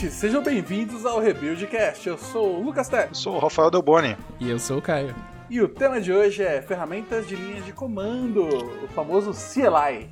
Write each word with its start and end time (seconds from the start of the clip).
gente, 0.00 0.12
sejam 0.14 0.42
bem-vindos 0.42 1.04
ao 1.04 1.20
Rebuildcast. 1.20 2.08
Eu 2.08 2.16
sou 2.16 2.56
o 2.56 2.62
Lucas 2.62 2.88
Tech. 2.88 3.08
Eu 3.08 3.14
sou 3.14 3.36
o 3.36 3.38
Rafael 3.38 3.70
Delboni. 3.70 4.16
E 4.38 4.48
eu 4.48 4.58
sou 4.58 4.78
o 4.78 4.82
Caio. 4.82 5.14
E 5.50 5.60
o 5.60 5.68
tema 5.68 6.00
de 6.00 6.10
hoje 6.10 6.42
é 6.42 6.62
ferramentas 6.62 7.28
de 7.28 7.36
linha 7.36 7.60
de 7.60 7.72
comando, 7.72 8.46
o 8.82 8.88
famoso 8.88 9.32
CLI. 9.32 10.08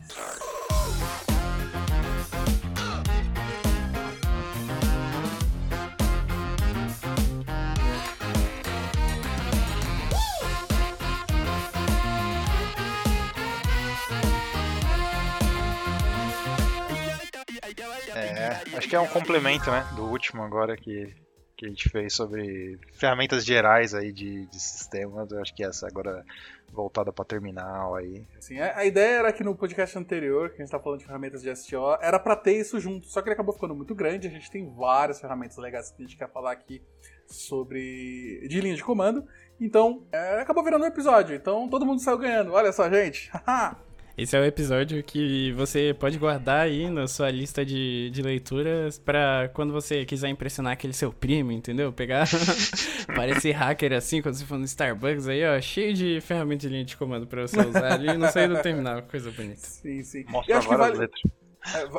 Acho 18.88 18.90
que 18.90 18.96
é 18.96 19.00
um 19.00 19.06
complemento, 19.06 19.70
né, 19.70 19.86
do 19.94 20.04
último 20.04 20.42
agora 20.42 20.74
que, 20.74 21.14
que 21.54 21.66
a 21.66 21.68
gente 21.68 21.90
fez 21.90 22.14
sobre 22.14 22.78
ferramentas 22.94 23.44
gerais 23.44 23.92
aí 23.92 24.10
de, 24.10 24.46
de 24.46 24.58
sistemas. 24.60 25.30
Eu 25.30 25.42
acho 25.42 25.54
que 25.54 25.62
essa 25.62 25.86
agora 25.86 26.24
voltada 26.72 27.12
para 27.12 27.24
terminal 27.24 27.94
aí. 27.94 28.26
Assim, 28.38 28.58
a, 28.58 28.84
ideia 28.86 29.18
era 29.18 29.32
que 29.32 29.44
no 29.44 29.54
podcast 29.54 29.98
anterior, 29.98 30.48
que 30.48 30.54
a 30.54 30.58
gente 30.58 30.66
estava 30.66 30.82
falando 30.82 31.00
de 31.00 31.04
ferramentas 31.04 31.42
de 31.42 31.54
STO, 31.54 31.98
era 32.00 32.18
para 32.18 32.34
ter 32.34 32.58
isso 32.58 32.80
junto, 32.80 33.06
só 33.06 33.20
que 33.20 33.28
ele 33.28 33.34
acabou 33.34 33.54
ficando 33.54 33.74
muito 33.74 33.94
grande. 33.94 34.26
A 34.26 34.30
gente 34.30 34.50
tem 34.50 34.66
várias 34.74 35.20
ferramentas 35.20 35.58
legais 35.58 35.90
que 35.90 36.02
a 36.02 36.06
gente 36.06 36.16
quer 36.16 36.30
falar 36.30 36.52
aqui 36.52 36.82
sobre 37.26 38.46
de 38.48 38.60
linha 38.60 38.74
de 38.74 38.82
comando. 38.82 39.22
Então, 39.60 40.06
é, 40.10 40.40
acabou 40.40 40.64
virando 40.64 40.84
um 40.84 40.88
episódio. 40.88 41.36
Então, 41.36 41.68
todo 41.68 41.84
mundo 41.84 42.00
saiu 42.00 42.16
ganhando. 42.16 42.52
Olha 42.52 42.72
só, 42.72 42.88
gente. 42.88 43.30
Esse 44.18 44.36
é 44.36 44.40
o 44.40 44.44
episódio 44.44 45.00
que 45.00 45.52
você 45.52 45.94
pode 45.96 46.18
guardar 46.18 46.62
aí 46.62 46.90
na 46.90 47.06
sua 47.06 47.30
lista 47.30 47.64
de, 47.64 48.10
de 48.10 48.20
leituras 48.20 48.98
para 48.98 49.48
quando 49.54 49.72
você 49.72 50.04
quiser 50.04 50.28
impressionar 50.28 50.72
aquele 50.72 50.92
seu 50.92 51.12
primo, 51.12 51.52
entendeu? 51.52 51.92
Pegar, 51.92 52.26
parecer 53.14 53.52
hacker 53.52 53.92
assim, 53.92 54.20
quando 54.20 54.34
você 54.34 54.44
for 54.44 54.58
no 54.58 54.64
Starbucks 54.64 55.28
aí, 55.28 55.46
ó, 55.46 55.60
cheio 55.60 55.94
de 55.94 56.20
ferramentas 56.20 56.62
de 56.62 56.68
linha 56.68 56.84
de 56.84 56.96
comando 56.96 57.28
para 57.28 57.42
você 57.42 57.60
usar 57.60 57.92
ali 57.92 58.08
e 58.08 58.18
não 58.18 58.28
sair 58.28 58.48
do 58.48 58.60
terminal, 58.60 59.02
coisa 59.04 59.30
bonita. 59.30 59.60
Sim, 59.60 60.02
sim. 60.02 60.24
Mostra 60.26 60.62
várias 60.62 60.78
vale, 60.78 60.98
letras. 60.98 61.22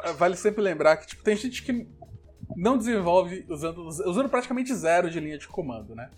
É, 0.04 0.12
vale 0.12 0.36
sempre 0.36 0.62
lembrar 0.62 0.98
que 0.98 1.08
tipo, 1.08 1.24
tem 1.24 1.38
gente 1.38 1.64
que 1.64 1.88
não 2.54 2.78
desenvolve 2.78 3.46
usando, 3.48 3.88
usando 3.88 4.28
praticamente 4.28 4.76
zero 4.76 5.10
de 5.10 5.22
linha 5.22 5.38
de 5.38 5.48
comando, 5.48 5.96
né? 5.96 6.10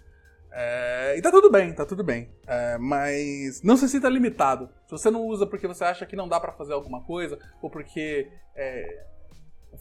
É, 0.53 1.15
e 1.17 1.21
tá 1.21 1.31
tudo 1.31 1.49
bem, 1.49 1.73
tá 1.73 1.85
tudo 1.85 2.03
bem. 2.03 2.29
É, 2.45 2.77
mas 2.77 3.61
não 3.63 3.77
se 3.77 3.87
sinta 3.87 4.09
limitado. 4.09 4.69
Se 4.85 4.91
você 4.91 5.09
não 5.09 5.25
usa 5.25 5.45
porque 5.45 5.67
você 5.67 5.83
acha 5.83 6.05
que 6.05 6.15
não 6.15 6.27
dá 6.27 6.39
para 6.39 6.51
fazer 6.51 6.73
alguma 6.73 7.03
coisa, 7.03 7.39
ou 7.61 7.69
porque 7.69 8.29
é, 8.55 9.05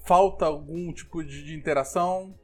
falta 0.07 0.47
algum 0.47 0.93
tipo 0.93 1.25
de, 1.25 1.45
de, 1.45 1.55
interação, 1.55 2.39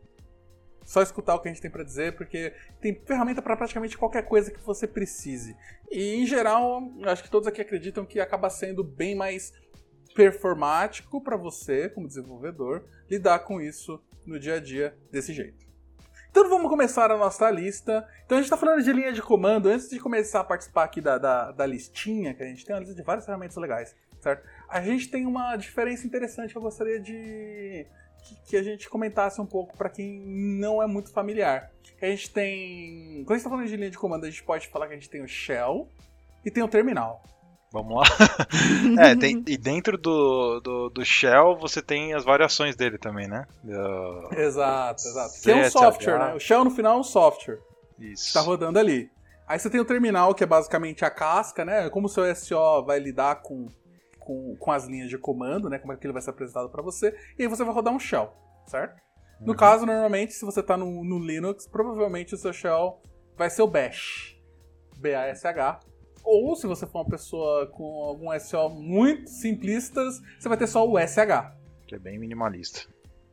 só 0.84 1.02
escutar 1.02 1.34
o 1.34 1.40
que 1.40 1.48
a 1.48 1.52
gente 1.52 1.62
tem 1.62 1.70
para 1.70 1.84
dizer, 1.84 2.16
porque 2.16 2.52
tem 2.80 2.94
ferramenta 3.06 3.40
para 3.40 3.56
praticamente 3.56 3.96
qualquer 3.96 4.22
coisa 4.22 4.50
que 4.50 4.60
você 4.60 4.86
precise. 4.86 5.56
E 5.90 6.16
em 6.16 6.26
geral, 6.26 6.82
acho 7.04 7.22
que 7.22 7.30
todos 7.30 7.46
aqui 7.46 7.60
acreditam 7.60 8.04
que 8.04 8.18
acaba 8.18 8.50
sendo 8.50 8.82
bem 8.82 9.14
mais 9.14 9.52
performático 10.14 11.20
para 11.20 11.36
você, 11.36 11.88
como 11.90 12.08
desenvolvedor, 12.08 12.84
lidar 13.08 13.40
com 13.40 13.60
isso 13.60 14.02
no 14.24 14.38
dia 14.38 14.54
a 14.54 14.60
dia 14.60 14.96
desse 15.10 15.32
jeito. 15.32 15.65
Então 16.36 16.50
vamos 16.50 16.68
começar 16.68 17.10
a 17.10 17.16
nossa 17.16 17.50
lista. 17.50 18.06
Então 18.26 18.36
a 18.36 18.42
gente 18.42 18.52
está 18.52 18.58
falando 18.58 18.84
de 18.84 18.92
linha 18.92 19.10
de 19.10 19.22
comando. 19.22 19.70
Antes 19.70 19.88
de 19.88 19.98
começar 19.98 20.40
a 20.40 20.44
participar 20.44 20.84
aqui 20.84 21.00
da, 21.00 21.16
da, 21.16 21.50
da, 21.50 21.64
listinha, 21.64 22.34
que 22.34 22.42
a 22.42 22.46
gente 22.46 22.62
tem 22.62 22.74
uma 22.74 22.80
lista 22.80 22.94
de 22.94 23.02
várias 23.02 23.24
ferramentas 23.24 23.56
legais, 23.56 23.96
certo? 24.20 24.46
A 24.68 24.82
gente 24.82 25.08
tem 25.08 25.24
uma 25.24 25.56
diferença 25.56 26.06
interessante 26.06 26.52
que 26.52 26.58
eu 26.58 26.60
gostaria 26.60 27.00
de 27.00 27.86
que, 28.22 28.50
que 28.50 28.56
a 28.58 28.62
gente 28.62 28.86
comentasse 28.90 29.40
um 29.40 29.46
pouco 29.46 29.78
para 29.78 29.88
quem 29.88 30.20
não 30.60 30.82
é 30.82 30.86
muito 30.86 31.10
familiar. 31.10 31.72
A 32.02 32.04
gente 32.04 32.30
tem. 32.30 33.24
Quando 33.24 33.30
a 33.30 33.34
gente 33.36 33.38
está 33.38 33.48
falando 33.48 33.66
de 33.66 33.74
linha 33.74 33.90
de 33.90 33.96
comando, 33.96 34.26
a 34.26 34.30
gente 34.30 34.42
pode 34.42 34.68
falar 34.68 34.88
que 34.88 34.92
a 34.92 34.96
gente 34.96 35.08
tem 35.08 35.22
o 35.22 35.26
shell 35.26 35.88
e 36.44 36.50
tem 36.50 36.62
o 36.62 36.68
terminal. 36.68 37.22
Vamos 37.76 37.94
lá. 37.94 39.04
é, 39.04 39.14
tem, 39.14 39.44
e 39.46 39.58
dentro 39.58 39.98
do, 39.98 40.60
do, 40.60 40.88
do, 40.88 41.04
Shell 41.04 41.58
você 41.58 41.82
tem 41.82 42.14
as 42.14 42.24
variações 42.24 42.74
dele 42.74 42.96
também, 42.96 43.28
né? 43.28 43.46
Do... 43.62 44.30
Exato, 44.32 45.02
exato. 45.06 45.50
É 45.50 45.54
um 45.56 45.70
software, 45.70 46.18
né? 46.18 46.34
O 46.34 46.40
Shell 46.40 46.64
no 46.64 46.70
final 46.70 46.96
é 46.96 47.00
um 47.00 47.04
software. 47.04 47.58
Isso. 47.98 48.28
Está 48.28 48.40
rodando 48.40 48.78
ali. 48.78 49.10
Aí 49.46 49.58
você 49.58 49.68
tem 49.68 49.78
o 49.78 49.84
terminal, 49.84 50.34
que 50.34 50.42
é 50.42 50.46
basicamente 50.46 51.04
a 51.04 51.10
casca, 51.10 51.66
né? 51.66 51.90
Como 51.90 52.06
o 52.06 52.08
seu 52.08 52.34
SO 52.34 52.82
vai 52.86 52.98
lidar 52.98 53.42
com, 53.42 53.68
com, 54.18 54.56
com 54.56 54.72
as 54.72 54.86
linhas 54.86 55.10
de 55.10 55.18
comando, 55.18 55.68
né? 55.68 55.78
Como 55.78 55.92
é 55.92 55.96
que 55.96 56.06
ele 56.06 56.14
vai 56.14 56.22
ser 56.22 56.30
apresentado 56.30 56.70
para 56.70 56.82
você. 56.82 57.14
E 57.38 57.42
aí 57.42 57.48
você 57.48 57.62
vai 57.62 57.74
rodar 57.74 57.92
um 57.92 58.00
Shell, 58.00 58.32
certo? 58.66 58.98
No 59.38 59.52
uhum. 59.52 59.58
caso, 59.58 59.84
normalmente, 59.84 60.32
se 60.32 60.46
você 60.46 60.60
está 60.60 60.78
no, 60.78 61.04
no 61.04 61.18
Linux, 61.18 61.66
provavelmente 61.66 62.34
o 62.34 62.38
seu 62.38 62.54
Shell 62.54 63.02
vai 63.36 63.50
ser 63.50 63.60
o 63.60 63.68
Bash. 63.68 64.34
B-A-S-H 64.98 65.80
ou 66.26 66.56
se 66.56 66.66
você 66.66 66.84
for 66.86 67.00
uma 67.00 67.08
pessoa 67.08 67.68
com 67.68 67.84
algum 68.02 68.38
SO 68.38 68.68
muito 68.68 69.30
simplistas, 69.30 70.20
você 70.38 70.48
vai 70.48 70.58
ter 70.58 70.66
só 70.66 70.86
o 70.86 70.98
SH. 70.98 71.54
Que 71.86 71.94
é 71.94 71.98
bem 71.98 72.18
minimalista. 72.18 72.80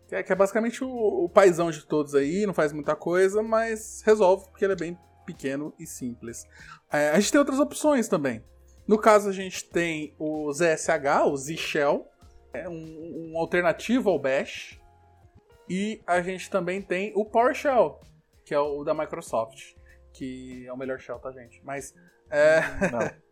Que 0.08 0.16
é, 0.16 0.24
que 0.24 0.32
é 0.32 0.36
basicamente 0.36 0.84
o, 0.84 0.90
o 0.90 1.28
paizão 1.28 1.72
de 1.72 1.84
todos 1.86 2.14
aí, 2.14 2.46
não 2.46 2.54
faz 2.54 2.72
muita 2.72 2.96
coisa, 2.96 3.42
mas 3.42 4.04
resolve 4.06 4.46
porque 4.50 4.64
ele 4.64 4.74
é 4.74 4.78
bem 4.78 4.98
pequeno 5.26 5.74
e 5.80 5.88
simples. 5.88 6.46
É, 6.92 7.10
a 7.10 7.20
gente 7.20 7.32
tem 7.32 7.40
outras 7.40 7.60
opções 7.60 8.08
também. 8.08 8.44
No 8.88 9.00
caso, 9.00 9.30
a 9.30 9.32
gente 9.32 9.66
tem 9.66 10.14
o 10.20 10.52
ZSH, 10.54 11.26
o 11.26 11.36
Z 11.36 11.58
Shell, 11.58 12.08
é 12.54 12.70
um, 12.70 13.32
um 13.32 13.40
alternativo 13.40 14.10
ao 14.10 14.20
Bash. 14.20 14.80
E 15.68 16.02
a 16.06 16.22
gente 16.22 16.50
também 16.50 16.82
tem 16.82 17.12
o 17.16 17.26
PowerShell, 17.26 18.00
que 18.46 18.54
é 18.54 18.60
o 18.60 18.84
da 18.84 18.94
Microsoft, 18.94 19.74
que 20.14 20.66
é 20.68 20.72
o 20.72 20.78
melhor 20.78 21.00
shell, 21.00 21.20
tá, 21.20 21.32
gente? 21.32 21.62
Mas 21.64 21.94
é. 22.30 22.62
Não. 22.92 23.24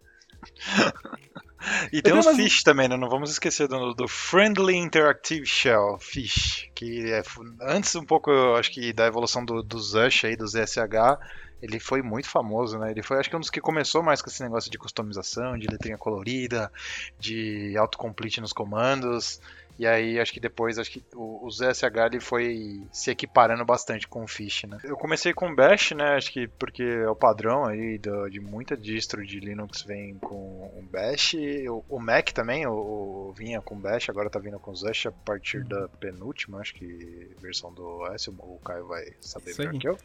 e 1.94 2.02
tem 2.02 2.18
os 2.18 2.28
Fish 2.28 2.64
também, 2.64 2.88
né? 2.88 2.97
Não 2.97 3.09
vamos 3.09 3.31
esquecer 3.31 3.68
do, 3.68 3.94
do, 3.94 4.08
Friendly 4.08 4.75
Interactive 4.75 5.46
Shell, 5.46 5.97
Fish, 6.00 6.69
que 6.74 7.12
é 7.12 7.22
antes 7.62 7.96
um 7.96 8.03
pouco, 8.03 8.31
eu 8.31 8.56
acho 8.56 8.72
que 8.72 8.92
da 8.92 9.06
evolução 9.06 9.46
do, 9.46 9.62
do 9.62 9.80
Zush 9.80 10.25
aí, 10.25 10.36
do 10.36 10.47
ZSH, 10.47 11.19
ele 11.62 11.80
foi 11.80 12.02
muito 12.02 12.28
famoso, 12.28 12.78
né? 12.80 12.92
Ele 12.92 13.04
foi, 13.04 13.20
acho 13.20 13.30
que 13.30 13.36
um 13.36 13.40
dos 13.40 13.50
que 13.50 13.62
começou 13.62 14.02
mais 14.02 14.22
com 14.22 14.30
esse 14.30 14.42
negócio 14.42 14.72
de 14.72 14.78
customização, 14.78 15.58
de 15.58 15.68
letrinha 15.68 15.98
colorida, 15.98 16.72
de 17.20 17.78
autocomplete 17.78 18.42
nos 18.42 18.52
comandos. 18.54 19.40
E 19.80 19.88
aí 19.88 20.20
acho 20.20 20.34
que 20.34 20.40
depois 20.40 20.78
acho 20.78 20.92
que 20.92 21.04
o, 21.16 21.46
o 21.46 21.50
ZSH 21.50 21.84
ele 22.06 22.20
foi 22.20 22.84
se 22.92 23.10
equiparando 23.10 23.66
bastante 23.66 24.08
com 24.08 24.24
o 24.24 24.28
Fish, 24.28 24.64
né? 24.66 24.78
Eu 24.84 24.96
comecei 24.96 25.34
com 25.34 25.56
Bash, 25.56 25.92
né? 25.92 26.16
Acho 26.16 26.32
que 26.32 26.48
porque 26.48 26.84
é 26.84 27.10
o 27.10 27.16
padrão 27.16 27.66
aí 27.66 27.98
do, 27.98 28.30
de 28.30 28.40
muita 28.40 28.76
distro 28.78 29.26
de 29.26 29.40
Linux 29.40 29.82
vem 29.82 30.16
com 30.20 30.36
o 30.36 30.84
Bash. 30.92 31.34
O, 31.68 31.84
o 31.90 32.00
Mac 32.00 32.30
também 32.32 32.68
o, 32.68 32.74
o, 32.74 33.34
vinha 33.36 33.62
com 33.62 33.76
Bash, 33.76 34.10
agora 34.10 34.30
tá 34.30 34.40
vindo 34.40 34.60
com 34.60 34.76
Zush 34.76 35.08
a 35.08 35.12
partir 35.12 35.64
da 35.64 35.88
penúltima, 35.88 36.60
acho 36.60 36.76
que 36.76 37.32
versão 37.42 37.74
do 37.74 37.84
OS, 37.84 38.28
o 38.28 38.60
Caio 38.64 38.88
vai 38.88 39.06
saber 39.20 39.56
melhor 39.58 39.80
que 39.80 39.88
eu 39.88 39.98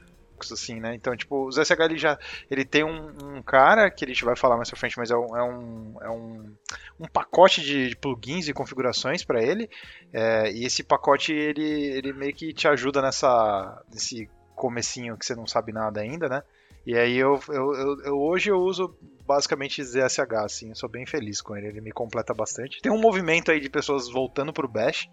assim, 0.52 0.80
né? 0.80 0.94
Então, 0.94 1.16
tipo, 1.16 1.46
o 1.46 1.50
ZSH 1.50 1.80
ele 1.80 1.98
já 1.98 2.18
ele 2.50 2.64
tem 2.64 2.84
um, 2.84 3.12
um, 3.22 3.42
cara 3.42 3.90
que 3.90 4.04
a 4.04 4.08
gente 4.08 4.24
vai 4.24 4.36
falar 4.36 4.56
mais 4.56 4.68
pra 4.68 4.78
frente, 4.78 4.98
mas 4.98 5.10
é 5.10 5.16
um, 5.16 5.36
é 5.36 5.42
um, 5.42 5.96
é 6.02 6.10
um, 6.10 6.54
um 7.00 7.06
pacote 7.06 7.60
de, 7.60 7.90
de 7.90 7.96
plugins 7.96 8.48
e 8.48 8.52
configurações 8.52 9.24
para 9.24 9.42
ele. 9.42 9.68
É, 10.12 10.50
e 10.52 10.64
esse 10.64 10.82
pacote 10.82 11.32
ele, 11.32 11.62
ele 11.62 12.12
meio 12.12 12.34
que 12.34 12.52
te 12.52 12.68
ajuda 12.68 13.00
nessa 13.02 13.82
nesse 13.92 14.28
comecinho 14.54 15.16
que 15.16 15.26
você 15.26 15.34
não 15.34 15.46
sabe 15.46 15.72
nada 15.72 16.00
ainda, 16.00 16.28
né? 16.28 16.42
E 16.86 16.96
aí 16.96 17.16
eu, 17.16 17.40
eu, 17.48 17.74
eu, 17.74 18.00
eu 18.02 18.20
hoje 18.20 18.48
eu 18.48 18.58
uso 18.58 18.96
basicamente 19.26 19.82
ZSH, 19.82 20.32
assim, 20.44 20.68
eu 20.68 20.76
sou 20.76 20.88
bem 20.88 21.04
feliz 21.04 21.40
com 21.40 21.56
ele, 21.56 21.66
ele 21.66 21.80
me 21.80 21.90
completa 21.90 22.32
bastante. 22.32 22.80
Tem 22.80 22.92
um 22.92 23.00
movimento 23.00 23.50
aí 23.50 23.58
de 23.58 23.68
pessoas 23.68 24.08
voltando 24.08 24.52
pro 24.52 24.68
Bash, 24.68 25.10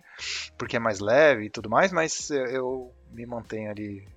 porque 0.56 0.78
é 0.78 0.79
mais 0.79 1.00
leve 1.00 1.45
e 1.45 1.50
tudo 1.50 1.71
mais, 1.71 1.92
mas 1.92 2.30
eu 2.30 2.94
me 3.12 3.25
mantenho 3.25 3.71
ali 3.71 4.07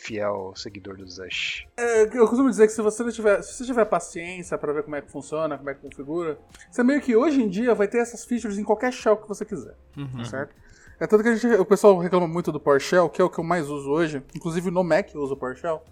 fiel 0.00 0.52
seguidor 0.56 0.96
do 0.96 1.06
Zush. 1.08 1.66
É, 1.76 2.02
eu 2.02 2.26
costumo 2.26 2.48
dizer 2.48 2.66
que 2.66 2.72
se 2.72 2.80
você 2.80 3.10
tiver, 3.12 3.42
se 3.42 3.54
você 3.54 3.64
tiver 3.64 3.84
paciência 3.84 4.56
para 4.56 4.72
ver 4.72 4.82
como 4.82 4.96
é 4.96 5.02
que 5.02 5.10
funciona, 5.10 5.56
como 5.58 5.68
é 5.68 5.74
que 5.74 5.80
configura, 5.80 6.38
você 6.70 6.82
meio 6.82 7.00
que 7.00 7.14
hoje 7.14 7.42
em 7.42 7.48
dia 7.48 7.74
vai 7.74 7.86
ter 7.86 7.98
essas 7.98 8.24
features 8.24 8.58
em 8.58 8.64
qualquer 8.64 8.92
shell 8.92 9.16
que 9.16 9.28
você 9.28 9.44
quiser, 9.44 9.74
uhum. 9.96 10.24
certo? 10.24 10.54
É 10.98 11.06
tanto 11.06 11.22
que 11.22 11.28
a 11.28 11.34
gente, 11.34 11.54
o 11.54 11.64
pessoal 11.64 11.98
reclama 11.98 12.26
muito 12.26 12.52
do 12.52 12.60
PowerShell, 12.60 13.08
que 13.08 13.22
é 13.22 13.24
o 13.24 13.30
que 13.30 13.38
eu 13.38 13.44
mais 13.44 13.68
uso 13.68 13.90
hoje, 13.90 14.22
inclusive 14.34 14.70
no 14.70 14.84
Mac 14.84 15.14
eu 15.14 15.20
uso 15.20 15.34
o 15.34 15.36
PowerShell. 15.36 15.82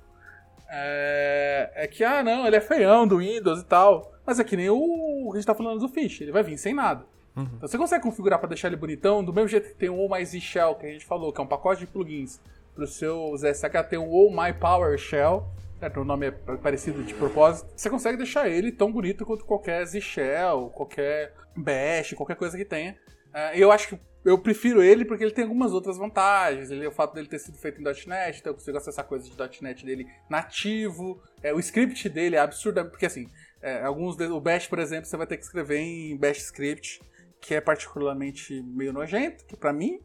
É, 0.70 1.70
é 1.75 1.87
que, 1.87 2.05
ah, 2.05 2.22
não, 2.22 2.46
ele 2.46 2.56
é 2.56 2.60
feião 2.60 3.06
do 3.06 3.19
Windows 3.19 3.62
e 3.62 3.64
tal. 3.64 4.12
Mas 4.26 4.38
é 4.38 4.44
que 4.44 4.55
nem 4.55 4.69
o, 4.69 5.31
a 5.32 5.37
gente 5.37 5.46
tá 5.46 5.55
falando 5.55 5.81
do 5.81 5.88
Fish, 5.88 6.20
ele 6.20 6.31
vai 6.31 6.43
vir 6.43 6.58
sem 6.58 6.75
nada. 6.75 7.06
Uhum. 7.34 7.44
Então 7.56 7.66
você 7.66 7.78
consegue 7.78 8.02
configurar 8.02 8.38
para 8.38 8.50
deixar 8.50 8.69
ele 8.69 8.76
bonitão, 8.76 9.25
do 9.25 9.32
mesmo 9.32 9.49
jeito 9.49 9.69
que 9.69 9.75
tem 9.75 9.88
o 9.88 10.08
My 10.10 10.22
Z 10.22 10.38
Shell, 10.40 10.75
que 10.75 10.84
a 10.84 10.90
gente 10.90 11.06
falou, 11.06 11.32
que 11.32 11.40
é 11.40 11.44
um 11.44 11.46
pacote 11.46 11.81
de 11.81 11.87
plugins 11.87 12.38
para 12.78 12.84
o 12.84 12.86
seu 12.86 13.36
ZSH 13.36 13.88
tem 13.90 13.98
o 13.98 14.04
All 14.04 14.30
My 14.30 14.52
Power 14.52 14.96
Shell, 14.96 15.44
certo? 15.80 16.00
o 16.00 16.04
nome 16.04 16.28
é 16.28 16.30
parecido 16.30 17.02
de 17.02 17.12
propósito, 17.12 17.69
você 17.75 17.90
consegue 17.90 18.16
deixar 18.16 18.48
ele 18.48 18.70
tão 18.70 18.92
bonito 18.92 19.26
quanto 19.26 19.44
qualquer 19.44 19.84
Z 19.84 20.00
Shell, 20.00 20.70
qualquer 20.70 21.34
Bash, 21.56 22.12
qualquer 22.12 22.36
coisa 22.36 22.56
que 22.56 22.64
tenha. 22.64 22.96
Uh, 23.34 23.56
eu 23.56 23.72
acho 23.72 23.88
que 23.88 24.00
eu 24.25 24.38
prefiro 24.38 24.80
ele 24.80 25.04
porque 25.04 25.25
ele 25.25 25.32
tem 25.32 25.42
algumas 25.42 25.72
outras 25.72 25.98
vantagens. 25.98 26.70
Ele, 26.70 26.86
o 26.86 26.92
fato 26.92 27.14
dele 27.14 27.26
ter 27.26 27.40
sido 27.40 27.58
feito 27.58 27.80
em 27.80 27.84
.NET, 27.84 28.38
então 28.38 28.52
eu 28.52 28.54
consigo 28.54 28.76
acessar 28.76 29.04
coisas 29.04 29.28
de 29.28 29.60
.NET 29.60 29.84
dele 29.84 30.06
nativo. 30.31 31.20
É, 31.42 31.52
o 31.52 31.58
script 31.58 32.08
dele 32.08 32.36
é 32.36 32.38
absurdo, 32.38 32.84
porque 32.84 33.06
assim, 33.06 33.26
é, 33.60 33.82
alguns 33.82 34.16
de, 34.16 34.26
o 34.26 34.40
Bash, 34.40 34.69
por 34.69 34.78
exemplo, 34.78 35.06
você 35.06 35.16
vai 35.16 35.26
ter 35.26 35.36
que 35.36 35.42
escrever 35.42 35.78
em 35.78 36.16
Bash 36.16 36.38
Script, 36.38 37.00
que 37.40 37.56
é 37.56 37.60
particularmente 37.60 38.62
meio 38.62 38.92
nojento, 38.92 39.44
que 39.46 39.56
para 39.56 39.72
mim. 39.72 39.98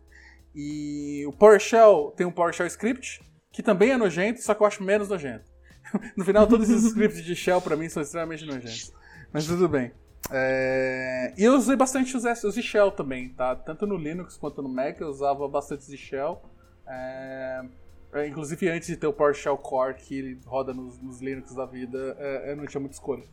E 0.56 1.26
o 1.28 1.34
PowerShell 1.34 2.14
tem 2.16 2.26
um 2.26 2.32
PowerShell 2.32 2.68
Script, 2.68 3.22
que 3.52 3.64
também 3.64 3.92
é 3.92 3.98
nojento, 3.98 4.42
só 4.42 4.54
que 4.54 4.62
eu 4.62 4.68
acho 4.68 4.84
menos 4.84 5.10
nojento. 5.10 5.52
no 6.16 6.24
final, 6.24 6.48
todos 6.48 6.70
esses 6.70 6.86
scripts 6.86 7.24
de 7.24 7.36
shell 7.36 7.62
para 7.62 7.76
mim 7.76 7.90
são 7.90 8.02
extremamente 8.02 8.46
nojentos. 8.46 8.94
Mas 9.32 9.46
tudo 9.46 9.68
bem. 9.68 9.92
É... 10.32 11.34
E 11.38 11.44
eu 11.44 11.56
usei 11.56 11.76
bastante 11.76 12.16
os, 12.16 12.24
os 12.44 12.56
Shell 12.56 12.92
também, 12.92 13.30
tá? 13.30 13.56
Tanto 13.56 13.86
no 13.86 13.98
Linux 13.98 14.38
quanto 14.38 14.62
no 14.62 14.70
Mac 14.70 15.00
eu 15.00 15.10
usava 15.10 15.48
bastante 15.48 15.82
os 15.82 16.00
Shell. 16.00 16.42
É... 16.88 17.62
é 18.14 18.28
inclusive 18.28 18.70
antes 18.70 18.88
de 18.88 18.98
ter 18.98 19.08
o 19.08 19.14
PowerShell 19.14 19.58
Core 19.58 19.96
que 19.96 20.40
roda 20.46 20.74
nos, 20.74 21.00
nos 21.02 21.22
Linux 21.22 21.54
da 21.54 21.66
vida, 21.66 22.16
é, 22.20 22.52
eu 22.52 22.56
não 22.56 22.66
tinha 22.66 22.80
muita 22.80 22.96
escolha. 22.96 23.24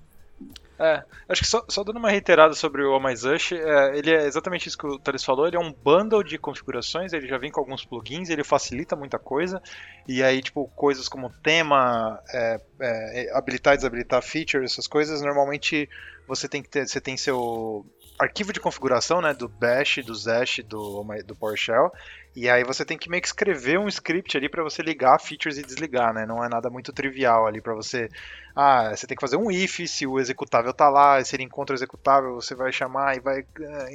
É, 0.82 1.04
acho 1.28 1.42
que 1.42 1.46
só, 1.46 1.62
só, 1.68 1.84
dando 1.84 1.98
uma 1.98 2.10
reiterada 2.10 2.54
sobre 2.54 2.82
o 2.82 2.96
OMyZush, 2.96 3.52
é, 3.52 3.98
ele 3.98 4.10
é 4.10 4.24
exatamente 4.24 4.66
isso 4.66 4.78
que 4.78 4.86
o 4.86 4.98
Thales 4.98 5.22
falou, 5.22 5.46
ele 5.46 5.56
é 5.56 5.60
um 5.60 5.70
bundle 5.70 6.24
de 6.24 6.38
configurações, 6.38 7.12
ele 7.12 7.28
já 7.28 7.36
vem 7.36 7.50
com 7.50 7.60
alguns 7.60 7.84
plugins, 7.84 8.30
ele 8.30 8.42
facilita 8.42 8.96
muita 8.96 9.18
coisa, 9.18 9.62
e 10.08 10.22
aí, 10.22 10.40
tipo, 10.40 10.66
coisas 10.74 11.06
como 11.06 11.28
tema, 11.42 12.18
é, 12.32 12.60
é, 12.80 13.36
habilitar 13.36 13.74
e 13.74 13.76
desabilitar 13.76 14.22
features, 14.22 14.72
essas 14.72 14.86
coisas, 14.86 15.20
normalmente 15.20 15.86
você 16.26 16.48
tem 16.48 16.62
que 16.62 16.68
ter, 16.70 16.88
você 16.88 16.98
tem 16.98 17.14
seu 17.14 17.84
arquivo 18.20 18.52
de 18.52 18.60
configuração, 18.60 19.20
né, 19.20 19.32
do 19.34 19.48
Bash, 19.48 19.98
do 20.04 20.14
Zash, 20.14 20.60
do, 20.66 21.04
do 21.24 21.36
PowerShell, 21.36 21.92
e 22.34 22.48
aí 22.48 22.62
você 22.62 22.84
tem 22.84 22.96
que 22.96 23.08
meio 23.08 23.20
que 23.20 23.28
escrever 23.28 23.78
um 23.78 23.88
script 23.88 24.36
ali 24.36 24.48
para 24.48 24.62
você 24.62 24.82
ligar 24.82 25.18
features 25.18 25.58
e 25.58 25.62
desligar, 25.62 26.14
né? 26.14 26.24
Não 26.24 26.44
é 26.44 26.48
nada 26.48 26.70
muito 26.70 26.92
trivial 26.92 27.46
ali 27.46 27.60
para 27.60 27.74
você. 27.74 28.08
Ah, 28.54 28.94
você 28.94 29.06
tem 29.06 29.16
que 29.16 29.20
fazer 29.20 29.36
um 29.36 29.50
if, 29.50 29.80
se 29.88 30.06
o 30.06 30.18
executável 30.18 30.72
tá 30.72 30.88
lá, 30.88 31.22
se 31.24 31.34
ele 31.34 31.42
encontra 31.42 31.74
o 31.74 31.76
executável, 31.76 32.34
você 32.34 32.54
vai 32.54 32.72
chamar 32.72 33.16
e 33.16 33.20
vai, 33.20 33.44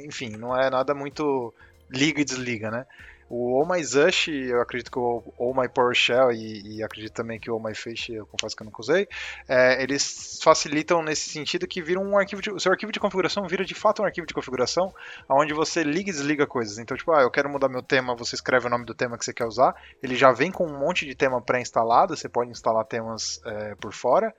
enfim, 0.04 0.30
não 0.36 0.54
é 0.54 0.68
nada 0.68 0.94
muito 0.94 1.52
liga 1.90 2.20
e 2.20 2.24
desliga, 2.24 2.70
né? 2.70 2.86
O 3.28 3.60
Oh 3.60 3.66
My 3.66 3.82
Zush, 3.82 4.28
eu 4.28 4.60
acredito 4.60 4.90
que 4.90 4.98
o 4.98 5.22
Oh 5.36 5.52
My 5.52 5.68
PowerShell 5.68 6.30
e, 6.32 6.76
e 6.76 6.82
acredito 6.82 7.12
também 7.12 7.40
que 7.40 7.50
o 7.50 7.56
Oh 7.56 7.60
My 7.60 7.74
Fish, 7.74 8.10
eu 8.10 8.24
confesso 8.26 8.54
que 8.54 8.62
eu 8.62 8.66
nunca 8.66 8.80
usei, 8.80 9.08
é, 9.48 9.82
eles 9.82 10.38
facilitam 10.42 11.02
nesse 11.02 11.30
sentido 11.30 11.66
que 11.66 11.82
viram 11.82 12.04
um 12.04 12.16
arquivo 12.16 12.40
de, 12.40 12.50
o 12.52 12.60
seu 12.60 12.70
arquivo 12.70 12.92
de 12.92 13.00
configuração 13.00 13.46
vira 13.48 13.64
de 13.64 13.74
fato 13.74 14.02
um 14.02 14.04
arquivo 14.04 14.26
de 14.26 14.34
configuração 14.34 14.94
onde 15.28 15.52
você 15.52 15.82
liga 15.82 16.10
e 16.10 16.12
desliga 16.12 16.46
coisas. 16.46 16.78
Então, 16.78 16.96
tipo, 16.96 17.12
ah, 17.12 17.22
eu 17.22 17.30
quero 17.30 17.48
mudar 17.48 17.68
meu 17.68 17.82
tema, 17.82 18.14
você 18.14 18.36
escreve 18.36 18.66
o 18.66 18.70
nome 18.70 18.84
do 18.84 18.94
tema 18.94 19.18
que 19.18 19.24
você 19.24 19.32
quer 19.32 19.46
usar, 19.46 19.74
ele 20.00 20.14
já 20.14 20.30
vem 20.30 20.52
com 20.52 20.64
um 20.64 20.78
monte 20.78 21.04
de 21.04 21.14
tema 21.14 21.42
pré-instalado, 21.42 22.16
você 22.16 22.28
pode 22.28 22.50
instalar 22.50 22.84
temas 22.84 23.40
é, 23.44 23.74
por 23.74 23.92
fora 23.92 24.32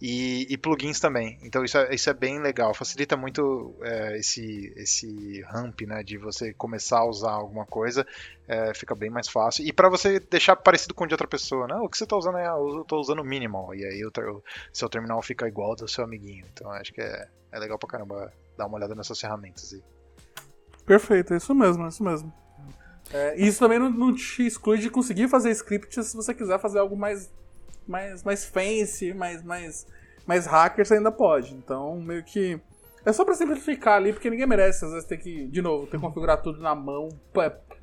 e, 0.00 0.46
e, 0.48 0.56
plugins 0.56 0.98
também. 0.98 1.38
Então 1.42 1.62
isso 1.62 1.76
é, 1.76 1.94
isso 1.94 2.08
é 2.08 2.14
bem 2.14 2.40
legal, 2.40 2.72
facilita 2.72 3.16
muito 3.16 3.74
é, 3.82 4.18
esse, 4.18 4.72
esse 4.76 5.42
ramp, 5.42 5.82
né, 5.82 6.02
de 6.02 6.16
você 6.16 6.54
começar 6.54 7.00
a 7.00 7.06
usar 7.06 7.32
alguma 7.32 7.66
coisa 7.66 8.06
é, 8.50 8.74
fica 8.74 8.96
bem 8.96 9.08
mais 9.08 9.28
fácil. 9.28 9.64
E 9.64 9.72
para 9.72 9.88
você 9.88 10.18
deixar 10.18 10.56
parecido 10.56 10.92
com 10.92 11.04
o 11.04 11.06
de 11.06 11.14
outra 11.14 11.28
pessoa, 11.28 11.68
né? 11.68 11.76
O 11.76 11.88
que 11.88 11.96
você 11.96 12.04
tá 12.04 12.16
usando 12.16 12.36
é, 12.36 12.48
eu 12.48 12.84
tô 12.84 12.98
usando 12.98 13.22
minimal, 13.22 13.72
e 13.76 13.84
aí 13.84 14.04
o, 14.04 14.08
o 14.08 14.42
seu 14.72 14.88
terminal 14.88 15.22
fica 15.22 15.46
igual 15.46 15.70
ao 15.70 15.76
do 15.76 15.86
seu 15.86 16.02
amiguinho. 16.02 16.44
Então 16.52 16.68
acho 16.72 16.92
que 16.92 17.00
é, 17.00 17.28
é 17.52 17.58
legal 17.60 17.78
pra 17.78 17.88
caramba 17.88 18.32
dar 18.58 18.66
uma 18.66 18.76
olhada 18.76 18.92
nessas 18.96 19.20
ferramentas 19.20 19.72
aí. 19.72 19.80
Perfeito, 20.84 21.32
é 21.32 21.36
isso 21.36 21.54
mesmo, 21.54 21.84
é 21.84 21.88
isso 21.88 22.02
mesmo. 22.02 22.32
É, 23.12 23.40
isso 23.40 23.60
também 23.60 23.78
não, 23.78 23.88
não, 23.88 24.12
te 24.12 24.44
exclui 24.44 24.78
de 24.78 24.90
conseguir 24.90 25.28
fazer 25.28 25.50
scripts 25.52 26.08
se 26.08 26.16
você 26.16 26.34
quiser 26.34 26.58
fazer 26.58 26.80
algo 26.80 26.96
mais, 26.96 27.32
mais, 27.86 28.24
mais 28.24 28.44
fancy, 28.44 29.14
mais, 29.14 29.44
mais, 29.44 29.86
mais 30.26 30.46
hacker, 30.46 30.84
você 30.84 30.94
ainda 30.94 31.12
pode. 31.12 31.54
Então, 31.54 32.00
meio 32.00 32.24
que. 32.24 32.60
É 33.04 33.12
só 33.12 33.24
pra 33.24 33.34
simplificar 33.34 33.94
ali, 33.94 34.12
porque 34.12 34.28
ninguém 34.28 34.46
merece, 34.46 34.84
às 34.84 34.90
vezes, 34.90 35.06
ter 35.06 35.16
que, 35.18 35.46
de 35.46 35.62
novo, 35.62 35.86
ter 35.86 35.96
que 35.96 36.02
configurar 36.02 36.42
tudo 36.42 36.60
na 36.60 36.74
mão, 36.74 37.08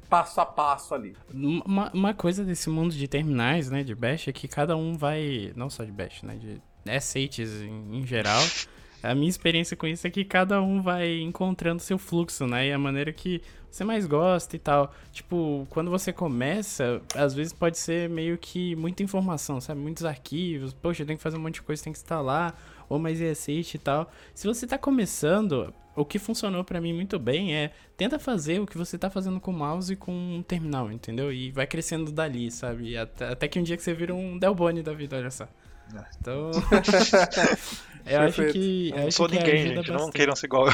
passo 0.09 0.41
a 0.41 0.45
passo 0.45 0.93
ali. 0.93 1.15
Uma, 1.33 1.91
uma 1.93 2.13
coisa 2.13 2.43
desse 2.43 2.69
mundo 2.69 2.93
de 2.93 3.07
terminais, 3.07 3.69
né, 3.69 3.83
de 3.83 3.93
Bash, 3.93 4.27
é 4.27 4.31
que 4.31 4.47
cada 4.47 4.75
um 4.75 4.97
vai, 4.97 5.51
não 5.55 5.69
só 5.69 5.83
de 5.83 5.91
Bash, 5.91 6.23
né, 6.23 6.35
de 6.35 6.61
SATs 6.99 7.61
em, 7.61 7.99
em 7.99 8.05
geral, 8.05 8.41
a 9.03 9.13
minha 9.13 9.29
experiência 9.29 9.77
com 9.77 9.85
isso 9.85 10.07
é 10.07 10.09
que 10.09 10.25
cada 10.25 10.61
um 10.61 10.81
vai 10.81 11.19
encontrando 11.19 11.81
seu 11.81 11.97
fluxo, 11.97 12.47
né, 12.47 12.67
e 12.67 12.73
a 12.73 12.79
maneira 12.79 13.13
que 13.13 13.41
você 13.69 13.83
mais 13.83 14.07
gosta 14.07 14.55
e 14.55 14.59
tal. 14.59 14.91
Tipo, 15.11 15.67
quando 15.69 15.91
você 15.91 16.11
começa, 16.11 17.01
às 17.15 17.33
vezes 17.33 17.53
pode 17.53 17.77
ser 17.77 18.09
meio 18.09 18.37
que 18.37 18.75
muita 18.75 19.03
informação, 19.03 19.61
sabe, 19.61 19.79
muitos 19.79 20.03
arquivos, 20.03 20.73
poxa, 20.73 21.05
tem 21.05 21.15
que 21.15 21.21
fazer 21.21 21.37
um 21.37 21.41
monte 21.41 21.55
de 21.55 21.61
coisa, 21.61 21.83
tem 21.83 21.93
que 21.93 21.99
instalar, 21.99 22.59
ou 22.89 22.99
mais 22.99 23.19
ESH 23.21 23.75
e 23.75 23.77
tal. 23.77 24.11
Se 24.33 24.47
você 24.47 24.65
tá 24.67 24.77
começando, 24.77 25.73
o 25.95 26.05
que 26.05 26.19
funcionou 26.19 26.63
para 26.63 26.79
mim 26.79 26.93
muito 26.93 27.17
bem 27.17 27.55
é 27.55 27.71
tenta 27.95 28.19
fazer 28.19 28.59
o 28.59 28.67
que 28.67 28.77
você 28.77 28.97
tá 28.97 29.09
fazendo 29.09 29.39
com 29.39 29.51
o 29.51 29.53
mouse 29.53 29.93
e 29.93 29.95
com 29.95 30.11
um 30.11 30.43
terminal, 30.43 30.91
entendeu? 30.91 31.31
E 31.33 31.51
vai 31.51 31.65
crescendo 31.65 32.11
dali, 32.11 32.51
sabe? 32.51 32.95
Até, 32.95 33.29
até 33.29 33.47
que 33.47 33.59
um 33.59 33.63
dia 33.63 33.75
que 33.75 33.83
você 33.83 33.93
vira 33.93 34.13
um 34.13 34.37
Delbone 34.37 34.83
da 34.83 34.93
vida, 34.93 35.17
olha 35.17 35.31
só. 35.31 35.47
Então. 36.19 36.51
eu 38.05 38.21
acho 38.21 38.45
que. 38.51 38.89
Eu 38.95 39.03
não 39.03 39.11
sou 39.11 39.27
ninguém, 39.27 39.75
gente. 39.75 39.91
Não 39.91 40.09
queiram 40.09 40.35
ser 40.35 40.47
igual. 40.47 40.67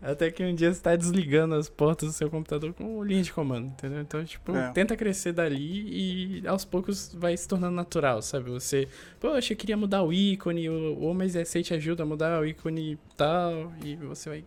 Até 0.00 0.30
que 0.30 0.42
um 0.44 0.54
dia 0.54 0.72
você 0.72 0.80
tá 0.80 0.96
desligando 0.96 1.54
as 1.54 1.68
portas 1.68 2.08
do 2.08 2.12
seu 2.12 2.30
computador 2.30 2.72
com 2.72 3.02
linha 3.02 3.22
de 3.22 3.32
comando, 3.32 3.66
entendeu? 3.66 4.00
Então, 4.00 4.24
tipo, 4.24 4.56
é. 4.56 4.70
tenta 4.72 4.96
crescer 4.96 5.32
dali 5.32 6.40
e 6.42 6.46
aos 6.46 6.64
poucos 6.64 7.14
vai 7.14 7.36
se 7.36 7.46
tornando 7.46 7.76
natural, 7.76 8.22
sabe? 8.22 8.50
Você, 8.50 8.88
poxa, 9.18 9.52
eu 9.52 9.56
queria 9.56 9.76
mudar 9.76 10.02
o 10.02 10.12
ícone, 10.12 10.68
o 10.68 11.00
Homens 11.02 11.36
S 11.36 11.62
te 11.62 11.74
ajuda 11.74 12.02
a 12.02 12.06
mudar 12.06 12.40
o 12.40 12.46
ícone 12.46 12.92
e 12.92 12.98
tal, 13.16 13.72
e 13.84 13.96
você 13.96 14.28
vai 14.28 14.44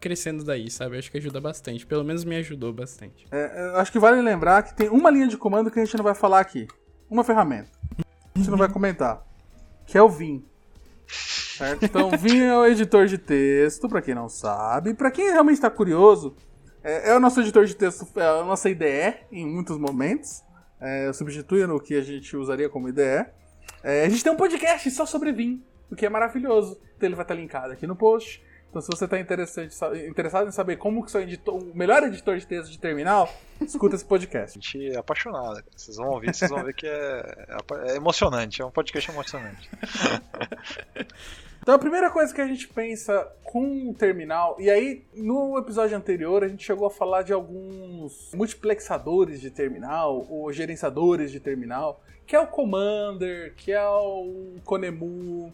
crescendo 0.00 0.44
daí, 0.44 0.70
sabe? 0.70 0.96
Eu 0.96 0.98
acho 0.98 1.10
que 1.10 1.16
ajuda 1.16 1.40
bastante. 1.40 1.86
Pelo 1.86 2.04
menos 2.04 2.24
me 2.24 2.36
ajudou 2.36 2.74
bastante. 2.74 3.26
É, 3.32 3.72
acho 3.76 3.90
que 3.90 3.98
vale 3.98 4.20
lembrar 4.20 4.62
que 4.62 4.74
tem 4.74 4.90
uma 4.90 5.10
linha 5.10 5.26
de 5.26 5.38
comando 5.38 5.70
que 5.70 5.80
a 5.80 5.84
gente 5.84 5.96
não 5.96 6.04
vai 6.04 6.14
falar 6.14 6.40
aqui 6.40 6.68
uma 7.10 7.24
ferramenta. 7.24 7.68
A 8.34 8.38
gente 8.38 8.50
não 8.50 8.58
vai 8.58 8.68
comentar. 8.68 9.24
Que 9.86 9.98
é 9.98 10.02
o 10.02 10.08
Vim. 10.08 10.44
Certo? 11.06 11.84
Então, 11.84 12.10
Vim 12.18 12.40
é 12.40 12.56
o 12.56 12.66
editor 12.66 13.06
de 13.06 13.18
texto, 13.18 13.88
para 13.88 14.02
quem 14.02 14.14
não 14.14 14.28
sabe. 14.28 14.94
Para 14.94 15.10
quem 15.10 15.30
realmente 15.30 15.56
está 15.56 15.70
curioso, 15.70 16.34
é, 16.82 17.10
é, 17.10 17.16
o 17.16 17.20
nosso 17.20 17.40
editor 17.40 17.64
de 17.64 17.74
texto, 17.74 18.06
é 18.16 18.26
a 18.26 18.44
nossa 18.44 18.68
IDE 18.68 19.14
em 19.30 19.46
muitos 19.46 19.78
momentos. 19.78 20.42
É, 20.80 21.12
substitui 21.12 21.66
no 21.66 21.80
que 21.80 21.94
a 21.94 22.02
gente 22.02 22.36
usaria 22.36 22.68
como 22.68 22.88
IDE. 22.88 23.26
É, 23.82 24.04
a 24.04 24.08
gente 24.08 24.22
tem 24.22 24.32
um 24.32 24.36
podcast 24.36 24.90
só 24.90 25.06
sobre 25.06 25.32
Vim, 25.32 25.62
o 25.90 25.96
que 25.96 26.04
é 26.04 26.10
maravilhoso. 26.10 26.78
Então 26.96 27.08
ele 27.08 27.16
vai 27.16 27.24
estar 27.24 27.34
linkado 27.34 27.72
aqui 27.72 27.86
no 27.86 27.96
post. 27.96 28.42
Então, 28.74 28.82
se 28.82 28.88
você 28.88 29.04
está 29.04 29.20
interessado 29.20 30.48
em 30.48 30.50
saber 30.50 30.78
como 30.78 31.04
que 31.04 31.12
sou 31.12 31.20
editor, 31.20 31.54
o 31.54 31.76
melhor 31.76 32.02
editor 32.02 32.36
de 32.36 32.44
texto 32.44 32.72
de 32.72 32.78
terminal, 32.80 33.32
escuta 33.60 33.94
esse 33.94 34.04
podcast. 34.04 34.58
A 34.58 34.60
gente 34.60 34.90
é 34.90 34.98
apaixonado. 34.98 35.62
Vocês 35.76 35.96
vão 35.96 36.08
ouvir, 36.08 36.34
vocês 36.34 36.50
vão 36.50 36.64
ver 36.64 36.74
que 36.74 36.84
é, 36.84 37.46
é 37.86 37.94
emocionante. 37.94 38.60
É 38.60 38.64
um 38.64 38.72
podcast 38.72 39.08
emocionante. 39.08 39.70
Então 41.62 41.76
a 41.76 41.78
primeira 41.78 42.10
coisa 42.10 42.34
que 42.34 42.42
a 42.42 42.46
gente 42.46 42.68
pensa 42.68 43.26
com 43.42 43.88
o 43.88 43.94
terminal, 43.94 44.54
e 44.60 44.68
aí 44.68 45.02
no 45.14 45.56
episódio 45.56 45.96
anterior 45.96 46.44
a 46.44 46.48
gente 46.48 46.62
chegou 46.62 46.86
a 46.86 46.90
falar 46.90 47.22
de 47.22 47.32
alguns 47.32 48.30
multiplexadores 48.34 49.40
de 49.40 49.50
terminal, 49.50 50.26
ou 50.28 50.52
gerenciadores 50.52 51.32
de 51.32 51.40
terminal, 51.40 52.02
que 52.26 52.36
é 52.36 52.38
o 52.38 52.46
Commander, 52.46 53.54
que 53.56 53.72
é 53.72 53.82
o 53.82 54.56
Konemu, 54.62 55.50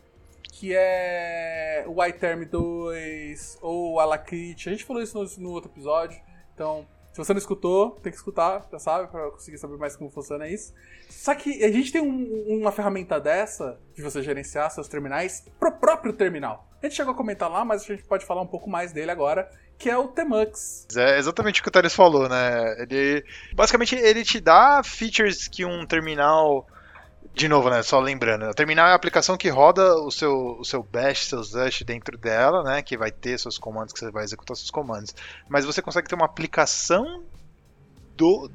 que 0.50 0.74
é 0.74 1.59
o 1.86 2.04
iTerm 2.04 2.44
2 2.44 3.58
ou 3.60 3.94
o 3.94 4.00
Alacrity. 4.00 4.68
A 4.68 4.72
gente 4.72 4.84
falou 4.84 5.02
isso 5.02 5.18
no, 5.18 5.48
no, 5.48 5.50
outro 5.54 5.70
episódio, 5.70 6.20
então 6.54 6.86
se 7.12 7.18
você 7.18 7.32
não 7.32 7.38
escutou, 7.38 7.90
tem 8.02 8.12
que 8.12 8.18
escutar, 8.18 8.66
já 8.70 8.78
sabe, 8.78 9.08
para 9.08 9.30
conseguir 9.30 9.58
saber 9.58 9.76
mais 9.76 9.96
como 9.96 10.10
funciona 10.10 10.48
isso. 10.48 10.72
Só 11.08 11.34
que 11.34 11.64
a 11.64 11.70
gente 11.72 11.90
tem 11.90 12.00
um, 12.00 12.60
uma 12.60 12.70
ferramenta 12.70 13.20
dessa 13.20 13.80
de 13.94 14.02
você 14.02 14.22
gerenciar 14.22 14.70
seus 14.70 14.86
terminais 14.86 15.44
pro 15.58 15.72
próprio 15.72 16.12
terminal. 16.12 16.68
A 16.80 16.86
gente 16.86 16.96
chegou 16.96 17.12
a 17.12 17.16
comentar 17.16 17.50
lá, 17.50 17.64
mas 17.64 17.82
a 17.82 17.86
gente 17.86 18.04
pode 18.04 18.24
falar 18.24 18.42
um 18.42 18.46
pouco 18.46 18.70
mais 18.70 18.92
dele 18.92 19.10
agora, 19.10 19.50
que 19.76 19.90
é 19.90 19.98
o 19.98 20.08
Temux. 20.08 20.86
É 20.96 21.18
exatamente 21.18 21.60
o 21.60 21.62
que 21.62 21.68
o 21.68 21.72
Thales 21.72 21.94
falou, 21.94 22.28
né? 22.28 22.76
Ele 22.82 23.24
basicamente 23.54 23.96
ele 23.96 24.24
te 24.24 24.40
dá 24.40 24.80
features 24.84 25.48
que 25.48 25.64
um 25.64 25.84
terminal 25.84 26.66
de 27.34 27.48
novo, 27.48 27.70
né? 27.70 27.82
Só 27.82 28.00
lembrando, 28.00 28.46
o 28.46 28.54
terminal 28.54 28.86
é 28.88 28.92
a 28.92 28.94
aplicação 28.94 29.36
que 29.36 29.48
roda 29.48 29.94
o 29.96 30.10
seu, 30.10 30.58
o 30.58 30.64
seu 30.64 30.82
bash, 30.82 31.26
seus 31.26 31.52
dash 31.52 31.82
dentro 31.82 32.18
dela, 32.18 32.62
né? 32.62 32.82
Que 32.82 32.96
vai 32.96 33.10
ter 33.10 33.38
seus 33.38 33.58
comandos, 33.58 33.92
que 33.92 34.00
você 34.00 34.10
vai 34.10 34.24
executar 34.24 34.56
seus 34.56 34.70
comandos. 34.70 35.14
Mas 35.48 35.64
você 35.64 35.80
consegue 35.80 36.08
ter 36.08 36.14
uma 36.14 36.26
aplicação 36.26 37.22
do, 38.16 38.50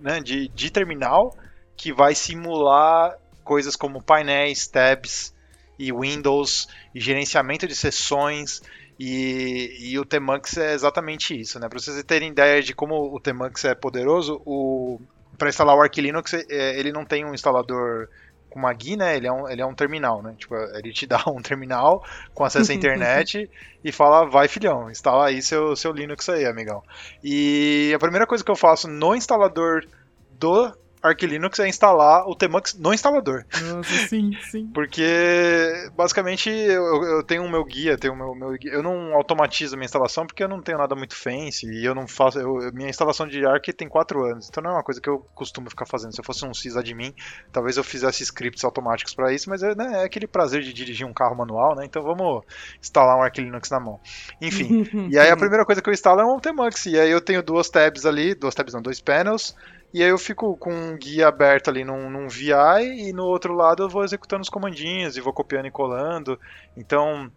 né, 0.00 0.20
de, 0.20 0.48
de 0.48 0.70
terminal 0.70 1.36
que 1.76 1.92
vai 1.92 2.14
simular 2.14 3.16
coisas 3.42 3.74
como 3.74 4.02
painéis, 4.02 4.66
tabs 4.66 5.34
e 5.78 5.92
Windows 5.92 6.68
e 6.94 7.00
gerenciamento 7.00 7.66
de 7.66 7.74
sessões 7.74 8.62
E, 8.98 9.90
e 9.92 9.98
o 9.98 10.04
Tmux 10.04 10.56
é 10.56 10.74
exatamente 10.74 11.38
isso, 11.40 11.58
né? 11.60 11.68
Para 11.68 11.78
vocês 11.78 12.02
terem 12.02 12.30
ideia 12.30 12.60
de 12.60 12.74
como 12.74 13.14
o 13.14 13.20
Tmux 13.20 13.64
é 13.64 13.74
poderoso, 13.74 14.42
o 14.44 15.00
para 15.38 15.48
instalar 15.48 15.76
o 15.76 15.80
Arch 15.80 15.96
Linux, 15.98 16.34
é, 16.34 16.78
ele 16.78 16.92
não 16.92 17.04
tem 17.04 17.24
um 17.24 17.32
instalador 17.32 18.08
com 18.50 18.58
uma 18.58 18.72
GUI, 18.72 18.96
né? 18.96 19.16
Ele 19.16 19.26
é 19.26 19.32
um, 19.32 19.48
ele 19.48 19.62
é 19.62 19.66
um 19.66 19.74
terminal, 19.74 20.22
né? 20.22 20.34
Tipo, 20.36 20.54
ele 20.74 20.92
te 20.92 21.06
dá 21.08 21.22
um 21.28 21.40
terminal 21.40 22.04
com 22.34 22.44
acesso 22.44 22.72
à 22.72 22.74
internet 22.74 23.48
e 23.84 23.92
fala, 23.92 24.28
vai 24.28 24.48
filhão, 24.48 24.90
instala 24.90 25.28
aí 25.28 25.40
seu, 25.40 25.76
seu 25.76 25.92
Linux 25.92 26.28
aí, 26.28 26.44
amigão. 26.44 26.82
E 27.22 27.92
a 27.94 27.98
primeira 27.98 28.26
coisa 28.26 28.44
que 28.44 28.50
eu 28.50 28.56
faço 28.56 28.88
no 28.88 29.14
instalador 29.14 29.86
do 30.32 30.72
Arch 31.02 31.22
Linux 31.22 31.58
é 31.58 31.68
instalar 31.68 32.28
o 32.28 32.34
Tmux 32.34 32.74
no 32.74 32.92
instalador. 32.92 33.44
Nossa, 33.62 34.08
sim, 34.08 34.32
sim. 34.50 34.66
porque 34.74 35.90
basicamente 35.96 36.50
eu, 36.50 37.02
eu 37.04 37.22
tenho 37.22 37.44
o 37.44 37.50
meu 37.50 37.64
guia, 37.64 37.96
tenho 37.96 38.14
o 38.14 38.16
meu, 38.16 38.34
meu, 38.34 38.56
eu 38.64 38.82
não 38.82 39.14
automatizo 39.14 39.74
a 39.74 39.76
minha 39.76 39.86
instalação 39.86 40.26
porque 40.26 40.42
eu 40.42 40.48
não 40.48 40.60
tenho 40.60 40.78
nada 40.78 40.94
muito 40.94 41.14
fancy 41.14 41.66
e 41.66 41.84
eu 41.84 41.94
não 41.94 42.06
faço, 42.06 42.38
eu, 42.38 42.72
minha 42.72 42.88
instalação 42.88 43.26
de 43.26 43.44
Arch 43.46 43.72
tem 43.72 43.88
4 43.88 44.24
anos, 44.24 44.48
então 44.48 44.62
não 44.62 44.70
é 44.70 44.74
uma 44.74 44.82
coisa 44.82 45.00
que 45.00 45.08
eu 45.08 45.18
costumo 45.34 45.70
ficar 45.70 45.86
fazendo. 45.86 46.12
Se 46.12 46.20
eu 46.20 46.24
fosse 46.24 46.44
um 46.44 46.54
sysadmin, 46.54 47.14
talvez 47.52 47.76
eu 47.76 47.84
fizesse 47.84 48.22
scripts 48.22 48.64
automáticos 48.64 49.14
para 49.14 49.32
isso, 49.32 49.48
mas 49.48 49.62
é, 49.62 49.74
né, 49.74 50.02
é, 50.02 50.04
aquele 50.04 50.26
prazer 50.26 50.62
de 50.62 50.72
dirigir 50.72 51.06
um 51.06 51.12
carro 51.12 51.36
manual, 51.36 51.74
né? 51.74 51.84
Então 51.84 52.02
vamos 52.02 52.44
instalar 52.80 53.16
um 53.16 53.22
Arch 53.22 53.38
Linux 53.38 53.70
na 53.70 53.80
mão. 53.80 54.00
Enfim, 54.40 54.84
e 55.10 55.18
aí 55.18 55.30
a 55.30 55.36
primeira 55.36 55.64
coisa 55.64 55.80
que 55.80 55.88
eu 55.88 55.94
instalo 55.94 56.20
é 56.20 56.24
um 56.24 56.40
Tmux 56.40 56.86
e 56.86 56.98
aí 56.98 57.10
eu 57.10 57.20
tenho 57.20 57.42
duas 57.42 57.68
tabs 57.68 58.04
ali, 58.04 58.34
duas 58.34 58.54
tabs 58.54 58.74
não, 58.74 58.82
dois 58.82 59.00
panels 59.00 59.54
e 59.92 60.02
aí 60.02 60.10
eu 60.10 60.18
fico 60.18 60.56
com 60.56 60.72
um 60.72 60.96
guia 60.96 61.28
aberto 61.28 61.68
ali 61.70 61.84
num, 61.84 62.10
num 62.10 62.28
VI 62.28 63.08
e 63.08 63.12
no 63.12 63.24
outro 63.24 63.54
lado 63.54 63.82
eu 63.82 63.88
vou 63.88 64.04
executando 64.04 64.42
os 64.42 64.50
comandinhos 64.50 65.16
e 65.16 65.20
vou 65.20 65.32
copiando 65.32 65.66
e 65.66 65.70
colando. 65.70 66.38
Então, 66.76 67.30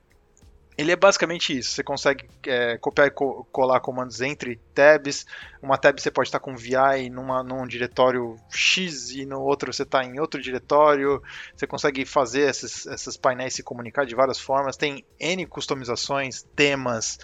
ele 0.78 0.92
é 0.92 0.96
basicamente 0.96 1.58
isso. 1.58 1.72
Você 1.72 1.84
consegue 1.84 2.28
é, 2.46 2.78
copiar 2.78 3.08
e 3.08 3.12
co 3.12 3.46
colar 3.52 3.80
comandos 3.80 4.20
entre 4.20 4.60
tabs. 4.74 5.26
Uma 5.62 5.78
tab 5.78 6.00
você 6.00 6.12
pode 6.12 6.28
estar 6.28 6.40
com 6.40 6.56
VI 6.56 7.10
numa, 7.10 7.44
num 7.44 7.66
diretório 7.68 8.36
X 8.50 9.12
e 9.12 9.26
no 9.26 9.42
outro 9.42 9.72
você 9.72 9.84
está 9.84 10.04
em 10.04 10.20
outro 10.20 10.42
diretório. 10.42 11.22
Você 11.56 11.68
consegue 11.68 12.06
fazer 12.06 12.50
esses, 12.50 12.86
esses 12.86 13.16
painéis 13.16 13.54
se 13.54 13.64
comunicar 13.64 14.06
de 14.06 14.16
várias 14.16 14.40
formas. 14.40 14.76
Tem 14.76 15.06
N 15.20 15.46
customizações, 15.46 16.44
temas. 16.56 17.18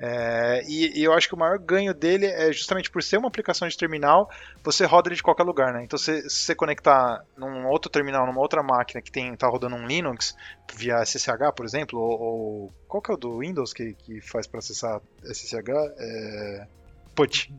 É, 0.00 0.62
e, 0.68 1.00
e, 1.00 1.02
eu 1.02 1.12
acho 1.12 1.26
que 1.26 1.34
o 1.34 1.38
maior 1.38 1.58
ganho 1.58 1.92
dele 1.92 2.26
é 2.26 2.52
justamente 2.52 2.88
por 2.88 3.02
ser 3.02 3.16
uma 3.16 3.26
aplicação 3.26 3.66
de 3.66 3.76
terminal, 3.76 4.30
você 4.62 4.84
roda 4.84 5.08
ele 5.08 5.16
de 5.16 5.22
qualquer 5.22 5.42
lugar, 5.42 5.72
né? 5.72 5.82
Então, 5.82 5.98
se, 5.98 6.22
você 6.22 6.54
conectar 6.54 7.24
num 7.36 7.66
outro 7.66 7.90
terminal, 7.90 8.24
numa 8.24 8.40
outra 8.40 8.62
máquina 8.62 9.02
que 9.02 9.10
tem, 9.10 9.34
tá 9.34 9.48
rodando 9.48 9.74
um 9.74 9.86
Linux 9.86 10.36
via 10.72 11.04
SSH, 11.04 11.52
por 11.56 11.66
exemplo, 11.66 11.98
ou, 11.98 12.20
ou 12.20 12.72
qual 12.86 13.02
que 13.02 13.10
é 13.10 13.14
o 13.14 13.16
do 13.16 13.38
Windows 13.38 13.72
que, 13.72 13.94
que 13.94 14.20
faz 14.20 14.46
para 14.46 14.60
acessar 14.60 15.00
SSH? 15.24 15.68
É, 15.98 16.66
put. 17.18 17.52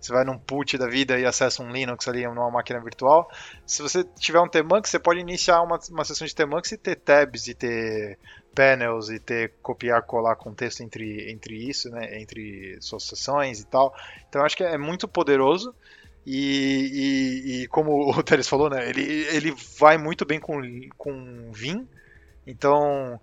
Você 0.00 0.12
vai 0.12 0.24
num 0.24 0.38
put 0.38 0.78
da 0.78 0.86
vida 0.86 1.18
e 1.18 1.26
acessa 1.26 1.60
um 1.62 1.72
Linux 1.72 2.06
ali 2.06 2.24
numa 2.24 2.50
máquina 2.50 2.78
virtual. 2.78 3.28
Se 3.66 3.82
você 3.82 4.04
tiver 4.16 4.40
um 4.40 4.48
Tmux, 4.48 4.88
você 4.88 4.98
pode 5.00 5.18
iniciar 5.18 5.62
uma, 5.62 5.80
uma 5.90 6.04
sessão 6.04 6.24
de 6.24 6.34
Tmux 6.34 6.70
e 6.70 6.76
ter 6.76 6.94
tabs 6.94 7.48
e 7.48 7.54
ter 7.54 8.16
panels 8.54 9.08
e 9.10 9.18
ter 9.18 9.52
copiar 9.62 10.02
colar 10.02 10.36
contexto 10.36 10.82
entre, 10.82 11.30
entre 11.30 11.54
isso, 11.54 11.90
né, 11.90 12.20
entre 12.20 12.76
suas 12.80 13.04
sessões 13.04 13.60
e 13.60 13.66
tal. 13.66 13.94
Então 14.28 14.42
acho 14.42 14.56
que 14.56 14.64
é 14.64 14.78
muito 14.78 15.08
poderoso 15.08 15.74
e, 16.26 16.90
e, 16.92 17.62
e 17.62 17.66
como 17.68 18.10
o 18.10 18.22
Teres 18.24 18.48
falou, 18.48 18.68
né, 18.68 18.88
ele, 18.88 19.02
ele 19.02 19.54
vai 19.78 19.96
muito 19.96 20.24
bem 20.24 20.40
com, 20.40 20.60
com 20.96 21.50
Vim. 21.52 21.86
Então 22.46 23.20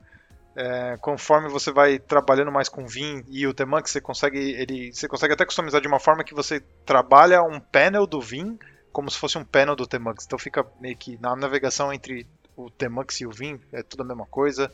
é, 0.56 0.98
conforme 1.00 1.50
você 1.50 1.72
vai 1.72 2.00
trabalhando 2.00 2.52
mais 2.52 2.68
com 2.68 2.88
Vim 2.88 3.24
e 3.30 3.46
o 3.46 3.54
Tmux, 3.54 3.92
você 3.92 4.02
consegue 4.02 4.40
ele, 4.40 4.92
você 4.92 5.08
consegue 5.08 5.34
até 5.34 5.46
customizar 5.46 5.80
de 5.80 5.88
uma 5.88 6.00
forma 6.00 6.24
que 6.24 6.34
você 6.34 6.60
trabalha 6.86 7.44
um 7.44 7.60
panel 7.60 8.08
do 8.08 8.20
Vim 8.20 8.58
como 8.92 9.12
se 9.12 9.20
fosse 9.20 9.38
um 9.38 9.46
panel 9.46 9.76
do 9.76 9.86
Tmux. 9.86 10.26
Então 10.26 10.40
fica 10.40 10.66
meio 10.82 10.98
que 10.98 11.22
na 11.22 11.36
navegação 11.36 11.94
entre 11.94 12.26
o 12.56 12.72
Tmux 12.72 13.22
e 13.22 13.28
o 13.28 13.32
Vim, 13.32 13.62
é 13.72 13.84
tudo 13.84 14.02
a 14.02 14.06
mesma 14.06 14.26
coisa. 14.26 14.72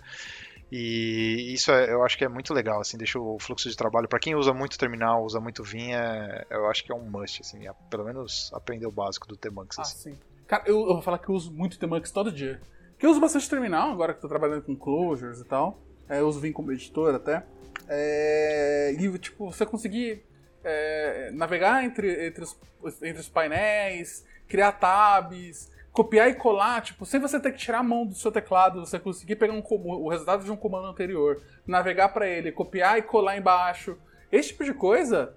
E 0.75 1.53
isso 1.53 1.71
é, 1.71 1.93
eu 1.93 2.03
acho 2.03 2.17
que 2.17 2.25
é 2.25 2.27
muito 2.27 2.51
legal, 2.51 2.81
assim, 2.81 2.97
deixa 2.97 3.19
o 3.19 3.37
fluxo 3.37 3.69
de 3.69 3.77
trabalho 3.77 4.07
para 4.07 4.17
quem 4.17 4.33
usa 4.33 4.51
muito 4.51 4.75
terminal, 4.75 5.23
usa 5.23 5.39
muito 5.39 5.63
Vim, 5.63 5.91
é, 5.91 6.47
eu 6.49 6.67
acho 6.67 6.83
que 6.83 6.91
é 6.91 6.95
um 6.95 7.07
must, 7.11 7.41
assim, 7.41 7.67
é, 7.67 7.71
pelo 7.91 8.03
menos 8.03 8.49
aprender 8.51 8.87
o 8.87 8.91
básico 8.91 9.27
do 9.27 9.37
Tmux. 9.37 9.77
Ah, 9.77 9.83
assim. 9.83 10.13
sim. 10.13 10.19
Cara, 10.47 10.63
eu, 10.65 10.79
eu, 10.79 10.93
vou 10.93 11.01
falar 11.03 11.19
que 11.19 11.29
eu 11.29 11.35
uso 11.35 11.53
muito 11.53 11.77
Tmux 11.77 12.09
todo 12.09 12.31
dia. 12.31 12.59
Que 12.97 13.05
eu 13.05 13.11
uso 13.11 13.19
bastante 13.19 13.47
terminal, 13.47 13.91
agora 13.91 14.13
que 14.13 14.17
estou 14.17 14.27
trabalhando 14.27 14.63
com 14.63 14.75
closures 14.75 15.41
e 15.41 15.45
tal. 15.45 15.79
É, 16.09 16.21
eu 16.21 16.27
uso 16.27 16.39
Vim 16.39 16.51
como 16.51 16.71
editor 16.71 17.13
até. 17.13 17.45
É, 17.87 18.95
e, 18.97 19.19
tipo, 19.19 19.51
você 19.51 19.67
conseguir 19.67 20.25
é, 20.63 21.29
navegar 21.33 21.83
entre, 21.83 22.25
entre, 22.25 22.43
os, 22.43 22.57
entre 23.03 23.19
os 23.19 23.29
painéis, 23.29 24.25
criar 24.47 24.71
tabs, 24.71 25.69
copiar 25.93 26.27
e 26.27 26.33
colar, 26.33 26.81
tipo, 26.81 27.05
sem 27.05 27.19
você 27.19 27.39
ter 27.39 27.51
que 27.51 27.59
tirar 27.59 27.79
a 27.79 27.83
mão 27.83 28.03
do 28.03 28.15
seu 28.15 28.31
teclado, 28.31 28.79
você 28.79 28.99
conseguir 28.99 29.35
pegar 29.35 29.53
um, 29.53 29.63
o 29.63 30.09
resultado 30.09 30.43
de 30.43 30.51
um 30.51 30.55
comando 30.55 30.87
anterior, 30.87 31.39
navegar 31.67 32.09
para 32.09 32.27
ele, 32.27 32.51
copiar 32.51 32.97
e 32.97 33.03
colar 33.03 33.37
embaixo. 33.37 33.95
Esse 34.31 34.49
tipo 34.49 34.65
de 34.65 34.73
coisa 34.73 35.35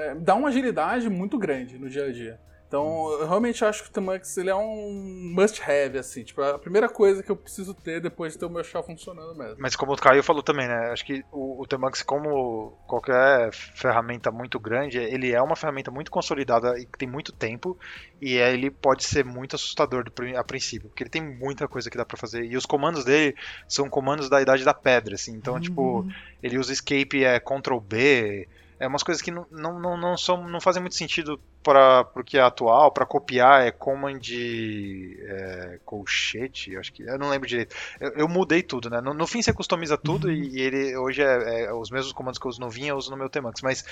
é, 0.00 0.14
dá 0.14 0.34
uma 0.34 0.48
agilidade 0.48 1.10
muito 1.10 1.38
grande 1.38 1.78
no 1.78 1.90
dia 1.90 2.06
a 2.06 2.12
dia. 2.12 2.40
Então, 2.74 3.08
eu 3.20 3.28
realmente 3.28 3.64
acho 3.64 3.84
que 3.84 3.88
o 3.88 3.92
Tmux 3.92 4.36
ele 4.36 4.50
é 4.50 4.54
um 4.56 5.32
must-have, 5.32 5.96
assim. 5.96 6.24
Tipo, 6.24 6.42
a 6.42 6.58
primeira 6.58 6.88
coisa 6.88 7.22
que 7.22 7.30
eu 7.30 7.36
preciso 7.36 7.72
ter 7.72 8.00
depois 8.00 8.32
de 8.32 8.40
ter 8.40 8.46
o 8.46 8.50
meu 8.50 8.64
shell 8.64 8.82
funcionando 8.82 9.32
mesmo. 9.32 9.54
Mas 9.60 9.76
como 9.76 9.92
o 9.92 9.96
Caio 9.96 10.24
falou 10.24 10.42
também, 10.42 10.66
né? 10.66 10.90
Acho 10.90 11.04
que 11.04 11.24
o, 11.30 11.62
o 11.62 11.66
Tmux, 11.68 12.02
como 12.02 12.76
qualquer 12.88 13.52
ferramenta 13.52 14.32
muito 14.32 14.58
grande, 14.58 14.98
ele 14.98 15.30
é 15.30 15.40
uma 15.40 15.54
ferramenta 15.54 15.92
muito 15.92 16.10
consolidada 16.10 16.76
e 16.76 16.84
que 16.84 16.98
tem 16.98 17.08
muito 17.08 17.30
tempo. 17.30 17.78
E 18.20 18.32
ele 18.38 18.72
pode 18.72 19.04
ser 19.04 19.24
muito 19.24 19.54
assustador 19.54 20.06
a 20.36 20.42
princípio, 20.42 20.88
porque 20.88 21.04
ele 21.04 21.10
tem 21.10 21.22
muita 21.22 21.68
coisa 21.68 21.88
que 21.88 21.96
dá 21.96 22.04
para 22.04 22.16
fazer. 22.16 22.44
E 22.44 22.56
os 22.56 22.66
comandos 22.66 23.04
dele 23.04 23.36
são 23.68 23.88
comandos 23.88 24.28
da 24.28 24.42
idade 24.42 24.64
da 24.64 24.74
pedra, 24.74 25.14
assim. 25.14 25.30
Então, 25.30 25.60
tipo, 25.60 25.80
uhum. 25.80 26.08
tipo, 26.08 26.20
ele 26.42 26.58
usa 26.58 26.72
escape, 26.72 27.22
é 27.22 27.38
Ctrl 27.38 27.78
B 27.78 28.48
é 28.84 28.88
umas 28.88 29.02
coisas 29.02 29.22
que 29.22 29.30
não, 29.30 29.46
não, 29.50 29.80
não, 29.80 29.96
não, 29.96 30.16
são, 30.16 30.46
não 30.46 30.60
fazem 30.60 30.80
muito 30.80 30.94
sentido 30.94 31.40
para 31.62 32.06
o 32.14 32.22
que 32.22 32.36
é 32.36 32.42
atual, 32.42 32.92
para 32.92 33.06
copiar 33.06 33.66
é 33.66 33.70
command 33.70 34.20
é, 34.30 35.80
colchete, 35.84 36.76
acho 36.76 36.92
que 36.92 37.02
eu 37.02 37.18
não 37.18 37.30
lembro 37.30 37.48
direito. 37.48 37.74
Eu, 37.98 38.10
eu 38.12 38.28
mudei 38.28 38.62
tudo, 38.62 38.90
né? 38.90 39.00
No, 39.00 39.14
no, 39.14 39.26
fim 39.26 39.40
você 39.40 39.52
customiza 39.52 39.96
tudo 39.96 40.28
uhum. 40.28 40.34
e, 40.34 40.60
ele 40.60 40.96
hoje 40.96 41.22
é, 41.22 41.64
é, 41.64 41.72
os 41.72 41.90
mesmos 41.90 42.12
comandos 42.12 42.38
que 42.38 42.46
eu 42.46 42.50
uso 42.50 42.60
no 42.60 42.68
Vim 42.68 42.86
eu 42.86 42.96
uso 42.96 43.10
no 43.10 43.16
meu 43.16 43.30
Tmux, 43.30 43.62
mas 43.62 43.84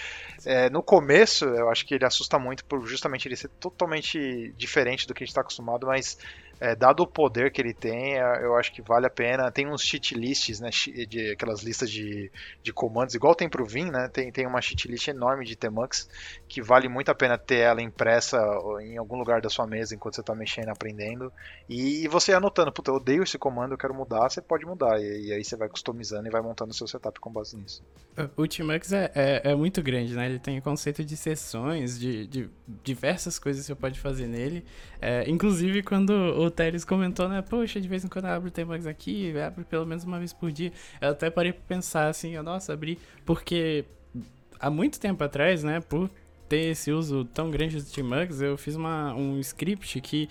é, 0.45 0.69
no 0.69 0.83
começo 0.83 1.47
eu 1.47 1.71
acho 1.71 1.87
que 1.87 1.95
ele 1.95 2.05
assusta 2.05 2.39
muito 2.39 2.65
por 2.65 2.87
justamente 2.87 3.27
ele 3.27 3.37
ser 3.37 3.49
totalmente 3.49 4.53
diferente 4.57 5.07
do 5.07 5.15
que 5.15 5.23
a 5.23 5.25
gente 5.25 5.31
está 5.31 5.41
acostumado, 5.41 5.87
mas 5.87 6.19
é, 6.63 6.77
dado 6.77 7.03
o 7.03 7.07
poder 7.09 7.51
que 7.51 7.61
ele 7.61 7.75
tem, 7.75 8.15
é, 8.15 8.45
eu 8.45 8.55
acho 8.57 8.73
que 8.73 8.81
vale 8.81 9.05
a 9.05 9.11
pena. 9.11 9.51
Tem 9.51 9.67
uns 9.67 9.83
cheat 9.83 10.15
lists, 10.15 10.61
né? 10.61 10.71
De, 11.09 11.33
aquelas 11.33 11.61
listas 11.61 11.91
de, 11.91 12.31
de 12.63 12.73
comandos, 12.73 13.17
igual 13.17 13.35
tem 13.35 13.49
pro 13.49 13.67
Vim, 13.67 13.91
né? 13.91 14.09
Tem, 14.09 14.31
tem 14.31 14.47
uma 14.47 14.61
cheat 14.61 14.87
list 14.87 15.09
enorme 15.09 15.45
de 15.45 15.57
Tmux 15.57 16.09
que 16.49 16.63
vale 16.63 16.89
muito 16.89 17.11
a 17.11 17.15
pena 17.17 17.37
ter 17.37 17.57
ela 17.57 17.83
impressa 17.83 18.39
em 18.81 18.97
algum 18.97 19.17
lugar 19.17 19.41
da 19.41 19.49
sua 19.49 19.67
mesa 19.67 19.95
enquanto 19.95 20.15
você 20.15 20.21
está 20.21 20.37
mexendo, 20.37 20.69
aprendendo. 20.69 21.33
E, 21.69 22.05
e, 22.05 22.09
você 22.09 22.33
anotando, 22.33 22.71
puta, 22.71 22.93
eu 22.93 22.95
odeio 22.95 23.25
esse 23.25 23.39
comando, 23.39 23.73
eu 23.73 23.79
quero 23.79 23.93
mudar, 23.93 24.31
você 24.31 24.41
pode 24.41 24.65
mudar. 24.65 25.01
E, 25.01 25.29
e 25.29 25.33
aí 25.33 25.43
você 25.43 25.57
vai 25.57 25.69
customizando 25.69 26.29
e 26.29 26.31
vai 26.31 26.43
montando 26.43 26.71
o 26.71 26.75
seu 26.75 26.87
setup 26.87 27.19
com 27.19 27.33
base 27.33 27.57
nisso. 27.57 27.83
O 28.37 28.47
Tmux 28.47 28.93
é, 28.93 29.11
é, 29.15 29.51
é, 29.51 29.55
muito 29.57 29.83
grande, 29.83 30.15
né? 30.15 30.27
Ele 30.27 30.39
tem 30.39 30.59
o 30.59 30.63
conceito 30.63 31.05
de 31.05 31.17
sessões, 31.17 31.99
de, 31.99 32.27
de 32.27 32.51
diversas 32.85 33.39
coisas 33.39 33.63
que 33.63 33.67
você 33.69 33.75
pode 33.75 33.99
fazer 33.99 34.29
nele. 34.29 34.65
É, 35.01 35.29
inclusive 35.29 35.83
quando 35.83 36.11
o 36.11 36.52
Teres 36.53 36.85
comentou, 36.85 37.29
né? 37.29 37.43
Poxa, 37.43 37.81
de 37.81 37.89
vez 37.89 38.05
em 38.05 38.09
quando 38.09 38.27
eu 38.27 38.33
abro 38.33 38.49
o 38.49 38.51
Tmax 38.53 38.87
aqui, 38.87 39.37
abro 39.39 39.65
pelo 39.65 39.85
menos 39.85 40.05
uma 40.05 40.19
vez 40.19 40.33
por 40.33 40.53
dia. 40.53 40.73
Eu 41.01 41.11
até 41.11 41.31
parei 41.31 41.53
pra 41.53 41.63
pensar 41.67 42.09
assim, 42.09 42.37
nossa, 42.39 42.73
abri. 42.73 42.99
Porque 43.27 43.85
há 44.61 44.71
muito 44.71 45.01
tempo 45.01 45.25
atrás, 45.25 45.65
né? 45.65 45.81
Por 45.81 46.09
ter 46.49 46.71
esse 46.71 46.93
uso 46.93 47.25
tão 47.25 47.51
grande 47.51 47.79
do 47.79 47.85
Tmax, 47.85 48.41
eu 48.41 48.57
fiz 48.57 48.77
uma, 48.77 49.15
um 49.15 49.41
script 49.41 50.01
que 50.01 50.29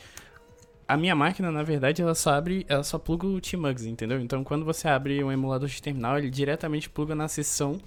a 0.92 0.98
minha 0.98 1.16
máquina, 1.16 1.50
na 1.50 1.63
verdade, 1.63 2.01
ela 2.01 2.13
só 2.13 2.32
abre, 2.32 2.66
ela 2.68 2.84
só 2.84 3.00
pluga 3.00 3.25
o 3.25 3.40
Tmugs, 3.40 3.86
entendeu? 3.86 4.20
Então, 4.20 4.44
quando 4.44 4.66
você 4.66 4.90
abre 4.90 5.24
um 5.24 5.32
emulador 5.32 5.70
de 5.70 5.82
terminal, 5.82 6.18
ele 6.18 6.30
diretamente 6.30 6.90
pluga 6.90 7.16
na 7.16 7.30
seção 7.30 7.80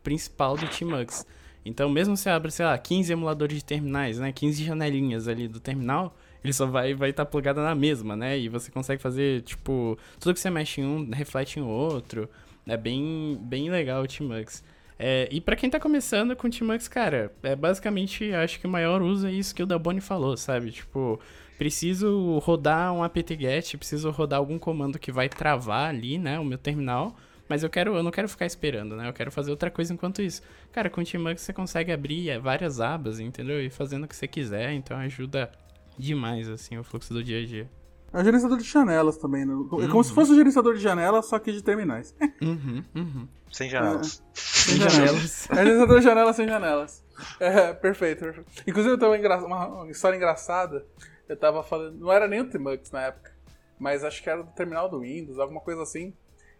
principal 0.00 0.56
do 0.56 0.68
Tmugs. 0.68 1.26
Então, 1.64 1.88
mesmo 1.88 2.16
você 2.16 2.30
abre, 2.30 2.52
sei 2.52 2.64
lá, 2.64 2.78
15 2.78 3.12
emuladores 3.12 3.56
de 3.56 3.64
terminais, 3.64 4.20
né, 4.20 4.30
15 4.30 4.64
janelinhas 4.64 5.26
ali 5.26 5.48
do 5.48 5.58
terminal, 5.58 6.16
ele 6.42 6.52
só 6.52 6.66
vai 6.66 6.94
vai 6.94 7.10
estar 7.10 7.24
tá 7.24 7.30
plugado 7.30 7.60
na 7.60 7.74
mesma, 7.74 8.16
né? 8.16 8.38
E 8.38 8.48
você 8.48 8.70
consegue 8.70 9.00
fazer, 9.02 9.42
tipo, 9.42 9.98
tudo 10.18 10.34
que 10.34 10.40
você 10.40 10.50
mexe 10.50 10.80
em 10.80 10.84
um 10.84 11.10
reflete 11.10 11.58
em 11.58 11.62
outro. 11.62 12.28
É 12.66 12.76
bem, 12.76 13.38
bem 13.42 13.70
legal 13.70 14.02
o 14.02 14.06
Tmux. 14.06 14.62
É, 14.98 15.28
e 15.32 15.40
para 15.40 15.56
quem 15.56 15.68
tá 15.68 15.80
começando 15.80 16.36
com 16.36 16.46
o 16.46 16.50
Tmux, 16.50 16.86
cara, 16.86 17.32
é 17.42 17.56
basicamente, 17.56 18.32
acho 18.34 18.60
que 18.60 18.66
o 18.66 18.70
maior 18.70 19.02
uso 19.02 19.26
é 19.26 19.32
isso 19.32 19.54
que 19.54 19.62
o 19.62 19.66
Daboni 19.66 20.00
falou, 20.00 20.36
sabe? 20.36 20.70
Tipo, 20.70 21.18
preciso 21.58 22.38
rodar 22.38 22.92
um 22.92 23.02
apt-get, 23.02 23.76
preciso 23.76 24.10
rodar 24.10 24.38
algum 24.38 24.58
comando 24.58 24.98
que 24.98 25.10
vai 25.10 25.28
travar 25.28 25.88
ali, 25.88 26.18
né, 26.18 26.38
o 26.38 26.44
meu 26.44 26.58
terminal 26.58 27.16
Mas 27.48 27.62
eu 27.62 27.70
quero, 27.70 27.96
eu 27.96 28.02
não 28.02 28.10
quero 28.12 28.28
ficar 28.28 28.46
esperando, 28.46 28.96
né? 28.96 29.08
Eu 29.08 29.12
quero 29.12 29.32
fazer 29.32 29.50
outra 29.50 29.70
coisa 29.70 29.92
enquanto 29.92 30.22
isso. 30.22 30.40
Cara, 30.72 30.88
com 30.88 31.00
o 31.00 31.04
Tmux 31.04 31.40
você 31.40 31.52
consegue 31.52 31.90
abrir 31.92 32.30
é, 32.30 32.38
várias 32.38 32.80
abas, 32.80 33.18
entendeu? 33.20 33.60
E 33.60 33.70
fazendo 33.70 34.04
o 34.04 34.08
que 34.08 34.14
você 34.16 34.28
quiser, 34.28 34.72
então 34.72 34.96
ajuda 34.96 35.50
demais, 35.98 36.48
assim, 36.48 36.76
o 36.78 36.84
fluxo 36.84 37.12
do 37.12 37.22
dia 37.22 37.40
a 37.42 37.46
dia. 37.46 37.70
É 38.12 38.20
um 38.20 38.24
gerenciador 38.24 38.58
de 38.58 38.64
janelas 38.64 39.16
também, 39.16 39.44
né? 39.46 39.54
É 39.82 39.88
como 39.88 40.04
se 40.04 40.12
fosse 40.12 40.32
um 40.32 40.34
gerenciador 40.34 40.74
de 40.74 40.80
janelas, 40.80 41.26
só 41.26 41.38
que 41.38 41.50
de 41.52 41.62
terminais. 41.62 42.14
Uhum, 42.42 42.84
uhum. 42.94 43.28
Sem 43.50 43.68
janelas. 43.70 44.22
Sem 44.34 44.76
janelas. 44.78 45.48
É 45.50 45.52
um 45.54 45.56
gerenciador 45.56 45.98
de 45.98 46.04
janelas 46.04 46.36
sem 46.36 46.48
janelas. 46.48 47.04
É, 47.38 47.72
perfeito, 47.72 48.20
perfeito. 48.20 48.50
Inclusive, 48.66 48.94
eu 48.94 48.98
tenho 48.98 49.10
uma, 49.12 49.18
engra- 49.18 49.44
uma 49.44 49.90
história 49.90 50.16
engraçada. 50.16 50.84
Eu 51.28 51.36
tava 51.36 51.62
falando. 51.62 51.98
Não 51.98 52.10
era 52.12 52.26
nem 52.26 52.40
o 52.40 52.48
Tmux 52.50 52.90
na 52.90 53.02
época, 53.02 53.30
mas 53.78 54.02
acho 54.04 54.22
que 54.22 54.28
era 54.28 54.42
do 54.42 54.50
terminal 54.52 54.88
do 54.90 55.00
Windows, 55.00 55.38
alguma 55.38 55.60
coisa 55.60 55.82
assim. 55.82 56.12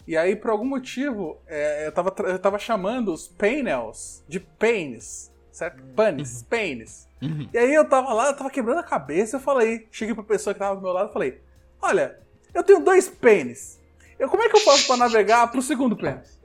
E 0.07 0.17
aí, 0.17 0.35
por 0.37 0.51
algum 0.51 0.65
motivo, 0.65 1.39
é, 1.47 1.87
eu, 1.87 1.93
tava, 1.93 2.11
tra- 2.11 2.29
eu 2.31 2.39
tava 2.39 2.59
chamando 2.59 3.12
os 3.12 3.27
painels 3.29 4.23
de 4.29 4.39
panes, 4.41 5.33
certo? 5.51 5.83
Panes, 5.95 6.43
panes. 6.45 7.09
Uhum. 7.23 7.49
E 7.52 7.59
aí 7.59 7.73
eu 7.73 7.88
tava 7.88 8.12
lá, 8.12 8.26
eu 8.26 8.37
tava 8.37 8.50
quebrando 8.50 8.81
a 8.81 8.83
cabeça, 8.83 9.37
eu 9.37 9.41
falei, 9.41 9.87
cheguei 9.93 10.14
pra 10.14 10.25
pessoa 10.25 10.52
que 10.52 10.61
tava 10.61 10.75
do 10.75 10.83
meu 10.83 10.93
lado 10.93 11.11
e 11.11 11.12
falei, 11.12 11.41
olha, 11.81 12.19
eu 12.52 12.64
tenho 12.64 12.81
dois 12.81 13.09
pênis. 13.09 13.81
Eu, 14.19 14.29
como 14.29 14.43
é 14.43 14.49
que 14.49 14.57
eu 14.57 14.61
faço 14.61 14.87
pra 14.87 14.97
navegar 14.97 15.50
pro 15.50 15.62
segundo 15.62 15.97
pênis? 15.97 16.41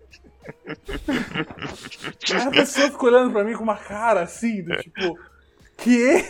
aí 2.34 2.42
a 2.42 2.52
pessoa 2.52 2.92
ficou 2.92 3.10
olhando 3.10 3.32
pra 3.32 3.44
mim 3.44 3.54
com 3.54 3.64
uma 3.64 3.76
cara 3.76 4.22
assim, 4.22 4.64
do 4.64 4.78
tipo, 4.78 5.20
que? 5.78 6.26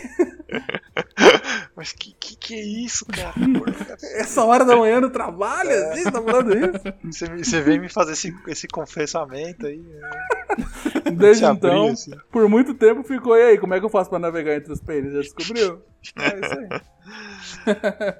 Mas 1.74 1.92
que, 1.92 2.12
que 2.14 2.36
que 2.36 2.54
é 2.54 2.60
isso, 2.60 3.06
cara? 3.06 3.34
Essa 4.16 4.44
hora 4.44 4.64
da 4.64 4.76
manhã 4.76 5.00
no 5.00 5.10
trabalho? 5.10 5.70
Assim, 5.70 6.04
tá 6.04 6.22
falando 6.22 6.52
isso? 6.56 6.94
Você, 7.04 7.26
você 7.36 7.60
vem 7.60 7.78
me 7.78 7.88
fazer 7.88 8.12
esse, 8.12 8.34
esse 8.46 8.68
confessamento 8.68 9.66
aí. 9.66 9.78
né? 9.78 10.00
Desde 11.16 11.44
abrir, 11.44 11.68
então, 11.68 11.88
assim. 11.88 12.12
por 12.30 12.48
muito 12.48 12.74
tempo 12.74 13.02
ficou, 13.02 13.36
e 13.36 13.42
aí, 13.42 13.58
como 13.58 13.74
é 13.74 13.80
que 13.80 13.84
eu 13.86 13.90
faço 13.90 14.10
pra 14.10 14.18
navegar 14.18 14.54
entre 14.54 14.72
os 14.72 14.80
pênis? 14.80 15.12
Já 15.12 15.20
descobriu? 15.20 15.82
É 16.18 16.46
isso 16.46 16.58
aí. 16.58 18.14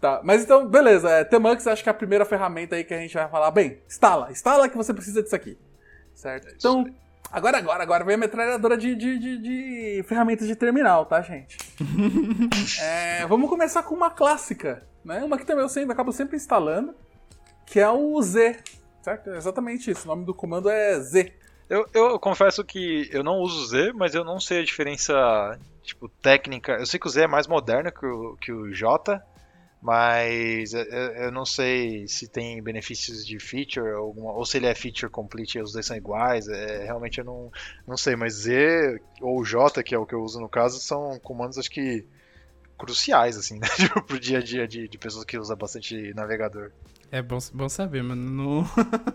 tá, 0.00 0.20
mas 0.22 0.42
então, 0.42 0.68
beleza. 0.68 1.10
É, 1.10 1.24
Tmux 1.24 1.66
acho 1.66 1.82
que 1.82 1.88
é 1.88 1.92
a 1.92 1.94
primeira 1.94 2.24
ferramenta 2.24 2.76
aí 2.76 2.84
que 2.84 2.94
a 2.94 2.98
gente 2.98 3.14
vai 3.14 3.28
falar. 3.28 3.50
Bem, 3.50 3.80
instala. 3.86 4.30
Instala 4.30 4.68
que 4.68 4.76
você 4.76 4.92
precisa 4.92 5.22
disso 5.22 5.34
aqui. 5.34 5.58
Certo? 6.14 6.48
Então, 6.54 6.84
agora, 7.30 7.58
agora, 7.58 7.82
agora 7.82 8.04
vem 8.04 8.14
a 8.14 8.18
metralhadora 8.18 8.76
de, 8.76 8.94
de, 8.94 9.18
de, 9.18 9.38
de 9.38 10.04
ferramentas 10.06 10.46
de 10.46 10.56
terminal, 10.56 11.06
tá, 11.06 11.20
gente? 11.22 11.56
É, 12.82 13.26
vamos 13.26 13.48
começar 13.48 13.82
com 13.82 13.94
uma 13.94 14.10
clássica, 14.10 14.86
né? 15.04 15.22
Uma 15.24 15.38
que 15.38 15.44
também 15.44 15.62
eu 15.62 15.68
sempre, 15.68 15.92
acabo 15.92 16.12
sempre 16.12 16.36
instalando, 16.36 16.94
que 17.66 17.78
é 17.78 17.88
o 17.88 18.20
Z. 18.22 18.58
Certo? 19.02 19.30
É 19.30 19.36
exatamente 19.36 19.90
isso. 19.90 20.04
O 20.04 20.08
nome 20.08 20.24
do 20.24 20.34
comando 20.34 20.68
é 20.68 20.98
Z. 21.00 21.32
Eu, 21.68 21.86
eu 21.94 22.18
confesso 22.18 22.64
que 22.64 23.08
eu 23.12 23.22
não 23.22 23.38
uso 23.38 23.66
Z, 23.68 23.92
mas 23.92 24.14
eu 24.14 24.24
não 24.24 24.40
sei 24.40 24.60
a 24.60 24.64
diferença 24.64 25.58
tipo, 25.82 26.08
técnica. 26.08 26.72
Eu 26.72 26.86
sei 26.86 26.98
que 26.98 27.06
o 27.06 27.10
Z 27.10 27.22
é 27.22 27.26
mais 27.26 27.46
moderno 27.46 27.92
que 27.92 28.04
o, 28.04 28.36
que 28.36 28.52
o 28.52 28.72
J, 28.72 29.22
mas 29.80 30.74
eu, 30.74 30.82
eu 30.82 31.32
não 31.32 31.44
sei 31.46 32.06
se 32.06 32.28
tem 32.28 32.62
benefícios 32.62 33.24
de 33.26 33.38
feature 33.38 33.88
alguma, 33.94 34.32
ou 34.32 34.44
se 34.44 34.58
ele 34.58 34.66
é 34.66 34.74
feature 34.74 35.10
complete 35.10 35.56
e 35.58 35.62
os 35.62 35.72
dois 35.72 35.86
são 35.86 35.96
iguais. 35.96 36.48
É, 36.48 36.84
realmente 36.84 37.18
eu 37.18 37.24
não, 37.24 37.50
não 37.86 37.96
sei, 37.96 38.14
mas 38.16 38.34
Z 38.34 39.00
ou 39.20 39.44
J, 39.44 39.82
que 39.82 39.94
é 39.94 39.98
o 39.98 40.06
que 40.06 40.14
eu 40.14 40.22
uso 40.22 40.38
no 40.40 40.48
caso, 40.48 40.80
são 40.80 41.18
comandos 41.20 41.56
acho 41.58 41.70
que 41.70 42.04
cruciais 42.78 43.36
assim, 43.36 43.58
né? 43.60 43.68
Tipo, 43.76 44.02
pro 44.02 44.18
dia 44.20 44.38
a 44.38 44.42
dia 44.42 44.66
de, 44.68 44.88
de 44.88 44.98
pessoas 44.98 45.24
que 45.24 45.38
usam 45.38 45.56
bastante 45.56 46.12
navegador. 46.14 46.70
É 47.10 47.20
bom, 47.22 47.38
bom 47.52 47.68
saber, 47.68 48.02
mano. 48.02 48.64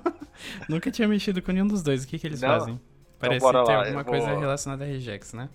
Nunca 0.67 0.91
tinha 0.91 1.07
mexido 1.07 1.41
com 1.41 1.51
nenhum 1.51 1.67
dos 1.67 1.81
dois. 1.81 2.03
O 2.03 2.07
que, 2.07 2.19
que 2.19 2.27
eles 2.27 2.41
Não. 2.41 2.49
fazem? 2.49 2.81
Parece 3.19 3.39
bora 3.39 3.63
ter 3.63 3.71
lá, 3.71 3.79
alguma 3.79 4.01
eu 4.01 4.05
coisa 4.05 4.31
vou- 4.31 4.39
relacionada 4.39 4.83
a 4.83 4.87
regex, 4.87 5.33
né? 5.33 5.49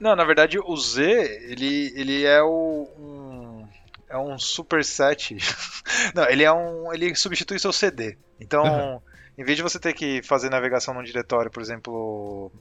Não, 0.00 0.16
na 0.16 0.24
verdade 0.24 0.58
o 0.58 0.76
Z, 0.76 1.02
ele, 1.50 1.92
ele 1.94 2.24
é 2.24 2.42
o, 2.42 2.88
um, 2.98 3.68
é 4.10 4.18
um 4.18 4.38
superset. 4.38 5.36
Não, 6.14 6.28
ele 6.28 6.42
é 6.42 6.52
um, 6.52 6.92
ele 6.92 7.14
substitui 7.14 7.58
seu 7.58 7.72
CD. 7.72 8.18
Então, 8.38 8.64
Aham. 8.64 9.02
em 9.38 9.44
vez 9.44 9.56
de 9.56 9.62
você 9.62 9.78
ter 9.78 9.94
que 9.94 10.20
fazer 10.22 10.50
navegação 10.50 10.92
num 10.92 11.02
diretório, 11.02 11.50
por 11.50 11.62
exemplo, 11.62 12.52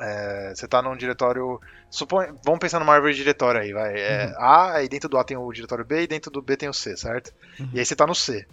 é, 0.00 0.54
você 0.54 0.64
está 0.64 0.80
num 0.80 0.96
diretório, 0.96 1.60
supõe, 1.90 2.28
vamos 2.44 2.60
pensar 2.60 2.80
numa 2.80 2.94
árvore 2.94 3.12
de 3.12 3.18
diretório 3.18 3.60
aí, 3.60 3.72
vai, 3.72 3.94
é, 3.94 4.34
A, 4.38 4.76
aí 4.76 4.88
dentro 4.88 5.08
do 5.08 5.18
A 5.18 5.24
tem 5.24 5.36
o 5.36 5.52
diretório 5.52 5.84
B 5.84 6.02
e 6.02 6.06
dentro 6.06 6.30
do 6.30 6.42
B 6.42 6.56
tem 6.56 6.68
o 6.68 6.74
C, 6.74 6.96
certo? 6.96 7.32
E 7.72 7.78
aí 7.78 7.84
você 7.84 7.94
está 7.94 8.06
no 8.06 8.14
C. 8.14 8.46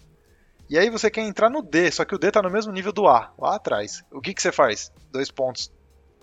E 0.69 0.77
aí 0.77 0.89
você 0.89 1.10
quer 1.10 1.21
entrar 1.21 1.49
no 1.49 1.62
D, 1.62 1.91
só 1.91 2.03
que 2.03 2.15
o 2.15 2.17
D 2.17 2.27
está 2.27 2.41
no 2.41 2.49
mesmo 2.49 2.71
nível 2.71 2.91
do 2.91 3.08
A, 3.08 3.34
lá 3.38 3.56
atrás. 3.56 4.03
O 4.12 4.21
que, 4.21 4.34
que 4.34 4.41
você 4.41 4.51
faz? 4.51 4.91
Dois 5.12 5.32
pontos 5.32 5.71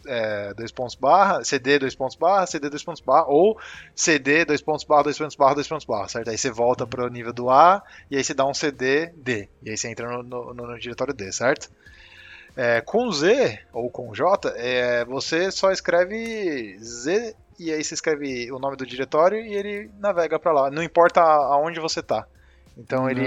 é, 0.07 0.55
dois 0.55 0.73
pontos 0.73 0.95
barra, 0.97 1.45
CD 1.45 1.79
dois 1.79 1.95
pontos 1.95 2.17
barra, 2.17 2.47
CD 2.47 2.69
dois 2.71 2.83
pontos 2.85 3.03
barra, 3.03 3.27
ou 3.29 3.59
CD 3.95 4.45
dois 4.45 4.63
pontos 4.63 4.85
barra, 4.85 5.05
dois 5.05 5.19
pontos 5.19 5.37
barra, 5.37 5.55
dois 5.55 5.69
pontos 5.69 5.87
barra, 5.87 6.09
certo? 6.09 6.31
Aí 6.31 6.39
você 6.39 6.51
volta 6.51 6.87
para 6.87 7.05
o 7.05 7.09
nível 7.09 7.33
do 7.33 7.51
A 7.51 7.83
e 8.11 8.17
aí 8.17 8.25
você 8.25 8.35
dá 8.35 8.47
um 8.47 8.55
CD 8.55 9.07
D, 9.17 9.49
e 9.63 9.71
aí 9.71 9.77
você 9.77 9.89
entra 9.89 10.09
no, 10.09 10.23
no- 10.23 10.55
no 10.55 10.79
diretório 10.79 11.15
D, 11.15 11.31
certo? 11.33 11.69
É, 12.57 12.81
com 12.81 13.11
Z 13.13 13.59
ou 13.73 13.91
com 13.91 14.13
J, 14.13 14.53
é, 14.57 15.05
você 15.05 15.51
só 15.53 15.71
escreve 15.71 16.77
Z 16.83 17.35
e 17.59 17.73
aí 17.73 17.83
você 17.85 17.95
escreve 17.95 18.51
o 18.51 18.59
nome 18.59 18.77
do 18.77 18.87
diretório 18.87 19.39
e 19.39 19.55
ele 19.55 19.91
navega 19.99 20.39
para 20.39 20.53
lá, 20.53 20.71
não 20.71 20.83
importa 20.83 21.21
aonde 21.21 21.79
você 21.79 22.03
tá. 22.03 22.27
Então 22.77 23.09
ele 23.09 23.23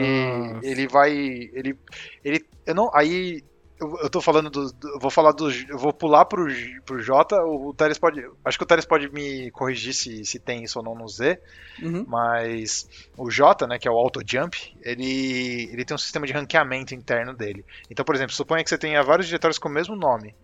Nossa. 0.54 0.66
ele 0.68 0.88
vai 0.88 1.12
ele 1.12 1.78
ele 2.24 2.46
eu 2.66 2.76
não 2.76 2.90
aí 2.94 3.44
eu, 3.84 3.98
eu 4.04 4.10
tô 4.10 4.22
falando 4.22 4.50
do, 4.50 4.72
do- 4.74 5.00
vou 5.00 5.12
falar 5.12 5.32
do 5.34 5.50
eu 5.52 5.78
vou 5.78 5.94
pular 5.94 6.26
pro, 6.26 6.46
pro 6.86 7.02
J, 7.02 7.36
o, 7.44 7.70
o 7.70 7.74
Teres 7.74 7.98
pode 8.00 8.22
acho 8.46 8.58
que 8.58 8.64
o 8.64 8.68
Teres 8.68 8.86
pode 8.86 9.10
me 9.12 9.52
corrigir 9.52 9.94
se, 9.94 10.26
se 10.26 10.40
tem 10.40 10.64
isso 10.64 10.80
ou 10.80 10.86
não 10.86 10.96
no 10.96 11.08
Z, 11.08 11.40
Uhum. 11.82 12.08
mas 12.08 12.88
o 13.18 13.30
J, 13.32 13.68
né, 13.68 13.80
que 13.80 13.88
é 13.88 13.92
o 13.92 13.98
auto 13.98 14.22
jump, 14.26 14.58
ele 14.82 15.70
ele 15.72 15.86
tem 15.86 15.96
um 15.96 15.98
sistema 15.98 16.28
de 16.28 16.34
ranqueamento 16.34 16.96
interno 16.96 17.34
dele. 17.36 17.66
Então, 17.90 18.06
por 18.06 18.16
exemplo, 18.16 18.34
suponha 18.36 18.64
que 18.64 18.70
você 18.70 18.78
tenha 18.78 19.04
vários 19.04 19.28
diretórios 19.28 19.60
com 19.60 19.70
o 19.70 19.72
mesmo 19.72 19.96
nome. 19.96 20.36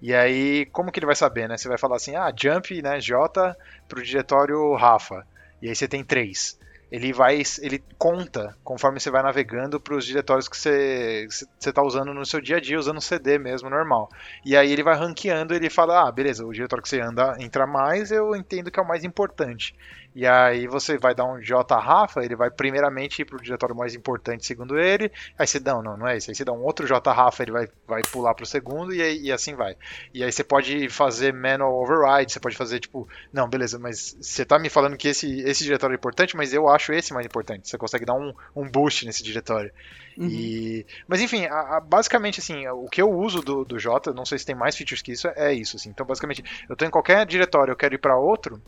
E 0.00 0.14
aí, 0.14 0.66
como 0.66 0.90
que 0.90 0.98
ele 0.98 1.06
vai 1.06 1.14
saber, 1.16 1.48
né? 1.48 1.56
Você 1.56 1.68
vai 1.68 1.78
falar 1.78 1.96
assim, 1.96 2.16
ah, 2.16 2.32
jump, 2.36 2.82
né, 2.82 3.00
J 3.00 3.56
pro 3.88 4.02
diretório 4.02 4.74
Rafa. 4.74 5.26
E 5.60 5.68
aí 5.68 5.74
você 5.76 5.86
tem 5.88 6.04
três. 6.04 6.56
Ele 6.92 7.10
vai, 7.12 7.42
ele 7.62 7.82
conta 7.98 8.54
conforme 8.62 9.00
você 9.00 9.10
vai 9.10 9.22
navegando 9.22 9.80
para 9.80 9.94
os 9.96 10.04
diretórios 10.04 10.46
que 10.46 10.56
você 10.58 11.26
está 11.58 11.82
usando 11.82 12.12
no 12.12 12.26
seu 12.26 12.38
dia 12.38 12.58
a 12.58 12.60
dia, 12.60 12.78
usando 12.78 13.00
CD 13.00 13.38
mesmo, 13.38 13.70
normal. 13.70 14.10
E 14.44 14.54
aí 14.54 14.70
ele 14.70 14.82
vai 14.82 14.94
ranqueando, 14.94 15.54
ele 15.54 15.70
fala, 15.70 16.06
ah, 16.06 16.12
beleza, 16.12 16.44
o 16.44 16.52
diretório 16.52 16.82
que 16.82 16.88
você 16.90 17.00
anda 17.00 17.34
entra 17.40 17.66
mais, 17.66 18.10
eu 18.10 18.36
entendo 18.36 18.70
que 18.70 18.78
é 18.78 18.82
o 18.82 18.86
mais 18.86 19.04
importante. 19.04 19.74
E 20.14 20.26
aí 20.26 20.66
você 20.66 20.98
vai 20.98 21.14
dar 21.14 21.24
um 21.24 21.40
J 21.40 21.74
Rafa, 21.80 22.22
ele 22.22 22.36
vai 22.36 22.50
primeiramente 22.50 23.22
ir 23.22 23.24
pro 23.24 23.40
diretório 23.40 23.74
mais 23.74 23.94
importante, 23.94 24.44
segundo 24.46 24.78
ele. 24.78 25.10
Aí 25.38 25.46
você 25.46 25.58
dá, 25.58 25.72
não, 25.80 25.96
não 25.96 26.06
é 26.06 26.18
isso. 26.18 26.30
Aí 26.30 26.34
você 26.34 26.44
dá 26.44 26.52
um 26.52 26.62
outro 26.62 26.86
J 26.86 27.10
Rafa, 27.10 27.42
ele 27.42 27.52
vai, 27.52 27.66
vai 27.86 28.02
pular 28.12 28.34
pro 28.34 28.44
segundo 28.44 28.94
e, 28.94 29.00
aí- 29.00 29.22
e 29.22 29.32
assim 29.32 29.54
vai. 29.54 29.74
E 30.12 30.22
aí 30.22 30.30
você 30.30 30.44
pode 30.44 30.88
fazer 30.88 31.32
manual 31.32 31.72
override, 31.82 32.32
você 32.32 32.40
pode 32.40 32.56
fazer 32.56 32.80
tipo, 32.80 33.08
não, 33.32 33.48
beleza, 33.48 33.78
mas 33.78 34.16
você 34.20 34.44
tá 34.44 34.58
me 34.58 34.68
falando 34.68 34.96
que 34.96 35.08
esse, 35.08 35.40
esse 35.40 35.64
diretório 35.64 35.94
é 35.94 35.96
importante, 35.96 36.36
mas 36.36 36.52
eu 36.52 36.68
acho 36.68 36.81
esse 36.90 37.12
mais 37.14 37.24
importante. 37.26 37.68
Você 37.68 37.78
consegue 37.78 38.04
dar 38.04 38.14
um, 38.14 38.32
um 38.56 38.68
boost 38.70 39.04
nesse 39.06 39.22
diretório. 39.22 39.70
Uhum. 40.18 40.26
E, 40.28 40.86
mas 41.06 41.20
enfim, 41.20 41.46
a- 41.46 41.76
a- 41.76 41.80
basicamente 41.80 42.40
assim, 42.40 42.66
o 42.68 42.86
que 42.88 43.00
eu 43.00 43.10
uso 43.10 43.40
do, 43.40 43.64
do 43.64 43.78
J, 43.78 44.12
não 44.12 44.24
sei 44.24 44.38
se 44.38 44.46
tem 44.46 44.54
mais 44.54 44.76
features 44.76 45.02
que 45.02 45.12
isso, 45.12 45.28
é 45.28 45.52
isso. 45.52 45.76
Assim. 45.76 45.90
Então, 45.90 46.04
basicamente, 46.06 46.42
eu 46.68 46.74
tô 46.76 46.84
em 46.84 46.90
qualquer 46.90 47.24
diretório, 47.26 47.72
eu 47.72 47.76
quero 47.76 47.94
ir 47.94 47.98
para 47.98 48.16
outro, 48.18 48.60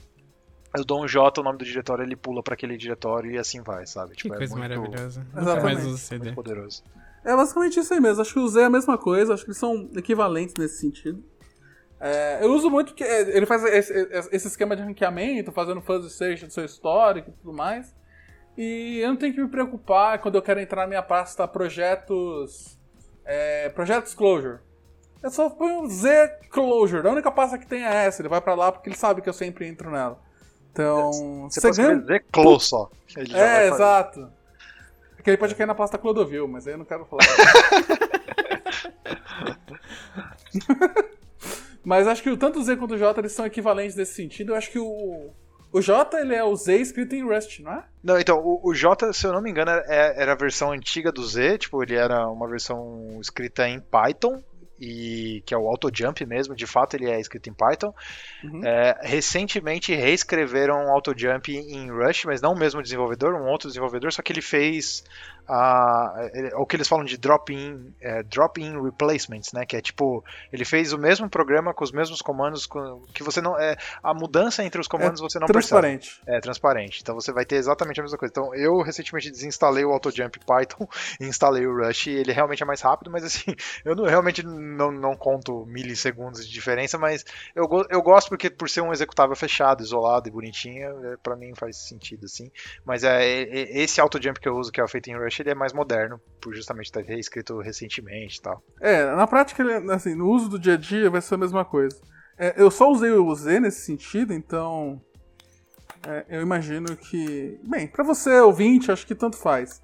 eu 0.76 0.84
dou 0.84 1.02
um 1.04 1.06
J, 1.08 1.40
o 1.40 1.44
nome 1.44 1.58
do 1.58 1.64
diretório, 1.64 2.02
ele 2.04 2.16
pula 2.16 2.42
para 2.42 2.54
aquele 2.54 2.76
diretório 2.76 3.30
e 3.30 3.38
assim 3.38 3.60
vai, 3.62 3.86
sabe? 3.86 4.10
Que 4.16 4.22
Tipo, 4.22 4.36
coisa 4.36 4.54
é 4.54 4.56
muito, 4.58 4.68
maravilhosa. 4.78 5.26
Exatamente. 5.36 5.62
mais 5.64 5.86
uso 5.86 5.98
CD. 5.98 6.24
muito 6.24 6.34
poderoso. 6.34 6.82
É 7.24 7.34
basicamente 7.34 7.78
isso 7.80 7.94
aí 7.94 8.00
mesmo. 8.00 8.20
Acho 8.20 8.32
que 8.34 8.38
o 8.40 8.48
Z 8.48 8.60
é 8.60 8.64
a 8.64 8.70
mesma 8.70 8.98
coisa, 8.98 9.32
acho 9.34 9.44
que 9.44 9.50
eles 9.50 9.58
são 9.58 9.88
equivalentes 9.96 10.54
nesse 10.58 10.78
sentido. 10.80 11.24
É, 12.00 12.44
eu 12.44 12.52
uso 12.52 12.68
muito 12.68 12.92
que 12.92 13.02
é, 13.02 13.34
ele 13.36 13.46
faz 13.46 13.64
esse, 13.64 13.92
esse 14.30 14.48
esquema 14.48 14.76
de 14.76 14.82
ranqueamento, 14.82 15.50
fazendo 15.52 15.80
fuzzy 15.80 16.10
search 16.10 16.44
do 16.44 16.52
seu 16.52 16.64
histórico 16.64 17.30
e 17.30 17.32
tudo 17.32 17.52
mais. 17.56 17.94
E 18.56 18.98
eu 19.00 19.08
não 19.08 19.16
tenho 19.16 19.34
que 19.34 19.42
me 19.42 19.48
preocupar 19.48 20.20
quando 20.20 20.36
eu 20.36 20.42
quero 20.42 20.60
entrar 20.60 20.82
na 20.82 20.88
minha 20.88 21.02
pasta 21.02 21.46
projetos. 21.48 22.78
É, 23.24 23.68
projetos 23.70 24.14
closure. 24.14 24.58
Eu 25.22 25.30
só 25.30 25.48
ponho 25.50 25.86
Z 25.88 26.28
closure. 26.50 27.06
A 27.06 27.10
única 27.10 27.32
pasta 27.32 27.58
que 27.58 27.66
tem 27.66 27.84
é 27.84 28.06
essa. 28.06 28.20
Ele 28.22 28.28
vai 28.28 28.40
pra 28.40 28.54
lá 28.54 28.70
porque 28.70 28.88
ele 28.88 28.96
sabe 28.96 29.22
que 29.22 29.28
eu 29.28 29.32
sempre 29.32 29.66
entro 29.66 29.90
nela. 29.90 30.20
Então. 30.70 31.48
Você 31.48 31.60
você 31.60 31.68
pode 31.68 31.76
ganha- 31.78 31.92
escrever 31.98 32.24
close 32.30 32.66
só. 32.66 32.90
É, 33.32 33.68
exato. 33.68 34.30
Porque 35.16 35.30
ele 35.30 35.38
pode 35.38 35.54
cair 35.54 35.66
na 35.66 35.74
pasta 35.74 35.96
Clodovil, 35.96 36.46
mas 36.46 36.66
aí 36.66 36.74
eu 36.74 36.78
não 36.78 36.84
quero 36.84 37.06
falar. 37.06 37.24
mas 41.84 42.06
acho 42.06 42.22
que 42.22 42.30
o 42.30 42.36
tanto 42.36 42.58
o 42.58 42.62
Z 42.62 42.76
quanto 42.76 42.94
o 42.94 42.98
J 42.98 43.20
eles 43.20 43.32
são 43.32 43.46
equivalentes 43.46 43.96
nesse 43.96 44.14
sentido. 44.14 44.52
Eu 44.52 44.56
acho 44.56 44.70
que 44.70 44.78
o, 44.78 45.30
O 45.74 45.82
J, 45.82 46.20
ele 46.20 46.36
é 46.36 46.44
o 46.44 46.54
Z 46.54 46.76
escrito 46.76 47.16
em 47.16 47.24
Rust, 47.24 47.58
não 47.58 47.72
é? 47.72 47.84
Não, 48.00 48.16
então, 48.16 48.38
o, 48.38 48.60
o 48.62 48.72
J, 48.72 49.12
se 49.12 49.26
eu 49.26 49.32
não 49.32 49.42
me 49.42 49.50
engano, 49.50 49.72
é- 49.72 50.22
era 50.22 50.32
a 50.32 50.36
versão 50.36 50.70
antiga 50.70 51.10
do 51.10 51.26
Z, 51.26 51.58
tipo, 51.58 51.82
ele 51.82 51.96
era 51.96 52.28
uma 52.28 52.48
versão 52.48 53.18
escrita 53.20 53.68
em 53.68 53.80
Python, 53.80 54.40
e 54.78 55.42
que 55.44 55.52
é 55.52 55.58
o 55.58 55.66
AutoJump 55.68 56.24
mesmo, 56.26 56.54
de 56.54 56.66
fato 56.66 56.94
ele 56.94 57.10
é 57.10 57.18
escrito 57.18 57.48
em 57.48 57.52
Python. 57.52 57.92
Uhum. 58.44 58.64
É, 58.64 58.98
recentemente 59.02 59.92
reescreveram 59.92 60.86
o 60.86 60.90
AutoJump 60.90 61.48
em 61.48 61.90
Rush, 61.90 62.24
mas 62.24 62.40
não 62.40 62.52
o 62.52 62.58
mesmo 62.58 62.80
desenvolvedor, 62.80 63.34
um 63.34 63.48
outro 63.48 63.68
desenvolvedor, 63.68 64.12
só 64.12 64.22
que 64.22 64.32
ele 64.32 64.42
fez 64.42 65.02
a, 65.48 66.30
ele- 66.32 66.54
o 66.54 66.66
que 66.66 66.76
eles 66.76 66.88
falam 66.88 67.04
de 67.04 67.16
drop-in 67.16 67.92
é, 68.00 68.22
drop-in 68.22 68.80
replacements, 68.82 69.52
né? 69.52 69.64
Que 69.66 69.76
é 69.76 69.80
tipo, 69.80 70.24
ele 70.52 70.64
fez 70.64 70.92
o 70.92 70.98
mesmo 70.98 71.28
programa 71.28 71.74
com 71.74 71.84
os 71.84 71.92
mesmos 71.92 72.20
comandos 72.22 72.66
com- 72.66 73.02
que 73.14 73.22
você 73.22 73.40
não 73.40 73.58
é 73.58 73.76
a 74.02 74.14
mudança 74.14 74.64
entre 74.64 74.80
os 74.80 74.88
comandos 74.88 75.20
você 75.20 75.38
não 75.38 75.46
percebe. 75.46 75.80
Transparente. 75.80 76.20
É 76.26 76.40
transparente. 76.40 77.00
Então 77.02 77.14
você 77.14 77.32
vai 77.32 77.44
ter 77.44 77.56
exatamente 77.56 78.00
a 78.00 78.02
mesma 78.02 78.18
coisa. 78.18 78.30
Então 78.32 78.54
eu 78.54 78.80
recentemente 78.82 79.30
desinstalei 79.30 79.84
o 79.84 79.92
AutoJump 79.92 80.38
Python 80.46 80.86
e 81.20 81.24
instalei 81.28 81.66
o 81.66 81.76
Rush. 81.76 82.06
E 82.06 82.10
ele 82.10 82.32
realmente 82.32 82.62
é 82.62 82.66
mais 82.66 82.80
rápido, 82.80 83.10
mas 83.10 83.24
assim, 83.24 83.54
eu 83.84 83.94
não- 83.94 84.04
realmente 84.04 84.42
não, 84.44 84.90
não 84.90 85.14
conto 85.16 85.64
milissegundos 85.66 86.46
de 86.46 86.52
diferença, 86.52 86.98
mas 86.98 87.24
eu, 87.54 87.68
eu 87.90 88.02
gosto 88.02 88.28
porque 88.28 88.48
por 88.50 88.68
ser 88.68 88.80
um 88.80 88.92
executável 88.92 89.34
fechado, 89.36 89.82
isolado 89.82 90.28
e 90.28 90.32
bonitinho, 90.32 91.12
é, 91.12 91.16
pra 91.16 91.36
mim 91.36 91.52
faz 91.54 91.76
sentido 91.88 92.24
assim. 92.26 92.50
Mas 92.84 93.04
é, 93.04 93.24
é- 93.24 93.42
é- 93.42 93.78
esse 93.82 94.00
AutoJump 94.00 94.38
que 94.40 94.48
eu 94.48 94.54
uso, 94.56 94.72
que 94.72 94.80
é 94.80 94.86
feito 94.88 95.08
em 95.10 95.16
Rush, 95.16 95.33
ele 95.42 95.50
é 95.50 95.54
mais 95.54 95.72
moderno, 95.72 96.20
por 96.40 96.54
justamente 96.54 96.90
ter 96.90 97.04
reescrito 97.04 97.58
recentemente 97.60 98.38
e 98.38 98.42
tal. 98.42 98.62
É, 98.80 99.04
na 99.14 99.26
prática, 99.26 99.62
ele, 99.62 99.92
assim, 99.92 100.14
no 100.14 100.28
uso 100.28 100.48
do 100.48 100.58
dia 100.58 100.74
a 100.74 100.76
dia 100.76 101.10
vai 101.10 101.20
ser 101.20 101.34
a 101.34 101.38
mesma 101.38 101.64
coisa. 101.64 102.00
É, 102.38 102.54
eu 102.60 102.70
só 102.70 102.90
usei 102.90 103.10
o 103.10 103.34
Z 103.34 103.60
nesse 103.60 103.82
sentido, 103.82 104.32
então. 104.32 105.00
é, 106.06 106.24
eu 106.28 106.42
imagino 106.42 106.96
que. 106.96 107.58
Bem, 107.62 107.86
pra 107.86 108.04
você, 108.04 108.40
ouvinte, 108.40 108.90
acho 108.90 109.06
que 109.06 109.14
tanto 109.14 109.36
faz. 109.36 109.82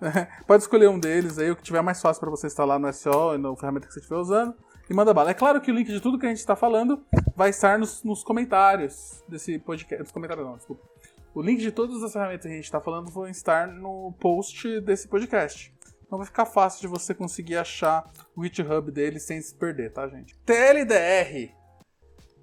Pode 0.46 0.62
escolher 0.62 0.88
um 0.88 0.98
deles 0.98 1.38
aí, 1.38 1.50
o 1.50 1.56
que 1.56 1.62
tiver 1.62 1.82
mais 1.82 2.00
fácil 2.00 2.20
pra 2.20 2.30
você 2.30 2.46
instalar 2.46 2.78
no 2.78 2.92
SO 2.92 3.34
e 3.34 3.38
na 3.38 3.54
ferramenta 3.56 3.86
que 3.86 3.92
você 3.92 4.00
estiver 4.00 4.18
usando. 4.18 4.54
E 4.88 4.92
manda 4.92 5.14
bala. 5.14 5.30
É 5.30 5.34
claro 5.34 5.60
que 5.60 5.70
o 5.70 5.74
link 5.74 5.86
de 5.86 6.00
tudo 6.00 6.18
que 6.18 6.26
a 6.26 6.28
gente 6.28 6.38
está 6.38 6.54
falando 6.54 7.02
vai 7.34 7.50
estar 7.50 7.78
nos, 7.78 8.02
nos 8.02 8.22
comentários 8.22 9.22
desse 9.26 9.58
podcast. 9.58 10.02
Nos 10.02 10.12
comentários 10.12 10.46
não, 10.46 10.56
desculpa. 10.56 10.93
O 11.34 11.42
link 11.42 11.60
de 11.60 11.72
todas 11.72 12.00
as 12.02 12.12
ferramentas 12.12 12.42
que 12.46 12.52
a 12.52 12.54
gente 12.54 12.64
está 12.64 12.80
falando 12.80 13.10
vão 13.10 13.26
estar 13.26 13.66
no 13.66 14.14
post 14.20 14.80
desse 14.82 15.08
podcast. 15.08 15.74
Então 16.06 16.16
vai 16.16 16.26
ficar 16.26 16.46
fácil 16.46 16.82
de 16.82 16.86
você 16.86 17.12
conseguir 17.12 17.56
achar 17.56 18.08
o 18.36 18.44
GitHub 18.44 18.88
dele 18.92 19.18
sem 19.18 19.40
se 19.40 19.52
perder, 19.52 19.92
tá, 19.92 20.06
gente? 20.06 20.36
TLDR. 20.46 21.52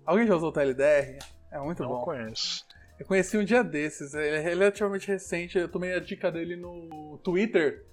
Alguém 0.05 0.27
já 0.27 0.35
usou 0.35 0.49
o 0.49 0.51
TLDR? 0.51 1.19
É 1.49 1.59
muito 1.59 1.83
Não 1.83 1.89
bom. 1.89 2.01
conheço. 2.01 2.65
Eu 2.99 3.05
conheci 3.05 3.37
um 3.37 3.45
dia 3.45 3.63
desses, 3.63 4.13
ele 4.13 4.35
é 4.35 4.39
relativamente 4.39 5.07
recente, 5.07 5.57
eu 5.57 5.69
tomei 5.69 5.93
a 5.93 5.99
dica 5.99 6.29
dele 6.29 6.57
no 6.57 7.17
Twitter, 7.23 7.85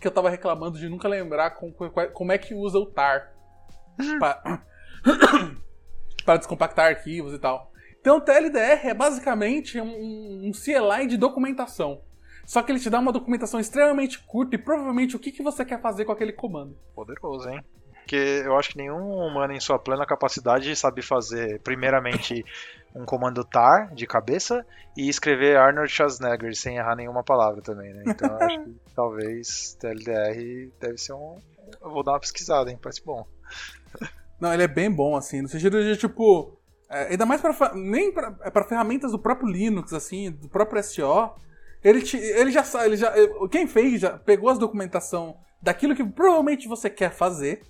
que 0.00 0.06
eu 0.06 0.10
tava 0.10 0.28
reclamando 0.28 0.78
de 0.78 0.88
nunca 0.88 1.06
lembrar 1.06 1.50
como, 1.52 1.72
como 2.12 2.32
é 2.32 2.38
que 2.38 2.54
usa 2.54 2.78
o 2.78 2.86
tar. 2.86 3.32
Para 6.24 6.36
descompactar 6.38 6.86
arquivos 6.88 7.32
e 7.32 7.38
tal. 7.38 7.72
Então 8.04 8.18
o 8.18 8.20
TLDR 8.20 8.88
é 8.88 8.92
basicamente 8.92 9.80
um, 9.80 10.48
um 10.48 10.52
CLI 10.52 11.06
de 11.06 11.16
documentação. 11.16 12.02
Só 12.44 12.62
que 12.62 12.70
ele 12.70 12.78
te 12.78 12.90
dá 12.90 12.98
uma 12.98 13.10
documentação 13.10 13.58
extremamente 13.58 14.18
curta 14.26 14.56
e 14.56 14.58
provavelmente 14.58 15.16
o 15.16 15.18
que, 15.18 15.32
que 15.32 15.42
você 15.42 15.64
quer 15.64 15.80
fazer 15.80 16.04
com 16.04 16.12
aquele 16.12 16.34
comando. 16.34 16.76
Poderoso, 16.94 17.48
hein? 17.48 17.64
Porque 17.94 18.42
eu 18.44 18.58
acho 18.58 18.72
que 18.72 18.76
nenhum 18.76 19.10
humano 19.10 19.54
em 19.54 19.58
sua 19.58 19.78
plena 19.78 20.04
capacidade 20.04 20.76
sabe 20.76 21.00
fazer, 21.00 21.62
primeiramente, 21.62 22.44
um 22.94 23.06
comando 23.06 23.42
tar 23.42 23.94
de 23.94 24.06
cabeça 24.06 24.66
e 24.94 25.08
escrever 25.08 25.56
Arnold 25.56 25.90
Schwarzenegger 25.90 26.54
sem 26.54 26.76
errar 26.76 26.96
nenhuma 26.96 27.24
palavra 27.24 27.62
também, 27.62 27.94
né? 27.94 28.02
Então 28.06 28.28
eu 28.28 28.36
acho 28.36 28.64
que 28.64 28.76
talvez 28.94 29.78
TLDR 29.80 30.70
deve 30.78 30.98
ser 30.98 31.14
um. 31.14 31.38
Eu 31.80 31.90
vou 31.90 32.04
dar 32.04 32.12
uma 32.12 32.20
pesquisada, 32.20 32.70
hein? 32.70 32.78
Parece 32.82 33.02
bom. 33.02 33.26
Não, 34.38 34.52
ele 34.52 34.64
é 34.64 34.68
bem 34.68 34.90
bom, 34.90 35.16
assim, 35.16 35.40
no 35.40 35.48
sentido 35.48 35.82
de, 35.82 35.96
tipo. 35.96 36.60
É, 36.88 37.08
ainda 37.10 37.26
mais 37.26 37.40
para 37.40 37.74
nem 37.74 38.12
para 38.12 38.36
é, 38.42 38.64
ferramentas 38.64 39.12
do 39.12 39.18
próprio 39.18 39.48
Linux, 39.48 39.92
assim, 39.92 40.30
do 40.30 40.48
próprio 40.48 40.82
SO. 40.82 41.34
Ele, 41.82 42.00
te, 42.02 42.16
ele 42.16 42.50
já 42.50 42.64
ele 42.84 42.96
já. 42.96 43.12
Quem 43.50 43.66
fez 43.66 44.00
já 44.00 44.18
pegou 44.18 44.48
as 44.48 44.58
documentação 44.58 45.36
daquilo 45.60 45.94
que 45.94 46.04
provavelmente 46.04 46.68
você 46.68 46.88
quer 46.88 47.10
fazer 47.10 47.62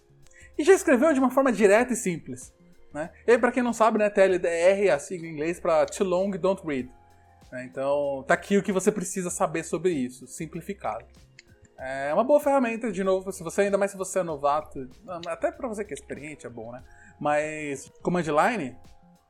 e 0.58 0.64
já 0.64 0.72
escreveu 0.72 1.12
de 1.12 1.18
uma 1.18 1.30
forma 1.30 1.52
direta 1.52 1.92
e 1.92 1.96
simples. 1.96 2.52
Né? 2.92 3.10
E 3.26 3.36
pra 3.36 3.50
quem 3.50 3.62
não 3.62 3.72
sabe, 3.72 3.98
né, 3.98 4.08
TLDR 4.08 4.86
é 4.86 4.90
a 4.90 4.98
sigla 5.00 5.26
em 5.26 5.32
inglês 5.32 5.58
para 5.58 5.84
Too 5.86 6.06
Long 6.06 6.30
Don't 6.30 6.64
Read. 6.64 6.88
Né? 7.50 7.64
Então, 7.64 8.24
tá 8.26 8.34
aqui 8.34 8.56
o 8.56 8.62
que 8.62 8.70
você 8.70 8.92
precisa 8.92 9.30
saber 9.30 9.64
sobre 9.64 9.90
isso, 9.90 10.28
simplificado. 10.28 11.04
É 11.76 12.14
uma 12.14 12.22
boa 12.22 12.38
ferramenta, 12.38 12.92
de 12.92 13.02
novo, 13.02 13.32
se 13.32 13.42
você 13.42 13.62
ainda 13.62 13.76
mais 13.76 13.90
se 13.90 13.96
você 13.96 14.20
é 14.20 14.22
novato, 14.22 14.88
até 15.26 15.50
pra 15.50 15.66
você 15.66 15.84
que 15.84 15.92
é 15.92 15.96
experiente 15.96 16.46
é 16.46 16.48
bom, 16.48 16.70
né? 16.70 16.84
Mas 17.18 17.90
Command 18.00 18.22
Line 18.22 18.76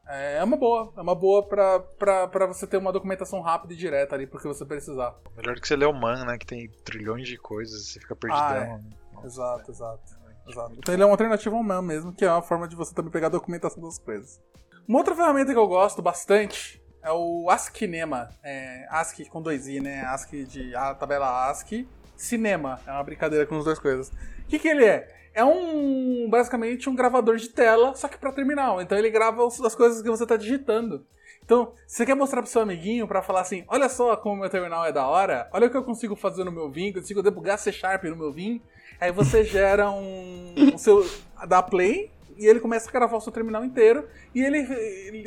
é 0.07 0.45
uma 0.45 0.57
boa, 0.57 0.93
é 0.97 1.01
uma 1.01 1.14
boa 1.14 1.43
pra, 1.43 1.81
pra, 1.81 2.29
pra 2.29 2.47
você 2.47 2.67
ter 2.67 2.77
uma 2.77 2.93
documentação 2.93 3.40
rápida 3.40 3.73
e 3.73 3.77
direta 3.77 4.14
ali 4.14 4.27
porque 4.27 4.47
você 4.47 4.64
precisar. 4.64 5.14
Melhor 5.37 5.55
do 5.55 5.61
que 5.61 5.69
você 5.69 5.77
ler 5.77 5.87
o 5.87 5.93
Man, 5.93 6.25
né? 6.25 6.38
Que 6.38 6.47
tem 6.47 6.69
trilhões 6.85 7.27
de 7.27 7.38
coisas, 7.38 7.88
você 7.88 8.01
fica 8.01 8.14
perdidão. 8.14 8.47
Ah, 8.47 8.81
é. 9.23 9.27
Exato, 9.27 9.71
exato. 9.71 10.25
Exato. 10.47 10.75
Então 10.77 10.95
ele 10.95 11.03
é 11.03 11.07
uma 11.07 11.12
alternativa 11.12 11.57
ao 11.57 11.62
Man 11.62 11.81
mesmo, 11.83 12.12
que 12.12 12.25
é 12.25 12.31
uma 12.31 12.43
forma 12.43 12.69
de 12.69 12.77
você 12.77 12.95
também 12.95 13.11
pegar 13.11 13.29
a 13.29 13.31
documentação 13.31 13.83
das 13.83 13.99
coisas. 13.99 14.40
Uma 14.87 14.99
outra 14.99 15.14
ferramenta 15.14 15.53
que 15.53 15.59
eu 15.59 15.67
gosto 15.67 16.03
bastante 16.03 16.83
é 17.03 17.11
o 17.11 17.49
ASCII-Nema. 17.49 18.29
É, 18.43 18.87
ASCII 18.90 19.27
com 19.27 19.40
dois 19.40 19.67
i, 19.67 19.81
né? 19.81 20.03
ASCII 20.03 20.45
de 20.45 20.77
a 20.77 20.95
tabela 20.95 21.49
ASCII. 21.49 21.88
Cinema. 22.17 22.81
É 22.87 22.93
uma 22.93 23.03
brincadeira 23.03 23.47
com 23.47 23.57
as 23.57 23.64
duas 23.64 23.79
coisas. 23.79 24.09
O 24.09 24.47
que, 24.47 24.59
que 24.59 24.69
ele 24.69 24.85
é? 24.85 25.23
É 25.35 25.44
um 25.44 26.29
basicamente 26.31 26.88
um 26.88 26.94
gravador 26.94 27.37
de 27.37 27.49
tela, 27.49 27.94
só 27.94 28.09
que 28.09 28.16
para 28.16 28.33
terminal. 28.33 28.81
Então 28.81 28.97
ele 28.97 29.11
grava 29.11 29.44
as 29.47 29.75
coisas 29.75 30.01
que 30.01 30.09
você 30.09 30.25
tá 30.25 30.37
digitando. 30.37 31.05
Então, 31.44 31.73
você 31.87 32.07
quer 32.07 32.14
mostrar 32.14 32.40
pro 32.40 32.51
seu 32.51 32.62
amiguinho 32.62 33.07
pra 33.07 33.20
falar 33.20 33.42
assim, 33.42 33.64
olha 33.68 33.87
só 33.90 34.16
como 34.16 34.40
meu 34.40 34.49
terminal 34.49 34.87
é 34.87 34.90
da 34.90 35.07
hora, 35.07 35.47
olha 35.53 35.66
o 35.66 35.70
que 35.70 35.77
eu 35.77 35.85
consigo 35.85 36.16
fazer 36.16 36.42
no 36.42 36.51
meu 36.51 36.70
Vim, 36.70 36.90
consigo 36.90 37.23
debugar 37.23 37.59
C 37.59 37.70
Sharp 37.70 38.05
no 38.05 38.16
meu 38.16 38.33
Vim. 38.33 38.62
Aí 38.99 39.12
você 39.12 39.44
gera 39.44 39.90
um, 39.90 40.55
o 40.75 40.79
seu 40.79 41.07
dá 41.47 41.62
play 41.62 42.11
e 42.38 42.47
ele 42.47 42.61
começa 42.61 42.88
a 42.88 42.92
gravar 42.92 43.18
o 43.18 43.20
seu 43.20 43.31
terminal 43.31 43.62
inteiro 43.62 44.09
e 44.35 44.42
ele, 44.42 44.59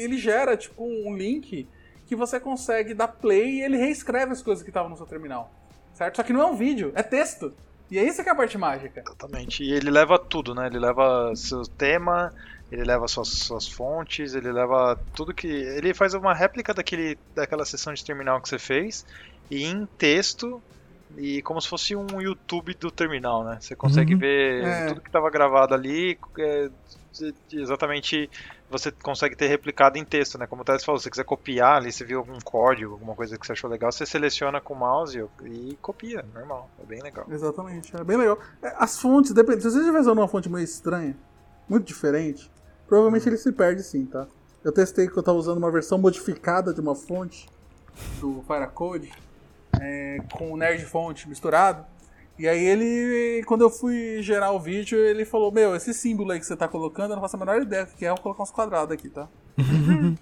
ele 0.01 0.17
gera 0.17 0.57
tipo 0.57 0.83
um 0.83 1.15
link 1.15 1.67
que 2.07 2.15
você 2.15 2.39
consegue 2.39 2.95
dar 2.95 3.09
play 3.09 3.59
e 3.59 3.61
ele 3.61 3.77
reescreve 3.77 4.31
as 4.31 4.41
coisas 4.41 4.63
que 4.63 4.71
estavam 4.71 4.89
no 4.89 4.97
seu 4.97 5.05
terminal. 5.05 5.51
Certo? 5.93 6.15
Só 6.15 6.23
que 6.23 6.33
não 6.33 6.41
é 6.41 6.45
um 6.45 6.55
vídeo, 6.55 6.91
é 6.95 7.03
texto. 7.03 7.53
E 7.89 7.97
é 7.97 8.03
isso 8.03 8.21
que 8.23 8.29
é 8.29 8.31
a 8.31 8.35
parte 8.35 8.57
mágica. 8.57 9.01
Exatamente. 9.05 9.63
E 9.63 9.71
ele 9.71 9.89
leva 9.89 10.19
tudo, 10.19 10.53
né? 10.53 10.67
Ele 10.67 10.79
leva 10.79 11.33
seu 11.35 11.63
tema, 11.63 12.33
ele 12.71 12.83
leva 12.83 13.07
suas, 13.07 13.29
suas 13.29 13.67
fontes, 13.67 14.33
ele 14.35 14.51
leva 14.51 14.99
tudo 15.15 15.33
que. 15.33 15.47
Ele 15.47 15.93
faz 15.93 16.13
uma 16.13 16.33
réplica 16.33 16.73
daquele, 16.73 17.17
daquela 17.33 17.65
sessão 17.65 17.93
de 17.93 18.03
terminal 18.03 18.41
que 18.41 18.49
você 18.49 18.59
fez, 18.59 19.05
e 19.49 19.63
em 19.63 19.85
texto, 19.97 20.61
e 21.17 21.41
como 21.43 21.61
se 21.61 21.69
fosse 21.69 21.95
um 21.95 22.21
YouTube 22.21 22.73
do 22.73 22.91
terminal, 22.91 23.43
né? 23.45 23.57
Você 23.61 23.73
consegue 23.75 24.13
Uhum. 24.15 24.19
ver 24.19 24.63
É. 24.65 24.85
tudo 24.87 25.01
que 25.01 25.07
estava 25.07 25.29
gravado 25.29 25.73
ali, 25.73 26.17
é, 26.39 26.69
exatamente. 27.53 28.29
Você 28.69 28.91
consegue 28.91 29.35
ter 29.35 29.47
replicado 29.47 29.97
em 29.97 30.03
texto, 30.03 30.37
né? 30.37 30.45
Como 30.45 30.61
o 30.61 30.65
Thales 30.65 30.83
falou, 30.83 30.99
se 30.99 31.03
você 31.03 31.09
quiser 31.09 31.23
copiar 31.23 31.77
ali, 31.77 31.91
você 31.91 32.03
viu 32.03 32.19
algum 32.19 32.37
código, 32.39 32.93
alguma 32.93 33.15
coisa 33.15 33.37
que 33.37 33.45
você 33.45 33.53
achou 33.53 33.69
legal, 33.69 33.91
você 33.91 34.05
seleciona 34.05 34.59
com 34.59 34.73
o 34.73 34.77
mouse 34.77 35.17
e, 35.43 35.47
e 35.47 35.77
copia, 35.81 36.25
normal. 36.33 36.69
É 36.81 36.85
bem 36.85 37.01
legal. 37.01 37.25
Exatamente, 37.29 37.95
é 37.95 38.03
bem 38.03 38.17
legal. 38.17 38.37
É, 38.61 38.73
As 38.77 38.99
fontes, 38.99 39.31
depende, 39.31 39.61
se 39.61 39.71
você 39.71 39.79
estiver 39.79 39.99
usando 39.99 40.17
uma 40.17 40.27
fonte 40.27 40.49
meio 40.49 40.63
estranha, 40.63 41.15
muito 41.69 41.85
diferente, 41.85 42.51
provavelmente 42.87 43.27
ele 43.29 43.37
se 43.37 43.51
perde 43.53 43.83
sim, 43.83 44.05
tá? 44.05 44.27
Eu 44.63 44.71
testei 44.73 45.07
que 45.07 45.17
eu 45.17 45.23
tava 45.23 45.37
usando 45.37 45.57
uma 45.57 45.71
versão 45.71 45.97
modificada 45.97 46.73
de 46.73 46.81
uma 46.81 46.93
fonte 46.93 47.47
do 48.19 48.43
Firecode 48.45 49.11
é, 49.79 50.17
com 50.31 50.51
o 50.51 50.57
Nerd 50.57 50.83
Fonte 50.85 51.27
misturado. 51.29 51.85
E 52.39 52.47
aí 52.47 52.63
ele, 52.63 53.43
quando 53.45 53.61
eu 53.61 53.69
fui 53.69 54.21
gerar 54.21 54.51
o 54.51 54.59
vídeo, 54.59 54.99
ele 54.99 55.25
falou, 55.25 55.51
meu, 55.51 55.75
esse 55.75 55.93
símbolo 55.93 56.31
aí 56.31 56.39
que 56.39 56.45
você 56.45 56.55
tá 56.55 56.67
colocando, 56.67 57.11
eu 57.11 57.15
não 57.15 57.21
faço 57.21 57.35
a 57.35 57.39
menor 57.39 57.61
ideia 57.61 57.85
que 57.85 58.05
é, 58.05 58.09
eu 58.09 58.15
vou 58.15 58.23
colocar 58.23 58.43
uns 58.43 58.51
quadrados 58.51 58.93
aqui, 58.93 59.09
tá? 59.09 59.27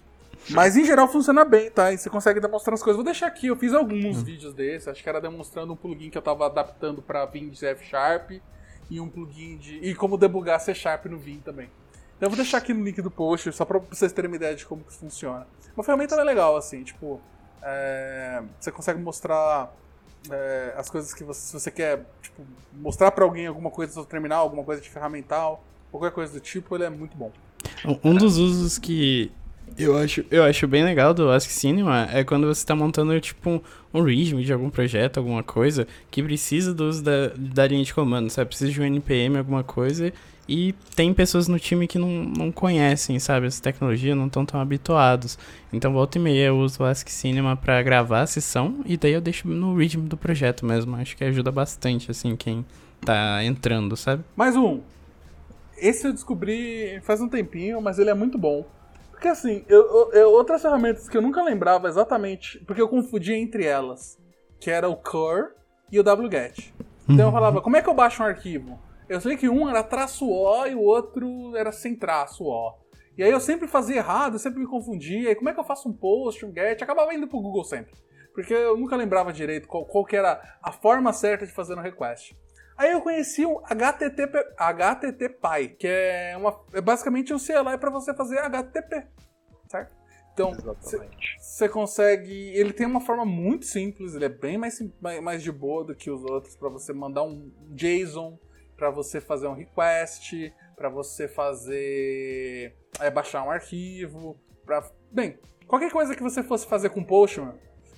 Mas 0.50 0.78
em 0.78 0.86
geral 0.86 1.08
funciona 1.08 1.44
bem, 1.44 1.70
tá? 1.72 1.92
E 1.92 1.98
você 1.98 2.10
consegue 2.10 2.40
demonstrar 2.40 2.76
as 2.76 2.84
coisas. 2.84 2.96
Vou 2.96 3.04
deixar 3.04 3.28
aqui, 3.28 3.48
eu 3.48 3.56
fiz 3.56 3.74
alguns 3.74 4.22
vídeos 4.22 4.54
desses. 4.54 4.88
Acho 4.88 5.02
que 5.02 5.10
era 5.10 5.20
demonstrando 5.20 5.74
um 5.74 5.76
plugin 5.76 6.10
que 6.10 6.18
eu 6.18 6.22
tava 6.22 6.46
adaptando 6.46 7.02
pra 7.02 7.26
Vim 7.26 7.50
de 7.50 7.66
F 7.66 7.86
Sharp 7.86 8.32
e 8.90 9.02
um 9.02 9.10
plugin 9.10 9.58
de. 9.58 9.78
E 9.80 9.96
como 9.96 10.18
debugar 10.18 10.60
C 10.60 10.74
Sharp 10.74 11.06
no 11.08 11.18
Vim 11.18 11.40
também. 11.40 11.70
Então 12.16 12.28
eu 12.28 12.30
vou 12.30 12.38
deixar 12.38 12.60
aqui 12.60 12.74
no 12.74 12.84
link 12.84 13.02
do 13.02 13.10
post, 13.12 13.52
só 13.52 13.66
pra 13.66 13.80
vocês 13.80 14.14
terem 14.14 14.30
uma 14.30 14.38
ideia 14.38 14.56
de 14.56 14.66
como 14.66 14.84
que 14.84 14.94
funciona. 14.94 15.48
Uma 15.76 15.84
ferramenta 15.84 16.16
é 16.16 16.24
legal, 16.24 16.56
assim, 16.56 16.84
tipo. 16.84 17.20
é, 17.64 18.44
você 18.60 18.72
consegue 18.72 19.02
mostrar 19.02 19.74
é, 20.32 20.74
as 20.78 20.90
coisas 20.90 21.14
que 21.14 21.24
você, 21.24 21.40
se 21.42 21.54
você 21.54 21.72
quer, 21.72 22.06
tipo, 22.22 22.42
mostrar 22.74 23.12
pra 23.12 23.24
alguém 23.24 23.48
alguma 23.48 23.70
coisa 23.70 23.94
do 23.96 24.06
terminal, 24.06 24.42
alguma 24.44 24.64
coisa 24.64 24.82
de 24.82 24.90
ferramental, 24.90 25.64
qualquer 25.92 26.12
coisa 26.12 26.34
do 26.34 26.40
tipo, 26.40 26.76
ele 26.76 26.84
é 26.86 26.90
muito 26.90 27.16
bom. 27.18 27.32
Um- 28.04 28.16
dos 28.16 28.38
usos 28.38 28.78
que 28.78 29.32
Eu 29.78 29.98
acho, 29.98 30.24
eu 30.30 30.44
acho 30.44 30.68
bem 30.68 30.84
legal 30.84 31.14
do 31.14 31.30
Ask 31.32 31.50
Cinema 31.50 32.08
é 32.12 32.24
quando 32.24 32.46
você 32.48 32.62
está 32.62 32.76
montando 32.76 33.20
tipo 33.20 33.50
um, 33.50 33.62
um 33.94 34.04
README 34.04 34.44
de 34.46 34.54
algum 34.54 34.70
projeto, 34.70 35.18
alguma 35.18 35.42
coisa, 35.44 35.88
que 36.12 36.22
precisa 36.22 36.74
do 36.74 36.86
uso 36.88 37.04
da, 37.04 37.32
da 37.36 37.66
linha 37.68 37.84
de 37.84 37.94
comando, 37.94 38.30
sabe? 38.30 38.50
Precisa 38.50 38.72
de 38.72 38.80
um 38.80 38.86
NPM, 38.86 39.38
alguma 39.38 39.64
coisa, 39.64 40.14
e 40.48 40.74
tem 40.96 41.14
pessoas 41.14 41.48
no 41.48 41.60
time 41.60 41.88
que 41.88 41.98
não, 41.98 42.24
não 42.24 42.52
conhecem, 42.52 43.18
sabe, 43.20 43.48
essa 43.48 43.62
tecnologia, 43.62 44.16
não 44.16 44.28
estão 44.28 44.46
tão 44.46 44.60
habituados. 44.60 45.38
Então, 45.74 45.92
volta 45.92 46.18
e 46.18 46.22
meia 46.22 46.48
eu 46.48 46.58
uso 46.58 46.84
o 46.84 46.86
Ask 46.86 47.08
Cinema 47.10 47.56
para 47.56 47.82
gravar 47.82 48.22
a 48.22 48.28
sessão, 48.28 48.82
e 48.86 48.96
daí 48.96 49.14
eu 49.14 49.22
deixo 49.22 49.48
no 49.48 49.76
README 49.76 50.08
do 50.08 50.18
projeto 50.18 50.66
mesmo. 50.66 50.96
Acho 50.96 51.18
que 51.18 51.24
ajuda 51.24 51.52
bastante, 51.52 52.12
assim, 52.12 52.36
quem 52.36 52.66
tá 53.02 53.44
entrando, 53.44 53.98
sabe? 53.98 54.24
Mais 54.36 54.56
um. 54.56 54.82
Esse 55.78 56.08
eu 56.08 56.14
descobri 56.14 57.00
faz 57.04 57.22
um 57.22 57.28
tempinho, 57.28 57.82
mas 57.82 58.00
ele 58.00 58.10
é 58.10 58.14
muito 58.14 58.38
bom. 58.38 58.66
Porque 59.12 59.28
assim, 59.28 59.64
eu, 59.68 60.12
eu, 60.12 60.32
outras 60.32 60.62
ferramentas 60.62 61.10
que 61.10 61.18
eu 61.18 61.22
nunca 61.22 61.42
lembrava 61.42 61.88
exatamente, 61.88 62.60
porque 62.66 62.82
eu 62.82 62.88
confundia 62.88 63.38
entre 63.38 63.66
elas, 63.66 64.18
que 64.60 64.70
era 64.70 64.88
o 64.90 64.96
cur 64.96 65.52
e 65.92 66.00
o 66.00 66.04
wget. 66.04 66.74
Então 67.04 67.20
eu 67.20 67.26
uhum. 67.26 67.32
falava, 67.32 67.62
como 67.62 67.78
é 67.78 67.82
que 67.82 67.90
eu 67.90 67.94
baixo 67.94 68.22
um 68.22 68.26
arquivo? 68.26 68.80
Eu 69.08 69.22
sei 69.22 69.38
que 69.38 69.48
um 69.48 69.70
era 69.70 69.84
traço 69.84 70.28
O 70.28 70.66
e 70.66 70.74
o 70.74 70.82
outro 70.82 71.56
era 71.56 71.72
sem 71.72 71.96
traço 71.96 72.44
O. 72.44 72.74
E 73.18 73.24
aí 73.24 73.32
eu 73.32 73.40
sempre 73.40 73.68
fazia 73.68 73.98
errado, 73.98 74.34
eu 74.34 74.40
sempre 74.40 74.60
me 74.60 74.68
confundia. 74.68 75.32
E 75.32 75.36
como 75.36 75.50
é 75.50 75.54
que 75.54 75.60
eu 75.60 75.64
faço 75.64 75.88
um 75.88 75.94
post, 75.94 76.46
um 76.46 76.54
get? 76.54 76.82
Acabava 76.82 77.14
indo 77.14 77.28
pro 77.28 77.40
Google 77.40 77.64
sempre. 77.64 77.94
Porque 78.34 78.54
eu 78.54 78.76
nunca 78.76 78.96
lembrava 78.96 79.32
direito 79.32 79.68
qual, 79.68 79.86
qual 79.86 80.04
que 80.04 80.16
era 80.16 80.42
a 80.62 80.72
forma 80.72 81.14
certa 81.14 81.46
de 81.46 81.54
fazer 81.54 81.78
um 81.78 81.82
request. 81.82 82.36
Aí 82.78 82.92
eu 82.92 83.02
conheci 83.02 83.46
o 83.46 83.62
HTTP, 83.64 84.38
HTTPy, 84.58 85.70
que 85.80 85.88
é, 85.88 86.36
uma, 86.38 86.60
é 86.74 86.82
basicamente 86.82 87.34
um 87.34 87.38
CLI 87.38 87.78
para 87.80 87.90
você 87.90 88.14
fazer 88.14 88.40
HTTP, 88.40 89.08
certo? 89.70 89.96
Então, 90.34 90.52
você 91.40 91.70
consegue. 91.70 92.50
Ele 92.50 92.74
tem 92.74 92.86
uma 92.86 93.00
forma 93.00 93.24
muito 93.24 93.64
simples, 93.64 94.14
ele 94.14 94.26
é 94.26 94.30
bem 94.30 94.58
mais, 94.58 94.78
mais 95.24 95.42
de 95.42 95.50
boa 95.50 95.86
do 95.86 95.96
que 95.96 96.12
os 96.12 96.22
outros, 96.26 96.58
para 96.58 96.68
você 96.68 96.92
mandar 96.92 97.24
um 97.24 97.50
JSON, 97.70 98.38
para 98.76 98.90
você 98.90 99.22
fazer 99.22 99.48
um 99.48 99.54
request, 99.54 100.54
para 100.76 100.90
você 100.90 101.28
fazer. 101.28 102.76
É, 103.00 103.10
baixar 103.10 103.44
um 103.44 103.52
arquivo. 103.52 104.38
Pra, 104.66 104.84
bem, 105.12 105.38
qualquer 105.68 105.92
coisa 105.92 106.16
que 106.16 106.24
você 106.24 106.44
fosse 106.44 106.68
fazer 106.68 106.90
com 106.90 107.04
Postman, 107.04 107.54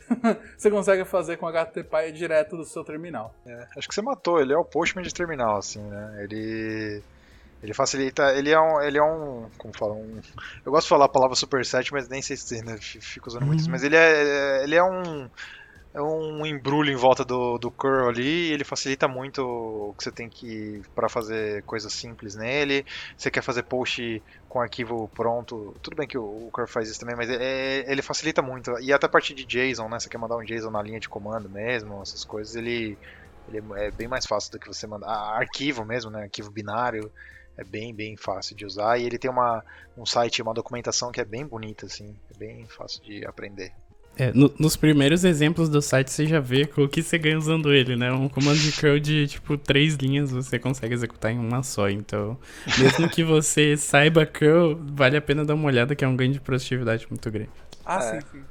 você 0.58 0.70
consegue 0.70 1.06
fazer 1.06 1.38
com 1.38 1.48
HTTP 1.48 2.12
direto 2.12 2.58
do 2.58 2.66
seu 2.66 2.84
terminal. 2.84 3.34
É, 3.46 3.68
acho 3.78 3.88
que 3.88 3.96
você 3.96 4.02
matou, 4.02 4.40
ele 4.40 4.54
é 4.54 4.58
o 4.58 4.66
Postman 4.66 5.04
de 5.04 5.14
terminal, 5.14 5.58
assim, 5.58 5.82
né? 5.82 6.24
Ele. 6.24 7.02
Ele 7.64 7.74
facilita. 7.74 8.32
Ele 8.34 8.52
é 8.52 8.60
um. 8.60 8.82
Ele 8.82 9.00
é 9.00 9.04
um. 9.04 9.50
Como 9.58 9.76
fala? 9.76 9.94
Um, 9.94 10.22
eu 10.64 10.72
gosto 10.72 10.86
de 10.86 10.90
falar 10.90 11.06
a 11.06 11.10
palavra 11.10 11.36
superset, 11.36 11.92
mas 11.92 12.08
nem 12.08 12.22
sei 12.22 12.38
se 12.38 12.64
né, 12.64 12.78
fico 12.80 13.28
usando 13.28 13.42
uhum. 13.42 13.48
muito 13.48 13.62
isso. 13.62 13.72
Mas 13.72 13.84
ele 13.84 13.96
é. 13.96 14.64
Ele 14.64 14.76
é 14.76 14.84
um 14.84 15.28
é 15.98 16.02
um 16.02 16.46
embrulho 16.46 16.92
em 16.92 16.96
volta 16.96 17.26
do, 17.26 17.58
do 17.58 17.72
curl 17.72 18.08
ali, 18.08 18.52
ele 18.52 18.64
facilita 18.64 19.08
muito 19.08 19.42
o 19.42 19.96
que 19.96 20.04
você 20.04 20.12
tem 20.12 20.30
que 20.30 20.82
para 20.94 21.10
fazer 21.10 21.64
coisas 21.64 21.92
simples 21.92 22.36
nele. 22.36 22.86
Você 23.18 23.32
quer 23.32 23.42
fazer 23.42 23.64
post 23.64 24.24
com 24.48 24.62
arquivo 24.62 25.10
pronto, 25.16 25.76
tudo 25.82 25.96
bem 25.98 26.08
que 26.08 26.18
o, 26.18 26.48
o 26.48 26.52
curl 26.52 26.68
faz 26.68 26.88
isso 26.88 27.00
também, 27.00 27.16
mas 27.16 27.30
é, 27.30 27.92
ele 27.92 28.04
facilita 28.04 28.44
muito. 28.44 28.80
E 28.80 28.94
até 28.94 29.08
a 29.08 29.10
partir 29.10 29.34
de 29.34 29.44
JSON, 29.46 29.90
né? 29.90 30.00
Você 30.00 30.08
quer 30.08 30.20
mandar 30.20 30.38
um 30.38 30.44
JSON 30.44 30.70
na 30.70 30.84
linha 30.84 31.00
de 31.00 31.10
comando 31.10 31.50
mesmo, 31.50 32.00
essas 32.02 32.24
coisas, 32.24 32.56
ele, 32.56 32.96
ele 33.48 33.58
é 33.78 33.90
bem 33.90 34.08
mais 34.08 34.26
fácil 34.28 34.52
do 34.52 34.60
que 34.60 34.68
você 34.68 34.86
mandar 34.86 35.08
ah, 35.08 35.38
arquivo 35.38 35.84
mesmo, 35.84 36.12
né? 36.12 36.24
Arquivo 36.24 36.52
binário 36.52 37.12
é 37.58 37.64
bem, 37.64 37.92
bem 37.94 38.16
fácil 38.16 38.56
de 38.56 38.66
usar. 38.66 39.00
E 39.00 39.06
ele 39.06 39.18
tem 39.18 39.32
uma, 39.32 39.64
um 39.98 40.06
site, 40.06 40.44
uma 40.44 40.54
documentação 40.54 41.12
que 41.12 41.20
é 41.22 41.26
bem 41.26 41.44
bonita, 41.46 41.88
assim, 41.88 42.16
é 42.36 42.38
bem 42.38 42.68
fácil 42.68 43.02
de 43.04 43.26
aprender. 43.26 43.74
É, 44.18 44.32
no, 44.34 44.52
nos 44.58 44.76
primeiros 44.76 45.24
exemplos 45.24 45.70
do 45.70 45.80
site 45.80 46.12
você 46.12 46.26
já 46.26 46.40
vê 46.40 46.68
o 46.76 46.88
que 46.88 47.04
você 47.04 47.20
ganha 47.20 47.38
usando 47.38 47.72
ele, 47.72 47.96
né? 47.96 48.12
Um 48.12 48.28
comando 48.28 48.58
de 48.58 48.72
curl 48.72 49.00
de 49.00 49.28
tipo 49.28 49.58
três 49.58 49.94
linhas 49.94 50.32
você 50.32 50.58
consegue 50.58 50.94
executar 50.94 51.32
em 51.32 51.38
uma 51.38 51.62
só. 51.62 51.88
Então, 51.88 52.38
mesmo 52.80 53.08
que 53.08 53.24
você 53.24 53.78
saiba 53.78 54.26
curl, 54.26 54.76
vale 54.94 55.18
a 55.18 55.22
pena 55.22 55.46
dar 55.46 55.54
uma 55.54 55.68
olhada 55.68 55.96
que 55.96 56.04
é 56.04 56.08
um 56.08 56.16
ganho 56.16 56.34
de 56.34 56.42
produtividade 56.42 57.06
muito 57.10 57.30
grande. 57.30 57.52
Ah, 57.86 58.00
é. 58.00 58.20
sim, 58.20 58.28
sim. 58.32 58.44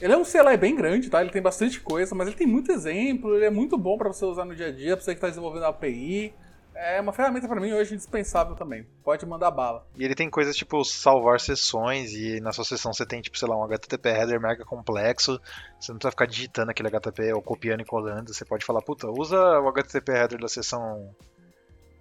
Ele 0.00 0.12
é 0.12 0.16
um 0.16 0.24
CLI 0.24 0.56
bem 0.58 0.74
grande, 0.74 1.08
tá? 1.08 1.22
Ele 1.22 1.30
tem 1.30 1.40
bastante 1.40 1.80
coisa, 1.80 2.14
mas 2.14 2.26
ele 2.26 2.36
tem 2.36 2.46
muito 2.46 2.70
exemplo, 2.72 3.34
ele 3.34 3.46
é 3.46 3.50
muito 3.50 3.78
bom 3.78 3.96
para 3.96 4.08
você 4.08 4.24
usar 4.24 4.44
no 4.44 4.54
dia 4.54 4.66
a 4.66 4.72
dia, 4.72 4.96
pra 4.96 5.04
você 5.04 5.14
que 5.14 5.20
tá 5.20 5.28
desenvolvendo 5.28 5.64
API 5.64 6.34
é 6.76 7.00
uma 7.00 7.12
ferramenta 7.12 7.48
para 7.48 7.60
mim 7.60 7.72
hoje 7.72 7.94
indispensável 7.94 8.54
também. 8.54 8.86
Pode 9.02 9.24
mandar 9.26 9.50
bala. 9.50 9.86
E 9.96 10.04
ele 10.04 10.14
tem 10.14 10.28
coisas 10.30 10.56
tipo 10.56 10.84
salvar 10.84 11.40
sessões 11.40 12.12
e 12.12 12.40
na 12.40 12.52
sua 12.52 12.64
sessão 12.64 12.92
você 12.92 13.06
tem 13.06 13.20
tipo, 13.20 13.38
sei 13.38 13.48
lá, 13.48 13.56
um 13.56 13.64
HTTP 13.64 14.08
header 14.08 14.40
mega 14.40 14.64
complexo. 14.64 15.40
Você 15.80 15.92
não 15.92 15.98
precisa 15.98 16.10
ficar 16.10 16.26
digitando 16.26 16.70
aquele 16.70 16.88
HTTP 16.88 17.32
ou 17.32 17.42
copiando 17.42 17.80
e 17.80 17.84
colando. 17.84 18.32
Você 18.32 18.44
pode 18.44 18.64
falar, 18.64 18.82
puta, 18.82 19.08
usa 19.08 19.38
o 19.60 19.68
HTTP 19.68 20.12
header 20.12 20.40
da 20.40 20.48
sessão 20.48 21.14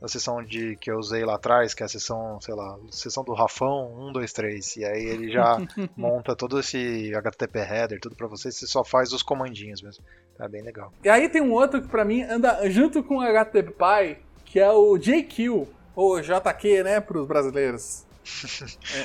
da 0.02 0.10
sessão 0.10 0.44
de 0.44 0.76
que 0.76 0.92
eu 0.92 0.98
usei 0.98 1.24
lá 1.24 1.36
atrás, 1.36 1.74
que 1.74 1.82
é 1.82 1.86
a 1.86 1.90
sessão, 1.90 2.40
sei 2.42 2.54
lá, 2.54 2.78
sessão 2.92 3.24
do 3.24 3.34
Rafão 3.34 4.10
1, 4.10 4.12
2, 4.12 4.34
3. 4.34 4.76
E 4.78 4.86
aí 4.86 5.06
ele 5.06 5.32
já 5.32 5.58
monta 5.96 6.36
todo 6.36 6.60
esse 6.60 7.16
HTTP 7.16 7.60
header, 7.60 8.00
tudo 8.00 8.16
para 8.16 8.28
você, 8.28 8.52
você 8.52 8.68
só 8.68 8.84
faz 8.84 9.14
os 9.14 9.24
comandinhos 9.24 9.82
mesmo. 9.82 10.04
É 10.40 10.48
bem 10.50 10.62
legal. 10.62 10.92
E 11.04 11.10
aí 11.10 11.30
tem 11.30 11.42
um 11.42 11.54
outro 11.54 11.82
que 11.82 11.88
para 11.88 12.04
mim 12.04 12.22
anda 12.24 12.70
junto 12.70 13.02
com 13.02 13.18
o 13.18 13.22
HTTP 13.22 14.18
que 14.56 14.60
é 14.62 14.72
o 14.72 14.98
JQ, 14.98 15.68
ou 15.94 16.22
JQ, 16.22 16.84
né, 16.84 17.02
para 17.02 17.20
os 17.20 17.28
brasileiros. 17.28 18.06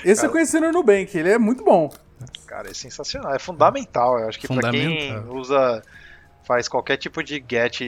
Esse 0.05 0.15
cara, 0.15 0.29
eu 0.29 0.31
conheci 0.31 0.61
no 0.61 0.71
Nubank, 0.71 1.19
ele 1.19 1.29
é 1.29 1.39
muito 1.39 1.65
bom. 1.65 1.93
Cara, 2.47 2.71
é 2.71 2.73
sensacional, 2.73 3.35
é 3.35 3.39
fundamental. 3.41 4.17
Eu 4.21 4.29
acho 4.29 4.39
que 4.39 4.47
para 4.47 4.71
quem 4.71 5.19
usa, 5.29 5.83
faz 6.45 6.69
qualquer 6.69 6.99
tipo 6.99 7.21
de 7.25 7.45
get, 7.51 7.81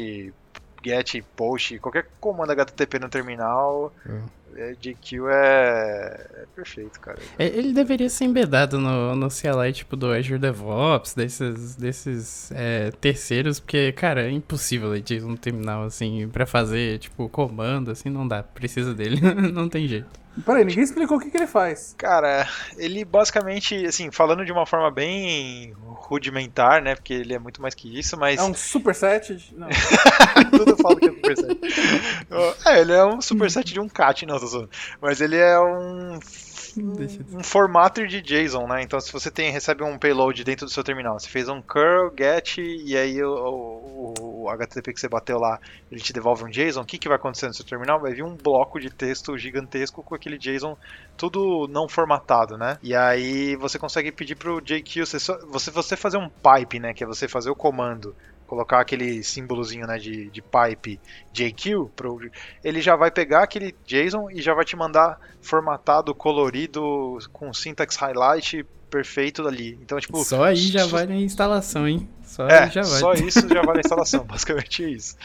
get, 0.84 1.24
post, 1.36 1.78
qualquer 1.78 2.08
comando 2.18 2.50
HTTP 2.50 2.98
no 2.98 3.08
terminal, 3.08 3.92
é. 4.04 4.10
É, 4.56 4.74
DQ 4.74 5.28
é... 5.28 6.26
é 6.42 6.46
perfeito, 6.54 7.00
cara. 7.00 7.18
É, 7.38 7.46
ele 7.46 7.72
deveria 7.72 8.08
ser 8.08 8.24
embedado 8.24 8.78
no, 8.78 9.14
no 9.14 9.28
CLI, 9.28 9.72
tipo, 9.72 9.96
do 9.96 10.12
Azure 10.12 10.38
DevOps, 10.38 11.14
desses, 11.14 11.76
desses 11.76 12.52
é, 12.52 12.90
terceiros, 12.92 13.60
porque, 13.60 13.92
cara, 13.92 14.22
é 14.22 14.30
impossível 14.30 14.92
ele 14.94 15.22
um 15.22 15.36
terminal, 15.36 15.84
assim, 15.84 16.28
pra 16.28 16.46
fazer, 16.46 16.98
tipo, 16.98 17.28
comando, 17.28 17.90
assim, 17.90 18.08
não 18.08 18.26
dá. 18.26 18.42
Precisa 18.42 18.94
dele, 18.94 19.20
não 19.52 19.68
tem 19.68 19.86
jeito. 19.86 20.21
Peraí, 20.44 20.64
ninguém 20.64 20.82
explicou 20.82 21.18
o 21.18 21.20
que, 21.20 21.30
que 21.30 21.36
ele 21.36 21.46
faz. 21.46 21.94
Cara, 21.98 22.48
ele 22.78 23.04
basicamente, 23.04 23.86
assim, 23.86 24.10
falando 24.10 24.44
de 24.44 24.52
uma 24.52 24.64
forma 24.64 24.90
bem 24.90 25.74
rudimentar, 25.78 26.82
né? 26.82 26.94
Porque 26.94 27.12
ele 27.12 27.34
é 27.34 27.38
muito 27.38 27.60
mais 27.60 27.74
que 27.74 27.98
isso, 27.98 28.16
mas. 28.18 28.40
É 28.40 28.42
um 28.42 28.54
superset? 28.54 29.54
Não. 29.54 29.68
Tudo 30.50 30.76
fala 30.76 30.96
que 30.96 31.06
é 31.06 31.12
superset. 31.12 31.60
é, 32.66 32.80
ele 32.80 32.92
é 32.92 33.04
um 33.04 33.20
superset 33.20 33.72
de 33.72 33.80
um 33.80 33.88
cat, 33.88 34.24
não, 34.24 34.40
tô 34.40 34.46
zoando. 34.46 34.70
Mas 35.00 35.20
ele 35.20 35.36
é 35.36 35.60
um 35.60 36.18
um 36.78 37.42
formato 37.42 38.06
de 38.06 38.20
JSON, 38.20 38.66
né? 38.66 38.82
Então, 38.82 39.00
se 39.00 39.12
você 39.12 39.30
tem, 39.30 39.50
recebe 39.50 39.82
um 39.82 39.98
payload 39.98 40.42
dentro 40.44 40.66
do 40.66 40.72
seu 40.72 40.84
terminal, 40.84 41.18
você 41.18 41.28
fez 41.28 41.48
um 41.48 41.60
curl, 41.60 42.12
get, 42.16 42.58
e 42.58 42.96
aí 42.96 43.22
o, 43.22 44.14
o, 44.18 44.42
o 44.44 44.50
HTTP 44.50 44.92
que 44.92 45.00
você 45.00 45.08
bateu 45.08 45.38
lá, 45.38 45.58
ele 45.90 46.00
te 46.00 46.12
devolve 46.12 46.44
um 46.44 46.48
JSON, 46.48 46.82
o 46.82 46.84
que, 46.84 46.98
que 46.98 47.08
vai 47.08 47.16
acontecer 47.16 47.46
no 47.46 47.54
seu 47.54 47.64
terminal? 47.64 48.00
Vai 48.00 48.12
vir 48.12 48.22
um 48.22 48.36
bloco 48.36 48.80
de 48.80 48.90
texto 48.90 49.36
gigantesco 49.36 50.02
com 50.02 50.14
aquele 50.14 50.38
JSON 50.38 50.76
tudo 51.16 51.68
não 51.68 51.88
formatado, 51.88 52.56
né? 52.56 52.78
E 52.82 52.94
aí 52.94 53.54
você 53.56 53.78
consegue 53.78 54.10
pedir 54.10 54.34
pro 54.34 54.60
JQ, 54.60 55.06
você, 55.06 55.18
você, 55.48 55.70
você 55.70 55.96
fazer 55.96 56.18
um 56.18 56.28
pipe, 56.28 56.80
né? 56.80 56.92
Que 56.92 57.04
é 57.04 57.06
você 57.06 57.28
fazer 57.28 57.50
o 57.50 57.54
comando 57.54 58.14
colocar 58.52 58.80
aquele 58.80 59.22
símbolozinho 59.22 59.86
né, 59.86 59.96
de, 59.96 60.28
de 60.28 60.42
pipe 60.42 61.00
JQ, 61.32 61.88
pro, 61.96 62.20
ele 62.62 62.82
já 62.82 62.94
vai 62.94 63.10
pegar 63.10 63.44
aquele 63.44 63.74
JSON 63.86 64.30
e 64.30 64.42
já 64.42 64.52
vai 64.52 64.62
te 64.62 64.76
mandar 64.76 65.18
formatado, 65.40 66.14
colorido, 66.14 67.18
com 67.32 67.50
syntax 67.54 67.96
highlight 67.96 68.66
perfeito 68.90 69.48
ali. 69.48 69.78
Então, 69.80 69.98
tipo. 69.98 70.22
Só 70.22 70.44
aí 70.44 70.56
já 70.56 70.84
vai 70.84 71.06
na 71.06 71.16
instalação, 71.16 71.88
hein? 71.88 72.06
Só 72.22 72.46
é, 72.46 72.70
já 72.70 72.82
vai. 72.82 73.00
Só 73.00 73.12
isso 73.26 73.48
já 73.48 73.62
vai 73.62 73.76
na 73.76 73.80
instalação, 73.80 74.22
basicamente 74.22 74.84
é 74.84 74.90
isso. 74.90 75.16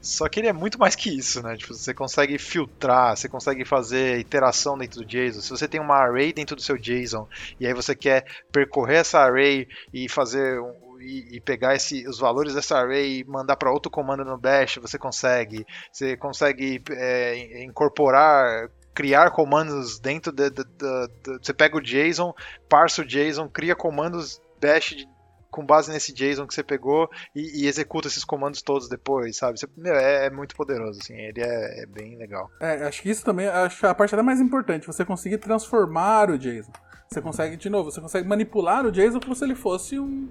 Só 0.00 0.26
que 0.26 0.40
ele 0.40 0.48
é 0.48 0.52
muito 0.54 0.78
mais 0.78 0.96
que 0.96 1.10
isso, 1.10 1.42
né? 1.42 1.54
Tipo, 1.54 1.74
você 1.74 1.92
consegue 1.92 2.38
filtrar, 2.38 3.14
você 3.14 3.28
consegue 3.28 3.62
fazer 3.66 4.18
iteração 4.20 4.78
dentro 4.78 5.02
do 5.02 5.06
JSON. 5.06 5.42
Se 5.42 5.50
você 5.50 5.68
tem 5.68 5.82
uma 5.82 5.96
array 5.96 6.32
dentro 6.32 6.56
do 6.56 6.62
seu 6.62 6.78
JSON 6.78 7.28
e 7.60 7.66
aí 7.66 7.74
você 7.74 7.94
quer 7.94 8.24
percorrer 8.50 9.00
essa 9.00 9.18
array 9.18 9.68
e 9.92 10.08
fazer 10.08 10.58
um, 10.58 10.87
e, 11.00 11.36
e, 11.36 11.40
pegar 11.40 11.74
esse, 11.74 12.06
os 12.06 12.18
valores 12.18 12.54
dessa 12.54 12.78
array 12.78 13.20
e 13.20 13.24
mandar 13.24 13.56
para 13.56 13.70
outro 13.70 13.90
comando 13.90 14.24
no 14.24 14.38
bash, 14.38 14.78
você 14.80 14.98
consegue. 14.98 15.66
Você 15.92 16.16
consegue 16.16 16.82
é, 16.90 17.62
incorporar 17.64 18.70
criar 18.94 19.30
comandos 19.30 20.00
dentro 20.00 20.32
de, 20.32 20.50
de, 20.50 20.64
de, 20.64 21.08
de, 21.22 21.38
Você 21.40 21.54
pega 21.54 21.76
o 21.76 21.80
JSON, 21.80 22.34
parsa 22.68 23.02
o 23.02 23.04
JSON, 23.04 23.48
cria 23.48 23.76
comandos 23.76 24.40
bash 24.60 25.06
com 25.50 25.64
base 25.64 25.90
nesse 25.90 26.12
JSON 26.12 26.46
que 26.46 26.54
você 26.54 26.62
pegou 26.62 27.08
e, 27.34 27.62
e 27.62 27.66
executa 27.66 28.08
esses 28.08 28.24
comandos 28.24 28.60
todos 28.60 28.88
depois, 28.88 29.36
sabe? 29.36 29.58
Você, 29.58 29.66
meu, 29.76 29.94
é, 29.94 30.26
é, 30.26 30.30
muito 30.30 30.54
poderoso, 30.54 31.00
assim, 31.02 31.14
ele 31.14 31.40
é, 31.40 31.82
é, 31.82 31.86
bem 31.86 32.16
legal. 32.16 32.50
É, 32.60 32.86
acho 32.86 33.02
que 33.02 33.10
isso 33.10 33.24
também, 33.24 33.46
acho 33.46 33.86
a 33.86 33.94
parte 33.94 34.14
até 34.14 34.22
mais 34.22 34.40
importante, 34.40 34.86
você 34.86 35.04
conseguir 35.04 35.38
transformar 35.38 36.30
o 36.30 36.38
JSON. 36.38 36.72
Você 37.08 37.22
consegue, 37.22 37.56
de 37.56 37.70
novo, 37.70 37.90
você 37.90 38.00
consegue 38.00 38.28
manipular 38.28 38.84
o 38.84 38.92
JSON 38.92 39.20
como 39.20 39.34
se 39.34 39.44
ele 39.44 39.54
fosse 39.54 39.98
um. 39.98 40.28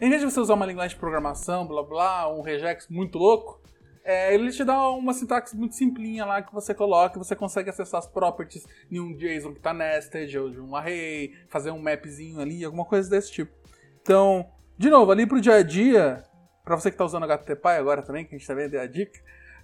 Em 0.00 0.08
vez 0.08 0.22
de 0.22 0.30
você 0.30 0.40
usar 0.40 0.54
uma 0.54 0.64
linguagem 0.64 0.94
de 0.94 1.00
programação, 1.00 1.66
blá 1.66 1.82
blá, 1.82 2.32
um 2.32 2.40
regex 2.40 2.88
muito 2.88 3.18
louco, 3.18 3.60
é, 4.02 4.32
ele 4.34 4.50
te 4.50 4.64
dá 4.64 4.88
uma 4.88 5.12
sintaxe 5.12 5.54
muito 5.54 5.74
simplinha 5.74 6.24
lá 6.24 6.40
que 6.40 6.54
você 6.54 6.72
coloca 6.72 7.16
e 7.16 7.18
você 7.18 7.36
consegue 7.36 7.68
acessar 7.68 7.98
as 7.98 8.06
properties 8.06 8.66
de 8.90 8.98
um 8.98 9.14
JSON 9.14 9.52
que 9.52 9.58
está 9.58 9.74
nested 9.74 10.38
ou 10.38 10.48
de 10.48 10.58
um 10.58 10.74
array, 10.74 11.34
fazer 11.50 11.70
um 11.70 11.78
mapzinho 11.78 12.40
ali, 12.40 12.64
alguma 12.64 12.86
coisa 12.86 13.10
desse 13.10 13.30
tipo. 13.30 13.52
Então, 14.00 14.48
de 14.78 14.88
novo, 14.88 15.12
ali 15.12 15.26
pro 15.26 15.38
dia 15.38 15.56
a 15.56 15.62
dia, 15.62 16.24
para 16.64 16.76
você 16.76 16.90
que 16.90 16.94
está 16.94 17.04
usando 17.04 17.24
HTTP 17.24 17.68
agora 17.68 18.00
também, 18.00 18.24
que 18.24 18.34
a 18.34 18.38
gente 18.38 18.46
tá 18.46 18.54
deu 18.54 18.80
a 18.80 18.86
dica, 18.86 19.20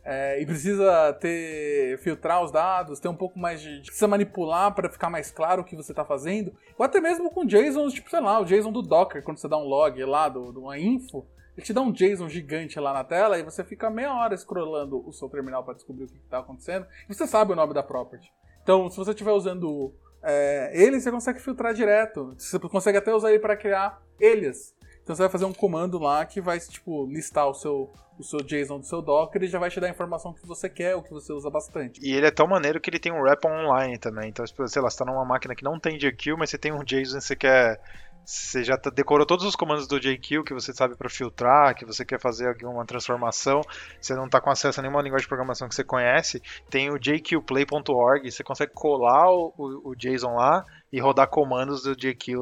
é, 0.08 0.40
e 0.40 0.46
precisa 0.46 1.12
ter 1.14 1.98
filtrar 1.98 2.40
os 2.40 2.52
dados, 2.52 3.00
ter 3.00 3.08
um 3.08 3.16
pouco 3.16 3.36
mais 3.36 3.60
de. 3.60 3.80
precisa 3.80 4.06
manipular 4.06 4.72
para 4.72 4.88
ficar 4.88 5.10
mais 5.10 5.32
claro 5.32 5.62
o 5.62 5.64
que 5.64 5.74
você 5.74 5.90
está 5.90 6.04
fazendo. 6.04 6.54
Ou 6.78 6.86
até 6.86 7.00
mesmo 7.00 7.28
com 7.28 7.44
JSON, 7.44 7.88
tipo, 7.88 8.08
sei 8.08 8.20
lá, 8.20 8.38
o 8.38 8.44
JSON 8.44 8.70
do 8.70 8.82
Docker, 8.82 9.24
quando 9.24 9.38
você 9.38 9.48
dá 9.48 9.58
um 9.58 9.64
log 9.64 10.00
lá 10.04 10.28
do, 10.28 10.52
de 10.52 10.58
uma 10.60 10.78
info, 10.78 11.26
ele 11.56 11.66
te 11.66 11.72
dá 11.72 11.80
um 11.80 11.90
JSON 11.90 12.28
gigante 12.28 12.78
lá 12.78 12.92
na 12.92 13.02
tela 13.02 13.36
e 13.36 13.42
você 13.42 13.64
fica 13.64 13.90
meia 13.90 14.14
hora 14.14 14.36
scrollando 14.36 15.04
o 15.04 15.12
seu 15.12 15.28
terminal 15.28 15.64
para 15.64 15.74
descobrir 15.74 16.04
o 16.04 16.06
que 16.06 16.18
está 16.18 16.38
acontecendo. 16.38 16.86
E 17.10 17.12
você 17.12 17.26
sabe 17.26 17.50
o 17.50 17.56
nome 17.56 17.74
da 17.74 17.82
property. 17.82 18.32
Então, 18.62 18.88
se 18.88 18.96
você 18.96 19.10
estiver 19.10 19.32
usando 19.32 19.92
é, 20.22 20.70
ele, 20.72 21.00
você 21.00 21.10
consegue 21.10 21.40
filtrar 21.40 21.74
direto. 21.74 22.32
Você 22.38 22.60
consegue 22.60 22.98
até 22.98 23.12
usar 23.12 23.30
ele 23.30 23.40
para 23.40 23.56
criar 23.56 24.00
elias. 24.20 24.72
Então 25.06 25.14
você 25.14 25.22
vai 25.22 25.30
fazer 25.30 25.44
um 25.44 25.52
comando 25.52 26.00
lá 26.00 26.26
que 26.26 26.40
vai, 26.40 26.58
tipo, 26.58 27.06
listar 27.06 27.46
o 27.46 27.54
seu, 27.54 27.92
o 28.18 28.24
seu 28.24 28.40
JSON 28.40 28.80
do 28.80 28.86
seu 28.86 29.00
Docker 29.00 29.40
e 29.40 29.46
já 29.46 29.56
vai 29.56 29.70
te 29.70 29.78
dar 29.78 29.86
a 29.86 29.90
informação 29.90 30.32
que 30.32 30.44
você 30.44 30.68
quer, 30.68 30.96
o 30.96 31.02
que 31.02 31.12
você 31.12 31.32
usa 31.32 31.48
bastante. 31.48 32.00
E 32.04 32.12
ele 32.12 32.26
é 32.26 32.30
tão 32.32 32.48
maneiro 32.48 32.80
que 32.80 32.90
ele 32.90 32.98
tem 32.98 33.12
um 33.12 33.20
wrap 33.20 33.46
online 33.46 33.98
também. 33.98 34.28
Então, 34.30 34.44
tipo, 34.44 34.66
sei 34.66 34.82
lá, 34.82 34.90
você 34.90 34.98
tá 34.98 35.04
numa 35.04 35.24
máquina 35.24 35.54
que 35.54 35.62
não 35.62 35.78
tem 35.78 35.96
JQ, 35.96 36.34
mas 36.36 36.50
você 36.50 36.58
tem 36.58 36.72
um 36.72 36.82
JSON 36.82 37.18
e 37.18 37.20
você 37.20 37.36
quer 37.36 37.80
você 38.24 38.64
já 38.64 38.76
tá, 38.76 38.90
decorou 38.90 39.24
todos 39.24 39.44
os 39.44 39.54
comandos 39.54 39.86
do 39.86 40.00
JQ 40.00 40.42
que 40.42 40.52
você 40.52 40.72
sabe 40.72 40.96
para 40.96 41.08
filtrar, 41.08 41.76
que 41.76 41.84
você 41.84 42.04
quer 42.04 42.20
fazer 42.20 42.48
alguma 42.48 42.84
transformação, 42.84 43.60
você 44.00 44.16
não 44.16 44.26
está 44.26 44.40
com 44.40 44.50
acesso 44.50 44.80
a 44.80 44.82
nenhuma 44.82 45.00
linguagem 45.00 45.22
de 45.22 45.28
programação 45.28 45.68
que 45.68 45.74
você 45.76 45.84
conhece, 45.84 46.42
tem 46.68 46.90
o 46.90 46.98
jqplay.org, 46.98 48.28
você 48.28 48.42
consegue 48.42 48.72
colar 48.74 49.30
o, 49.30 49.54
o 49.56 49.94
JSON 49.94 50.34
lá 50.34 50.66
e 50.92 50.98
rodar 50.98 51.28
comandos 51.28 51.84
do 51.84 51.94
JQ 51.94 52.34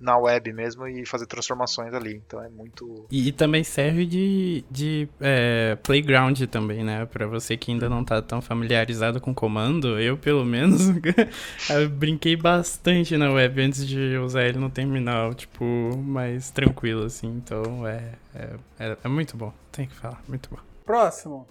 na 0.00 0.16
web 0.16 0.52
mesmo 0.52 0.86
e 0.86 1.04
fazer 1.04 1.26
transformações 1.26 1.92
ali. 1.92 2.22
Então 2.26 2.42
é 2.42 2.48
muito. 2.48 3.06
E, 3.10 3.32
também 3.32 3.64
serve 3.64 4.06
de, 4.06 4.64
de 4.70 5.08
é, 5.20 5.76
playground 5.82 6.40
também, 6.44 6.84
né? 6.84 7.06
Pra 7.06 7.26
você 7.26 7.56
que 7.56 7.72
ainda 7.72 7.88
não 7.88 8.04
tá 8.04 8.22
tão 8.22 8.40
familiarizado 8.40 9.20
com 9.20 9.34
comando, 9.34 9.98
eu 9.98 10.16
pelo 10.16 10.44
menos 10.44 10.88
eu 11.70 11.88
brinquei 11.88 12.36
bastante 12.36 13.16
na 13.16 13.30
web 13.30 13.60
antes 13.60 13.86
de 13.86 14.16
usar 14.18 14.44
ele 14.44 14.58
no 14.58 14.70
terminal, 14.70 15.34
tipo, 15.34 15.64
mais 15.96 16.50
tranquilo, 16.50 17.04
assim. 17.04 17.28
Então 17.28 17.86
é, 17.86 18.12
é, 18.34 18.56
é, 18.78 18.96
é 19.04 19.08
muito 19.08 19.36
bom, 19.36 19.52
tem 19.72 19.86
que 19.86 19.94
falar, 19.94 20.22
muito 20.28 20.48
bom. 20.50 20.58
Próximo. 20.84 21.46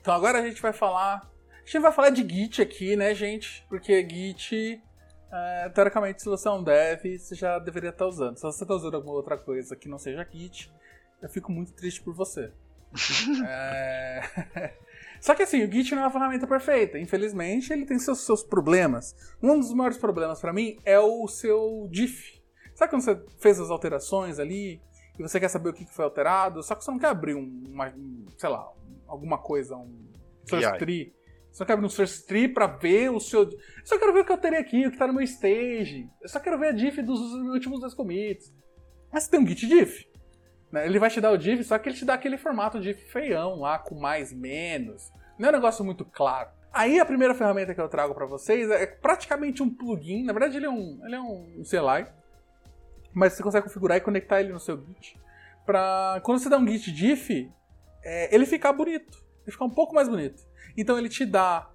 Então 0.00 0.14
agora 0.14 0.38
a 0.38 0.46
gente 0.46 0.60
vai 0.60 0.72
falar. 0.72 1.30
A 1.50 1.66
gente 1.66 1.78
vai 1.78 1.92
falar 1.92 2.10
de 2.10 2.22
Git 2.28 2.60
aqui, 2.60 2.94
né, 2.94 3.14
gente? 3.14 3.64
Porque 3.70 4.06
Git 4.06 4.80
é, 5.34 5.68
teoricamente, 5.68 6.22
se 6.22 6.28
você 6.28 6.46
é 6.46 6.50
um 6.50 6.62
dev, 6.62 7.18
você 7.18 7.34
já 7.34 7.58
deveria 7.58 7.90
estar 7.90 8.06
usando. 8.06 8.36
Se 8.36 8.42
você 8.42 8.62
está 8.62 8.74
usando 8.74 8.94
alguma 8.94 9.14
outra 9.14 9.36
coisa 9.36 9.74
que 9.74 9.88
não 9.88 9.98
seja 9.98 10.26
Git, 10.30 10.72
eu 11.20 11.28
fico 11.28 11.50
muito 11.50 11.72
triste 11.72 12.00
por 12.02 12.14
você. 12.14 12.52
é... 13.46 14.74
Só 15.20 15.34
que 15.34 15.42
assim, 15.42 15.64
o 15.64 15.72
Git 15.72 15.94
não 15.94 16.02
é 16.02 16.04
uma 16.04 16.12
ferramenta 16.12 16.46
perfeita. 16.46 16.98
Infelizmente, 16.98 17.72
ele 17.72 17.86
tem 17.86 17.98
seus, 17.98 18.20
seus 18.20 18.42
problemas. 18.42 19.34
Um 19.42 19.58
dos 19.58 19.72
maiores 19.72 19.98
problemas 19.98 20.40
para 20.40 20.52
mim 20.52 20.78
é 20.84 21.00
o 21.00 21.26
seu 21.26 21.88
diff. 21.90 22.40
Sabe 22.74 22.90
quando 22.90 23.02
você 23.02 23.20
fez 23.38 23.58
as 23.58 23.70
alterações 23.70 24.38
ali 24.38 24.80
e 25.18 25.22
você 25.22 25.40
quer 25.40 25.48
saber 25.48 25.70
o 25.70 25.72
que 25.72 25.86
foi 25.86 26.04
alterado, 26.04 26.62
só 26.62 26.74
que 26.74 26.84
você 26.84 26.90
não 26.90 26.98
quer 26.98 27.08
abrir 27.08 27.34
um, 27.34 27.64
uma, 27.68 27.92
sei 28.36 28.48
lá, 28.48 28.68
alguma 29.06 29.38
coisa, 29.38 29.76
um 29.76 30.08
source 30.44 30.78
tree 30.78 31.14
só 31.54 31.64
quero 31.64 31.80
no 31.80 31.88
Source 31.88 32.26
Tree 32.26 32.48
pra 32.48 32.66
ver 32.66 33.10
o 33.10 33.20
seu. 33.20 33.44
Eu 33.44 33.58
só 33.84 33.96
quero 33.96 34.12
ver 34.12 34.20
o 34.20 34.24
que 34.24 34.32
eu 34.32 34.38
terei 34.38 34.58
aqui, 34.58 34.88
o 34.88 34.90
que 34.90 34.98
tá 34.98 35.06
no 35.06 35.12
meu 35.12 35.22
stage. 35.22 36.10
Eu 36.20 36.28
só 36.28 36.40
quero 36.40 36.58
ver 36.58 36.68
a 36.68 36.72
diff 36.72 37.00
dos 37.00 37.20
últimos 37.20 37.78
dois 37.78 37.94
commits. 37.94 38.52
Mas 39.12 39.22
você 39.22 39.30
tem 39.30 39.38
um 39.38 39.46
git 39.46 39.64
diff. 39.68 40.04
Né? 40.72 40.84
Ele 40.84 40.98
vai 40.98 41.08
te 41.08 41.20
dar 41.20 41.30
o 41.30 41.38
diff, 41.38 41.62
só 41.62 41.78
que 41.78 41.88
ele 41.88 41.96
te 41.96 42.04
dá 42.04 42.14
aquele 42.14 42.36
formato 42.36 42.80
diff 42.80 43.00
feião 43.04 43.60
lá, 43.60 43.78
com 43.78 43.94
mais 43.94 44.32
menos. 44.32 45.12
Não 45.38 45.46
é 45.46 45.52
um 45.52 45.54
negócio 45.54 45.84
muito 45.84 46.04
claro. 46.04 46.50
Aí 46.72 46.98
a 46.98 47.04
primeira 47.04 47.36
ferramenta 47.36 47.72
que 47.72 47.80
eu 47.80 47.88
trago 47.88 48.12
para 48.16 48.26
vocês 48.26 48.68
é 48.68 48.84
praticamente 48.84 49.62
um 49.62 49.72
plugin. 49.72 50.24
Na 50.24 50.32
verdade, 50.32 50.56
ele 50.56 50.66
é 50.66 50.70
um, 50.70 51.00
ele 51.04 51.14
é 51.14 51.20
um 51.20 51.62
CLI. 51.62 52.12
Mas 53.12 53.34
você 53.34 53.44
consegue 53.44 53.68
configurar 53.68 53.96
e 53.96 54.00
conectar 54.00 54.40
ele 54.40 54.52
no 54.52 54.58
seu 54.58 54.84
Git. 54.84 55.16
Pra 55.64 56.20
quando 56.24 56.40
você 56.40 56.48
dá 56.48 56.58
um 56.58 56.66
Git 56.66 56.90
diff, 56.90 57.48
é, 58.02 58.34
ele 58.34 58.44
ficar 58.44 58.72
bonito. 58.72 59.24
Ele 59.44 59.52
ficar 59.52 59.66
um 59.66 59.70
pouco 59.70 59.94
mais 59.94 60.08
bonito. 60.08 60.42
Então 60.76 60.98
ele 60.98 61.08
te 61.08 61.24
dá 61.24 61.70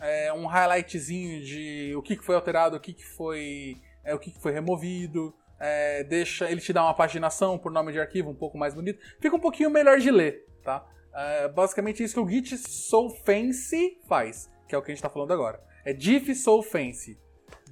é, 0.00 0.32
um 0.32 0.46
highlightzinho 0.46 1.42
de 1.42 1.94
o 1.96 2.02
que, 2.02 2.16
foi 2.16 2.34
alterado, 2.34 2.76
o 2.76 2.80
que, 2.80 2.94
foi, 3.04 3.76
é, 4.04 4.14
o 4.14 4.18
que, 4.18 4.30
foi 4.40 4.52
removido. 4.52 5.34
É, 5.58 6.02
deixa, 6.04 6.50
ele 6.50 6.60
te 6.60 6.72
dá 6.72 6.82
uma 6.82 6.94
paginação 6.94 7.56
por 7.56 7.70
nome 7.70 7.92
de 7.92 8.00
arquivo 8.00 8.30
um 8.30 8.34
pouco 8.34 8.58
mais 8.58 8.74
bonito. 8.74 8.98
Fica 9.20 9.36
um 9.36 9.40
pouquinho 9.40 9.70
melhor 9.70 9.98
de 9.98 10.10
ler, 10.10 10.44
tá? 10.62 10.84
É, 11.14 11.48
basicamente 11.48 12.02
isso 12.02 12.14
que 12.14 12.20
o 12.20 12.28
Git 12.28 12.56
So 12.58 13.10
Fancy 13.24 14.00
faz, 14.08 14.50
que 14.66 14.74
é 14.74 14.78
o 14.78 14.82
que 14.82 14.90
a 14.90 14.94
gente 14.94 14.98
está 14.98 15.10
falando 15.10 15.32
agora. 15.32 15.62
É 15.84 15.92
diff 15.92 16.34
So 16.34 16.62
Fancy. 16.62 17.18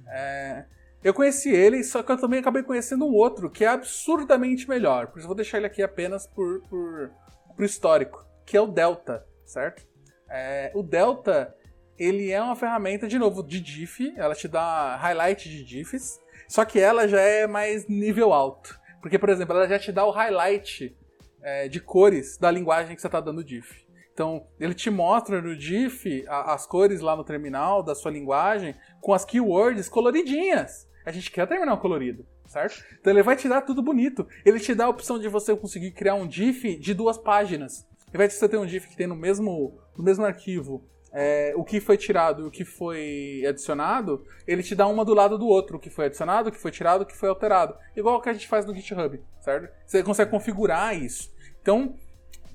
É, 0.07 0.65
eu 1.03 1.13
conheci 1.13 1.49
ele, 1.49 1.83
só 1.83 2.03
que 2.03 2.11
eu 2.11 2.17
também 2.17 2.39
acabei 2.39 2.63
conhecendo 2.63 3.05
um 3.05 3.13
outro 3.13 3.49
que 3.49 3.65
é 3.65 3.67
absurdamente 3.67 4.69
melhor. 4.69 5.07
Por 5.07 5.17
isso 5.17 5.25
eu 5.25 5.29
vou 5.29 5.35
deixar 5.35 5.57
ele 5.57 5.67
aqui 5.67 5.81
apenas 5.81 6.27
por, 6.27 6.61
por, 6.69 7.11
por 7.55 7.65
histórico, 7.65 8.25
que 8.45 8.55
é 8.55 8.61
o 8.61 8.67
Delta, 8.67 9.25
certo? 9.43 9.90
É, 10.31 10.71
o 10.73 10.81
Delta, 10.81 11.53
ele 11.99 12.31
é 12.31 12.41
uma 12.41 12.55
ferramenta, 12.55 13.07
de 13.07 13.19
novo, 13.19 13.43
de 13.43 13.59
diff, 13.59 14.13
ela 14.15 14.33
te 14.33 14.47
dá 14.47 14.95
highlight 14.95 15.49
de 15.49 15.63
diffs, 15.63 16.19
só 16.47 16.63
que 16.63 16.79
ela 16.79 17.07
já 17.07 17.19
é 17.19 17.45
mais 17.45 17.87
nível 17.87 18.33
alto. 18.33 18.79
Porque, 19.01 19.19
por 19.19 19.29
exemplo, 19.29 19.55
ela 19.55 19.67
já 19.67 19.77
te 19.77 19.91
dá 19.91 20.05
o 20.05 20.11
highlight 20.11 20.95
é, 21.41 21.67
de 21.67 21.79
cores 21.79 22.37
da 22.37 22.49
linguagem 22.49 22.95
que 22.95 23.01
você 23.01 23.07
está 23.07 23.19
dando 23.19 23.43
diff. 23.43 23.85
Então, 24.13 24.45
ele 24.59 24.73
te 24.73 24.89
mostra 24.89 25.41
no 25.41 25.55
diff 25.55 26.25
a, 26.27 26.53
as 26.53 26.65
cores 26.65 27.01
lá 27.01 27.15
no 27.15 27.23
terminal 27.23 27.81
da 27.81 27.95
sua 27.95 28.11
linguagem 28.11 28.75
com 29.01 29.13
as 29.13 29.25
keywords 29.25 29.89
coloridinhas. 29.89 30.87
A 31.05 31.11
gente 31.11 31.31
quer 31.31 31.47
terminal 31.47 31.79
colorido, 31.79 32.25
certo? 32.45 32.83
Então 32.99 33.11
ele 33.11 33.23
vai 33.23 33.35
te 33.35 33.49
dar 33.49 33.61
tudo 33.61 33.81
bonito. 33.81 34.27
Ele 34.45 34.59
te 34.59 34.75
dá 34.75 34.85
a 34.85 34.89
opção 34.89 35.17
de 35.17 35.27
você 35.27 35.55
conseguir 35.55 35.91
criar 35.91 36.15
um 36.15 36.27
diff 36.27 36.77
de 36.77 36.93
duas 36.93 37.17
páginas. 37.17 37.87
Ao 38.11 38.15
invés 38.15 38.33
de 38.33 38.39
você 38.39 38.49
ter 38.49 38.57
um 38.57 38.65
diff 38.65 38.87
que 38.89 38.97
tem 38.97 39.07
no 39.07 39.15
mesmo, 39.15 39.79
no 39.97 40.03
mesmo 40.03 40.25
arquivo 40.25 40.85
é, 41.13 41.53
o 41.55 41.63
que 41.63 41.79
foi 41.79 41.97
tirado 41.97 42.43
e 42.43 42.45
o 42.45 42.51
que 42.51 42.63
foi 42.63 43.43
adicionado, 43.47 44.25
ele 44.47 44.63
te 44.63 44.73
dá 44.73 44.87
uma 44.87 45.03
do 45.03 45.13
lado 45.13 45.37
do 45.37 45.45
outro, 45.45 45.77
o 45.77 45.79
que 45.79 45.89
foi 45.89 46.05
adicionado, 46.05 46.49
o 46.49 46.51
que 46.51 46.57
foi 46.57 46.71
tirado, 46.71 47.01
o 47.01 47.05
que 47.05 47.15
foi 47.15 47.29
alterado. 47.29 47.75
Igual 47.95 48.17
o 48.17 48.21
que 48.21 48.29
a 48.29 48.33
gente 48.33 48.47
faz 48.47 48.65
no 48.65 48.73
GitHub, 48.73 49.21
certo? 49.41 49.73
Você 49.85 50.03
consegue 50.03 50.31
configurar 50.31 50.97
isso. 50.97 51.31
Então, 51.61 51.95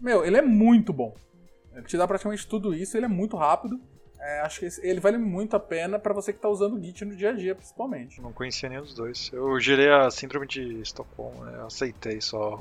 meu, 0.01 0.25
ele 0.25 0.37
é 0.37 0.43
muito 0.43 0.93
bom. 0.93 1.15
Ele 1.75 1.85
te 1.85 1.97
dá 1.97 2.07
praticamente 2.07 2.47
tudo 2.47 2.75
isso, 2.75 2.97
ele 2.97 3.05
é 3.05 3.09
muito 3.09 3.37
rápido. 3.37 3.79
É, 4.19 4.41
acho 4.41 4.61
que 4.61 4.69
ele 4.83 4.99
vale 4.99 5.19
muito 5.19 5.55
a 5.55 5.61
pena 5.61 5.99
para 5.99 6.15
você 6.15 6.33
que 6.33 6.39
está 6.39 6.49
usando 6.49 6.75
o 6.75 6.83
Git 6.83 7.05
no 7.05 7.15
dia 7.15 7.31
a 7.31 7.33
dia, 7.33 7.55
principalmente. 7.55 8.21
Não 8.21 8.33
conhecia 8.33 8.69
nenhum 8.69 8.83
dos 8.83 8.95
dois. 8.95 9.31
Eu 9.33 9.59
gerei 9.61 9.91
a 9.91 10.11
síndrome 10.11 10.47
de 10.47 10.81
Estocolmo, 10.81 11.45
né? 11.45 11.59
Eu 11.59 11.67
aceitei 11.67 12.21
só 12.21 12.61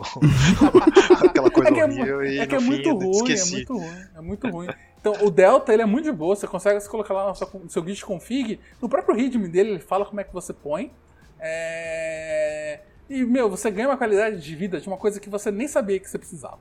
aquela 1.26 1.50
coisa 1.50 1.70
é 1.70 1.74
que 1.74 1.80
é, 1.80 1.86
horrível 1.86 2.22
é, 2.22 2.34
e 2.34 2.40
é 2.40 2.48
que 2.48 2.56
é 2.56 2.60
muito 2.60 2.94
ruim, 2.94 3.12
esqueci. 3.12 3.54
é 3.54 3.56
muito 3.56 3.78
ruim, 3.78 4.06
é 4.16 4.22
muito 4.22 4.50
ruim. 4.50 4.68
Então, 5.00 5.14
o 5.22 5.30
Delta, 5.30 5.72
ele 5.72 5.84
é 5.84 5.86
muito 5.86 6.06
de 6.06 6.12
boa, 6.12 6.36
você 6.36 6.48
consegue 6.48 6.80
se 6.82 6.90
colocar 6.90 7.14
lá 7.14 7.30
no 7.30 7.36
seu, 7.36 7.48
no 7.54 7.70
seu 7.70 7.86
Git 7.86 8.04
config, 8.04 8.60
no 8.82 8.90
próprio 8.90 9.16
readme 9.16 9.48
dele, 9.48 9.72
ele 9.72 9.80
fala 9.80 10.06
como 10.06 10.20
é 10.20 10.24
que 10.24 10.34
você 10.34 10.52
põe. 10.52 10.92
É... 11.40 12.80
E, 13.10 13.24
meu, 13.24 13.50
você 13.50 13.70
ganha 13.70 13.88
uma 13.88 13.98
qualidade 13.98 14.42
de 14.42 14.56
vida 14.56 14.80
de 14.80 14.88
uma 14.88 14.98
coisa 14.98 15.20
que 15.20 15.30
você 15.30 15.52
nem 15.52 15.68
sabia 15.68 16.00
que 16.00 16.10
você 16.10 16.18
precisava. 16.18 16.60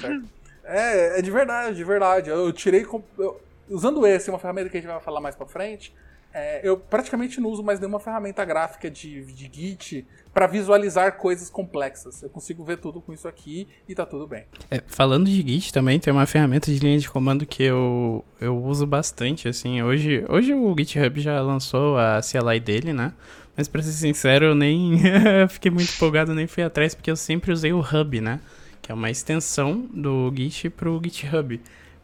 Certo? 0.00 0.24
é, 0.64 1.18
é 1.18 1.22
de 1.22 1.30
verdade, 1.30 1.76
de 1.76 1.84
verdade. 1.84 2.30
Eu 2.30 2.52
tirei... 2.52 2.86
Eu, 3.18 3.40
usando 3.68 4.06
esse, 4.06 4.30
uma 4.30 4.38
ferramenta 4.38 4.68
que 4.68 4.76
a 4.76 4.80
gente 4.80 4.90
vai 4.90 5.00
falar 5.00 5.20
mais 5.20 5.34
pra 5.34 5.46
frente, 5.46 5.94
é, 6.34 6.60
eu 6.66 6.78
praticamente 6.78 7.40
não 7.40 7.50
uso 7.50 7.62
mais 7.62 7.78
nenhuma 7.78 8.00
ferramenta 8.00 8.42
gráfica 8.44 8.90
de, 8.90 9.22
de 9.26 9.50
Git 9.52 10.06
para 10.32 10.46
visualizar 10.46 11.18
coisas 11.18 11.50
complexas. 11.50 12.22
Eu 12.22 12.30
consigo 12.30 12.64
ver 12.64 12.78
tudo 12.78 13.02
com 13.02 13.12
isso 13.12 13.28
aqui 13.28 13.68
e 13.86 13.94
tá 13.94 14.06
tudo 14.06 14.26
bem. 14.26 14.44
É, 14.70 14.82
falando 14.86 15.26
de 15.26 15.42
Git 15.42 15.72
também, 15.72 16.00
tem 16.00 16.12
uma 16.12 16.24
ferramenta 16.24 16.72
de 16.72 16.78
linha 16.78 16.98
de 16.98 17.10
comando 17.10 17.44
que 17.44 17.62
eu, 17.62 18.24
eu 18.40 18.56
uso 18.56 18.86
bastante, 18.86 19.46
assim. 19.46 19.82
Hoje, 19.82 20.24
hoje 20.28 20.54
o 20.54 20.74
GitHub 20.76 21.20
já 21.20 21.40
lançou 21.42 21.98
a 21.98 22.20
CLI 22.22 22.60
dele, 22.60 22.92
né? 22.94 23.12
Mas 23.54 23.68
pra 23.68 23.82
ser 23.82 23.92
sincero, 23.92 24.46
eu 24.46 24.54
nem 24.54 24.98
fiquei 25.50 25.70
muito 25.70 25.92
empolgado, 25.92 26.34
nem 26.34 26.46
fui 26.46 26.62
atrás, 26.62 26.94
porque 26.94 27.10
eu 27.10 27.16
sempre 27.16 27.52
usei 27.52 27.74
o 27.74 27.80
Hub, 27.80 28.20
né? 28.22 28.40
Que 28.80 28.90
é 28.90 28.94
uma 28.94 29.10
extensão 29.10 29.86
do 29.92 30.32
Git 30.34 30.70
pro 30.70 31.00
GitHub. 31.04 31.60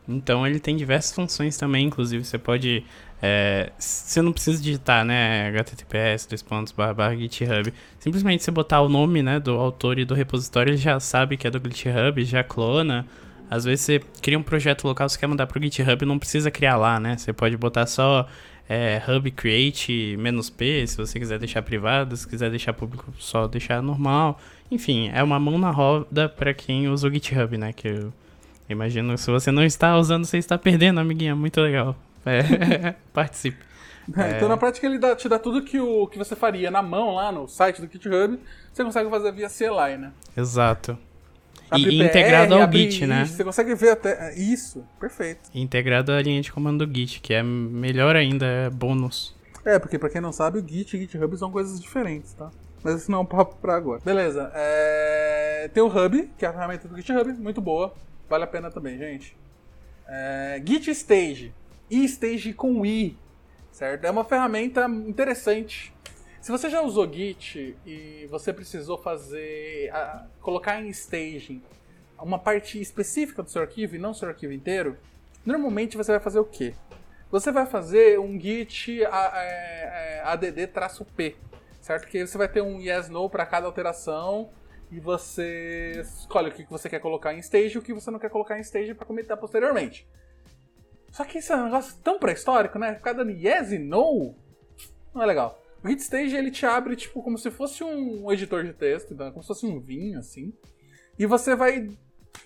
Então 0.09 0.47
ele 0.47 0.59
tem 0.59 0.77
diversas 0.77 1.15
funções 1.15 1.57
também, 1.59 1.87
inclusive 1.87 2.25
você 2.25 2.39
pode 2.39 2.85
É, 3.21 3.73
você 3.79 4.23
não 4.23 4.33
precisa 4.33 4.63
digitar, 4.63 5.05
né, 5.05 5.51
https, 5.51 6.27
dois 6.27 6.41
pontos, 6.43 6.73
barra, 6.73 7.17
GitHub. 7.17 7.73
Simplesmente 7.99 8.45
você 8.45 8.51
botar 8.53 8.81
o 8.81 8.89
nome, 8.89 9.23
né, 9.23 9.41
do 9.41 9.53
autor 9.53 9.99
e 9.99 10.05
do 10.05 10.15
repositório, 10.15 10.71
ele 10.71 10.77
já 10.77 11.01
sabe 11.01 11.37
que 11.37 11.47
é 11.47 11.51
do 11.51 11.59
GitHub, 11.59 12.25
já 12.25 12.45
clona. 12.45 13.05
Às 13.51 13.65
vezes 13.65 13.85
você 13.85 14.01
cria 14.23 14.39
um 14.39 14.43
projeto 14.43 14.85
local, 14.85 15.09
você 15.09 15.19
quer 15.19 15.27
mandar 15.27 15.47
pro 15.49 15.61
GitHub, 15.61 16.05
não 16.07 16.19
precisa 16.19 16.51
criar 16.51 16.77
lá, 16.77 17.01
né? 17.01 17.17
Você 17.17 17.33
pode 17.33 17.57
botar 17.57 17.87
só 17.87 18.29
é, 18.69 19.03
hub 19.09 19.31
create 19.33 20.17
"-p", 20.57 20.87
se 20.87 20.97
você 20.97 21.19
quiser 21.19 21.39
deixar 21.39 21.63
privado, 21.63 22.17
se 22.17 22.29
quiser 22.29 22.51
deixar 22.51 22.73
público, 22.73 23.13
só 23.19 23.49
deixar 23.49 23.83
normal. 23.83 24.39
Enfim, 24.71 25.11
é 25.13 25.23
uma 25.23 25.41
mão 25.41 25.59
na 25.59 25.71
roda 25.71 26.29
para 26.29 26.55
quem 26.55 26.89
usa 26.89 27.09
o 27.09 27.13
GitHub, 27.13 27.57
né? 27.59 27.73
Que 27.73 27.89
eu 27.89 28.13
imagino, 28.69 29.17
se 29.17 29.31
você 29.31 29.51
não 29.51 29.65
está 29.65 29.97
usando, 29.97 30.25
você 30.25 30.39
está 30.39 30.59
perdendo, 30.59 31.01
amiguinha. 31.01 31.35
Muito 31.35 31.61
legal. 31.61 31.97
É, 32.25 32.95
participe. 33.13 33.69
É, 34.17 34.37
então, 34.37 34.49
na 34.49 34.57
prática, 34.57 34.87
ele 34.87 34.99
dá, 34.99 35.15
te 35.15 35.29
dá 35.29 35.39
tudo 35.39 35.63
que, 35.63 35.79
o, 35.79 36.07
que 36.07 36.17
você 36.17 36.35
faria 36.35 36.71
na 36.71 36.83
mão 36.83 37.15
lá 37.15 37.31
no 37.31 37.47
site 37.47 37.81
do 37.81 37.93
GitHub, 37.93 38.39
você 38.73 38.83
consegue 38.83 39.11
fazer 39.11 39.33
via 39.33 39.49
CLI, 39.49 39.99
né? 39.99 40.13
Exato. 40.37 40.99
E 41.77 42.03
integrado 42.03 42.55
ao 42.55 42.71
Git, 42.73 43.07
né? 43.07 43.27
Você 43.27 43.45
consegue 43.45 43.75
ver 43.75 43.91
até. 43.91 44.31
É, 44.31 44.39
isso, 44.39 44.85
perfeito. 44.99 45.51
Integrado 45.55 46.13
à 46.13 46.23
linha 46.23 46.41
de 46.41 46.51
comando 46.51 46.87
do 46.87 46.95
Git, 46.95 47.21
que 47.21 47.35
é 47.35 47.43
melhor 47.43 48.17
ainda, 48.17 48.47
é 48.47 48.71
bônus. 48.71 49.37
É, 49.65 49.79
porque 49.79 49.99
pra 49.99 50.09
quem 50.09 50.21
não 50.21 50.33
sabe, 50.33 50.59
o 50.59 50.67
Git 50.67 50.97
e 50.97 50.99
o 50.99 51.03
GitHub 51.03 51.37
são 51.37 51.51
coisas 51.51 51.79
diferentes, 51.79 52.33
tá? 52.33 52.51
Mas 52.83 53.03
isso 53.03 53.11
não 53.11 53.19
é 53.19 53.23
um 53.23 53.27
papo 53.27 53.57
pra 53.57 53.77
agora. 53.77 54.01
Beleza. 54.03 54.51
É... 54.55 55.69
Tem 55.75 55.83
o 55.83 55.89
Hub, 55.89 56.31
que 56.39 56.47
é 56.47 56.49
a 56.49 56.53
ferramenta 56.53 56.89
do 56.89 56.97
GitHub, 56.97 57.33
muito 57.35 57.61
boa. 57.61 57.93
Vale 58.29 58.45
a 58.45 58.47
pena 58.47 58.71
também, 58.71 58.99
gente. 58.99 59.37
É... 60.07 60.63
Git 60.65 60.91
Stage. 60.91 61.55
E 61.91 62.05
Stage 62.05 62.53
com 62.53 62.85
I, 62.85 63.17
certo? 63.71 64.05
É 64.05 64.11
uma 64.11 64.25
ferramenta 64.25 64.85
interessante. 64.85 65.93
Se 66.41 66.51
você 66.51 66.69
já 66.71 66.83
usou 66.83 67.11
Git 67.11 67.77
e 67.85 68.27
você 68.31 68.53
precisou 68.53 68.99
fazer, 68.99 69.91
a, 69.93 70.27
colocar 70.41 70.81
em 70.81 70.89
staging 70.91 71.63
uma 72.21 72.39
parte 72.39 72.81
específica 72.81 73.43
do 73.43 73.51
seu 73.51 73.63
arquivo 73.63 73.97
e 73.97 73.99
não 73.99 74.13
seu 74.13 74.29
arquivo 74.29 74.53
inteiro, 74.53 74.97
normalmente 75.45 75.97
você 75.97 76.13
vai 76.13 76.21
fazer 76.21 76.39
o 76.39 76.45
quê? 76.45 76.75
Você 77.31 77.53
vai 77.53 77.67
fazer 77.67 78.19
um 78.19 78.41
git 78.41 79.05
add-p, 80.25 81.27
é, 81.27 81.35
certo? 81.81 82.09
Que 82.09 82.27
você 82.27 82.39
vai 82.39 82.49
ter 82.49 82.63
um 82.63 82.81
yes 82.81 83.09
no 83.09 83.29
para 83.29 83.45
cada 83.45 83.67
alteração 83.67 84.49
e 84.91 84.99
você 85.01 86.01
escolhe 86.01 86.49
o 86.49 86.53
que 86.53 86.65
você 86.65 86.89
quer 86.89 87.01
colocar 87.01 87.35
em 87.35 87.39
stage 87.39 87.75
e 87.75 87.79
o 87.79 87.83
que 87.83 87.93
você 87.93 88.11
não 88.11 88.19
quer 88.19 88.31
colocar 88.31 88.59
em 88.59 88.63
stage 88.63 88.95
para 88.95 89.07
comentar 89.07 89.37
posteriormente. 89.37 90.09
Só 91.11 91.25
que 91.25 91.39
isso 91.39 91.53
é 91.53 91.57
um 91.57 91.65
negócio 91.65 91.97
tão 92.03 92.19
pré-histórico, 92.19 92.79
né? 92.79 92.95
Ficar 92.95 93.13
dando 93.13 93.31
yes 93.31 93.73
e 93.73 93.79
no 93.79 94.35
não 95.15 95.23
é 95.23 95.27
legal. 95.27 95.63
O 95.83 95.89
HitStage 95.89 96.37
ele 96.37 96.51
te 96.51 96.67
abre 96.67 96.97
tipo 96.97 97.23
como 97.23 97.39
se 97.39 97.51
fosse 97.51 97.85
um 97.85 98.31
editor 98.33 98.65
de 98.65 98.73
texto, 98.73 99.15
então, 99.15 99.31
como 99.31 99.43
se 99.43 99.49
fosse 99.49 99.67
um 99.67 99.81
vinho 99.81 100.19
assim. 100.19 100.53
E 101.19 101.27
você 101.27 101.55
vai 101.55 101.89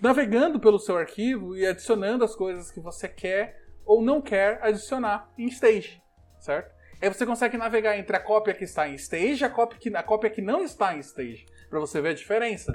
navegando 0.01 0.61
pelo 0.61 0.79
seu 0.79 0.97
arquivo 0.97 1.57
e 1.57 1.67
adicionando 1.67 2.25
as 2.25 2.35
coisas 2.35 2.71
que 2.71 2.81
você 2.81 3.09
quer 3.09 3.63
ou 3.85 4.03
não 4.03 4.21
quer 4.21 4.59
adicionar 4.63 5.31
em 5.37 5.47
stage, 5.47 6.01
certo? 6.41 6.73
Aí 7.01 7.09
você 7.09 7.27
consegue 7.27 7.57
navegar 7.57 7.99
entre 7.99 8.17
a 8.17 8.21
cópia 8.21 8.55
que 8.55 8.65
está 8.65 8.89
em 8.89 8.95
stage 8.95 9.43
e 9.43 9.45
a 9.45 9.51
cópia 9.51 9.79
que, 9.79 9.97
a 9.97 10.03
cópia 10.03 10.31
que 10.31 10.41
não 10.41 10.63
está 10.63 10.95
em 10.97 11.01
stage, 11.01 11.45
para 11.73 11.81
você 11.81 12.03
ver 12.03 12.11
a 12.11 12.15
diferença. 12.15 12.71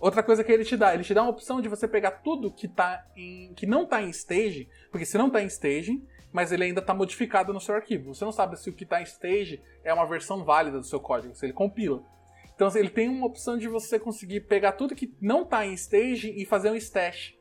Outra 0.00 0.22
coisa 0.22 0.42
que 0.42 0.50
ele 0.50 0.64
te 0.64 0.74
dá, 0.74 0.94
ele 0.94 1.04
te 1.04 1.12
dá 1.12 1.20
uma 1.22 1.30
opção 1.30 1.60
de 1.60 1.68
você 1.68 1.86
pegar 1.86 2.12
tudo 2.22 2.50
que, 2.50 2.66
tá 2.66 3.04
em, 3.14 3.52
que 3.52 3.66
não 3.66 3.82
está 3.82 4.00
em 4.02 4.08
stage, 4.08 4.66
porque 4.90 5.04
se 5.04 5.18
não 5.18 5.26
está 5.26 5.42
em 5.42 5.46
stage, 5.48 6.02
mas 6.32 6.50
ele 6.50 6.64
ainda 6.64 6.80
está 6.80 6.94
modificado 6.94 7.52
no 7.52 7.60
seu 7.60 7.74
arquivo. 7.74 8.14
Você 8.14 8.24
não 8.24 8.32
sabe 8.32 8.58
se 8.58 8.70
o 8.70 8.72
que 8.72 8.84
está 8.84 9.00
em 9.02 9.04
stage 9.04 9.60
é 9.84 9.92
uma 9.92 10.06
versão 10.06 10.44
válida 10.44 10.78
do 10.78 10.86
seu 10.86 10.98
código, 10.98 11.34
se 11.34 11.44
ele 11.44 11.52
compila. 11.52 12.02
Então 12.54 12.70
ele 12.74 12.88
tem 12.88 13.08
uma 13.08 13.26
opção 13.26 13.58
de 13.58 13.68
você 13.68 13.98
conseguir 13.98 14.40
pegar 14.40 14.72
tudo 14.72 14.94
que 14.94 15.14
não 15.20 15.42
está 15.42 15.66
em 15.66 15.74
stage 15.74 16.30
e 16.30 16.46
fazer 16.46 16.70
um 16.70 16.76
stash. 16.76 17.34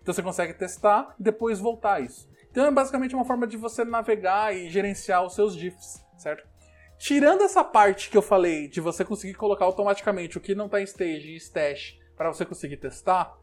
Então 0.00 0.14
você 0.14 0.22
consegue 0.22 0.54
testar 0.54 1.14
e 1.20 1.22
depois 1.22 1.60
voltar 1.60 2.00
isso. 2.00 2.30
Então 2.50 2.64
é 2.64 2.70
basicamente 2.70 3.14
uma 3.14 3.26
forma 3.26 3.46
de 3.46 3.58
você 3.58 3.84
navegar 3.84 4.56
e 4.56 4.70
gerenciar 4.70 5.22
os 5.22 5.34
seus 5.34 5.54
diffs, 5.54 6.02
certo? 6.16 6.55
Tirando 6.98 7.42
essa 7.42 7.62
parte 7.62 8.08
que 8.10 8.16
eu 8.16 8.22
falei 8.22 8.68
de 8.68 8.80
você 8.80 9.04
conseguir 9.04 9.34
colocar 9.34 9.64
automaticamente 9.64 10.38
o 10.38 10.40
que 10.40 10.54
não 10.54 10.66
está 10.66 10.80
em 10.80 10.84
stage 10.84 11.30
e 11.30 11.36
stash 11.36 11.98
para 12.16 12.32
você 12.32 12.44
conseguir 12.44 12.78
testar, 12.78 13.38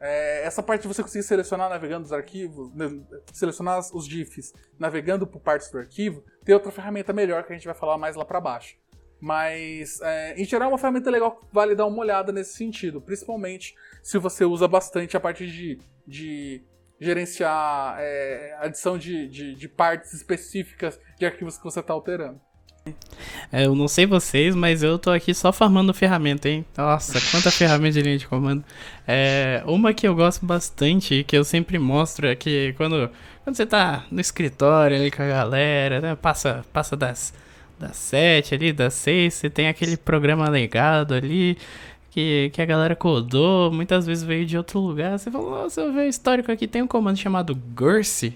é, 0.00 0.44
essa 0.44 0.62
parte 0.62 0.82
de 0.82 0.88
você 0.88 1.02
conseguir 1.02 1.24
selecionar 1.24 1.70
navegando 1.70 2.04
os 2.04 2.12
arquivos, 2.12 2.74
né, 2.74 2.90
selecionar 3.32 3.78
os 3.78 4.06
diffs 4.06 4.52
navegando 4.78 5.26
por 5.26 5.40
partes 5.40 5.70
do 5.70 5.78
arquivo, 5.78 6.22
tem 6.44 6.54
outra 6.54 6.70
ferramenta 6.70 7.12
melhor 7.12 7.44
que 7.44 7.52
a 7.52 7.56
gente 7.56 7.64
vai 7.64 7.74
falar 7.74 7.96
mais 7.96 8.16
lá 8.16 8.24
para 8.24 8.40
baixo. 8.40 8.76
Mas, 9.18 10.00
é, 10.02 10.34
em 10.34 10.44
geral, 10.44 10.68
é 10.68 10.72
uma 10.72 10.78
ferramenta 10.78 11.10
legal 11.10 11.40
vale 11.50 11.74
dar 11.74 11.86
uma 11.86 11.98
olhada 11.98 12.32
nesse 12.32 12.54
sentido, 12.54 13.00
principalmente 13.00 13.74
se 14.02 14.18
você 14.18 14.44
usa 14.44 14.68
bastante 14.68 15.16
a 15.16 15.20
parte 15.20 15.46
de, 15.46 15.78
de 16.06 16.62
gerenciar 17.00 17.96
é, 17.98 18.56
adição 18.60 18.98
de, 18.98 19.28
de, 19.28 19.54
de 19.54 19.68
partes 19.68 20.12
específicas 20.12 21.00
de 21.18 21.24
arquivos 21.24 21.56
que 21.56 21.64
você 21.64 21.80
está 21.80 21.94
alterando. 21.94 22.40
É, 23.52 23.66
eu 23.66 23.74
não 23.74 23.88
sei 23.88 24.06
vocês, 24.06 24.54
mas 24.54 24.82
eu 24.82 24.98
tô 24.98 25.10
aqui 25.10 25.32
só 25.32 25.52
farmando 25.52 25.94
ferramenta, 25.94 26.48
hein? 26.48 26.64
Nossa, 26.76 27.20
quanta 27.30 27.50
ferramenta 27.50 27.94
de 27.94 28.02
linha 28.02 28.18
de 28.18 28.26
comando. 28.26 28.64
É, 29.06 29.62
uma 29.66 29.94
que 29.94 30.06
eu 30.06 30.14
gosto 30.14 30.44
bastante, 30.44 31.24
que 31.24 31.36
eu 31.36 31.44
sempre 31.44 31.78
mostro, 31.78 32.26
é 32.26 32.34
que 32.34 32.74
quando, 32.76 33.10
quando 33.44 33.56
você 33.56 33.66
tá 33.66 34.04
no 34.10 34.20
escritório 34.20 34.96
ali 34.96 35.10
com 35.10 35.22
a 35.22 35.26
galera, 35.26 36.00
né? 36.00 36.16
Passa, 36.16 36.64
passa 36.72 36.96
das, 36.96 37.32
das 37.78 37.96
sete 37.96 38.54
ali, 38.54 38.72
das 38.72 38.94
seis, 38.94 39.34
você 39.34 39.50
tem 39.50 39.68
aquele 39.68 39.96
programa 39.96 40.48
legado 40.48 41.14
ali. 41.14 41.56
Que, 42.10 42.48
que 42.54 42.62
a 42.62 42.64
galera 42.64 42.96
codou, 42.96 43.70
muitas 43.70 44.06
vezes 44.06 44.24
veio 44.24 44.46
de 44.46 44.56
outro 44.56 44.80
lugar. 44.80 45.18
Você 45.18 45.30
falou, 45.30 45.50
nossa, 45.50 45.82
eu 45.82 45.92
vejo 45.92 46.06
o 46.06 46.08
histórico 46.08 46.50
aqui, 46.50 46.66
tem 46.66 46.80
um 46.80 46.86
comando 46.86 47.18
chamado 47.18 47.54
Gurse, 47.54 48.32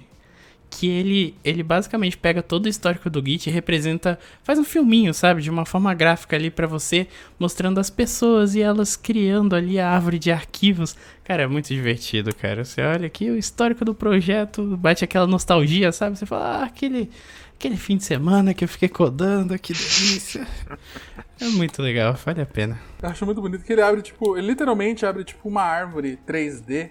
que 0.70 0.88
ele, 0.88 1.34
ele 1.44 1.64
basicamente 1.64 2.16
pega 2.16 2.42
todo 2.42 2.66
o 2.66 2.68
histórico 2.68 3.10
do 3.10 3.22
Git 3.22 3.48
e 3.48 3.52
representa, 3.52 4.18
faz 4.44 4.58
um 4.58 4.64
filminho, 4.64 5.12
sabe, 5.12 5.42
de 5.42 5.50
uma 5.50 5.66
forma 5.66 5.92
gráfica 5.92 6.36
ali 6.36 6.48
para 6.48 6.66
você, 6.66 7.08
mostrando 7.38 7.80
as 7.80 7.90
pessoas 7.90 8.54
e 8.54 8.62
elas 8.62 8.94
criando 8.94 9.56
ali 9.56 9.80
a 9.80 9.90
árvore 9.90 10.18
de 10.18 10.30
arquivos. 10.30 10.96
Cara, 11.24 11.42
é 11.42 11.46
muito 11.46 11.68
divertido, 11.74 12.34
cara. 12.34 12.64
Você 12.64 12.80
olha 12.82 13.06
aqui 13.06 13.28
o 13.28 13.36
histórico 13.36 13.84
do 13.84 13.94
projeto, 13.94 14.76
bate 14.76 15.04
aquela 15.04 15.26
nostalgia, 15.26 15.90
sabe? 15.90 16.16
Você 16.16 16.24
fala, 16.24 16.60
ah, 16.60 16.64
aquele, 16.64 17.10
aquele 17.58 17.76
fim 17.76 17.96
de 17.96 18.04
semana 18.04 18.54
que 18.54 18.62
eu 18.62 18.68
fiquei 18.68 18.88
codando, 18.88 19.58
que 19.58 19.72
delícia. 19.72 20.46
É 21.40 21.48
muito 21.48 21.82
legal, 21.82 22.14
vale 22.14 22.42
a 22.42 22.46
pena. 22.46 22.78
Eu 23.02 23.08
acho 23.08 23.26
muito 23.26 23.40
bonito 23.40 23.64
que 23.64 23.72
ele 23.72 23.82
abre, 23.82 24.02
tipo, 24.02 24.36
ele 24.36 24.46
literalmente 24.46 25.04
abre, 25.04 25.24
tipo, 25.24 25.48
uma 25.48 25.62
árvore 25.62 26.18
3D 26.28 26.90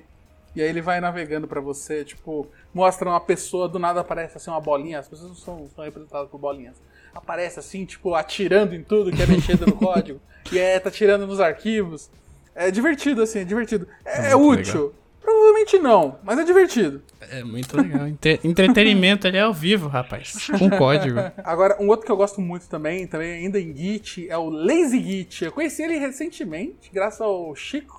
e 0.56 0.62
aí 0.62 0.68
ele 0.68 0.82
vai 0.82 1.00
navegando 1.00 1.48
para 1.48 1.62
você, 1.62 2.04
tipo, 2.04 2.48
mostra 2.74 3.10
uma 3.10 3.20
pessoa, 3.20 3.68
do 3.68 3.80
nada 3.80 4.02
aparece 4.02 4.38
assim 4.38 4.50
uma 4.50 4.62
bolinha, 4.62 5.00
as 5.00 5.08
pessoas 5.08 5.30
não 5.30 5.36
são, 5.36 5.70
são 5.76 5.84
representadas 5.84 6.30
por 6.30 6.38
bolinhas. 6.38 6.76
Aparece 7.14 7.60
assim, 7.60 7.86
tipo, 7.86 8.14
atirando 8.14 8.76
em 8.76 8.84
tudo 8.84 9.12
que 9.12 9.22
é 9.22 9.26
mexendo 9.26 9.66
no 9.66 9.76
código, 9.78 10.20
e 10.52 10.60
é, 10.60 10.80
tá 10.80 10.92
tirando 10.92 11.26
nos 11.26 11.40
arquivos. 11.40 12.10
É 12.56 12.70
divertido, 12.70 13.22
assim, 13.22 13.40
é 13.40 13.44
divertido. 13.44 13.88
É, 14.06 14.28
é, 14.28 14.32
é 14.32 14.36
útil. 14.36 14.88
Legal. 14.88 15.00
Provavelmente 15.22 15.78
não, 15.78 16.18
mas 16.24 16.40
é 16.40 16.44
divertido. 16.44 17.04
É 17.30 17.44
muito 17.44 17.78
legal. 17.78 18.08
Entre 18.08 18.40
entretenimento 18.44 19.28
ali 19.28 19.38
é 19.38 19.42
ao 19.42 19.54
vivo, 19.54 19.88
rapaz. 19.88 20.48
Com 20.58 20.70
código. 20.70 21.20
Agora, 21.44 21.78
um 21.80 21.88
outro 21.88 22.06
que 22.06 22.12
eu 22.12 22.18
gosto 22.18 22.42
muito 22.42 22.68
também, 22.68 23.06
também 23.06 23.34
ainda 23.34 23.60
em 23.60 23.76
Git, 23.76 24.28
é 24.30 24.38
o 24.38 24.50
Lazy 24.50 25.00
Git. 25.02 25.46
Eu 25.46 25.52
conheci 25.52 25.84
ele 25.84 25.98
recentemente, 25.98 26.90
graças 26.92 27.22
ao 27.22 27.54
Chico, 27.56 27.99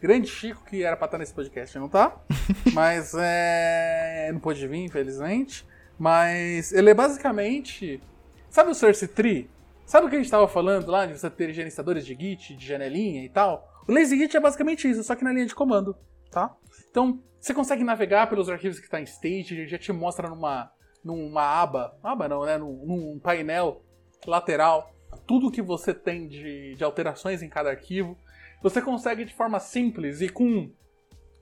Grande 0.00 0.28
Chico, 0.28 0.64
que 0.64 0.82
era 0.82 0.96
pra 0.96 1.04
estar 1.04 1.18
nesse 1.18 1.34
podcast, 1.34 1.78
não 1.78 1.88
tá? 1.88 2.16
Mas 2.72 3.14
é. 3.14 4.30
Não 4.32 4.40
pôde 4.40 4.66
vir, 4.66 4.84
infelizmente. 4.84 5.66
Mas 5.98 6.72
ele 6.72 6.90
é 6.90 6.94
basicamente. 6.94 8.00
Sabe 8.48 8.70
o 8.70 8.74
Source 8.74 9.06
Tree? 9.06 9.48
Sabe 9.84 10.06
o 10.06 10.10
que 10.10 10.16
a 10.16 10.18
gente 10.18 10.30
tava 10.30 10.48
falando 10.48 10.90
lá 10.90 11.04
de 11.04 11.18
você 11.18 11.28
ter 11.28 11.52
gerenciadores 11.52 12.06
de 12.06 12.14
Git, 12.14 12.54
de 12.54 12.66
janelinha 12.66 13.24
e 13.24 13.28
tal? 13.28 13.68
O 13.86 13.92
Lazy 13.92 14.16
Git 14.16 14.36
é 14.36 14.40
basicamente 14.40 14.88
isso, 14.88 15.02
só 15.02 15.14
que 15.14 15.24
na 15.24 15.32
linha 15.32 15.46
de 15.46 15.54
comando, 15.54 15.96
tá? 16.30 16.56
Então, 16.88 17.20
você 17.40 17.52
consegue 17.52 17.82
navegar 17.82 18.28
pelos 18.28 18.48
arquivos 18.48 18.78
que 18.78 18.84
está 18.84 19.00
em 19.00 19.04
stage, 19.04 19.54
ele 19.54 19.66
já 19.66 19.78
te 19.78 19.92
mostra 19.92 20.28
numa, 20.28 20.70
numa 21.04 21.42
aba, 21.42 21.98
aba 22.02 22.28
não, 22.28 22.44
né? 22.44 22.56
Num, 22.56 22.86
num 22.86 23.18
painel 23.18 23.82
lateral, 24.26 24.94
tudo 25.26 25.50
que 25.50 25.60
você 25.60 25.92
tem 25.92 26.28
de, 26.28 26.74
de 26.76 26.84
alterações 26.84 27.42
em 27.42 27.48
cada 27.48 27.70
arquivo. 27.70 28.16
Você 28.62 28.82
consegue 28.82 29.24
de 29.24 29.34
forma 29.34 29.58
simples 29.58 30.20
e 30.20 30.28
com 30.28 30.70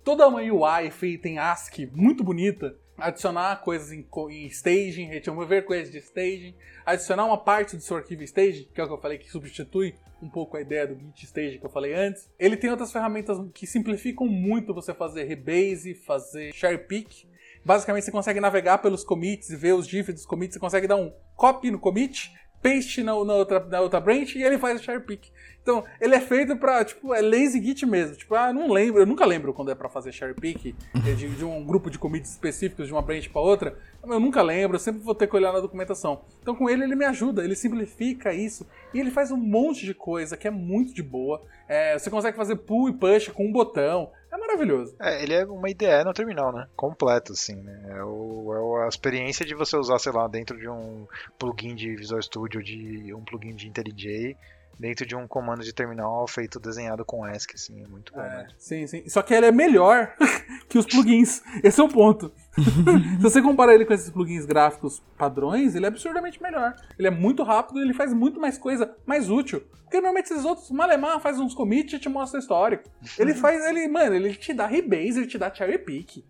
toda 0.05 0.29
uma 0.29 0.41
UI 0.41 0.91
feita 0.91 1.29
em 1.29 1.39
ASCII 1.39 1.91
muito 1.93 2.23
bonita, 2.23 2.77
adicionar 2.97 3.61
coisas 3.63 3.93
em, 3.93 4.07
em 4.31 4.47
staging, 4.47 5.07
remover 5.07 5.65
coisas 5.65 5.91
de 5.91 5.99
staging, 5.99 6.55
adicionar 6.87 7.25
uma 7.25 7.37
parte 7.37 7.77
do 7.77 7.83
seu 7.83 7.97
arquivo 7.97 8.23
staging, 8.23 8.69
que 8.73 8.81
é 8.81 8.85
o 8.85 8.87
que 8.87 8.93
eu 8.93 9.01
falei 9.01 9.19
que 9.19 9.31
substitui 9.31 9.95
um 10.23 10.29
pouco 10.29 10.57
a 10.57 10.61
ideia 10.61 10.87
do 10.87 10.99
Git 10.99 11.27
Stage 11.27 11.59
que 11.59 11.67
eu 11.67 11.71
falei 11.71 11.95
antes. 11.95 12.31
Ele 12.39 12.57
tem 12.57 12.71
outras 12.71 12.93
ferramentas 12.93 13.37
que 13.53 13.67
simplificam 13.67 14.27
muito 14.27 14.75
você 14.75 14.95
fazer 14.95 15.25
rebase, 15.25 15.95
fazer 15.95 16.53
share 16.53 16.79
pick. 16.87 17.27
Basicamente, 17.65 18.05
você 18.05 18.13
consegue 18.13 18.41
navegar 18.41 18.79
pelos 18.79 19.05
commits 19.05 19.51
e 19.51 19.57
ver 19.57 19.75
os 19.75 19.87
diffs 19.87 20.15
dos 20.15 20.27
commits. 20.27 20.55
Você 20.55 20.61
consegue 20.61 20.87
dar 20.87 20.97
um 20.97 21.13
copy 21.37 21.71
no 21.71 21.79
commit, 21.79 22.33
paste 22.63 23.03
na, 23.03 23.13
na, 23.13 23.35
outra, 23.35 23.61
na 23.61 23.81
outra 23.81 24.01
branch 24.01 24.37
e 24.37 24.43
ele 24.43 24.59
faz 24.59 24.81
o 24.81 24.85
share 24.85 25.01
pick. 25.01 25.31
Então, 25.63 25.85
ele 26.01 26.15
é 26.15 26.21
feito 26.21 26.57
pra, 26.57 26.83
tipo, 26.83 27.13
é 27.13 27.21
lazy 27.21 27.63
git 27.63 27.85
mesmo. 27.85 28.17
Tipo, 28.17 28.35
ah, 28.35 28.53
não 28.55 28.73
lembro, 28.73 29.03
eu 29.03 29.07
nunca 29.07 29.27
lembro 29.27 29.53
quando 29.53 29.71
é 29.71 29.75
pra 29.75 29.89
fazer 29.89 30.13
share 30.13 30.33
pick 30.33 30.75
eh, 30.95 31.13
de, 31.13 31.29
de 31.29 31.45
um 31.45 31.63
grupo 31.63 31.91
de 31.91 31.99
commits 31.99 32.31
específicos 32.31 32.87
de 32.87 32.93
uma 32.93 33.03
branch 33.03 33.29
pra 33.29 33.43
outra. 33.43 33.77
Eu 34.03 34.19
nunca 34.19 34.41
lembro, 34.41 34.77
eu 34.77 34.81
sempre 34.81 35.03
vou 35.03 35.15
ter 35.15 35.27
que 35.27 35.37
olhar 35.37 35.53
na 35.53 35.61
documentação. 35.61 36.23
Então, 36.41 36.55
com 36.55 36.71
ele, 36.71 36.85
ele 36.85 36.95
me 36.95 37.05
ajuda, 37.05 37.45
ele 37.45 37.55
simplifica 37.55 38.33
isso. 38.33 38.67
E 38.95 38.99
ele 38.99 39.11
faz 39.11 39.31
um 39.31 39.37
monte 39.37 39.85
de 39.85 39.93
coisa 39.93 40.39
que 40.39 40.49
é 40.49 40.51
muito 40.51 40.95
de 40.95 41.03
boa. 41.03 41.43
É, 41.69 41.99
você 41.99 42.09
consegue 42.09 42.37
fazer 42.37 42.57
pull 42.57 42.89
e 42.89 42.95
push 42.95 43.29
com 43.29 43.45
um 43.47 43.53
botão. 43.53 44.11
É 44.31 44.37
maravilhoso. 44.37 44.95
É, 45.01 45.23
ele 45.23 45.35
é 45.35 45.45
uma 45.45 45.71
IDE 45.71 46.05
no 46.05 46.13
terminal, 46.13 46.53
né? 46.53 46.69
Completo, 46.77 47.33
assim, 47.33 47.57
né? 47.57 47.97
É, 47.97 48.05
o, 48.05 48.79
é 48.81 48.85
a 48.85 48.89
experiência 48.89 49.45
de 49.45 49.55
você 49.55 49.77
usar, 49.77 49.99
sei 49.99 50.13
lá, 50.13 50.29
dentro 50.29 50.59
de 50.59 50.69
um 50.69 51.07
plugin 51.39 51.75
de 51.75 51.97
Visual 51.97 52.21
Studio, 52.21 52.63
de 52.63 53.13
um 53.15 53.25
plugin 53.25 53.55
de 53.55 53.69
IntelliJ, 53.69 54.37
dentro 54.79 55.05
de 55.05 55.17
um 55.17 55.27
comando 55.27 55.63
de 55.63 55.73
terminal 55.75 56.27
feito 56.29 56.61
desenhado 56.61 57.05
com 57.05 57.27
ESC, 57.29 57.55
assim, 57.55 57.83
é 57.83 57.89
muito 57.89 58.13
bom, 58.13 58.21
É, 58.21 58.29
né? 58.29 58.49
sim, 58.57 58.87
sim. 58.87 59.09
Só 59.09 59.23
que 59.23 59.35
ele 59.35 59.47
é 59.47 59.53
melhor 59.53 60.15
que 60.69 60.79
os 60.79 60.87
plugins. 60.87 61.43
Esse 61.65 61.81
é 61.81 61.85
o 61.85 61.89
ponto. 61.89 62.33
Se 63.17 63.23
você 63.23 63.43
comparar 63.43 63.75
ele 63.75 63.85
com 63.85 63.93
esses 63.93 64.11
plugins 64.11 64.45
gráficos 64.45 65.03
padrões, 65.17 65.75
ele 65.75 65.85
é 65.85 65.89
absurdamente 65.89 66.43
melhor. 66.43 66.75
Ele 66.99 67.09
é 67.09 67.11
muito 67.11 67.43
rápido, 67.43 67.81
ele 67.81 67.95
faz 67.95 68.13
muito 68.13 68.41
mais 68.41 68.57
coisa 68.59 68.95
mais 69.07 69.29
útil. 69.31 69.61
Porque 69.83 69.97
normalmente 69.97 70.27
esses 70.33 70.45
outros, 70.45 70.71
Malemar 70.71 71.19
faz 71.21 71.39
uns 71.41 71.55
commits 71.55 71.95
e 71.95 71.99
te 71.99 72.09
mostra 72.09 72.39
histórico. 72.39 72.85
Ele 73.19 73.35
faz, 73.35 73.65
ele, 73.67 73.89
mano, 73.89 74.15
ele 74.15 74.35
te 74.35 74.53
dá 74.53 74.67
rebase, 74.67 75.19
ele 75.21 75.27
te 75.27 75.39
dá 75.39 75.53
cherry 75.53 75.79
pick. 75.79 76.25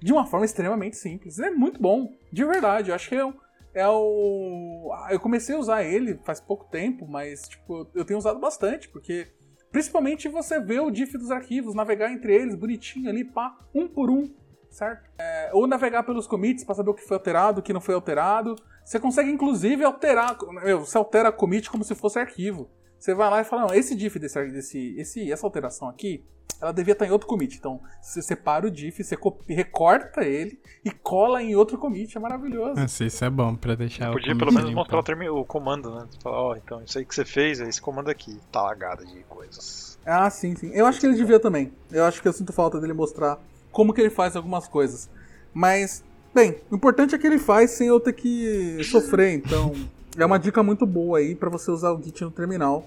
De 0.00 0.12
uma 0.12 0.26
forma 0.26 0.44
extremamente 0.44 0.96
simples. 0.96 1.38
Ele 1.38 1.48
é 1.48 1.50
muito 1.52 1.80
bom, 1.80 2.12
de 2.32 2.44
verdade. 2.44 2.88
Eu 2.90 2.94
acho 2.96 3.08
que 3.08 3.14
é 3.14 3.24
um, 3.24 3.34
é 3.74 3.88
o. 3.88 4.90
Eu 5.10 5.20
comecei 5.20 5.54
a 5.54 5.58
usar 5.58 5.82
ele 5.82 6.18
faz 6.24 6.40
pouco 6.40 6.64
tempo, 6.70 7.06
mas 7.06 7.48
tipo, 7.48 7.88
eu 7.94 8.04
tenho 8.04 8.18
usado 8.18 8.38
bastante, 8.38 8.88
porque 8.88 9.28
principalmente 9.70 10.28
você 10.28 10.60
vê 10.60 10.78
o 10.78 10.90
diff 10.90 11.16
dos 11.16 11.30
arquivos, 11.30 11.74
navegar 11.74 12.12
entre 12.12 12.34
eles 12.34 12.54
bonitinho 12.54 13.08
ali, 13.08 13.24
pá, 13.24 13.58
um 13.74 13.88
por 13.88 14.10
um, 14.10 14.30
certo? 14.70 15.10
É, 15.18 15.50
ou 15.52 15.66
navegar 15.66 16.02
pelos 16.02 16.26
commits 16.26 16.64
para 16.64 16.74
saber 16.74 16.90
o 16.90 16.94
que 16.94 17.06
foi 17.06 17.16
alterado, 17.16 17.60
o 17.60 17.62
que 17.62 17.72
não 17.72 17.80
foi 17.80 17.94
alterado. 17.94 18.54
Você 18.84 18.98
consegue 18.98 19.30
inclusive 19.30 19.84
alterar, 19.84 20.36
meu, 20.62 20.80
você 20.80 20.98
altera 20.98 21.32
commit 21.32 21.70
como 21.70 21.84
se 21.84 21.94
fosse 21.94 22.18
arquivo. 22.18 22.68
Você 23.02 23.14
vai 23.14 23.28
lá 23.28 23.40
e 23.40 23.44
fala, 23.44 23.62
não, 23.66 23.74
esse 23.74 23.96
diff 23.96 24.16
desse, 24.16 24.40
desse 24.52 24.94
esse, 24.96 25.32
essa 25.32 25.44
alteração 25.44 25.88
aqui, 25.88 26.22
ela 26.60 26.70
devia 26.72 26.92
estar 26.92 27.04
em 27.04 27.10
outro 27.10 27.26
commit. 27.26 27.56
Então, 27.58 27.80
você 28.00 28.22
separa 28.22 28.64
o 28.64 28.70
diff, 28.70 29.02
você 29.02 29.16
recorta 29.48 30.22
ele 30.24 30.60
e 30.84 30.90
cola 30.92 31.42
em 31.42 31.56
outro 31.56 31.76
commit. 31.76 32.16
É 32.16 32.20
maravilhoso. 32.20 32.80
Nossa, 32.80 33.04
isso 33.04 33.24
é 33.24 33.28
bom 33.28 33.56
pra 33.56 33.74
deixar 33.74 34.10
o 34.10 34.12
Podia 34.12 34.28
commit 34.28 34.38
pelo 34.38 34.52
menos 34.52 34.68
limpo. 34.68 34.78
mostrar 34.78 35.00
o, 35.00 35.02
termi- 35.02 35.28
o 35.28 35.44
comando, 35.44 35.92
né? 35.92 36.06
Falar, 36.22 36.40
ó, 36.40 36.54
então 36.54 36.80
isso 36.84 36.96
aí 36.96 37.04
que 37.04 37.12
você 37.12 37.24
fez, 37.24 37.60
é 37.60 37.68
esse 37.68 37.82
comando 37.82 38.08
aqui. 38.08 38.38
Tá 38.52 38.62
lagado 38.62 39.04
de 39.04 39.18
coisas. 39.24 39.98
Ah, 40.06 40.30
sim, 40.30 40.54
sim. 40.54 40.70
Eu 40.72 40.86
acho 40.86 41.00
que 41.00 41.06
ele 41.06 41.16
devia 41.16 41.40
também. 41.40 41.72
Eu 41.90 42.04
acho 42.04 42.22
que 42.22 42.28
eu 42.28 42.32
sinto 42.32 42.52
falta 42.52 42.78
dele 42.80 42.92
mostrar 42.92 43.40
como 43.72 43.92
que 43.92 44.00
ele 44.00 44.10
faz 44.10 44.36
algumas 44.36 44.68
coisas. 44.68 45.10
Mas, 45.52 46.04
bem, 46.32 46.60
o 46.70 46.76
importante 46.76 47.16
é 47.16 47.18
que 47.18 47.26
ele 47.26 47.40
faz 47.40 47.72
sem 47.72 47.88
eu 47.88 47.98
ter 47.98 48.12
que 48.12 48.78
sofrer. 48.84 49.32
Então, 49.34 49.72
é 50.16 50.24
uma 50.26 50.38
dica 50.38 50.62
muito 50.62 50.86
boa 50.86 51.18
aí 51.18 51.34
pra 51.34 51.48
você 51.50 51.70
usar 51.70 51.92
o 51.92 52.02
Git 52.02 52.22
no 52.22 52.30
terminal. 52.30 52.86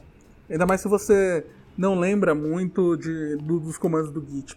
Ainda 0.49 0.65
mais 0.65 0.81
se 0.81 0.87
você 0.87 1.45
não 1.77 1.99
lembra 1.99 2.33
muito 2.35 2.95
de, 2.95 3.35
do- 3.37 3.59
dos 3.59 3.77
comandos 3.77 4.11
do 4.11 4.25
Git, 4.25 4.55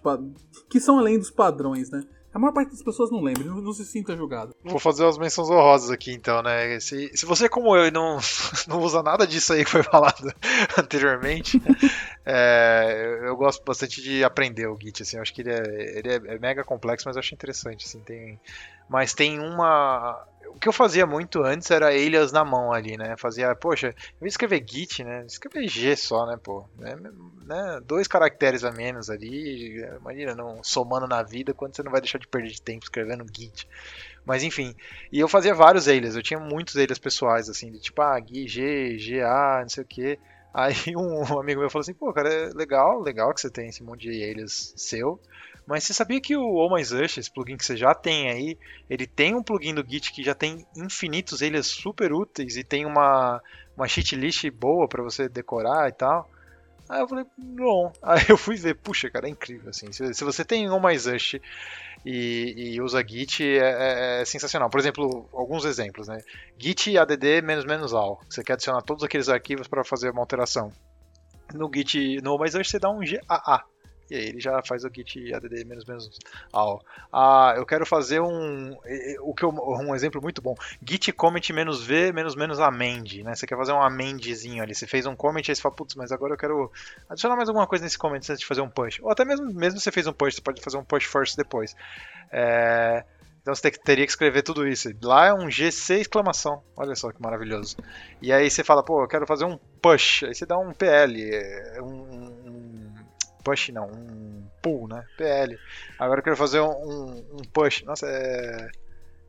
que 0.69 0.79
são 0.81 0.99
além 0.99 1.19
dos 1.19 1.31
padrões, 1.31 1.91
né? 1.91 2.03
A 2.33 2.39
maior 2.39 2.53
parte 2.53 2.71
das 2.71 2.83
pessoas 2.83 3.11
não 3.11 3.23
lembra, 3.23 3.43
não, 3.45 3.57
não 3.61 3.73
se 3.73 3.87
sinta 3.87 4.15
julgado. 4.15 4.55
Vou 4.63 4.79
fazer 4.79 5.03
umas 5.03 5.17
menções 5.17 5.49
honrosas 5.49 5.91
aqui 5.91 6.13
então, 6.13 6.43
né? 6.43 6.79
Se, 6.79 7.11
se 7.17 7.25
você, 7.25 7.49
como 7.49 7.75
eu, 7.75 7.91
não, 7.91 8.19
não 8.69 8.81
usa 8.81 9.03
nada 9.03 9.27
disso 9.27 9.55
aí 9.55 9.65
que 9.65 9.71
foi 9.71 9.83
falado 9.91 10.31
anteriormente, 10.79 11.61
é, 12.25 13.21
eu 13.25 13.35
gosto 13.35 13.65
bastante 13.65 14.03
de 14.03 14.23
aprender 14.23 14.67
o 14.67 14.77
Git, 14.81 15.03
assim, 15.03 15.17
eu 15.17 15.23
acho 15.23 15.33
que 15.33 15.41
ele 15.41 15.51
é, 15.51 15.99
ele 15.99 16.09
é, 16.09 16.35
é 16.35 16.39
mega 16.39 16.63
complexo, 16.63 17.09
mas 17.09 17.17
eu 17.17 17.21
acho 17.21 17.35
interessante, 17.35 17.87
assim, 17.87 18.01
tem... 18.01 18.39
Mas 18.89 19.15
tem 19.15 19.39
uma... 19.39 20.23
O 20.49 20.59
que 20.59 20.69
eu 20.69 20.73
fazia 20.73 21.07
muito 21.07 21.43
antes 21.43 21.71
era 21.71 21.89
alias 21.89 22.33
na 22.33 22.45
mão 22.45 22.73
ali, 22.73 22.97
né? 22.97 23.17
Fazia, 23.17 23.55
poxa, 23.55 23.95
eu 24.21 24.27
ia 24.27 24.29
escrever 24.29 24.65
Git, 24.67 25.05
né? 25.05 25.25
Escrever 25.27 25.69
G 25.69 25.95
só, 25.97 26.27
né, 26.27 26.37
pô? 26.43 26.65
Né? 26.77 26.97
né? 27.45 27.81
Dois 27.85 28.09
caracteres 28.09 28.65
a 28.65 28.73
menos 28.73 29.09
ali, 29.09 29.81
imagina, 30.01 30.35
não 30.35 30.63
somando 30.63 31.07
na 31.07 31.23
vida, 31.23 31.55
quando 31.55 31.77
você 31.77 31.83
não 31.83 31.93
vai 31.93 32.01
deixar 32.01 32.19
de 32.19 32.27
perder 32.27 32.51
de 32.51 32.63
tempo 32.63 32.85
escrevendo 32.85 33.25
Git. 33.33 33.69
Mas 34.25 34.43
enfim, 34.43 34.75
e 35.11 35.19
eu 35.19 35.29
fazia 35.29 35.55
vários 35.55 35.89
alias, 35.89 36.15
eu 36.15 36.23
tinha 36.23 36.39
muitos 36.39 36.77
alias 36.77 36.99
pessoais, 36.99 37.49
assim, 37.49 37.73
de 37.73 37.81
tipo, 37.81 38.03
ah, 38.03 38.19
Gui, 38.21 38.47
G, 38.47 38.97
GA, 38.99 39.61
não 39.63 39.69
sei 39.69 39.83
o 39.83 39.87
que. 39.87 40.19
Aí 40.53 40.75
um 40.97 41.39
amigo 41.39 41.61
meu 41.61 41.71
falou 41.71 41.83
assim, 41.83 41.95
pô, 41.95 42.13
cara, 42.13 42.29
é 42.33 42.51
legal, 42.51 43.01
legal 43.01 43.33
que 43.33 43.41
você 43.41 43.51
tem 43.51 43.69
esse 43.69 43.83
monte 43.83 44.03
de 44.03 44.23
alias 44.23 44.75
seu, 44.77 45.21
mas 45.69 45.85
você 45.85 45.93
sabia 45.93 46.19
que 46.19 46.35
o 46.35 46.55
Oh 46.55 46.75
My 46.75 46.83
Rush, 46.83 47.19
esse 47.19 47.31
plugin 47.31 47.59
que 47.59 47.65
você 47.65 47.77
já 47.77 47.95
tem 47.95 48.31
aí, 48.31 48.59
ele 48.89 49.07
tem 49.07 49.35
um 49.35 49.43
plugin 49.43 49.75
do 49.75 49.85
Git 49.87 50.11
que 50.13 50.25
já 50.25 50.35
tem 50.35 50.67
infinitos 50.75 51.43
alias 51.43 51.67
super 51.67 52.11
úteis 52.11 52.57
e 52.57 52.65
tem 52.65 52.87
uma, 52.87 53.39
uma 53.77 53.87
cheat 53.87 54.17
list 54.17 54.49
boa 54.51 54.89
para 54.89 55.03
você 55.03 55.29
decorar 55.29 55.87
e 55.89 55.93
tal. 55.93 56.27
Aí 56.89 57.01
eu 57.03 57.07
falei, 57.07 57.27
não. 57.37 57.93
Aí 58.03 58.25
eu 58.31 58.39
fui 58.39 58.57
ver, 58.57 58.77
puxa, 58.77 59.11
cara, 59.11 59.27
é 59.27 59.31
incrível, 59.31 59.69
assim. 59.69 59.93
Se, 59.93 60.15
se 60.15 60.25
você 60.25 60.43
tem 60.43 60.71
Oh 60.71 60.81
My 60.81 60.97
Rush 60.97 61.35
e, 62.03 62.55
e 62.75 62.81
usa 62.81 63.07
Git, 63.07 63.45
é, 63.45 63.59
é- 63.59 64.23
é 64.23 64.25
sensacional. 64.25 64.71
Por 64.71 64.81
exemplo, 64.81 65.29
alguns 65.35 65.67
exemplos, 65.67 66.09
né? 66.09 66.19
Git 66.59 66.97
add 66.97 67.19
all. 67.93 68.19
Você 68.27 68.43
quer 68.43 68.55
adicionar 68.55 68.81
todos 68.81 69.05
aqueles 69.05 69.29
arquivos 69.29 69.69
para 69.69 69.85
fazer 69.85 70.09
uma 70.11 70.23
alteração. 70.23 70.73
No 71.53 71.71
Git, 71.71 72.23
no 72.23 72.37
Oh 72.37 72.39
My 72.43 72.49
Rush, 72.49 72.71
você 72.71 72.79
dá 72.79 72.89
um 72.89 73.01
GAA. 73.01 73.63
E 74.11 74.15
aí 74.15 74.25
ele 74.27 74.41
já 74.41 74.63
faz 74.63 74.85
o 74.85 74.91
git 74.95 75.33
add 75.35 75.49
menos 75.65 75.85
menos 75.85 76.11
all. 76.53 76.83
Ah, 77.13 77.55
eu 77.57 77.67
quero 77.67 77.85
fazer 77.85 78.21
um 78.21 78.77
o 79.21 79.35
que 79.35 79.45
eu, 79.45 79.51
um 79.51 79.95
exemplo 79.95 80.21
muito 80.21 80.41
bom. 80.41 80.55
Git 80.87 81.13
comment 81.13 81.43
menos 81.53 81.85
v 81.85 82.13
menos 82.13 82.35
menos 82.35 82.61
amend, 82.61 83.23
né? 83.23 83.35
Você 83.35 83.47
quer 83.47 83.57
fazer 83.57 83.73
um 83.73 83.83
amendzinho 83.83 84.63
ali. 84.63 84.75
Você 84.75 84.87
fez 84.87 85.07
um 85.07 85.15
comment 85.17 85.43
aí 85.49 85.55
você 85.55 85.61
fala, 85.63 85.75
putz, 85.75 85.95
mas 85.95 86.13
agora 86.13 86.35
eu 86.35 86.39
quero 86.39 86.71
adicionar 87.09 87.37
mais 87.37 87.49
alguma 87.49 87.67
coisa 87.67 87.85
nesse 87.85 87.99
comment 87.99 88.17
antes 88.19 88.39
de 88.39 88.47
fazer 88.47 88.61
um 88.61 88.71
push. 88.71 88.99
Ou 89.03 89.11
até 89.11 89.25
mesmo 89.25 89.47
mesmo 89.53 89.81
você 89.81 89.91
fez 89.93 90.07
um 90.07 90.13
push, 90.13 90.35
você 90.37 90.41
pode 90.41 90.63
fazer 90.63 90.77
um 90.79 90.85
push 90.85 91.05
first 91.05 91.37
depois. 91.37 91.75
É, 92.31 93.05
então 93.41 93.55
você 93.55 93.71
te- 93.71 93.81
teria 93.81 94.05
que 94.05 94.11
escrever 94.13 94.43
tudo 94.43 94.67
isso. 94.67 94.91
Lá 95.03 95.27
é 95.29 95.33
um 95.35 95.51
GC 95.51 96.01
exclamação. 96.01 96.63
Olha 96.77 96.95
só 96.95 97.11
que 97.11 97.23
maravilhoso. 97.23 97.77
E 98.21 98.33
aí 98.33 98.51
você 98.51 98.63
fala, 98.63 98.83
pô, 98.85 99.03
eu 99.03 99.09
quero 99.09 99.27
fazer 99.27 99.45
um 99.45 99.59
push. 99.81 100.25
Aí 100.25 100.35
você 100.35 100.45
dá 100.45 100.59
um 100.59 100.73
PL, 100.73 101.31
é, 101.35 101.83
um 101.83 102.38
push 103.45 103.71
não, 103.71 103.87
um 103.91 104.45
pull, 104.63 104.89
né? 104.89 105.05
PL. 105.17 105.59
Agora 105.99 106.21
eu 106.21 106.25
quero 106.25 106.37
fazer 106.37 106.61
um, 106.61 106.71
um- 106.71 107.43
push. 107.53 107.83
Nossa, 107.85 108.07
é, 108.07 108.69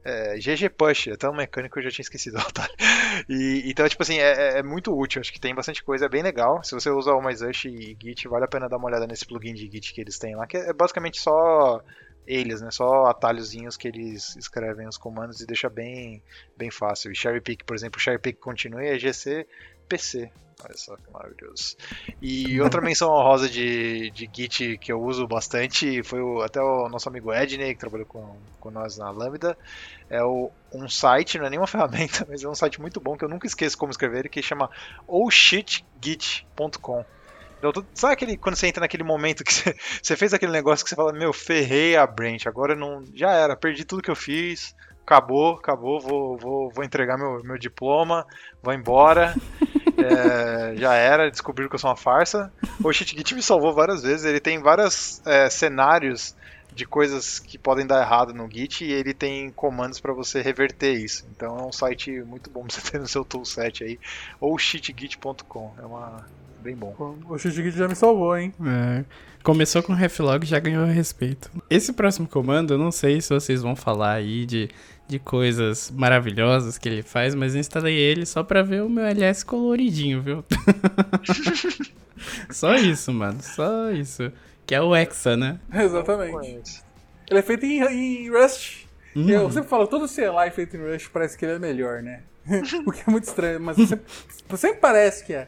é 0.03 0.35
GG 0.39 0.69
push. 0.69 1.07
Até 1.09 1.29
um 1.29 1.35
mecânico 1.35 1.77
eu 1.79 1.83
já 1.83 1.91
tinha 1.91 2.03
esquecido. 2.03 2.37
tá? 2.53 2.67
E, 3.29 3.63
então, 3.69 3.87
tipo 3.87 4.01
assim, 4.03 4.17
é, 4.19 4.31
é- 4.55 4.59
é 4.59 4.63
muito 4.63 4.97
útil. 4.97 5.21
Acho 5.21 5.31
que 5.33 5.39
tem 5.39 5.53
bastante 5.55 5.83
coisa, 5.83 6.05
é 6.05 6.09
bem 6.09 6.23
legal. 6.23 6.63
Se 6.63 6.73
você 6.73 6.89
usa 6.89 7.13
o 7.13 7.21
MyZush 7.21 7.65
e 7.65 7.97
Git, 8.01 8.27
vale 8.27 8.45
a 8.45 8.47
pena 8.47 8.69
dar 8.69 8.77
uma 8.77 8.87
olhada 8.87 9.07
nesse 9.07 9.25
plugin 9.25 9.53
de 9.53 9.69
Git 9.71 9.93
que 9.93 10.01
eles 10.01 10.17
têm 10.17 10.35
lá, 10.35 10.47
que 10.47 10.57
é 10.57 10.73
basicamente 10.73 11.19
só 11.19 11.81
eles, 12.27 12.61
né? 12.61 12.69
Só 12.71 13.05
atalhozinhos 13.05 13.75
que 13.75 13.87
eles 13.87 14.35
escrevem 14.35 14.87
os 14.87 14.97
comandos 14.97 15.41
e 15.41 15.47
deixa 15.47 15.67
bem, 15.69 16.21
bem 16.55 16.69
fácil. 16.69 17.11
E 17.11 17.15
Cherry 17.15 17.41
Pick, 17.41 17.63
por 17.65 17.75
exemplo, 17.75 17.99
Cherry 17.99 18.19
Pick 18.19 18.39
continue 18.39 18.85
é 18.87 18.99
GC 18.99 19.47
PC. 19.89 20.31
Olha 20.61 20.75
só 20.77 20.95
que 20.97 21.09
maravilhoso. 21.11 21.75
E 22.21 22.59
outra 22.61 22.81
menção 22.81 23.09
honrosa 23.11 23.49
de, 23.49 24.11
de 24.11 24.29
Git 24.35 24.77
que 24.79 24.91
eu 24.91 25.01
uso 25.01 25.27
bastante 25.27 26.03
foi 26.03 26.21
o, 26.21 26.41
até 26.41 26.61
o 26.61 26.89
nosso 26.89 27.07
amigo 27.09 27.33
Edney, 27.33 27.73
que 27.73 27.79
trabalhou 27.79 28.05
com, 28.07 28.41
com 28.59 28.71
nós 28.71 28.97
na 28.97 29.09
Lambda. 29.09 29.57
É 30.09 30.23
o, 30.23 30.51
um 30.73 30.89
site, 30.89 31.37
não 31.37 31.45
é 31.45 31.49
nenhuma 31.49 31.67
ferramenta, 31.67 32.25
mas 32.27 32.43
é 32.43 32.49
um 32.49 32.55
site 32.55 32.81
muito 32.81 32.99
bom 32.99 33.17
que 33.17 33.23
eu 33.25 33.29
nunca 33.29 33.47
esqueço 33.47 33.77
como 33.77 33.91
escrever 33.91 34.29
que 34.29 34.41
chama 34.41 34.69
ohshitgit.com. 35.07 37.05
Então, 37.57 37.71
tu- 37.73 37.87
sabe 37.93 38.13
aquele, 38.13 38.37
quando 38.37 38.55
você 38.55 38.67
entra 38.67 38.81
naquele 38.81 39.03
momento 39.03 39.43
que 39.43 39.51
você, 39.53 39.75
você 40.01 40.15
fez 40.15 40.33
aquele 40.33 40.51
negócio 40.51 40.83
que 40.83 40.89
você 40.89 40.95
fala, 40.95 41.13
meu, 41.13 41.33
ferrei 41.33 41.95
a 41.95 42.07
branch, 42.07 42.47
agora 42.47 42.75
não. 42.75 43.03
Já 43.13 43.31
era, 43.31 43.55
perdi 43.55 43.85
tudo 43.85 44.01
que 44.01 44.11
eu 44.11 44.15
fiz, 44.15 44.73
acabou, 45.05 45.55
acabou, 45.55 45.99
vou, 45.99 46.37
vou, 46.37 46.71
vou 46.73 46.83
entregar 46.83 47.17
meu, 47.17 47.41
meu 47.43 47.57
diploma, 47.57 48.25
vou 48.61 48.73
embora. 48.73 49.35
É, 50.03 50.75
já 50.75 50.93
era, 50.93 51.29
descobriram 51.29 51.69
que 51.69 51.75
eu 51.75 51.79
sou 51.79 51.89
uma 51.89 51.95
farsa. 51.95 52.51
O 52.83 52.91
ShitGit 52.91 53.35
me 53.35 53.41
salvou 53.41 53.73
várias 53.73 54.03
vezes, 54.03 54.25
ele 54.25 54.39
tem 54.39 54.59
vários 54.59 55.21
é, 55.25 55.49
cenários 55.49 56.35
de 56.73 56.85
coisas 56.85 57.39
que 57.39 57.57
podem 57.57 57.85
dar 57.85 58.01
errado 58.01 58.33
no 58.33 58.49
Git 58.49 58.85
e 58.85 58.91
ele 58.91 59.13
tem 59.13 59.49
comandos 59.51 59.99
para 59.99 60.13
você 60.13 60.41
reverter 60.41 60.93
isso. 60.93 61.27
Então 61.35 61.57
é 61.57 61.63
um 61.63 61.71
site 61.71 62.21
muito 62.21 62.49
bom 62.49 62.63
pra 62.63 62.75
você 62.75 62.81
ter 62.91 62.99
no 62.99 63.07
seu 63.07 63.25
toolset 63.25 63.83
aí, 63.83 63.99
ou 64.39 64.57
shitgit.com. 64.57 65.73
É 65.77 65.85
uma 65.85 66.25
bem 66.61 66.75
bom. 66.75 66.93
O 67.27 67.37
Shujigit 67.37 67.77
já 67.77 67.87
me 67.87 67.95
salvou, 67.95 68.37
hein? 68.37 68.53
É, 68.65 69.03
começou 69.43 69.81
com 69.81 69.93
reflog 69.93 70.45
já 70.45 70.59
ganhou 70.59 70.85
respeito. 70.85 71.49
Esse 71.69 71.93
próximo 71.93 72.27
comando, 72.27 72.73
eu 72.73 72.77
não 72.77 72.91
sei 72.91 73.21
se 73.21 73.33
vocês 73.33 73.61
vão 73.61 73.75
falar 73.75 74.13
aí 74.13 74.45
de, 74.45 74.69
de 75.09 75.17
coisas 75.17 75.89
maravilhosas 75.89 76.77
que 76.77 76.87
ele 76.87 77.01
faz, 77.01 77.33
mas 77.33 77.55
eu 77.55 77.59
instalei 77.59 77.97
ele 77.97 78.27
só 78.27 78.43
pra 78.43 78.61
ver 78.61 78.83
o 78.83 78.89
meu 78.89 79.03
LS 79.03 79.43
coloridinho, 79.43 80.21
viu? 80.21 80.45
só 82.51 82.75
isso, 82.75 83.11
mano, 83.11 83.41
só 83.41 83.89
isso. 83.89 84.31
Que 84.67 84.75
é 84.75 84.81
o 84.81 84.95
Hexa, 84.95 85.35
né? 85.35 85.59
Exatamente. 85.73 86.83
Ele 87.27 87.39
é 87.39 87.41
feito 87.41 87.65
em, 87.65 87.81
em 87.81 88.29
Rust. 88.29 88.85
Uhum. 89.15 89.27
Eu 89.27 89.51
sempre 89.51 89.67
falo, 89.67 89.87
todo 89.87 90.07
CLI 90.07 90.51
feito 90.53 90.77
em 90.77 90.79
Rust 90.79 91.09
parece 91.11 91.35
que 91.35 91.43
ele 91.43 91.53
é 91.53 91.59
melhor, 91.59 92.03
né? 92.03 92.21
o 92.85 92.91
que 92.91 93.01
é 93.07 93.11
muito 93.11 93.23
estranho, 93.23 93.59
mas 93.59 93.77
sempre, 93.77 94.05
sempre 94.57 94.79
parece 94.79 95.25
que 95.25 95.33
é. 95.33 95.47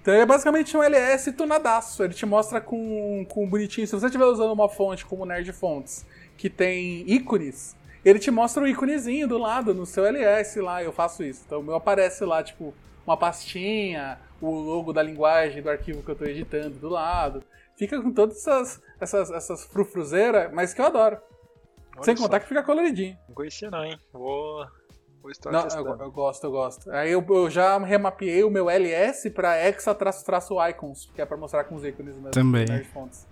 Então 0.00 0.14
ele 0.14 0.22
é 0.22 0.26
basicamente 0.26 0.76
um 0.76 0.82
LS 0.84 1.32
tunadaço. 1.32 2.04
Ele 2.04 2.14
te 2.14 2.24
mostra 2.24 2.60
com, 2.60 3.26
com 3.28 3.48
bonitinho. 3.48 3.88
Se 3.88 3.92
você 3.92 4.06
estiver 4.06 4.24
usando 4.24 4.52
uma 4.52 4.68
fonte 4.68 5.04
como 5.04 5.26
Nerd 5.26 5.52
Fonts, 5.52 6.06
que 6.36 6.48
tem 6.48 7.04
ícones, 7.10 7.74
ele 8.04 8.18
te 8.18 8.30
mostra 8.30 8.62
o 8.62 8.66
íconezinho 8.68 9.26
do 9.28 9.38
lado 9.38 9.74
no 9.74 9.84
seu 9.86 10.04
LS 10.06 10.60
lá. 10.60 10.82
Eu 10.82 10.92
faço 10.92 11.22
isso. 11.22 11.42
Então 11.46 11.60
o 11.60 11.62
meu 11.62 11.74
aparece 11.74 12.24
lá, 12.24 12.42
tipo, 12.42 12.74
uma 13.06 13.16
pastinha, 13.16 14.18
o 14.40 14.50
logo 14.50 14.92
da 14.92 15.02
linguagem 15.02 15.62
do 15.62 15.70
arquivo 15.70 16.02
que 16.02 16.10
eu 16.10 16.14
estou 16.14 16.28
editando 16.28 16.70
do 16.76 16.88
lado. 16.88 17.42
Fica 17.76 18.00
com 18.00 18.12
todas 18.12 18.36
essas, 18.38 18.80
essas, 19.00 19.30
essas 19.30 19.64
frufruzeiras, 19.64 20.52
mas 20.52 20.74
que 20.74 20.80
eu 20.80 20.86
adoro. 20.86 21.18
Olha 21.96 22.04
Sem 22.04 22.16
só. 22.16 22.24
contar 22.24 22.40
que 22.40 22.48
fica 22.48 22.62
coloridinho. 22.62 23.16
Não 23.28 23.34
conhecia 23.34 23.70
não, 23.70 23.84
hein? 23.84 23.98
Vou, 24.12 24.66
vou 25.22 25.30
estar 25.30 25.50
Não, 25.50 25.60
eu, 25.60 25.64
testando. 25.64 26.02
eu 26.02 26.10
gosto, 26.12 26.44
eu 26.44 26.50
gosto. 26.50 26.90
Aí 26.90 27.10
eu, 27.10 27.24
eu 27.28 27.50
já 27.50 27.78
remapeei 27.78 28.44
o 28.44 28.50
meu 28.50 28.68
LS 28.70 29.30
pra 29.30 29.56
hexa 29.56 29.94
traço 29.94 30.24
traço 30.24 30.56
icons, 30.68 31.10
que 31.14 31.20
é 31.22 31.26
pra 31.26 31.36
mostrar 31.36 31.64
com 31.64 31.74
os 31.74 31.84
ícones 31.84 32.14
mesmo. 32.14 32.30
Também. 32.30 32.66
Nerd 32.66 32.86
Fonts. 32.88 33.26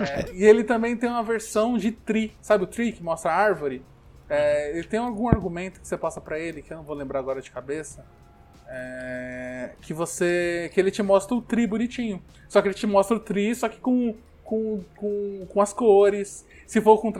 É, 0.00 0.32
e 0.32 0.44
ele 0.44 0.62
também 0.62 0.96
tem 0.96 1.08
uma 1.08 1.22
versão 1.22 1.78
de 1.78 1.90
tree, 1.90 2.36
sabe 2.40 2.64
o 2.64 2.66
tree 2.66 2.92
que 2.92 3.02
mostra 3.02 3.30
a 3.32 3.34
árvore? 3.34 3.84
É, 4.28 4.70
ele 4.70 4.84
tem 4.88 4.98
algum 4.98 5.28
argumento 5.28 5.80
que 5.80 5.86
você 5.86 5.96
passa 5.98 6.20
pra 6.20 6.38
ele, 6.38 6.62
que 6.62 6.72
eu 6.72 6.76
não 6.78 6.84
vou 6.84 6.96
lembrar 6.96 7.18
agora 7.18 7.40
de 7.42 7.50
cabeça. 7.50 8.04
é, 8.68 9.70
que 9.82 9.92
você. 9.92 10.70
que 10.72 10.80
ele 10.80 10.90
te 10.90 11.02
mostra 11.02 11.34
o 11.36 11.42
tree 11.42 11.66
bonitinho. 11.66 12.22
Só 12.48 12.62
que 12.62 12.68
ele 12.68 12.74
te 12.74 12.86
mostra 12.86 13.16
o 13.16 13.20
tree, 13.20 13.54
só 13.54 13.68
que 13.68 13.78
com, 13.78 14.14
com, 14.42 14.82
com, 14.96 15.46
com 15.46 15.60
as 15.60 15.72
cores. 15.72 16.46
Se 16.66 16.80
for 16.80 16.98
com 17.00 17.12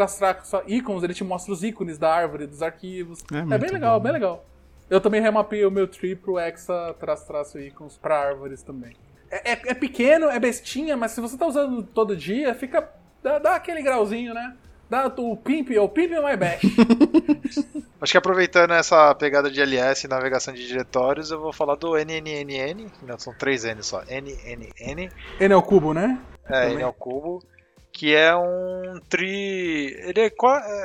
só 0.45 0.63
ícones, 0.67 1.03
ele 1.03 1.13
te 1.15 1.23
mostra 1.23 1.53
os 1.53 1.63
ícones 1.63 1.99
da 1.99 2.13
árvore, 2.13 2.47
dos 2.47 2.63
arquivos. 2.63 3.23
É 3.33 3.55
É, 3.55 3.59
bem 3.59 3.71
legal, 3.71 3.99
bom. 3.99 4.05
bem 4.05 4.13
legal. 4.13 4.45
Eu 4.89 5.01
também 5.01 5.21
remapeei 5.21 5.65
o 5.67 5.71
meu 5.71 5.87
tree 5.87 6.15
pro 6.17 6.39
Hexa 6.39 6.95
traço 6.99 7.27
traço 7.27 7.59
ícones 7.59 7.97
pra 7.99 8.19
árvores 8.19 8.63
também. 8.63 8.97
É, 9.31 9.53
é- 9.53 9.63
é 9.67 9.75
pequeno, 9.75 10.27
é 10.27 10.39
bestinha, 10.39 10.97
mas 10.97 11.13
se 11.13 11.21
você 11.21 11.37
tá 11.37 11.47
usando 11.47 11.83
todo 11.83 12.17
dia, 12.17 12.55
fica. 12.55 12.89
dá, 13.23 13.39
dá 13.39 13.55
aquele 13.57 13.83
grauzinho, 13.83 14.33
né? 14.35 14.57
Dá 14.89 15.07
o 15.07 15.37
pimp, 15.37 15.71
o 15.71 15.89
pimp 15.89 16.13
é 16.13 16.21
my 16.21 16.37
best. 16.37 16.67
Acho 18.01 18.13
que 18.13 18.19
aproveitando 18.19 18.73
essa 18.73 19.15
pegada 19.15 19.51
de 19.51 19.61
LS 19.61 20.07
e 20.07 20.11
navegação 20.11 20.53
de 20.53 20.67
diretórios, 20.67 21.31
eu 21.31 21.41
vou 21.41 21.53
falar 21.53 21.75
do 21.77 21.97
NNNN. 21.97 22.91
Não, 23.03 23.19
são 23.19 23.33
três 23.33 23.65
N 23.65 23.83
só. 23.83 24.03
NNN. 24.03 25.11
Ele 25.41 25.55
é 25.55 25.57
o 25.57 25.63
cubo, 25.63 25.95
né? 25.95 26.21
É, 26.45 26.61
Também. 26.61 26.75
ele 26.75 26.83
é 26.83 26.87
o 26.87 26.93
cubo. 26.93 27.43
Que 27.91 28.15
é 28.15 28.37
um 28.37 29.01
tree. 29.09 29.95
Ele 30.01 30.21
é, 30.21 30.31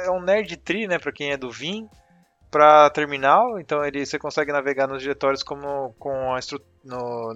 é 0.06 0.12
um 0.12 0.22
nerd 0.22 0.56
tree, 0.58 0.88
né? 0.88 0.98
Pra 0.98 1.12
quem 1.12 1.32
é 1.32 1.38
do 1.38 1.52
Vim. 1.52 1.90
Pra 2.52 2.90
terminal. 2.90 3.60
Então 3.60 3.86
ele, 3.86 4.06
você 4.06 4.18
consegue 4.18 4.52
navegar 4.52 4.88
nos 4.88 5.02
diretórios 5.02 5.44
como 5.44 5.94
com 6.00 6.34
a 6.34 6.40
estrutura. 6.40 6.68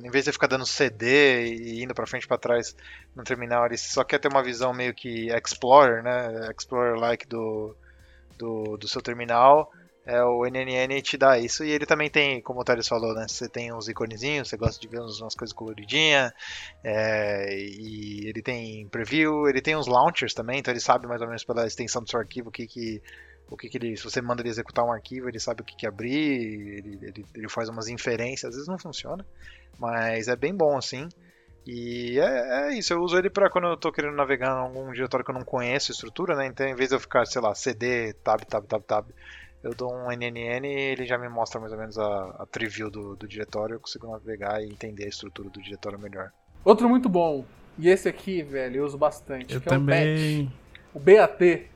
Em 0.04 0.10
vez 0.10 0.26
de 0.26 0.32
ficar 0.32 0.48
dando 0.48 0.66
CD 0.66 1.46
e 1.54 1.84
indo 1.84 1.94
pra 1.94 2.08
frente 2.08 2.28
pra 2.28 2.38
trás 2.38 2.76
no 3.16 3.24
terminal, 3.24 3.66
ele 3.66 3.78
só 3.78 4.04
quer 4.04 4.18
ter 4.20 4.28
uma 4.30 4.42
visão 4.44 4.74
meio 4.74 4.94
que 4.94 5.30
Explorer, 5.32 6.02
né? 6.02 6.50
Explorer-like 6.58 7.28
do, 7.28 7.76
do, 8.38 8.78
do 8.78 8.88
seu 8.88 9.02
terminal. 9.02 9.72
É, 10.06 10.24
o 10.24 10.46
NNN 10.46 11.02
te 11.02 11.18
dá 11.18 11.38
isso. 11.40 11.64
E 11.64 11.72
ele 11.72 11.86
também 11.86 12.10
tem, 12.10 12.42
como 12.42 12.62
o 12.62 12.64
Thales 12.66 12.88
falou, 12.88 13.14
né? 13.16 13.28
Você 13.28 13.50
tem 13.50 13.74
uns 13.74 13.88
iconezinhos, 13.90 14.50
você 14.50 14.58
gosta 14.58 14.80
de 14.82 14.88
ver 14.88 15.02
uns- 15.02 15.22
umas 15.22 15.36
coisas 15.36 15.54
coloridinhas. 15.56 16.32
É, 16.84 17.48
e 17.58 18.28
ele 18.30 18.42
tem 18.42 18.88
preview, 18.90 19.48
ele 19.50 19.62
tem 19.62 19.76
uns 19.76 19.88
launchers 19.88 20.34
também, 20.34 20.60
então 20.60 20.74
ele 20.74 20.80
sabe 20.82 21.08
mais 21.08 21.22
ou 21.22 21.28
menos 21.28 21.44
pela 21.44 21.68
extensão 21.68 22.04
do 22.04 22.10
seu 22.10 22.20
arquivo 22.20 22.50
o 22.50 22.52
que 22.52 22.68
que. 22.68 23.02
O 23.54 23.58
que, 23.58 23.70
que 23.70 23.78
ele, 23.78 23.96
se 23.96 24.04
você 24.04 24.20
manda 24.20 24.42
ele 24.42 24.50
executar 24.50 24.84
um 24.84 24.92
arquivo, 24.92 25.30
ele 25.30 25.40
sabe 25.40 25.62
o 25.62 25.64
que, 25.64 25.76
que 25.76 25.86
abrir, 25.86 26.12
ele, 26.12 27.00
ele, 27.04 27.26
ele 27.36 27.48
faz 27.48 27.70
umas 27.70 27.88
inferências, 27.88 28.50
às 28.50 28.56
vezes 28.56 28.68
não 28.68 28.80
funciona, 28.80 29.24
mas 29.78 30.28
é 30.28 30.36
bem 30.36 30.56
bom 30.56 30.76
assim. 30.76 31.08
E 31.66 32.20
é, 32.20 32.72
é 32.72 32.74
isso, 32.74 32.92
eu 32.94 33.02
uso 33.02 33.16
ele 33.16 33.30
para 33.30 33.52
quando 33.52 33.68
eu 33.68 33.78
tô 33.78 33.92
querendo 33.92 34.16
navegar 34.16 34.48
em 34.48 34.60
algum 34.60 34.92
diretório 34.92 35.24
que 35.24 35.30
eu 35.30 35.36
não 35.36 35.46
conheço 35.46 35.92
a 35.92 35.94
estrutura, 35.94 36.36
né? 36.36 36.48
Então, 36.48 36.68
em 36.68 36.74
vez 36.74 36.90
de 36.90 36.96
eu 36.96 37.00
ficar, 37.00 37.26
sei 37.26 37.42
lá, 37.42 37.54
CD, 37.54 38.14
tab, 38.24 38.42
tab, 38.42 38.66
tab, 38.66 38.82
tab, 38.82 39.06
eu 39.64 39.76
dou 39.76 39.94
um 39.94 40.12
NNN 40.12 40.66
e 40.66 40.92
ele 40.92 41.06
já 41.06 41.18
me 41.20 41.30
mostra 41.30 41.62
mais 41.62 41.72
ou 41.72 41.78
menos 41.78 41.98
a, 42.00 42.36
a 42.40 42.46
tree 42.48 42.68
view 42.68 42.90
do, 42.90 43.16
do 43.16 43.28
diretório, 43.28 43.76
eu 43.76 43.80
consigo 43.80 44.12
navegar 44.12 44.64
e 44.64 44.66
entender 44.66 45.06
a 45.06 45.10
estrutura 45.10 45.50
do 45.50 45.62
diretório 45.62 46.00
melhor. 46.00 46.32
Outro 46.66 46.90
muito 46.90 47.08
bom. 47.08 47.46
E 47.78 47.88
esse 47.88 48.10
aqui, 48.10 48.42
velho, 48.42 48.78
eu 48.78 48.86
uso 48.86 48.98
bastante. 48.98 49.54
Eu 49.54 49.62
que 49.62 49.68
é 49.68 49.70
também. 49.70 50.52
o 50.96 51.00
BAT. 51.00 51.40
O 51.40 51.40
BAT. 51.40 51.73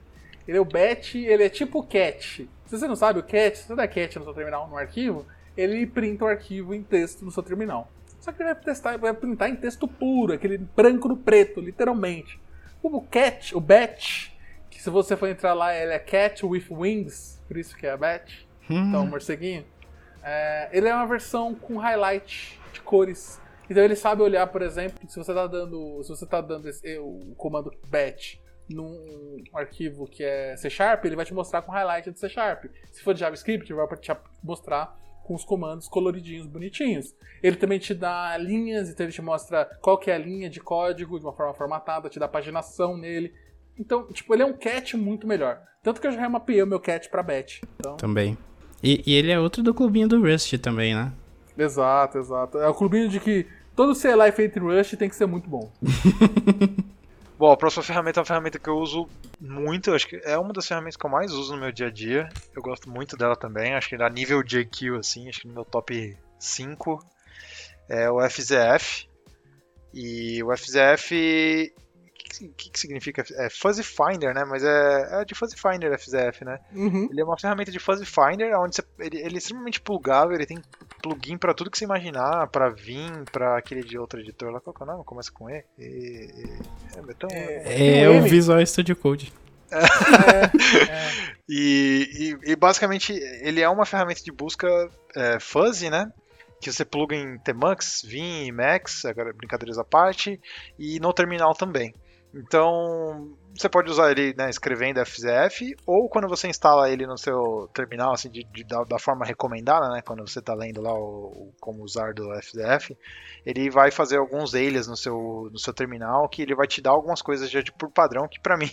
Ele 0.48 0.58
é 0.58 0.62
o 0.62 0.66
BAT, 0.66 1.16
ele 1.16 1.44
é 1.44 1.50
tipo 1.50 1.84
CAT. 1.84 2.50
Se 2.66 2.78
você 2.78 2.88
não 2.88 2.96
sabe, 2.96 3.20
o 3.20 3.24
CAT, 3.24 3.58
se 3.58 3.64
você 3.68 3.76
der 3.76 3.88
CAT 3.88 4.18
no 4.20 4.26
seu 4.26 4.34
terminal, 4.34 4.68
no 4.68 4.78
arquivo, 4.78 5.26
ele 5.58 5.86
printa 5.86 6.26
o 6.26 6.28
arquivo 6.28 6.74
em 6.74 6.82
texto 6.84 7.26
no 7.26 7.32
seu 7.32 7.44
terminal. 7.44 7.92
Só 8.20 8.32
que 8.32 8.42
ele 8.42 8.54
vai, 8.54 8.62
testar, 8.64 8.98
vai 8.98 9.14
printar 9.14 9.50
em 9.50 9.56
texto 9.56 9.88
puro, 9.88 10.34
aquele 10.34 10.58
branco 10.58 11.08
no 11.08 11.18
preto, 11.18 11.60
literalmente. 11.62 12.40
O 12.82 13.02
CAT, 13.02 13.56
o 13.56 13.60
BAT, 13.60 14.32
que 14.70 14.82
se 14.82 14.90
você 14.90 15.16
for 15.18 15.28
entrar 15.28 15.54
lá, 15.54 15.76
ele 15.76 15.92
é 15.94 16.00
Cat 16.00 16.46
with 16.46 16.66
Wings, 16.70 17.42
por 17.48 17.58
isso 17.58 17.76
que 17.76 17.86
é 17.88 17.96
BAT. 17.98 18.48
Hum, 18.70 18.90
Então, 18.90 19.06
morceguinho. 19.06 19.66
É, 20.24 20.70
ele 20.72 20.88
é 20.88 20.94
uma 20.94 21.06
versão 21.08 21.56
com 21.56 21.78
highlight 21.78 22.60
de 22.74 22.82
cores. 22.82 23.40
Então 23.70 23.84
ele 23.84 23.96
sabe 23.96 24.22
olhar, 24.22 24.48
por 24.48 24.62
exemplo, 24.62 24.98
se 25.10 25.16
você 25.18 25.32
está 25.32 25.46
dando, 25.48 26.02
se 26.04 26.10
você 26.10 26.26
tá 26.26 26.40
dando 26.42 26.68
esse- 26.70 26.98
o 27.00 27.34
comando 27.38 27.74
batch 27.90 28.36
num 28.70 29.44
arquivo 29.54 30.08
que 30.08 30.24
é 30.24 30.56
C 30.58 30.70
Sharp, 30.70 31.06
ele 31.06 31.16
vai 31.16 31.26
te 31.26 31.34
mostrar 31.34 31.62
com 31.62 31.72
highlight 31.72 32.12
de 32.12 32.20
C 32.20 32.30
Sharp. 32.30 32.66
Se 32.92 33.02
for 33.02 33.14
de 33.14 33.20
JavaScript, 33.22 33.72
ele 33.72 33.80
vai 33.80 33.98
te 33.98 34.12
mostrar 34.44 34.98
com 35.24 35.36
os 35.36 35.44
comandos 35.44 35.88
coloridinhos, 35.88 36.48
bonitinhos. 36.48 37.14
Ele 37.44 37.58
também 37.58 37.80
te 37.80 37.94
dá 37.94 38.38
linhas, 38.38 38.90
então 38.90 39.06
ele 39.06 39.14
te 39.14 39.22
mostra 39.22 39.66
qual 39.82 39.98
que 39.98 40.10
é 40.10 40.16
a 40.16 40.18
linha 40.18 40.50
de 40.50 40.62
código 40.62 41.20
de 41.20 41.26
uma 41.26 41.34
forma 41.34 41.54
formatada, 41.54 42.10
te 42.10 42.18
dá 42.18 42.28
paginação 42.28 42.98
nele. 42.98 43.34
Então, 43.78 44.08
tipo, 44.08 44.34
ele 44.34 44.44
é 44.44 44.46
um 44.46 44.54
cat 44.54 44.96
muito 44.96 45.28
melhor. 45.28 45.62
Tanto 45.84 46.00
que 46.02 46.08
eu 46.08 46.12
já 46.12 46.22
remapeei 46.22 46.64
o 46.64 46.68
meu 46.68 46.80
cat 46.80 47.10
pra 47.10 47.22
batch. 47.22 47.62
Então, 47.78 47.98
Também. 47.98 48.38
E, 48.82 49.04
e 49.06 49.16
ele 49.16 49.32
é 49.32 49.40
outro 49.40 49.62
do 49.62 49.74
clubinho 49.74 50.08
do 50.08 50.22
Rust 50.22 50.54
também, 50.60 50.96
né? 50.96 51.12
Exato, 51.58 52.18
exato. 52.18 52.58
É 52.60 52.68
o 52.68 52.74
clubinho 52.74 53.10
de 53.10 53.20
que 53.20 53.46
todo 53.76 54.00
CLI 54.00 54.32
feito 54.32 54.60
em 54.60 54.62
Rust 54.62 54.96
tem 54.96 55.10
que 55.10 55.16
ser 55.16 55.26
muito 55.26 55.50
bom. 55.50 55.72
Bom, 57.38 57.52
a 57.52 57.58
próxima 57.58 57.84
ferramenta 57.84 58.20
é 58.20 58.22
uma 58.22 58.26
ferramenta 58.26 58.58
que 58.58 58.68
eu 58.68 58.78
uso 58.78 59.08
muito, 59.40 59.94
acho 59.94 60.08
que 60.08 60.20
é 60.24 60.36
uma 60.40 60.52
das 60.52 60.68
ferramentas 60.68 60.98
que 60.98 61.06
eu 61.06 61.10
mais 61.10 61.32
uso 61.32 61.54
no 61.54 61.62
meu 61.62 61.72
dia 61.72 61.86
a 61.86 61.92
dia. 61.92 62.28
Eu 62.56 62.64
gosto 62.64 62.90
muito 62.90 63.16
dela 63.16 63.36
também, 63.36 63.76
acho 63.76 63.90
que 63.90 63.96
a 63.96 64.10
nível 64.10 64.42
JQ, 64.42 64.98
assim, 64.98 65.30
acho 65.30 65.42
que 65.42 65.48
no 65.48 65.54
meu 65.54 65.64
top 65.64 66.18
5 66.40 67.00
é 67.88 68.10
o 68.10 68.20
FZF. 68.28 69.08
E 69.94 70.44
o 70.44 70.56
FZF, 70.56 71.74
que, 72.38 72.48
que, 72.50 72.70
que 72.70 72.80
significa? 72.80 73.24
É 73.36 73.50
Fuzzy 73.50 73.84
Finder, 73.84 74.34
né? 74.34 74.44
Mas 74.46 74.64
é, 74.64 75.22
é 75.22 75.26
de 75.26 75.34
Fuzzy 75.36 75.56
Finder 75.56 75.98
FZF, 75.98 76.44
né? 76.46 76.60
Uhum. 76.74 77.08
Ele 77.12 77.22
é 77.22 77.24
uma 77.24 77.38
ferramenta 77.38 77.72
de 77.72 77.80
Fuzzy 77.80 78.06
Finder, 78.06 78.58
onde 78.60 78.76
você, 78.76 78.84
ele, 79.00 79.18
ele 79.20 79.36
é 79.36 79.38
extremamente 79.38 79.82
plugável, 79.82 80.34
ele 80.36 80.46
tem 80.46 80.62
plugin 81.02 81.38
pra 81.38 81.54
tudo 81.54 81.70
que 81.72 81.78
você 81.78 81.86
imaginar, 81.86 82.48
pra 82.48 82.70
Vim, 82.70 83.24
pra 83.32 83.58
aquele 83.58 83.82
de 83.84 83.98
outro 83.98 84.20
editor 84.20 84.52
lá, 84.52 84.60
qual 84.60 84.74
que 84.74 84.82
é 84.82 84.86
o 84.86 84.88
nome? 84.88 85.04
Começa 85.04 85.32
com 85.32 85.50
E? 85.50 85.64
e, 85.78 85.84
e 85.84 86.44
é, 86.96 87.00
então, 87.10 87.30
É, 87.32 87.60
Tem 87.60 88.08
o 88.08 88.14
ele? 88.14 88.30
Visual 88.30 88.66
Studio 88.66 88.96
Code. 88.96 89.32
E, 91.50 92.36
e- 92.46 92.52
e 92.52 92.56
basicamente 92.56 93.14
ele 93.42 93.62
é 93.62 93.70
uma 93.70 93.86
ferramenta 93.86 94.22
de 94.22 94.32
busca 94.32 94.68
é, 95.16 95.40
fuzzy, 95.40 95.90
né? 95.90 96.12
Que 96.60 96.72
você 96.72 96.84
pluga 96.84 97.16
em 97.16 97.38
Tmux, 97.40 98.02
Vim, 98.04 98.52
Max, 98.52 99.06
agora 99.06 99.32
brincadeiras 99.32 99.78
à 99.78 99.84
parte, 99.84 100.42
e 100.78 101.00
no 101.00 101.14
terminal 101.14 101.54
também. 101.54 101.94
Então, 102.38 103.36
você 103.56 103.68
pode 103.68 103.90
usar 103.90 104.12
ele 104.12 104.36
né, 104.38 104.50
escrevendo 104.50 105.04
FZF, 105.04 105.76
ou 105.88 106.08
quando 106.08 106.28
você 106.28 106.48
instala 106.48 106.90
ele 106.92 107.08
no 107.08 107.18
seu 107.18 107.68
terminal, 107.74 108.14
assim, 108.14 108.30
de, 108.30 108.44
de 108.44 108.64
da, 108.64 108.84
da, 108.84 109.00
forma 109.00 109.26
recomendada, 109.26 109.90
né, 109.90 110.02
quando 110.06 110.28
você 110.28 110.38
está 110.38 110.54
lendo 110.54 110.80
lá 110.80 110.94
o, 110.94 111.32
o, 111.32 111.54
como 111.60 111.84
usar 111.84 112.14
do 112.14 112.26
FZF, 112.40 112.96
ele 113.44 113.72
vai 113.72 113.90
fazer 113.90 114.18
alguns 114.20 114.54
alias 114.54 114.88
no 114.88 114.96
seu, 114.96 115.50
no 115.52 115.58
seu 115.58 115.74
terminal, 115.74 116.30
que 116.30 116.44
ele 116.44 116.54
vai 116.54 116.68
te 116.68 116.82
dar 116.82 116.92
algumas 116.92 117.20
coisas 117.20 117.50
já 117.50 117.62
de, 117.62 117.72
por 117.72 117.92
padrão, 117.92 118.28
que 118.28 118.40
para 118.40 118.56
mim 118.58 118.70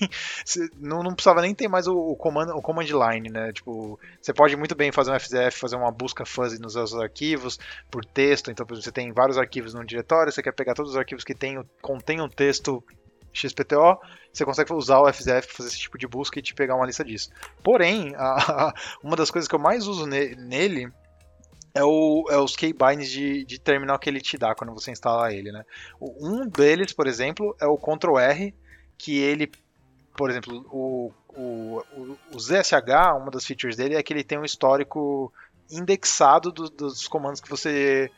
não, 0.79 1.03
não 1.03 1.15
precisava 1.15 1.41
nem 1.41 1.55
ter 1.55 1.69
mais 1.69 1.87
o, 1.87 1.95
o, 1.95 2.15
command, 2.15 2.53
o 2.55 2.61
command 2.61 2.85
line, 2.85 3.31
né, 3.31 3.53
tipo, 3.53 3.99
você 4.21 4.35
pode 4.35 4.55
muito 4.57 4.75
bem 4.75 4.93
fazer 4.93 5.11
um 5.11 5.19
FZF, 5.19 5.59
fazer 5.59 5.77
uma 5.77 5.91
busca 5.91 6.27
fuzzy 6.27 6.61
nos 6.61 6.75
seus 6.75 6.95
arquivos, 6.95 7.59
por 7.91 8.05
texto, 8.05 8.51
então 8.51 8.67
você 8.69 8.93
tem 8.93 9.12
vários 9.12 9.39
arquivos 9.39 9.73
num 9.73 9.85
diretório, 9.85 10.31
você 10.31 10.43
quer 10.43 10.53
pegar 10.53 10.75
todos 10.75 10.91
os 10.91 10.97
arquivos 10.99 11.25
que 11.25 11.35
tem, 11.35 11.59
contém 11.81 12.21
um 12.21 12.29
texto 12.29 12.85
XPTO, 13.35 13.99
você 14.32 14.45
consegue 14.45 14.72
usar 14.72 15.01
o 15.01 15.12
FZF 15.12 15.47
para 15.47 15.57
fazer 15.57 15.68
esse 15.68 15.78
tipo 15.78 15.99
de 15.99 16.07
busca 16.07 16.39
e 16.39 16.43
te 16.43 16.55
pegar 16.55 16.76
uma 16.76 16.87
lista 16.87 17.05
disso. 17.05 17.30
Porém, 17.62 18.14
a, 18.16 18.68
a, 18.68 18.74
uma 19.03 19.16
das 19.16 19.30
coisas 19.30 19.49
que 19.49 19.55
eu 19.55 19.59
mais 19.59 19.87
uso 19.87 20.07
ne, 20.07 20.35
nele 20.37 20.91
é, 21.74 21.82
o, 21.82 22.24
é 22.30 22.39
os 22.39 22.55
keybinds 22.55 23.11
de, 23.11 23.45
de, 23.45 23.59
terminal 23.59 23.99
que 23.99 24.09
ele 24.09 24.20
te 24.20 24.39
dá 24.39 24.55
quando 24.55 24.72
você 24.72 24.93
instala 24.93 25.32
ele. 25.32 25.51
Né? 25.51 25.64
Um 26.01 26.47
deles, 26.47 26.93
por 26.93 27.07
exemplo, 27.07 27.55
é 27.61 27.66
o 27.66 27.76
Ctrl 27.76 28.18
R, 28.18 28.55
que 28.97 29.18
ele, 29.18 29.51
por 30.16 30.30
exemplo, 30.30 30.64
o, 30.70 31.12
o, 31.28 31.82
o, 32.32 32.39
ZSH, 32.39 33.16
uma 33.16 33.30
das 33.30 33.45
features 33.45 33.76
dele 33.76 33.97
é 33.97 34.03
que 34.03 34.12
ele 34.12 34.22
tem 34.22 34.39
um 34.39 34.45
histórico 34.45 35.32
indexado 35.68 36.53
do, 36.53 36.70
dos 36.70 37.09
comandos 37.09 37.41
que 37.41 37.51
você 37.51 38.11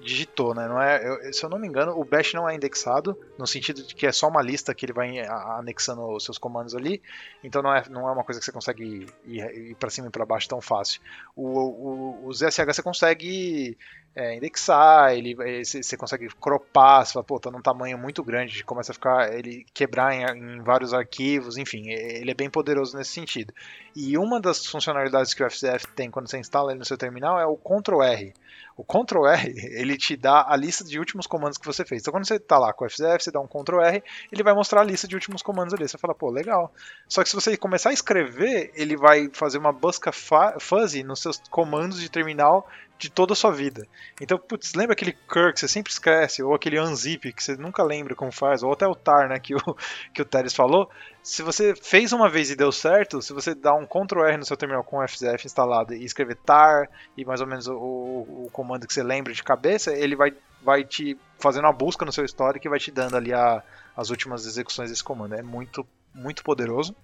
digitou, 0.00 0.54
né? 0.54 0.66
Não 0.66 0.80
é, 0.80 1.06
eu, 1.06 1.32
se 1.32 1.44
eu 1.44 1.50
não 1.50 1.58
me 1.58 1.68
engano, 1.68 1.92
o 1.98 2.04
bash 2.04 2.32
não 2.34 2.48
é 2.48 2.54
indexado, 2.54 3.18
no 3.38 3.46
sentido 3.46 3.82
de 3.82 3.94
que 3.94 4.06
é 4.06 4.12
só 4.12 4.28
uma 4.28 4.42
lista 4.42 4.74
que 4.74 4.86
ele 4.86 4.92
vai 4.92 5.18
anexando 5.58 6.02
os 6.08 6.24
seus 6.24 6.38
comandos 6.38 6.74
ali, 6.74 7.02
então 7.44 7.62
não 7.62 7.74
é, 7.74 7.82
não 7.88 8.08
é 8.08 8.12
uma 8.12 8.24
coisa 8.24 8.40
que 8.40 8.44
você 8.44 8.52
consegue 8.52 9.06
ir, 9.26 9.70
ir 9.70 9.74
para 9.76 9.90
cima 9.90 10.08
e 10.08 10.10
para 10.10 10.24
baixo 10.24 10.48
tão 10.48 10.60
fácil. 10.60 11.00
O, 11.36 11.46
o, 11.46 12.26
o 12.26 12.32
ZSH 12.32 12.64
você 12.66 12.82
consegue 12.82 13.76
é, 14.14 14.36
indexar, 14.36 15.12
ele, 15.14 15.36
você 15.64 15.96
consegue 15.96 16.28
cropar, 16.40 17.06
você 17.06 17.12
fala, 17.12 17.24
pô, 17.24 17.38
tá 17.38 17.50
num 17.50 17.62
tamanho 17.62 17.96
muito 17.96 18.24
grande, 18.24 18.64
começa 18.64 18.90
a 18.90 18.94
ficar, 18.94 19.32
ele 19.32 19.64
quebrar 19.72 20.12
em, 20.12 20.24
em, 20.24 20.62
vários 20.62 20.92
arquivos, 20.92 21.56
enfim, 21.56 21.88
ele 21.88 22.30
é 22.30 22.34
bem 22.34 22.50
poderoso 22.50 22.96
nesse 22.96 23.12
sentido. 23.12 23.54
E 23.94 24.18
uma 24.18 24.40
das 24.40 24.66
funcionalidades 24.66 25.32
que 25.32 25.44
o 25.44 25.50
FZF 25.50 25.86
tem 25.94 26.10
quando 26.10 26.28
você 26.28 26.38
instala 26.38 26.72
ele 26.72 26.80
no 26.80 26.84
seu 26.84 26.98
terminal 26.98 27.38
é 27.38 27.46
o 27.46 27.56
Ctrl 27.56 28.02
R. 28.02 28.34
O 28.76 28.84
Ctrl 28.84 29.26
R, 29.26 29.54
ele 29.78 29.96
te 29.96 30.16
dá 30.16 30.44
a 30.48 30.56
lista 30.56 30.84
de 30.84 30.98
últimos 30.98 31.26
comandos 31.26 31.58
que 31.58 31.66
você 31.66 31.84
fez. 31.84 32.02
Então 32.02 32.12
quando 32.12 32.26
você 32.26 32.34
está 32.34 32.58
lá 32.58 32.72
com 32.72 32.84
o 32.84 32.90
FZF, 32.90 33.22
você 33.22 33.30
dá 33.30 33.40
um 33.40 33.46
Ctrl 33.46 33.80
R, 33.80 34.02
ele 34.32 34.42
vai 34.42 34.54
mostrar 34.54 34.80
a 34.80 34.84
lista 34.84 35.06
de 35.06 35.14
últimos 35.14 35.40
comandos 35.40 35.72
ali. 35.72 35.88
Você 35.88 35.98
fala, 35.98 36.14
pô, 36.14 36.30
legal. 36.30 36.72
Só 37.08 37.22
que 37.22 37.28
se 37.28 37.34
você 37.34 37.56
começar 37.56 37.90
a 37.90 37.92
escrever, 37.92 38.72
ele 38.74 38.96
vai 38.96 39.28
fazer 39.32 39.58
uma 39.58 39.72
busca 39.72 40.10
fuzzy 40.12 41.04
nos 41.04 41.20
seus 41.20 41.38
comandos 41.48 42.00
de 42.00 42.10
terminal 42.10 42.66
de 43.00 43.08
toda 43.08 43.32
a 43.32 43.36
sua 43.36 43.50
vida. 43.50 43.86
Então, 44.20 44.38
putz, 44.38 44.74
lembra 44.74 44.92
aquele 44.92 45.12
cur 45.26 45.54
que 45.54 45.58
você 45.58 45.66
sempre 45.66 45.90
esquece, 45.90 46.42
ou 46.42 46.54
aquele 46.54 46.78
unzip 46.78 47.32
que 47.32 47.42
você 47.42 47.56
nunca 47.56 47.82
lembra 47.82 48.14
como 48.14 48.30
faz, 48.30 48.62
ou 48.62 48.70
até 48.70 48.86
o 48.86 48.94
tar, 48.94 49.26
né, 49.26 49.40
que 49.40 49.54
o, 49.54 49.58
que 50.12 50.20
o 50.20 50.24
Teres 50.24 50.54
falou. 50.54 50.88
Se 51.22 51.42
você 51.42 51.74
fez 51.74 52.12
uma 52.12 52.28
vez 52.28 52.50
e 52.50 52.56
deu 52.56 52.70
certo, 52.70 53.22
se 53.22 53.32
você 53.32 53.54
dá 53.54 53.74
um 53.74 53.86
Ctrl 53.86 54.26
R 54.26 54.36
no 54.36 54.44
seu 54.44 54.56
terminal 54.56 54.84
com 54.84 54.98
o 54.98 55.08
FZF 55.08 55.46
instalado 55.46 55.94
e 55.94 56.04
escrever 56.04 56.36
tar 56.36 56.90
e 57.16 57.24
mais 57.24 57.40
ou 57.40 57.46
menos 57.46 57.66
o, 57.68 57.74
o, 57.74 58.44
o 58.46 58.50
comando 58.52 58.86
que 58.86 58.92
você 58.92 59.02
lembra 59.02 59.32
de 59.32 59.42
cabeça, 59.42 59.94
ele 59.94 60.14
vai, 60.14 60.34
vai 60.62 60.84
te 60.84 61.16
fazendo 61.38 61.64
uma 61.64 61.72
busca 61.72 62.04
no 62.04 62.12
seu 62.12 62.24
histórico 62.24 62.66
e 62.66 62.68
vai 62.70 62.78
te 62.78 62.90
dando 62.90 63.16
ali 63.16 63.32
a, 63.32 63.62
as 63.96 64.10
últimas 64.10 64.44
execuções 64.44 64.90
desse 64.90 65.02
comando. 65.02 65.34
É 65.34 65.42
muito, 65.42 65.86
muito 66.14 66.44
poderoso. 66.44 66.94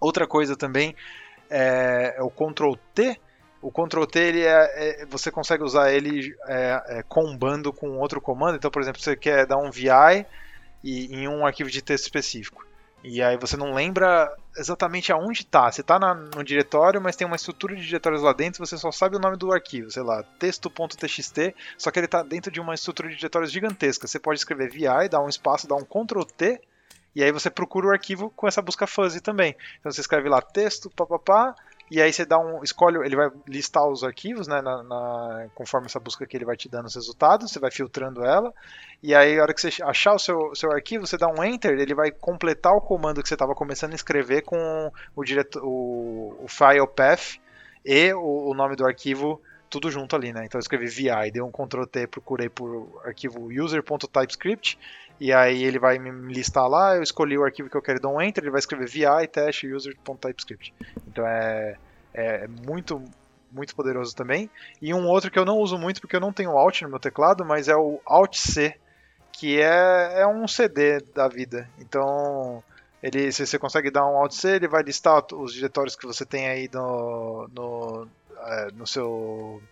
Outra 0.00 0.26
coisa 0.26 0.56
também 0.56 0.96
é, 1.50 2.14
é 2.16 2.22
o 2.22 2.30
Ctrl 2.30 2.72
T 2.94 3.20
o 3.62 3.70
Ctrl 3.70 4.04
T 4.04 4.18
ele 4.18 4.42
é, 4.42 5.02
é, 5.02 5.06
você 5.06 5.30
consegue 5.30 5.62
usar 5.62 5.92
ele 5.92 6.36
é, 6.48 6.82
é, 6.88 7.02
combando 7.04 7.72
com 7.72 7.98
outro 7.98 8.20
comando. 8.20 8.56
Então, 8.56 8.70
por 8.70 8.82
exemplo, 8.82 9.00
você 9.00 9.16
quer 9.16 9.46
dar 9.46 9.56
um 9.56 9.70
VI 9.70 10.26
e, 10.82 11.14
em 11.14 11.28
um 11.28 11.46
arquivo 11.46 11.70
de 11.70 11.80
texto 11.80 12.04
específico. 12.04 12.66
E 13.04 13.20
aí 13.20 13.36
você 13.36 13.56
não 13.56 13.72
lembra 13.72 14.32
exatamente 14.56 15.12
aonde 15.12 15.40
está. 15.40 15.70
Você 15.70 15.80
está 15.80 15.98
no 15.98 16.44
diretório, 16.44 17.00
mas 17.00 17.16
tem 17.16 17.26
uma 17.26 17.36
estrutura 17.36 17.74
de 17.74 17.84
diretórios 17.84 18.22
lá 18.22 18.32
dentro, 18.32 18.64
você 18.64 18.76
só 18.76 18.92
sabe 18.92 19.16
o 19.16 19.18
nome 19.18 19.36
do 19.36 19.52
arquivo, 19.52 19.90
sei 19.90 20.02
lá, 20.02 20.22
texto.txt, 20.38 21.54
só 21.76 21.90
que 21.90 21.98
ele 21.98 22.06
está 22.06 22.22
dentro 22.22 22.50
de 22.50 22.60
uma 22.60 22.74
estrutura 22.74 23.08
de 23.08 23.16
diretórios 23.16 23.50
gigantesca. 23.50 24.06
Você 24.06 24.20
pode 24.20 24.38
escrever 24.38 24.70
VI, 24.70 25.08
dar 25.08 25.20
um 25.20 25.28
espaço, 25.28 25.66
dar 25.66 25.74
um 25.74 25.84
Ctrl 25.84 26.22
T, 26.22 26.60
e 27.14 27.22
aí 27.22 27.32
você 27.32 27.50
procura 27.50 27.88
o 27.88 27.90
arquivo 27.90 28.30
com 28.30 28.46
essa 28.46 28.62
busca 28.62 28.86
fuzzy 28.86 29.20
também. 29.20 29.56
Então 29.80 29.90
você 29.90 30.00
escreve 30.00 30.28
lá 30.28 30.40
texto, 30.40 30.88
papapá, 30.90 31.54
e 31.90 32.00
aí 32.00 32.12
você 32.12 32.24
dá 32.24 32.38
um. 32.38 32.62
escolhe, 32.62 32.98
ele 33.04 33.16
vai 33.16 33.30
listar 33.46 33.86
os 33.86 34.02
arquivos, 34.02 34.48
né? 34.48 34.62
Na, 34.62 34.82
na, 34.82 35.46
conforme 35.54 35.86
essa 35.86 36.00
busca 36.00 36.26
que 36.26 36.36
ele 36.36 36.44
vai 36.44 36.56
te 36.56 36.68
dando 36.68 36.86
os 36.86 36.94
resultados, 36.94 37.50
você 37.50 37.58
vai 37.58 37.70
filtrando 37.70 38.24
ela. 38.24 38.52
E 39.02 39.14
aí, 39.14 39.38
a 39.38 39.42
hora 39.42 39.52
que 39.52 39.60
você 39.60 39.82
achar 39.82 40.14
o 40.14 40.18
seu, 40.18 40.54
seu 40.54 40.72
arquivo, 40.72 41.06
você 41.06 41.18
dá 41.18 41.28
um 41.28 41.44
enter, 41.44 41.78
ele 41.78 41.94
vai 41.94 42.10
completar 42.10 42.72
o 42.72 42.80
comando 42.80 43.22
que 43.22 43.28
você 43.28 43.34
estava 43.34 43.54
começando 43.54 43.92
a 43.92 43.96
escrever 43.96 44.42
com 44.42 44.90
o, 45.14 45.24
direto, 45.24 45.58
o, 45.62 46.44
o 46.44 46.48
file 46.48 46.86
path 46.86 47.38
e 47.84 48.12
o, 48.14 48.50
o 48.50 48.54
nome 48.54 48.76
do 48.76 48.86
arquivo 48.86 49.40
tudo 49.72 49.90
junto 49.90 50.14
ali, 50.14 50.34
né? 50.34 50.44
Então 50.44 50.58
eu 50.58 50.60
escrevi 50.60 50.86
VI, 50.86 51.30
dei 51.32 51.40
um 51.40 51.50
Ctrl 51.50 51.84
T, 51.84 52.06
procurei 52.06 52.50
por 52.50 53.00
arquivo 53.06 53.48
user.typescript 53.50 54.78
e 55.18 55.32
aí 55.32 55.64
ele 55.64 55.78
vai 55.78 55.98
me 55.98 56.10
listar 56.30 56.68
lá, 56.68 56.94
eu 56.94 57.02
escolhi 57.02 57.38
o 57.38 57.44
arquivo 57.44 57.70
que 57.70 57.76
eu 57.76 57.80
quero 57.80 57.98
dar 57.98 58.10
um 58.10 58.20
enter, 58.20 58.44
ele 58.44 58.50
vai 58.50 58.58
escrever 58.58 58.86
vi 58.86 59.02
teste 59.28 59.72
user.typescript. 59.72 60.74
Então 61.08 61.26
é, 61.26 61.76
é 62.12 62.46
muito 62.46 63.02
muito 63.50 63.74
poderoso 63.74 64.14
também. 64.14 64.50
E 64.80 64.92
um 64.92 65.06
outro 65.06 65.30
que 65.30 65.38
eu 65.38 65.44
não 65.44 65.58
uso 65.58 65.78
muito 65.78 66.00
porque 66.00 66.16
eu 66.16 66.20
não 66.20 66.32
tenho 66.32 66.50
Alt 66.50 66.82
no 66.82 66.88
meu 66.90 66.98
teclado, 66.98 67.44
mas 67.44 67.68
é 67.68 67.76
o 67.76 68.00
Alt 68.04 68.36
C, 68.36 68.74
que 69.32 69.60
é, 69.60 70.20
é 70.20 70.26
um 70.26 70.46
CD 70.46 71.00
da 71.14 71.28
vida. 71.28 71.68
Então 71.78 72.62
ele, 73.02 73.32
se 73.32 73.46
você 73.46 73.58
consegue 73.58 73.90
dar 73.90 74.06
um 74.06 74.16
Alt 74.16 74.32
C, 74.32 74.56
ele 74.56 74.68
vai 74.68 74.82
listar 74.82 75.24
os 75.32 75.52
diretórios 75.52 75.96
que 75.96 76.06
você 76.06 76.24
tem 76.24 76.46
aí 76.48 76.70
no, 76.72 77.48
no 77.54 78.08
é, 78.21 78.21
no 78.74 78.86
seu 78.86 79.62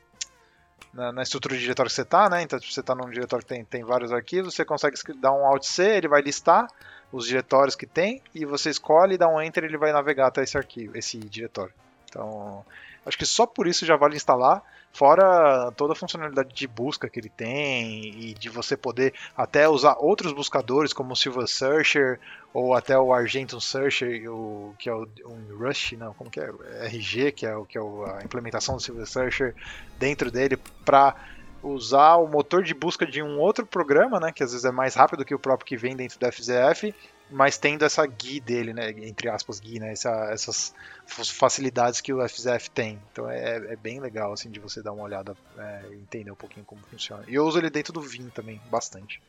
na, 0.92 1.12
na, 1.12 1.22
estrutura 1.22 1.54
de 1.54 1.60
diretório 1.60 1.88
que 1.88 1.94
você 1.94 2.02
está, 2.02 2.28
né? 2.28 2.42
Então, 2.42 2.58
se 2.58 2.72
você 2.72 2.80
está 2.80 2.94
num 2.94 3.08
diretório 3.10 3.44
que 3.44 3.54
tem, 3.54 3.64
tem 3.64 3.84
vários 3.84 4.12
arquivos, 4.12 4.54
você 4.54 4.64
consegue 4.64 4.96
dar 5.14 5.32
um 5.32 5.46
Alt 5.46 5.64
C, 5.64 5.96
ele 5.96 6.08
vai 6.08 6.20
listar 6.20 6.66
os 7.12 7.26
diretórios 7.26 7.74
que 7.74 7.86
tem 7.86 8.22
e 8.34 8.44
você 8.44 8.70
escolhe 8.70 9.18
dá 9.18 9.28
um 9.28 9.40
Enter, 9.40 9.64
ele 9.64 9.76
vai 9.76 9.92
navegar 9.92 10.28
até 10.28 10.42
esse 10.42 10.56
arquivo, 10.56 10.96
esse 10.96 11.18
diretório. 11.18 11.72
Então, 12.08 12.64
acho 13.06 13.16
que 13.16 13.26
só 13.26 13.46
por 13.46 13.66
isso 13.66 13.86
já 13.86 13.96
vale 13.96 14.16
instalar. 14.16 14.62
Fora 14.92 15.70
toda 15.76 15.92
a 15.92 15.96
funcionalidade 15.96 16.52
de 16.52 16.66
busca 16.66 17.08
que 17.08 17.20
ele 17.20 17.28
tem 17.28 18.08
e 18.08 18.34
de 18.34 18.48
você 18.48 18.76
poder 18.76 19.14
até 19.36 19.68
usar 19.68 19.96
outros 19.98 20.32
buscadores 20.32 20.92
como 20.92 21.12
o 21.12 21.16
Silver 21.16 21.46
Searcher 21.46 22.18
ou 22.52 22.74
até 22.74 22.98
o 22.98 23.14
Argentum 23.14 23.60
Searcher, 23.60 24.30
o, 24.30 24.74
que 24.78 24.88
é 24.88 24.92
o 24.92 25.06
um 25.24 25.56
Rush, 25.56 25.92
não, 25.92 26.12
como 26.14 26.28
que 26.28 26.40
é? 26.40 26.50
RG, 26.86 27.32
que 27.32 27.46
é, 27.46 27.54
o, 27.54 27.64
que 27.64 27.78
é 27.78 27.80
a 27.80 28.24
implementação 28.24 28.76
do 28.76 28.82
Silver 28.82 29.06
Searcher 29.06 29.54
dentro 29.98 30.30
dele 30.30 30.58
para 30.84 31.14
usar 31.62 32.16
o 32.16 32.26
motor 32.26 32.62
de 32.62 32.74
busca 32.74 33.06
de 33.06 33.22
um 33.22 33.38
outro 33.38 33.64
programa, 33.66 34.18
né, 34.18 34.32
que 34.32 34.42
às 34.42 34.50
vezes 34.52 34.64
é 34.64 34.72
mais 34.72 34.94
rápido 34.94 35.24
que 35.24 35.34
o 35.34 35.38
próprio 35.38 35.66
que 35.66 35.76
vem 35.76 35.94
dentro 35.94 36.18
do 36.18 36.32
FZF, 36.32 36.94
mas 37.30 37.58
tendo 37.58 37.84
essa 37.84 38.06
GUI 38.06 38.40
dele, 38.40 38.72
né, 38.72 38.90
entre 38.90 39.28
aspas 39.28 39.60
GUI, 39.60 39.78
né, 39.78 39.92
essa, 39.92 40.10
essas 40.32 40.74
facilidades 41.06 42.00
que 42.00 42.12
o 42.12 42.26
FZF 42.28 42.70
tem. 42.70 42.98
Então 43.12 43.28
é, 43.28 43.56
é, 43.72 43.76
bem 43.76 44.00
legal 44.00 44.32
assim 44.32 44.50
de 44.50 44.60
você 44.60 44.82
dar 44.82 44.92
uma 44.92 45.04
olhada 45.04 45.36
é, 45.58 45.82
e 45.92 45.94
entender 45.94 46.30
um 46.30 46.36
pouquinho 46.36 46.64
como 46.64 46.82
funciona. 46.82 47.24
E 47.28 47.34
eu 47.34 47.44
uso 47.44 47.58
ele 47.58 47.70
dentro 47.70 47.92
do 47.92 48.00
Vim 48.00 48.28
também, 48.28 48.60
bastante. 48.70 49.20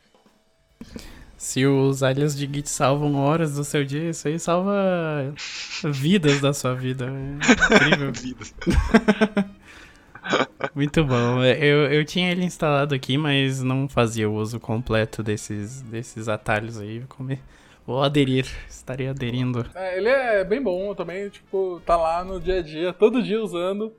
Se 1.37 1.65
os 1.65 2.03
alias 2.03 2.35
de 2.35 2.45
Git 2.45 2.69
salvam 2.69 3.15
horas 3.15 3.55
do 3.55 3.63
seu 3.63 3.83
dia, 3.83 4.11
isso 4.11 4.27
aí 4.27 4.39
salva 4.39 5.33
vidas 5.91 6.39
da 6.39 6.53
sua 6.53 6.75
vida. 6.75 7.05
É 7.05 7.87
incrível. 7.87 8.11
vidas. 8.13 8.53
Muito 10.75 11.03
bom. 11.03 11.43
Eu, 11.43 11.91
eu 11.91 12.05
tinha 12.05 12.31
ele 12.31 12.45
instalado 12.45 12.93
aqui, 12.93 13.17
mas 13.17 13.61
não 13.61 13.89
fazia 13.89 14.29
o 14.29 14.35
uso 14.35 14.59
completo 14.59 15.23
desses, 15.23 15.81
desses 15.81 16.27
atalhos 16.27 16.79
aí. 16.79 17.03
Como 17.09 17.31
Vou 17.91 18.03
aderir, 18.03 18.45
estarei 18.69 19.09
aderindo. 19.09 19.69
É, 19.75 19.97
ele 19.97 20.07
é 20.07 20.45
bem 20.45 20.61
bom 20.61 20.95
também, 20.95 21.27
tipo, 21.27 21.81
tá 21.85 21.97
lá 21.97 22.23
no 22.23 22.39
dia 22.39 22.59
a 22.59 22.61
dia, 22.61 22.93
todo 22.93 23.21
dia 23.21 23.43
usando. 23.43 23.93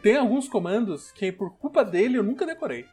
Tem 0.00 0.16
alguns 0.16 0.48
comandos 0.48 1.10
que 1.10 1.32
por 1.32 1.50
culpa 1.56 1.84
dele 1.84 2.16
eu 2.16 2.22
nunca 2.22 2.46
decorei. 2.46 2.86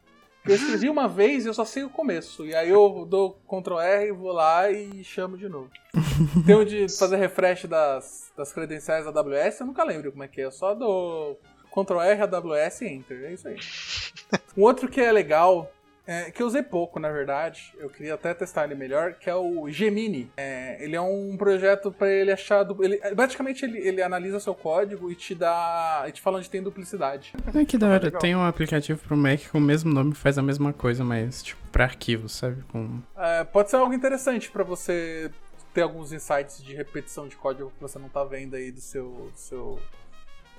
Eu 0.47 0.55
escrevi 0.55 0.89
uma 0.89 1.07
vez 1.07 1.45
e 1.45 1.47
eu 1.47 1.53
só 1.53 1.63
sei 1.63 1.83
o 1.83 1.91
começo. 1.91 2.43
E 2.43 2.55
aí 2.55 2.71
eu 2.71 3.05
dou 3.07 3.39
Ctrl 3.47 3.79
R, 3.79 4.11
vou 4.13 4.31
lá 4.31 4.71
e 4.71 5.03
chamo 5.03 5.37
de 5.37 5.47
novo. 5.47 5.69
Tem 6.43 6.55
o 6.55 6.65
de 6.65 6.89
fazer 6.89 7.17
refresh 7.17 7.65
das, 7.65 8.33
das 8.35 8.51
credenciais 8.51 9.05
da 9.05 9.11
AWS, 9.11 9.59
eu 9.59 9.67
nunca 9.67 9.83
lembro 9.83 10.11
como 10.11 10.23
é 10.23 10.27
que 10.27 10.41
é. 10.41 10.45
Eu 10.45 10.51
só 10.51 10.73
dou 10.73 11.39
Ctrl 11.71 12.01
R, 12.01 12.19
AWS 12.23 12.81
e 12.81 12.87
Enter. 12.87 13.25
É 13.25 13.33
isso 13.33 13.47
aí. 13.47 13.57
Um 14.57 14.63
outro 14.63 14.89
que 14.89 14.99
é 14.99 15.11
legal 15.11 15.71
é, 16.05 16.31
que 16.31 16.43
eu 16.43 16.47
usei 16.47 16.61
pouco, 16.61 16.99
na 16.99 17.09
verdade. 17.09 17.73
Eu 17.77 17.89
queria 17.89 18.15
até 18.15 18.33
testar 18.33 18.65
ele 18.65 18.75
melhor, 18.75 19.13
que 19.13 19.29
é 19.29 19.35
o 19.35 19.69
Gemini. 19.69 20.29
É, 20.35 20.83
ele 20.83 20.95
é 20.95 21.01
um 21.01 21.37
projeto 21.37 21.91
para 21.91 22.11
ele 22.11 22.31
achar. 22.31 22.63
Du... 22.63 22.83
Ele, 22.83 22.99
basicamente, 23.15 23.63
ele, 23.63 23.77
ele 23.79 24.01
analisa 24.01 24.39
seu 24.39 24.53
código 24.53 25.09
e 25.09 25.15
te 25.15 25.33
dá. 25.33 26.03
e 26.07 26.11
te 26.11 26.21
fala 26.21 26.39
onde 26.39 26.49
tem 26.49 26.61
duplicidade. 26.61 27.33
É 27.55 27.65
que 27.65 27.77
da 27.77 27.87
hora. 27.87 28.11
Tem 28.11 28.35
um 28.35 28.43
aplicativo 28.43 28.99
pro 28.99 29.15
Mac 29.15 29.47
com 29.49 29.57
o 29.57 29.61
mesmo 29.61 29.93
nome 29.93 30.13
faz 30.13 30.37
a 30.37 30.41
mesma 30.41 30.73
coisa, 30.73 31.03
mas 31.03 31.41
tipo, 31.41 31.61
pra 31.71 31.85
arquivos, 31.85 32.33
sabe? 32.33 32.61
Com... 32.63 32.99
É, 33.17 33.43
pode 33.45 33.69
ser 33.69 33.77
algo 33.77 33.93
interessante 33.93 34.51
para 34.51 34.63
você 34.63 35.31
ter 35.73 35.81
alguns 35.81 36.11
insights 36.11 36.61
de 36.61 36.75
repetição 36.75 37.27
de 37.27 37.35
código 37.35 37.71
que 37.71 37.81
você 37.81 37.97
não 37.97 38.09
tá 38.09 38.23
vendo 38.23 38.55
aí 38.55 38.71
do 38.71 38.81
seu. 38.81 39.31
Do 39.31 39.39
seu, 39.39 39.79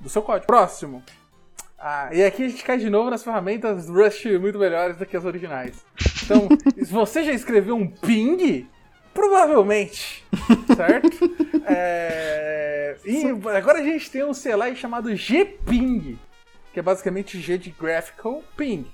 do 0.00 0.08
seu 0.08 0.22
código. 0.22 0.46
Próximo. 0.46 1.02
Ah, 1.86 2.08
e 2.10 2.24
aqui 2.24 2.44
a 2.44 2.48
gente 2.48 2.64
cai 2.64 2.78
de 2.78 2.88
novo 2.88 3.10
nas 3.10 3.22
ferramentas 3.22 3.90
Rust 3.90 4.24
muito 4.40 4.58
melhores 4.58 4.96
do 4.96 5.04
que 5.04 5.14
as 5.14 5.26
originais. 5.26 5.84
Então, 6.22 6.48
se 6.82 6.88
você 6.90 7.22
já 7.22 7.32
escreveu 7.32 7.76
um 7.76 7.86
ping, 7.86 8.66
provavelmente, 9.12 10.24
certo? 10.74 11.30
é... 11.66 12.96
E 13.04 13.26
agora 13.54 13.80
a 13.80 13.82
gente 13.82 14.10
tem 14.10 14.24
um 14.24 14.32
CLI 14.32 14.74
chamado 14.74 15.14
gping, 15.14 16.18
que 16.72 16.80
é 16.80 16.82
basicamente 16.82 17.38
G 17.38 17.58
de 17.58 17.68
Graphical 17.68 18.42
Ping. 18.56 18.86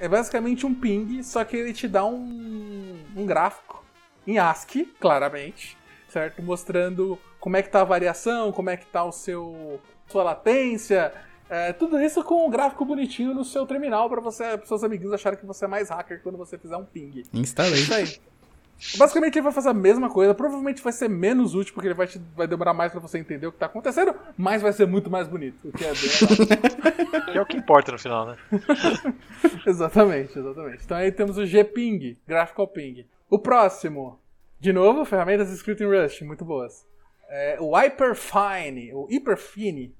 É 0.00 0.08
basicamente 0.08 0.66
um 0.66 0.74
ping, 0.74 1.22
só 1.22 1.44
que 1.44 1.56
ele 1.56 1.72
te 1.72 1.86
dá 1.86 2.04
um, 2.04 2.98
um 3.14 3.24
gráfico 3.24 3.84
em 4.26 4.40
ASCII, 4.40 4.92
claramente, 4.98 5.78
certo? 6.08 6.42
Mostrando 6.42 7.16
como 7.38 7.56
é 7.56 7.62
que 7.62 7.68
tá 7.68 7.82
a 7.82 7.84
variação, 7.84 8.50
como 8.50 8.70
é 8.70 8.76
que 8.76 8.86
tá 8.86 9.04
o 9.04 9.12
seu 9.12 9.80
sua 10.08 10.24
latência, 10.24 11.12
é, 11.48 11.72
tudo 11.72 12.00
isso 12.00 12.22
com 12.24 12.46
um 12.46 12.50
gráfico 12.50 12.84
bonitinho 12.84 13.34
no 13.34 13.44
seu 13.44 13.66
terminal 13.66 14.08
para 14.08 14.20
você, 14.20 14.58
seus 14.64 14.82
amiguinhos 14.82 15.12
acharem 15.12 15.38
que 15.38 15.46
você 15.46 15.64
é 15.64 15.68
mais 15.68 15.90
hacker 15.90 16.20
quando 16.22 16.38
você 16.38 16.56
fizer 16.58 16.76
um 16.76 16.84
ping. 16.84 17.22
Instalei. 17.32 17.80
Isso 17.80 17.94
aí. 17.94 18.18
Basicamente 18.96 19.36
ele 19.36 19.44
vai 19.44 19.52
fazer 19.52 19.68
a 19.68 19.74
mesma 19.74 20.10
coisa, 20.10 20.34
provavelmente 20.34 20.82
vai 20.82 20.92
ser 20.92 21.08
menos 21.08 21.54
útil 21.54 21.72
porque 21.72 21.86
ele 21.86 21.94
vai, 21.94 22.06
te, 22.06 22.20
vai 22.36 22.46
demorar 22.46 22.74
mais 22.74 22.90
para 22.90 23.00
você 23.00 23.18
entender 23.18 23.46
o 23.46 23.52
que 23.52 23.58
tá 23.58 23.66
acontecendo, 23.66 24.14
mas 24.36 24.60
vai 24.60 24.72
ser 24.72 24.86
muito 24.86 25.10
mais 25.10 25.28
bonito, 25.28 25.68
o 25.68 25.72
que 25.72 25.84
é 25.84 25.92
bem 25.92 27.32
é 27.34 27.40
o 27.40 27.46
que 27.46 27.56
importa 27.56 27.92
no 27.92 27.98
final, 27.98 28.26
né? 28.26 28.36
exatamente, 29.66 30.38
exatamente. 30.38 30.84
Então 30.84 30.96
aí 30.96 31.10
temos 31.12 31.38
o 31.38 31.46
Gping, 31.46 32.16
Graphical 32.26 32.68
Ping. 32.68 33.06
O 33.30 33.38
próximo, 33.38 34.18
de 34.60 34.72
novo, 34.72 35.04
ferramentas 35.04 35.50
escritas 35.50 35.86
em 35.86 35.90
Rust, 35.90 36.22
muito 36.22 36.44
boas. 36.44 36.84
É, 37.28 37.56
o 37.60 37.74
Hyperfine, 37.74 38.92
o 38.92 39.06
Hyperfine, 39.06 39.94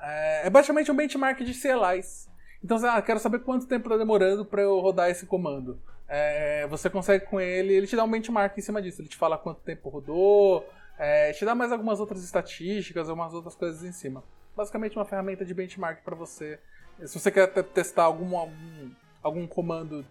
é, 0.00 0.46
é 0.46 0.50
basicamente 0.50 0.90
um 0.90 0.96
benchmark 0.96 1.40
de 1.42 1.54
CLIs. 1.54 2.28
Então, 2.62 2.76
ah, 2.86 3.00
quero 3.00 3.18
saber 3.18 3.40
quanto 3.40 3.66
tempo 3.66 3.86
está 3.88 3.96
demorando 3.96 4.44
para 4.44 4.62
eu 4.62 4.78
rodar 4.80 5.08
esse 5.10 5.26
comando. 5.26 5.80
É, 6.06 6.66
você 6.66 6.90
consegue 6.90 7.24
com 7.26 7.40
ele, 7.40 7.72
ele 7.72 7.86
te 7.86 7.96
dá 7.96 8.04
um 8.04 8.10
benchmark 8.10 8.56
em 8.56 8.60
cima 8.60 8.82
disso. 8.82 9.00
Ele 9.00 9.08
te 9.08 9.16
fala 9.16 9.38
quanto 9.38 9.60
tempo 9.60 9.88
rodou, 9.88 10.68
é, 10.98 11.32
te 11.32 11.44
dá 11.44 11.54
mais 11.54 11.72
algumas 11.72 12.00
outras 12.00 12.22
estatísticas, 12.22 13.08
algumas 13.08 13.32
outras 13.32 13.54
coisas 13.54 13.82
em 13.84 13.92
cima. 13.92 14.22
Basicamente 14.56 14.96
uma 14.96 15.04
ferramenta 15.04 15.44
de 15.44 15.54
benchmark 15.54 16.02
para 16.02 16.14
você. 16.14 16.58
Se 17.06 17.18
você 17.18 17.30
quer 17.30 17.46
testar 17.46 18.04
algum, 18.04 18.36
algum, 18.36 18.90
algum 19.22 19.46
comando 19.46 20.04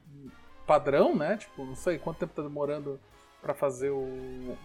padrão, 0.65 1.15
né? 1.15 1.37
Tipo, 1.37 1.65
não 1.65 1.75
sei 1.75 1.99
quanto 1.99 2.19
tempo 2.19 2.31
está 2.31 2.41
demorando 2.41 2.99
para 3.41 3.53
fazer 3.53 3.89
o, 3.89 4.03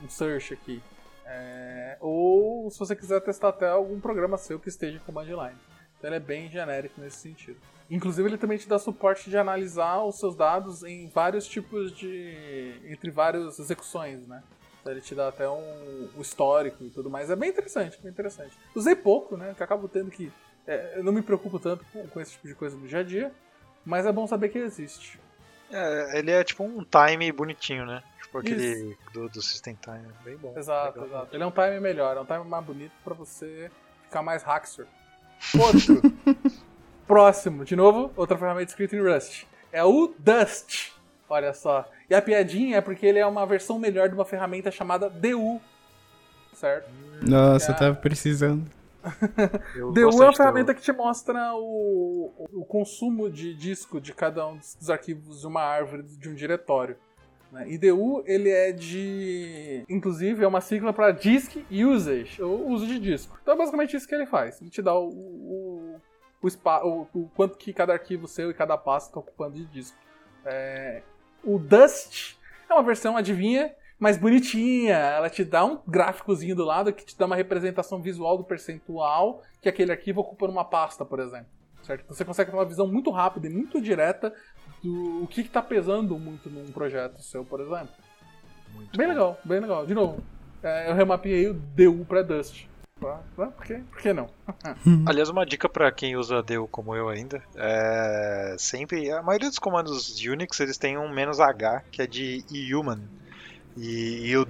um 0.02 0.08
search 0.08 0.54
aqui. 0.54 0.82
É, 1.26 1.96
ou 2.00 2.70
se 2.70 2.78
você 2.78 2.94
quiser 2.94 3.20
testar 3.20 3.48
até 3.48 3.68
algum 3.68 3.98
programa 4.00 4.36
seu 4.36 4.58
que 4.58 4.68
esteja 4.68 4.96
em 4.96 5.00
command. 5.00 5.24
Então 5.24 6.08
ele 6.10 6.16
é 6.16 6.20
bem 6.20 6.50
genérico 6.50 7.00
nesse 7.00 7.16
sentido. 7.16 7.58
Inclusive 7.90 8.28
ele 8.28 8.38
também 8.38 8.58
te 8.58 8.68
dá 8.68 8.78
suporte 8.78 9.28
de 9.28 9.36
analisar 9.36 10.02
os 10.04 10.18
seus 10.18 10.34
dados 10.34 10.82
em 10.82 11.08
vários 11.08 11.46
tipos 11.46 11.92
de. 11.92 12.80
entre 12.86 13.10
várias 13.10 13.58
execuções, 13.58 14.26
né? 14.26 14.42
Então 14.80 14.92
ele 14.92 15.00
te 15.00 15.14
dá 15.14 15.28
até 15.28 15.48
um, 15.48 16.08
um 16.16 16.20
histórico 16.20 16.84
e 16.84 16.90
tudo 16.90 17.08
mais. 17.08 17.30
É 17.30 17.36
bem 17.36 17.50
interessante, 17.50 17.98
bem 18.02 18.10
interessante. 18.10 18.56
Usei 18.74 18.94
pouco, 18.94 19.36
né? 19.36 19.54
Que 19.56 19.62
acabo 19.62 19.88
tendo 19.88 20.10
que. 20.10 20.32
É, 20.66 20.98
eu 20.98 21.04
não 21.04 21.12
me 21.12 21.22
preocupo 21.22 21.58
tanto 21.58 21.84
com, 21.92 22.06
com 22.06 22.20
esse 22.20 22.32
tipo 22.32 22.48
de 22.48 22.54
coisa 22.54 22.76
no 22.76 22.86
dia 22.86 23.00
a 23.00 23.02
dia, 23.02 23.32
mas 23.84 24.06
é 24.06 24.12
bom 24.12 24.26
saber 24.26 24.48
que 24.48 24.58
existe. 24.58 25.18
É, 25.70 26.18
ele 26.18 26.30
é 26.30 26.44
tipo 26.44 26.62
um 26.64 26.84
time 26.84 27.32
bonitinho, 27.32 27.86
né? 27.86 28.02
Tipo 28.34 28.38
aquele 28.38 28.96
do, 29.12 29.28
do 29.28 29.42
System 29.42 29.78
Time. 29.80 30.08
Bem 30.24 30.36
bom. 30.36 30.54
Exato, 30.56 31.00
legal. 31.00 31.20
exato. 31.20 31.36
Ele 31.36 31.42
é 31.44 31.46
um 31.46 31.52
time 31.52 31.78
melhor, 31.78 32.16
é 32.16 32.20
um 32.20 32.24
time 32.24 32.44
mais 32.44 32.64
bonito 32.64 32.92
pra 33.04 33.14
você 33.14 33.70
ficar 34.02 34.22
mais 34.22 34.42
hacker. 34.42 34.86
Outro. 35.58 36.02
Próximo, 37.06 37.64
de 37.64 37.76
novo, 37.76 38.10
outra 38.16 38.36
ferramenta 38.38 38.70
escrita 38.70 38.96
em 38.96 39.02
Rust. 39.02 39.44
É 39.70 39.84
o 39.84 40.14
Dust. 40.18 40.92
Olha 41.28 41.52
só. 41.52 41.84
E 42.08 42.14
a 42.14 42.22
piadinha 42.22 42.78
é 42.78 42.80
porque 42.80 43.04
ele 43.04 43.18
é 43.18 43.26
uma 43.26 43.44
versão 43.44 43.78
melhor 43.78 44.08
de 44.08 44.14
uma 44.14 44.24
ferramenta 44.24 44.70
chamada 44.70 45.10
DU. 45.10 45.60
Certo? 46.54 46.88
Nossa, 47.20 47.70
é... 47.70 47.74
eu 47.74 47.78
tava 47.78 47.94
precisando. 47.94 48.64
DU 49.92 50.22
é 50.22 50.24
uma 50.24 50.34
ferramenta 50.34 50.74
que 50.74 50.80
te 50.80 50.92
mostra 50.92 51.54
o, 51.54 52.32
o 52.54 52.64
consumo 52.64 53.28
de 53.28 53.54
disco 53.54 54.00
de 54.00 54.14
cada 54.14 54.46
um 54.48 54.56
dos 54.56 54.88
arquivos 54.88 55.42
de 55.42 55.46
uma 55.46 55.60
árvore, 55.60 56.04
de 56.04 56.28
um 56.30 56.34
diretório. 56.34 56.96
Né? 57.54 57.78
DU 57.78 58.24
ele 58.26 58.50
é 58.50 58.72
de. 58.72 59.84
Inclusive, 59.88 60.42
é 60.42 60.48
uma 60.48 60.60
sigla 60.60 60.92
para 60.92 61.12
Disk 61.12 61.64
Usage, 61.70 62.42
ou 62.42 62.68
uso 62.68 62.84
de 62.84 62.98
disco. 62.98 63.38
Então 63.40 63.54
é 63.54 63.56
basicamente 63.56 63.96
isso 63.96 64.08
que 64.08 64.14
ele 64.14 64.26
faz. 64.26 64.60
Ele 64.60 64.70
te 64.70 64.82
dá 64.82 64.92
o, 64.92 65.08
o, 65.08 66.00
o, 66.42 66.48
o, 66.48 67.08
o 67.14 67.30
quanto 67.36 67.56
que 67.56 67.72
cada 67.72 67.92
arquivo 67.92 68.26
seu 68.26 68.50
e 68.50 68.54
cada 68.54 68.76
pasta 68.76 69.10
está 69.10 69.20
ocupando 69.20 69.54
de 69.54 69.66
disco. 69.66 69.96
É... 70.44 71.02
O 71.44 71.58
Dust 71.58 72.36
é 72.68 72.74
uma 72.74 72.82
versão, 72.82 73.16
adivinha, 73.16 73.72
mais 74.00 74.18
bonitinha. 74.18 74.96
Ela 74.96 75.30
te 75.30 75.44
dá 75.44 75.64
um 75.64 75.80
gráficozinho 75.86 76.56
do 76.56 76.64
lado 76.64 76.92
que 76.92 77.04
te 77.04 77.16
dá 77.16 77.26
uma 77.26 77.36
representação 77.36 78.02
visual 78.02 78.36
do 78.36 78.42
percentual 78.42 79.42
que 79.60 79.68
aquele 79.68 79.92
arquivo 79.92 80.20
ocupa 80.22 80.48
numa 80.48 80.64
pasta, 80.64 81.04
por 81.04 81.20
exemplo. 81.20 81.46
Certo? 81.84 82.06
Você 82.08 82.24
consegue 82.24 82.50
ter 82.50 82.56
uma 82.56 82.64
visão 82.64 82.88
muito 82.88 83.10
rápida 83.10 83.46
e 83.46 83.50
muito 83.50 83.80
direta 83.80 84.34
do 84.84 85.26
que 85.28 85.40
está 85.40 85.62
pesando 85.62 86.18
muito 86.18 86.50
num 86.50 86.66
projeto 86.66 87.22
seu, 87.22 87.42
por 87.42 87.60
exemplo. 87.60 87.88
Muito 88.74 88.96
bem 88.96 89.06
bom. 89.06 89.12
legal, 89.12 89.40
bem 89.42 89.60
legal. 89.60 89.86
De 89.86 89.94
novo, 89.94 90.22
é, 90.62 90.90
eu 90.90 90.94
remapeei 90.94 91.48
o 91.48 91.54
DU 91.54 92.04
para 92.04 92.22
Dust. 92.22 92.66
Por 93.34 93.52
que, 93.64 93.74
por 93.74 93.98
que 93.98 94.12
não? 94.12 94.28
Aliás, 95.06 95.28
uma 95.28 95.44
dica 95.44 95.68
para 95.68 95.90
quem 95.90 96.16
usa 96.16 96.42
DU 96.42 96.68
como 96.68 96.94
eu 96.94 97.08
ainda, 97.08 97.42
é 97.56 98.56
sempre 98.58 99.10
a 99.10 99.22
maioria 99.22 99.48
dos 99.48 99.58
comandos 99.58 100.18
Unix 100.20 100.60
eles 100.60 100.78
têm 100.78 100.96
um 100.96 101.08
"-h", 101.08 101.82
que 101.90 102.02
é 102.02 102.06
de 102.06 102.44
human. 102.74 103.00
E, 103.76 104.28
e 104.28 104.36
o 104.36 104.46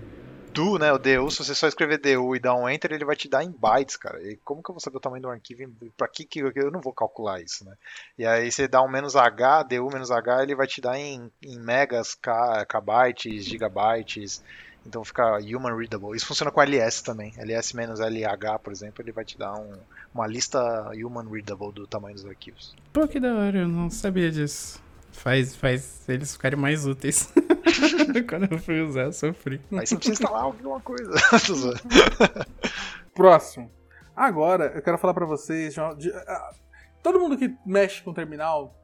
do, 0.55 0.79
né, 0.79 0.93
o 0.93 0.99
DU, 0.99 1.31
se 1.31 1.45
você 1.45 1.55
só 1.55 1.67
escrever 1.67 1.99
DU 1.99 2.37
e 2.37 2.39
dar 2.39 2.55
um 2.55 2.69
enter, 2.69 2.93
ele 2.93 3.05
vai 3.05 3.17
te 3.17 3.29
dar 3.29 3.43
em 3.43 3.51
bytes, 3.51 3.97
cara. 3.97 4.23
E 4.23 4.37
como 4.37 4.63
que 4.63 4.71
eu 4.71 4.75
vou 4.75 4.81
saber 4.81 4.99
o 4.99 5.01
tamanho 5.01 5.23
do 5.23 5.29
arquivo? 5.29 5.69
Pra 5.97 6.07
que 6.07 6.25
que 6.25 6.41
eu 6.41 6.71
não 6.71 6.81
vou 6.81 6.93
calcular 6.93 7.43
isso, 7.43 7.65
né? 7.65 7.75
E 8.17 8.25
aí 8.25 8.51
você 8.51 8.69
dá 8.69 8.81
um 8.81 8.89
menos 8.89 9.17
H, 9.17 9.65
DU 9.65 9.91
menos 9.93 10.13
H, 10.13 10.45
ele 10.45 10.55
vai 10.55 10.69
te 10.69 10.81
dar 10.81 10.97
em, 10.97 11.29
em 11.43 11.59
megas, 11.59 12.15
K, 12.15 12.65
kbytes, 12.67 13.45
gigabytes. 13.45 14.43
Então 14.87 15.03
fica 15.03 15.39
human 15.39 15.77
readable. 15.77 16.15
Isso 16.15 16.27
funciona 16.27 16.53
com 16.53 16.63
LS 16.63 17.03
também. 17.03 17.33
LS 17.37 17.75
menos 17.75 18.01
LH, 18.01 18.59
por 18.63 18.73
exemplo, 18.73 19.03
ele 19.03 19.13
vai 19.13 19.25
te 19.25 19.37
dar 19.37 19.55
um, 19.55 19.73
uma 20.15 20.27
lista 20.27 20.61
human 20.95 21.29
readable 21.29 21.73
do 21.73 21.87
tamanho 21.87 22.15
dos 22.15 22.27
arquivos. 22.27 22.77
Pô, 22.93 23.09
que 23.09 23.19
da 23.19 23.35
hora, 23.35 23.59
eu 23.61 23.69
não 23.69 23.91
sabia 23.91 24.31
disso. 24.31 24.84
Faz, 25.15 25.57
faz 25.57 26.09
eles 26.09 26.33
ficarem 26.33 26.59
mais 26.59 26.87
úteis. 26.87 27.33
Quando 28.29 28.53
eu 28.53 28.59
fui 28.59 28.81
usar, 28.83 29.05
eu 29.05 29.13
sofri. 29.13 29.61
Aí 29.73 29.87
você 29.87 29.97
precisa 29.97 30.23
instalar 30.23 30.43
alguma 30.43 30.81
coisa. 30.81 31.13
Próximo. 33.15 33.71
Agora, 34.15 34.73
eu 34.75 34.83
quero 34.83 34.99
falar 34.99 35.15
para 35.15 35.25
vocês. 35.25 35.75
De, 35.97 36.11
uh, 36.11 36.15
todo 37.03 37.19
mundo 37.19 37.39
que 37.39 37.57
mexe 37.65 38.03
com 38.03 38.13
terminal, 38.13 38.75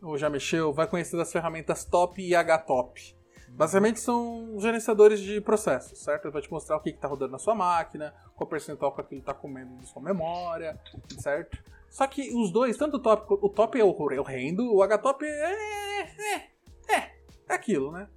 ou 0.00 0.16
já 0.16 0.30
mexeu, 0.30 0.72
vai 0.72 0.86
conhecer 0.86 1.16
das 1.16 1.30
ferramentas 1.30 1.84
Top 1.84 2.20
e 2.20 2.34
HTOP. 2.34 3.14
Basicamente 3.50 4.00
são 4.00 4.56
gerenciadores 4.58 5.20
de 5.20 5.40
processos, 5.40 6.02
certo? 6.02 6.24
Ele 6.24 6.32
vai 6.32 6.42
te 6.42 6.50
mostrar 6.50 6.76
o 6.76 6.80
que 6.80 6.90
está 6.90 7.06
rodando 7.06 7.32
na 7.32 7.38
sua 7.38 7.54
máquina, 7.54 8.12
qual 8.34 8.48
percentual 8.48 8.92
que 8.92 9.00
aquilo 9.00 9.20
está 9.20 9.32
comendo 9.32 9.76
de 9.76 9.86
sua 9.86 10.02
memória, 10.02 10.78
certo? 11.20 11.56
Só 11.94 12.08
que 12.08 12.34
os 12.34 12.50
dois, 12.50 12.76
tanto 12.76 12.96
o 12.96 12.98
top, 12.98 13.38
o 13.40 13.48
top 13.48 13.78
é 13.78 13.84
horrendo, 13.84 14.74
o 14.74 14.82
HTOP 14.82 15.24
é, 15.24 16.02
é, 16.02 16.92
é, 16.92 17.12
é 17.48 17.54
aquilo, 17.54 17.92
né? 17.92 18.08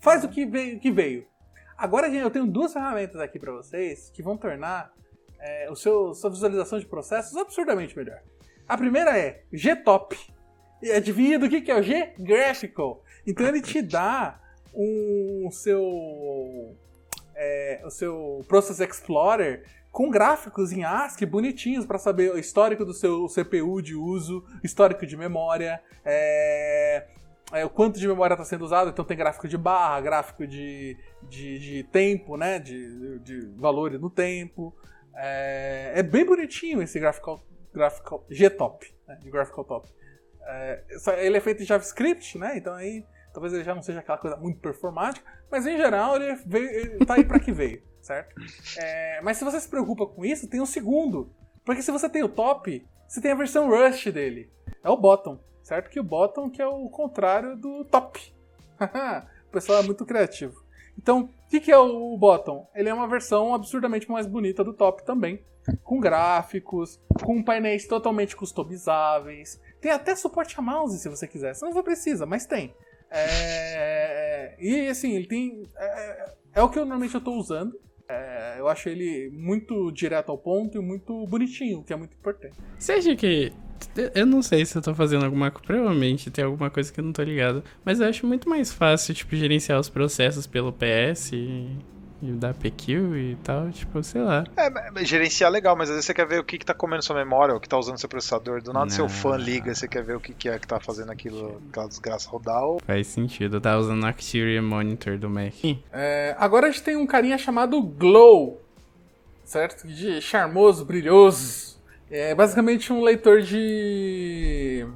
Faz 0.00 0.24
o 0.24 0.28
que 0.28 0.44
veio. 0.44 0.80
Que 0.80 0.90
veio. 0.90 1.24
Agora, 1.78 2.10
gente, 2.10 2.24
eu 2.24 2.32
tenho 2.32 2.48
duas 2.48 2.72
ferramentas 2.72 3.20
aqui 3.20 3.38
para 3.38 3.52
vocês 3.52 4.10
que 4.10 4.24
vão 4.24 4.36
tornar 4.36 4.92
é, 5.38 5.70
o 5.70 5.76
seu, 5.76 6.14
sua 6.14 6.30
visualização 6.30 6.80
de 6.80 6.86
processos 6.86 7.36
absurdamente 7.36 7.96
melhor. 7.96 8.20
A 8.66 8.76
primeira 8.76 9.16
é 9.16 9.44
Gtop. 9.52 10.18
E 10.82 10.90
adivinha 10.90 11.38
do 11.38 11.48
que, 11.48 11.60
que 11.60 11.70
é 11.70 11.78
o 11.78 11.82
G? 11.84 12.12
Graphical. 12.18 13.04
Então 13.24 13.46
ele 13.46 13.62
te 13.62 13.80
dá 13.82 14.40
um, 14.74 15.48
seu 15.52 16.76
é, 17.36 17.82
o 17.84 17.90
seu 17.90 18.44
Process 18.48 18.80
Explorer 18.80 19.64
com 19.96 20.10
gráficos 20.10 20.72
em 20.72 20.84
ASCII 20.84 21.26
bonitinhos 21.26 21.86
para 21.86 21.96
saber 21.96 22.30
o 22.30 22.38
histórico 22.38 22.84
do 22.84 22.92
seu 22.92 23.26
CPU 23.28 23.80
de 23.80 23.94
uso, 23.94 24.44
histórico 24.62 25.06
de 25.06 25.16
memória, 25.16 25.82
é, 26.04 27.06
é, 27.50 27.64
o 27.64 27.70
quanto 27.70 27.98
de 27.98 28.06
memória 28.06 28.34
está 28.34 28.44
sendo 28.44 28.62
usado, 28.62 28.90
então 28.90 29.06
tem 29.06 29.16
gráfico 29.16 29.48
de 29.48 29.56
barra, 29.56 30.02
gráfico 30.02 30.46
de, 30.46 30.98
de, 31.22 31.58
de 31.58 31.84
tempo, 31.84 32.36
né? 32.36 32.58
De, 32.58 33.20
de 33.20 33.40
valores 33.56 33.98
no 33.98 34.10
tempo. 34.10 34.76
É, 35.14 35.92
é, 35.94 36.02
bem 36.02 36.26
bonitinho 36.26 36.82
esse 36.82 37.00
graphical, 37.00 37.42
graphical 37.72 38.22
G-Top, 38.28 38.94
né, 39.08 39.16
de 39.22 39.30
Graphical 39.30 39.64
Top. 39.64 39.88
É, 40.42 40.84
ele 41.20 41.38
é 41.38 41.40
feito 41.40 41.62
em 41.62 41.66
JavaScript, 41.66 42.36
né? 42.36 42.58
Então 42.58 42.74
aí 42.74 43.02
talvez 43.32 43.54
ele 43.54 43.64
já 43.64 43.74
não 43.74 43.82
seja 43.82 44.00
aquela 44.00 44.18
coisa 44.18 44.36
muito 44.36 44.60
performática, 44.60 45.26
mas 45.50 45.66
em 45.66 45.78
geral 45.78 46.16
ele, 46.16 46.34
veio, 46.44 46.68
ele 46.68 47.06
tá 47.06 47.14
aí 47.14 47.24
para 47.24 47.40
que 47.40 47.50
veio, 47.50 47.82
certo? 48.06 48.34
É, 48.78 49.20
mas 49.22 49.36
se 49.36 49.44
você 49.44 49.60
se 49.60 49.68
preocupa 49.68 50.06
com 50.06 50.24
isso, 50.24 50.48
tem 50.48 50.60
o 50.60 50.62
um 50.62 50.66
segundo. 50.66 51.30
Porque 51.64 51.82
se 51.82 51.90
você 51.90 52.08
tem 52.08 52.22
o 52.22 52.28
top, 52.28 52.86
você 53.08 53.20
tem 53.20 53.32
a 53.32 53.36
versão 53.36 53.68
Rust 53.68 54.08
dele. 54.10 54.48
É 54.82 54.88
o 54.88 54.96
bottom, 54.96 55.40
certo? 55.62 55.90
Que 55.90 55.98
o 55.98 56.04
bottom 56.04 56.48
que 56.48 56.62
é 56.62 56.66
o 56.66 56.88
contrário 56.88 57.56
do 57.56 57.84
top. 57.84 58.32
o 59.48 59.50
pessoal 59.50 59.80
é 59.80 59.82
muito 59.82 60.06
criativo. 60.06 60.64
Então, 60.96 61.28
o 61.46 61.48
que, 61.48 61.70
é 61.70 61.76
o 61.76 62.16
bottom? 62.16 62.68
Ele 62.74 62.88
é 62.88 62.94
uma 62.94 63.08
versão 63.08 63.52
absurdamente 63.52 64.10
mais 64.10 64.26
bonita 64.26 64.62
do 64.62 64.72
top 64.72 65.04
também. 65.04 65.44
Com 65.82 65.98
gráficos, 65.98 67.00
com 67.24 67.42
painéis 67.42 67.86
totalmente 67.86 68.36
customizáveis. 68.36 69.60
Tem 69.80 69.90
até 69.90 70.14
suporte 70.14 70.54
a 70.58 70.62
mouse 70.62 70.98
se 70.98 71.08
você 71.08 71.26
quiser. 71.26 71.54
Você 71.54 71.64
não 71.64 71.82
precisa, 71.82 72.24
mas 72.24 72.46
tem. 72.46 72.74
É... 73.10 74.54
E 74.58 74.88
assim, 74.88 75.12
ele 75.12 75.26
tem. 75.26 75.62
É, 75.76 76.34
é 76.54 76.62
o 76.62 76.68
que 76.68 76.78
eu 76.78 76.84
normalmente 76.84 77.14
eu 77.14 77.20
tô 77.20 77.32
usando. 77.32 77.78
É, 78.08 78.56
eu 78.58 78.68
acho 78.68 78.88
ele 78.88 79.30
muito 79.32 79.90
direto 79.90 80.30
ao 80.30 80.38
ponto 80.38 80.78
e 80.78 80.80
muito 80.80 81.26
bonitinho, 81.26 81.82
que 81.82 81.92
é 81.92 81.96
muito 81.96 82.16
importante. 82.16 82.56
Acha 82.88 83.16
que. 83.16 83.52
Eu 84.14 84.24
não 84.24 84.42
sei 84.42 84.64
se 84.64 84.76
eu 84.76 84.82
tô 84.82 84.94
fazendo 84.94 85.24
alguma 85.24 85.50
coisa. 85.50 85.66
Provavelmente 85.66 86.30
tem 86.30 86.44
alguma 86.44 86.70
coisa 86.70 86.92
que 86.92 87.00
eu 87.00 87.04
não 87.04 87.12
tô 87.12 87.22
ligado. 87.22 87.62
Mas 87.84 88.00
eu 88.00 88.08
acho 88.08 88.26
muito 88.26 88.48
mais 88.48 88.72
fácil, 88.72 89.14
tipo, 89.14 89.34
gerenciar 89.36 89.78
os 89.78 89.88
processos 89.88 90.46
pelo 90.46 90.72
PS 90.72 91.32
e 91.32 91.68
e 92.22 92.32
dar 92.32 92.54
PQ 92.54 92.92
e 92.92 93.36
tal, 93.42 93.70
tipo, 93.70 94.02
sei 94.02 94.22
lá. 94.22 94.44
É, 94.56 95.04
gerenciar 95.04 95.50
é 95.50 95.52
legal, 95.52 95.76
mas 95.76 95.88
às 95.88 95.96
vezes 95.96 96.06
você 96.06 96.14
quer 96.14 96.26
ver 96.26 96.40
o 96.40 96.44
que, 96.44 96.58
que 96.58 96.64
tá 96.64 96.72
comendo 96.74 97.02
sua 97.02 97.16
memória, 97.16 97.54
o 97.54 97.60
que 97.60 97.68
tá 97.68 97.78
usando 97.78 97.98
seu 97.98 98.08
processador. 98.08 98.62
Do 98.62 98.72
nada 98.72 98.86
não. 98.86 98.90
seu 98.90 99.08
fã 99.08 99.36
liga, 99.36 99.74
você 99.74 99.86
quer 99.86 100.02
ver 100.02 100.16
o 100.16 100.20
que, 100.20 100.32
que 100.32 100.48
é 100.48 100.58
que 100.58 100.66
tá 100.66 100.80
fazendo 100.80 101.12
aquilo, 101.12 101.60
aquela 101.68 101.88
desgraça 101.88 102.28
rodar. 102.28 102.62
Ou... 102.62 102.80
Faz 102.80 103.06
sentido, 103.06 103.60
tá 103.60 103.76
usando 103.76 104.02
o 104.02 104.06
Activity 104.06 104.60
Monitor 104.60 105.18
do 105.18 105.28
Mac. 105.28 105.54
É, 105.92 106.34
agora 106.38 106.68
a 106.68 106.70
gente 106.70 106.82
tem 106.82 106.96
um 106.96 107.06
carinha 107.06 107.36
chamado 107.36 107.80
Glow, 107.82 108.62
certo? 109.44 109.86
De 109.86 110.20
charmoso, 110.20 110.84
brilhoso. 110.84 111.76
É 112.10 112.34
basicamente 112.34 112.92
um 112.92 113.02
leitor 113.02 113.42
de. 113.42 114.86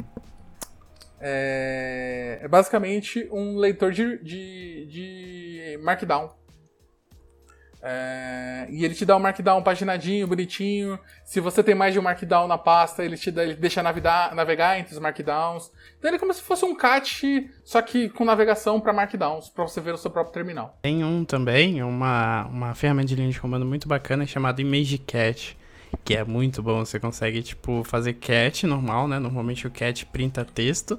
É, 1.20 2.38
é 2.42 2.48
basicamente 2.48 3.28
um 3.30 3.56
leitor 3.56 3.92
de, 3.92 4.18
de, 4.22 4.86
de 4.86 5.80
Markdown. 5.82 6.39
É, 7.82 8.66
e 8.68 8.84
ele 8.84 8.94
te 8.94 9.06
dá 9.06 9.16
um 9.16 9.20
markdown 9.20 9.62
paginadinho, 9.62 10.26
bonitinho. 10.26 10.98
Se 11.24 11.40
você 11.40 11.62
tem 11.62 11.74
mais 11.74 11.92
de 11.94 11.98
um 11.98 12.02
markdown 12.02 12.46
na 12.46 12.58
pasta, 12.58 13.02
ele 13.02 13.16
te 13.16 13.30
dá, 13.30 13.42
ele 13.42 13.54
deixa 13.54 13.82
navegar, 13.82 14.34
navegar 14.34 14.78
entre 14.78 14.92
os 14.92 15.00
markdowns. 15.00 15.70
Então 15.98 16.08
ele 16.10 16.16
é 16.16 16.18
como 16.18 16.34
se 16.34 16.42
fosse 16.42 16.64
um 16.64 16.74
cat, 16.74 17.50
só 17.64 17.80
que 17.80 18.08
com 18.10 18.24
navegação 18.24 18.80
para 18.80 18.92
markdowns, 18.92 19.48
para 19.48 19.64
você 19.64 19.80
ver 19.80 19.94
o 19.94 19.98
seu 19.98 20.10
próprio 20.10 20.34
terminal. 20.34 20.78
Tem 20.82 21.02
um 21.02 21.24
também, 21.24 21.82
uma, 21.82 22.46
uma 22.46 22.74
ferramenta 22.74 23.08
de 23.08 23.14
linha 23.14 23.30
de 23.30 23.40
comando 23.40 23.64
muito 23.64 23.88
bacana 23.88 24.26
chamada 24.26 24.60
Image 24.60 24.98
Cat, 24.98 25.56
que 26.04 26.14
é 26.14 26.22
muito 26.22 26.62
bom. 26.62 26.84
Você 26.84 27.00
consegue 27.00 27.42
tipo 27.42 27.82
fazer 27.84 28.14
cat 28.14 28.66
normal, 28.66 29.08
né? 29.08 29.18
Normalmente 29.18 29.66
o 29.66 29.70
cat 29.70 30.04
printa 30.06 30.44
texto. 30.44 30.98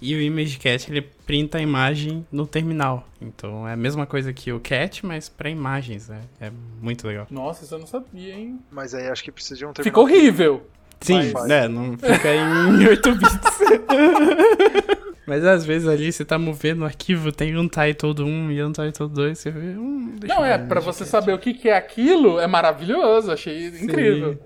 E 0.00 0.14
o 0.14 0.20
Image 0.20 0.58
Cat 0.58 0.90
ele 0.90 1.02
printa 1.02 1.58
a 1.58 1.60
imagem 1.60 2.26
no 2.30 2.46
terminal. 2.46 3.06
Então 3.20 3.66
é 3.66 3.72
a 3.72 3.76
mesma 3.76 4.06
coisa 4.06 4.32
que 4.32 4.52
o 4.52 4.60
Cat, 4.60 5.04
mas 5.04 5.28
para 5.28 5.48
imagens, 5.48 6.08
né? 6.08 6.20
É 6.40 6.50
muito 6.80 7.06
legal. 7.06 7.26
Nossa, 7.30 7.64
isso 7.64 7.74
eu 7.74 7.78
não 7.78 7.86
sabia, 7.86 8.34
hein? 8.34 8.58
Mas 8.70 8.94
aí 8.94 9.08
acho 9.08 9.24
que 9.24 9.32
precisa 9.32 9.56
de 9.56 9.64
um 9.64 9.72
terminal. 9.72 9.84
Ficou 9.84 10.04
horrível! 10.04 10.66
Sim, 11.00 11.32
né? 11.46 11.68
Não 11.68 11.96
fica 11.96 12.34
em 12.34 12.86
8 12.88 13.14
bits. 13.14 13.36
Mas 15.26 15.44
às 15.44 15.64
vezes 15.64 15.88
ali 15.88 16.12
você 16.12 16.24
tá 16.24 16.38
movendo 16.38 16.82
o 16.82 16.84
arquivo, 16.84 17.32
tem 17.32 17.56
um 17.56 17.68
title 17.68 18.14
1 18.24 18.52
e 18.52 18.62
um 18.62 18.70
title 18.70 19.08
2, 19.08 19.36
você 19.36 19.50
vê. 19.50 19.76
Hum, 19.76 20.16
não, 20.22 20.44
é, 20.44 20.56
para 20.56 20.78
você 20.78 21.04
saber 21.04 21.32
o 21.32 21.38
que, 21.38 21.52
que 21.52 21.68
é 21.68 21.76
aquilo, 21.76 22.38
é 22.38 22.46
maravilhoso, 22.46 23.32
achei 23.32 23.70
Sim. 23.72 23.84
incrível. 23.84 24.38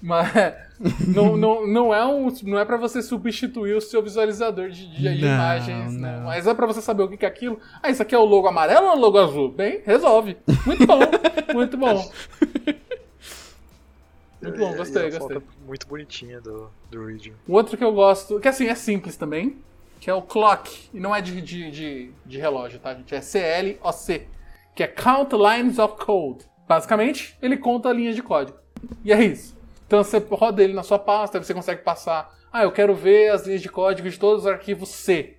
Mas 0.00 0.32
não, 1.06 1.36
não, 1.36 1.66
não 1.66 1.94
é, 1.94 2.04
um, 2.06 2.28
não 2.44 2.58
é 2.58 2.64
para 2.64 2.76
você 2.76 3.02
substituir 3.02 3.74
o 3.74 3.80
seu 3.80 4.02
visualizador 4.02 4.70
de, 4.70 4.88
de, 4.88 5.02
não, 5.02 5.34
imagens, 5.34 5.94
né? 5.94 6.16
não. 6.16 6.24
Mas 6.24 6.46
é 6.46 6.54
para 6.54 6.66
você 6.66 6.80
saber 6.80 7.02
o 7.02 7.08
que 7.08 7.24
é 7.24 7.28
aquilo. 7.28 7.60
Ah, 7.82 7.90
isso 7.90 8.02
aqui 8.02 8.14
é 8.14 8.18
o 8.18 8.24
logo 8.24 8.48
amarelo 8.48 8.86
ou 8.86 8.92
é 8.92 8.96
o 8.96 8.98
logo 8.98 9.18
azul? 9.18 9.50
Bem, 9.50 9.82
resolve. 9.84 10.36
Muito 10.64 10.86
bom, 10.86 10.98
muito 11.52 11.76
bom. 11.76 12.10
Muito 14.42 14.58
bom, 14.58 14.74
gostei, 14.74 15.06
e 15.06 15.10
gostei. 15.10 15.38
Muito 15.66 15.86
bonitinha 15.86 16.40
do, 16.40 16.70
do 16.90 17.04
Region. 17.04 17.34
O 17.46 17.52
outro 17.52 17.76
que 17.76 17.84
eu 17.84 17.92
gosto, 17.92 18.40
que 18.40 18.48
assim, 18.48 18.68
é 18.68 18.74
simples 18.74 19.16
também, 19.16 19.58
que 20.00 20.08
é 20.08 20.14
o 20.14 20.22
Clock. 20.22 20.88
E 20.94 20.98
não 20.98 21.14
é 21.14 21.20
de, 21.20 21.42
de, 21.42 21.70
de, 21.70 22.10
de 22.24 22.38
relógio, 22.38 22.78
tá, 22.78 22.94
gente? 22.94 23.14
É 23.14 23.20
CLOC, 23.20 24.26
que 24.74 24.82
é 24.82 24.86
Count 24.86 25.36
Lines 25.36 25.78
of 25.78 26.02
Code. 26.02 26.46
Basicamente, 26.66 27.36
ele 27.42 27.58
conta 27.58 27.92
linhas 27.92 28.16
de 28.16 28.22
código. 28.22 28.56
E 29.04 29.12
é 29.12 29.22
isso. 29.22 29.59
Então 29.90 30.04
você 30.04 30.18
roda 30.18 30.62
ele 30.62 30.72
na 30.72 30.84
sua 30.84 31.00
pasta, 31.00 31.42
você 31.42 31.52
consegue 31.52 31.82
passar. 31.82 32.32
Ah, 32.52 32.62
eu 32.62 32.70
quero 32.70 32.94
ver 32.94 33.32
as 33.32 33.44
linhas 33.44 33.60
de 33.60 33.68
código 33.68 34.08
de 34.08 34.16
todos 34.20 34.44
os 34.44 34.46
arquivos 34.46 34.88
C, 34.88 35.36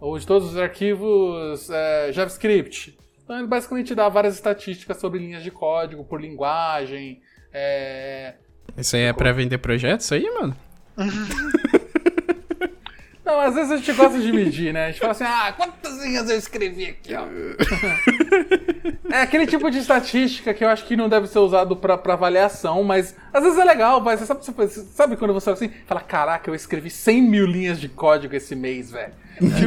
ou 0.00 0.18
de 0.18 0.26
todos 0.26 0.48
os 0.48 0.56
arquivos 0.56 1.68
é, 1.68 2.10
JavaScript. 2.10 2.96
Então 3.22 3.36
ele 3.36 3.46
basicamente 3.46 3.94
dá 3.94 4.08
várias 4.08 4.36
estatísticas 4.36 4.96
sobre 4.96 5.18
linhas 5.18 5.42
de 5.42 5.50
código 5.50 6.02
por 6.02 6.18
linguagem. 6.18 7.20
É... 7.52 8.36
Isso 8.74 8.96
aí 8.96 9.02
é 9.02 9.12
para 9.12 9.32
vender 9.32 9.58
projetos, 9.58 10.06
isso 10.06 10.14
aí, 10.14 10.30
mano? 10.30 10.56
Não, 13.24 13.38
às 13.38 13.54
vezes 13.54 13.70
a 13.70 13.76
gente 13.76 13.92
gosta 13.92 14.18
de 14.18 14.32
medir, 14.32 14.72
né? 14.72 14.86
A 14.86 14.90
gente 14.90 15.00
fala 15.00 15.12
assim, 15.12 15.24
ah, 15.24 15.52
quantas 15.54 16.02
linhas 16.02 16.30
eu 16.30 16.38
escrevi 16.38 16.86
aqui, 16.86 17.14
ó. 17.14 17.26
é 19.12 19.22
aquele 19.22 19.46
tipo 19.46 19.70
de 19.70 19.78
estatística 19.78 20.54
que 20.54 20.64
eu 20.64 20.68
acho 20.68 20.86
que 20.86 20.96
não 20.96 21.08
deve 21.08 21.26
ser 21.26 21.38
usado 21.38 21.76
pra, 21.76 21.98
pra 21.98 22.14
avaliação, 22.14 22.82
mas 22.82 23.14
às 23.32 23.42
vezes 23.42 23.58
é 23.58 23.64
legal, 23.64 24.00
mas 24.00 24.20
sabe, 24.20 24.40
sabe 24.94 25.16
quando 25.16 25.34
você 25.34 25.44
fala 25.44 25.56
assim, 25.56 25.70
fala, 25.86 26.00
caraca, 26.00 26.50
eu 26.50 26.54
escrevi 26.54 26.90
100 26.90 27.22
mil 27.22 27.46
linhas 27.46 27.78
de 27.78 27.88
código 27.88 28.34
esse 28.34 28.56
mês, 28.56 28.90
velho. 28.90 29.12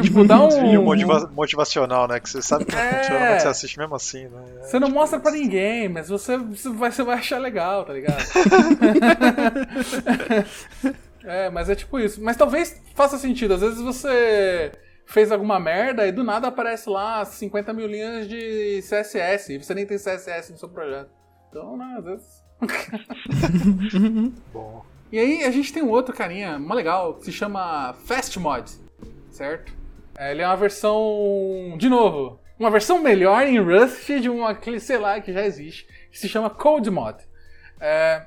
tipo, 0.02 0.24
dá 0.24 0.42
um... 0.46 0.82
Motiva 0.82 1.30
motivacional, 1.32 2.08
né? 2.08 2.18
Que 2.18 2.28
você 2.28 2.42
sabe 2.42 2.64
que 2.64 2.74
não 2.74 2.82
é... 2.82 2.98
funciona, 2.98 3.20
mas 3.20 3.42
você 3.42 3.48
assiste 3.48 3.78
mesmo 3.78 3.94
assim, 3.94 4.24
né? 4.24 4.42
É, 4.62 4.64
você 4.64 4.80
não 4.80 4.88
tipo 4.88 4.98
mostra 4.98 5.20
pra 5.20 5.30
ninguém, 5.30 5.88
mas 5.88 6.08
você, 6.08 6.36
você, 6.36 6.68
vai, 6.70 6.90
você 6.90 7.04
vai 7.04 7.18
achar 7.18 7.38
legal, 7.38 7.84
tá 7.84 7.92
ligado? 7.92 8.18
É, 11.24 11.50
mas 11.50 11.70
é 11.70 11.74
tipo 11.74 11.98
isso. 11.98 12.22
Mas 12.22 12.36
talvez 12.36 12.80
faça 12.94 13.18
sentido. 13.18 13.54
Às 13.54 13.60
vezes 13.60 13.80
você 13.80 14.70
fez 15.06 15.32
alguma 15.32 15.58
merda 15.58 16.06
e 16.06 16.12
do 16.12 16.24
nada 16.24 16.48
aparece 16.48 16.88
lá 16.88 17.24
50 17.24 17.72
mil 17.72 17.86
linhas 17.86 18.28
de 18.28 18.80
CSS 18.82 19.52
e 19.52 19.58
você 19.58 19.74
nem 19.74 19.86
tem 19.86 19.98
CSS 19.98 20.52
no 20.52 20.58
seu 20.58 20.68
projeto. 20.68 21.10
Então, 21.48 21.76
né, 21.76 21.96
às 21.98 22.04
vezes. 22.04 22.44
Bom. 24.52 24.84
E 25.12 25.18
aí 25.18 25.44
a 25.44 25.50
gente 25.50 25.72
tem 25.72 25.82
um 25.82 25.90
outro 25.90 26.14
carinha, 26.14 26.56
uma 26.56 26.74
legal, 26.74 27.14
que 27.14 27.26
se 27.26 27.32
chama 27.32 27.94
FastMod, 28.04 28.70
certo? 29.30 29.72
É, 30.18 30.32
ele 30.32 30.42
é 30.42 30.46
uma 30.46 30.56
versão, 30.56 31.76
de 31.78 31.88
novo, 31.88 32.40
uma 32.58 32.70
versão 32.70 33.00
melhor 33.02 33.46
em 33.46 33.60
Rust 33.60 34.08
de 34.20 34.28
uma, 34.28 34.58
sei 34.80 34.98
lá, 34.98 35.20
que 35.20 35.32
já 35.32 35.44
existe, 35.44 35.86
que 36.10 36.18
se 36.18 36.28
chama 36.28 36.50
CodeMod. 36.50 37.22
É, 37.80 38.26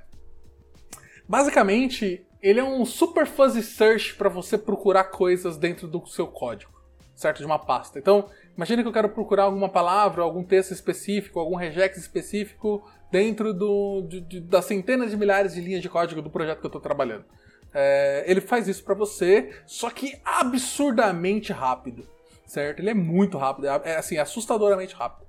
basicamente, 1.28 2.26
ele 2.42 2.60
é 2.60 2.64
um 2.64 2.86
super 2.86 3.26
fuzzy 3.26 3.64
search 3.64 4.16
para 4.16 4.30
você 4.30 4.58
procurar 4.58 5.06
coisas 5.06 5.58
dentro 5.58 5.88
do 5.88 6.06
seu 6.08 6.28
código, 6.28 6.72
certo? 7.16 7.40
De 7.40 7.46
uma 7.46 7.60
pasta. 7.60 7.98
Então, 7.98 8.30
imagine 8.56 8.84
que 8.84 8.88
eu 8.88 8.94
quero 8.94 9.10
procurar 9.10 9.44
alguma 9.44 9.70
palavra, 9.70 10.22
algum 10.22 10.44
texto 10.44 10.72
específico, 10.72 11.40
algum 11.40 11.56
regex 11.56 11.98
específico 11.98 12.84
dentro 13.12 13.54
do, 13.54 14.02
de, 14.08 14.22
de, 14.22 14.40
das 14.42 14.66
centenas 14.66 15.12
de 15.12 15.18
milhares 15.18 15.54
de 15.54 15.62
linhas 15.62 15.82
de 15.82 15.90
código 15.90 16.22
do 16.22 16.30
projeto 16.30 16.60
que 16.60 16.66
eu 16.66 16.70
estou 16.70 16.82
trabalhando. 16.82 17.26
É, 17.74 18.24
ele 18.28 18.42
faz 18.42 18.68
isso 18.68 18.84
para 18.84 18.96
você, 18.96 19.54
só 19.66 19.90
que 19.90 20.20
absurdamente 20.24 21.52
rápido, 21.52 22.08
certo? 22.46 22.80
Ele 22.80 22.90
é 22.90 22.94
muito 22.94 23.38
rápido, 23.38 23.68
é, 23.68 23.82
é 23.84 23.98
assim, 23.98 24.18
assustadoramente 24.18 24.96
rápido. 24.96 25.28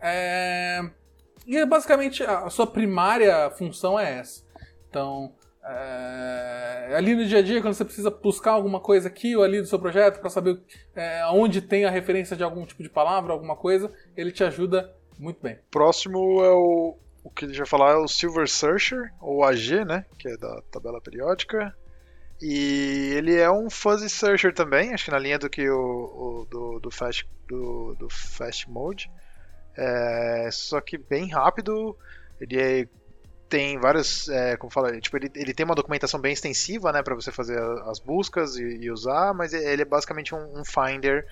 É, 0.00 0.80
e 1.46 1.64
basicamente 1.64 2.22
a 2.22 2.50
sua 2.50 2.66
primária 2.66 3.50
função 3.50 3.98
é 3.98 4.18
essa. 4.18 4.44
Então, 4.88 5.32
é, 5.68 6.94
ali 6.96 7.14
no 7.14 7.26
dia 7.26 7.38
a 7.38 7.42
dia, 7.42 7.60
quando 7.60 7.74
você 7.74 7.84
precisa 7.84 8.10
buscar 8.10 8.52
alguma 8.52 8.78
coisa 8.80 9.08
aqui 9.08 9.36
ou 9.36 9.42
ali 9.42 9.60
do 9.60 9.66
seu 9.66 9.78
projeto 9.78 10.20
para 10.20 10.30
saber 10.30 10.60
é, 10.94 11.26
onde 11.26 11.60
tem 11.60 11.84
a 11.84 11.90
referência 11.90 12.36
de 12.36 12.44
algum 12.44 12.64
tipo 12.64 12.82
de 12.82 12.88
palavra, 12.88 13.32
alguma 13.32 13.56
coisa, 13.56 13.92
ele 14.16 14.30
te 14.30 14.44
ajuda 14.44 14.94
muito 15.18 15.42
bem. 15.42 15.58
Próximo 15.70 16.44
é 16.44 16.50
o, 16.50 16.96
o 17.24 17.30
que 17.30 17.44
ele 17.44 17.54
já 17.54 17.66
falar 17.66 17.92
é 17.92 17.96
o 17.96 18.06
Silver 18.06 18.48
Searcher, 18.48 19.12
ou 19.20 19.42
AG, 19.42 19.84
né? 19.84 20.04
Que 20.18 20.28
é 20.28 20.36
da 20.36 20.62
tabela 20.70 21.00
periódica. 21.00 21.74
E 22.40 23.14
ele 23.16 23.34
é 23.34 23.50
um 23.50 23.70
fuzzy 23.70 24.10
searcher 24.10 24.54
também, 24.54 24.92
acho 24.92 25.06
que 25.06 25.10
na 25.10 25.18
linha 25.18 25.38
do 25.38 25.48
que 25.48 25.68
o, 25.68 25.74
o 25.74 26.46
do, 26.50 26.80
do, 26.80 26.90
fast, 26.90 27.26
do, 27.48 27.94
do 27.94 28.10
Fast 28.10 28.70
Mode. 28.70 29.10
É, 29.76 30.48
só 30.52 30.80
que 30.80 30.98
bem 30.98 31.30
rápido. 31.30 31.96
Ele 32.40 32.60
é, 32.60 32.88
tem 33.48 33.78
várias, 33.78 34.28
é, 34.28 34.56
como 34.56 34.72
fala, 34.72 34.98
tipo, 35.00 35.16
ele, 35.16 35.30
ele 35.34 35.54
tem 35.54 35.64
uma 35.64 35.74
documentação 35.74 36.20
bem 36.20 36.32
extensiva, 36.32 36.92
né, 36.92 37.02
para 37.02 37.14
você 37.14 37.30
fazer 37.30 37.58
as 37.86 37.98
buscas 37.98 38.56
e, 38.56 38.62
e, 38.62 38.90
usar, 38.90 39.32
mas 39.34 39.52
ele 39.52 39.82
é 39.82 39.84
basicamente 39.84 40.34
um, 40.34 40.60
um, 40.60 40.64
Finder 40.64 41.26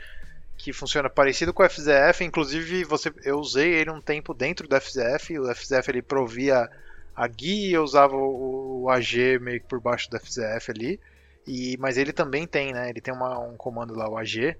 que 0.56 0.72
funciona 0.72 1.10
parecido 1.10 1.52
com 1.52 1.62
o 1.62 1.68
FZF. 1.68 2.22
Inclusive, 2.22 2.84
você, 2.84 3.12
eu 3.24 3.38
usei 3.38 3.74
ele 3.74 3.90
um 3.90 4.00
tempo 4.00 4.32
dentro 4.32 4.68
do 4.68 4.80
FZF. 4.80 5.38
O 5.38 5.52
FZF 5.54 5.90
ele 5.90 6.02
provia 6.02 6.70
a 7.14 7.26
guia, 7.26 7.76
eu 7.76 7.82
usava 7.82 8.16
o, 8.16 8.82
o 8.82 8.90
AG 8.90 9.38
meio 9.40 9.60
que 9.60 9.66
por 9.66 9.80
baixo 9.80 10.08
do 10.08 10.18
FZF 10.18 10.70
ali. 10.70 11.00
E, 11.46 11.76
mas 11.78 11.98
ele 11.98 12.12
também 12.12 12.46
tem, 12.46 12.72
né? 12.72 12.88
Ele 12.88 13.00
tem 13.00 13.12
uma, 13.12 13.38
um 13.40 13.56
comando 13.56 13.94
lá, 13.94 14.08
o 14.08 14.16
AG, 14.16 14.56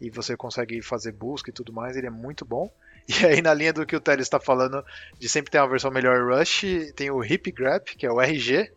e 0.00 0.10
você 0.10 0.36
consegue 0.36 0.80
fazer 0.80 1.12
busca 1.12 1.50
e 1.50 1.52
tudo 1.52 1.72
mais. 1.72 1.96
Ele 1.96 2.06
é 2.06 2.10
muito 2.10 2.44
bom. 2.44 2.70
E 3.22 3.26
aí, 3.26 3.42
na 3.42 3.52
linha 3.52 3.72
do 3.72 3.84
que 3.84 3.94
o 3.94 4.00
Teles 4.00 4.26
está 4.26 4.40
falando, 4.40 4.82
de 5.18 5.28
sempre 5.28 5.50
ter 5.50 5.58
uma 5.58 5.68
versão 5.68 5.90
melhor 5.90 6.26
Rush, 6.26 6.64
tem 6.96 7.10
o 7.10 7.22
Hip 7.22 7.52
Grep, 7.52 7.96
que 7.96 8.06
é 8.06 8.10
o 8.10 8.20
RG. 8.20 8.72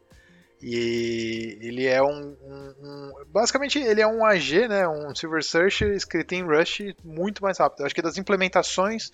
E 0.61 1.57
ele 1.61 1.85
é 1.85 2.01
um, 2.01 2.35
um, 2.41 2.73
um, 2.81 3.11
Basicamente, 3.27 3.77
ele 3.79 4.01
é 4.01 4.07
um 4.07 4.25
AG, 4.25 4.67
né? 4.67 4.87
Um 4.87 5.13
Silver 5.15 5.43
Search 5.43 5.85
escrito 5.85 6.33
em 6.33 6.43
Rush 6.43 6.81
muito 7.03 7.43
mais 7.43 7.59
rápido. 7.59 7.81
Eu 7.81 7.85
acho 7.85 7.95
que 7.95 8.01
das 8.01 8.17
implementações 8.17 9.11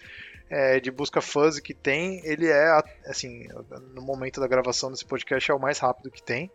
é, 0.49 0.79
de 0.79 0.89
busca 0.89 1.19
fuzzy 1.19 1.61
que 1.61 1.73
tem, 1.73 2.21
ele 2.25 2.47
é, 2.47 2.81
assim, 3.07 3.47
no 3.93 4.01
momento 4.01 4.39
da 4.39 4.47
gravação 4.47 4.89
desse 4.89 5.05
podcast, 5.05 5.51
é 5.51 5.53
o 5.53 5.59
mais 5.59 5.79
rápido 5.79 6.09
que 6.09 6.23
tem. 6.23 6.49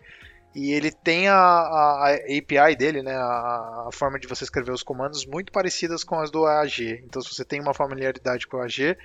E 0.55 0.73
ele 0.73 0.91
tem 0.91 1.29
a, 1.29 1.35
a, 1.35 2.09
a 2.09 2.15
API 2.15 2.77
dele, 2.77 3.03
né, 3.03 3.15
a, 3.15 3.87
a, 3.87 3.91
forma 3.93 4.19
de 4.19 4.27
você 4.27 4.45
escrever 4.45 4.73
os 4.73 4.83
comandos 4.83 5.27
muito 5.27 5.53
parecidas 5.53 6.03
com 6.03 6.19
as 6.19 6.31
do 6.31 6.47
AG. 6.47 7.03
Então, 7.05 7.21
se 7.23 7.35
você 7.35 7.45
tem 7.45 7.61
uma 7.61 7.75
familiaridade 7.75 8.47
com 8.47 8.57
o 8.57 8.61
AG, 8.61 8.97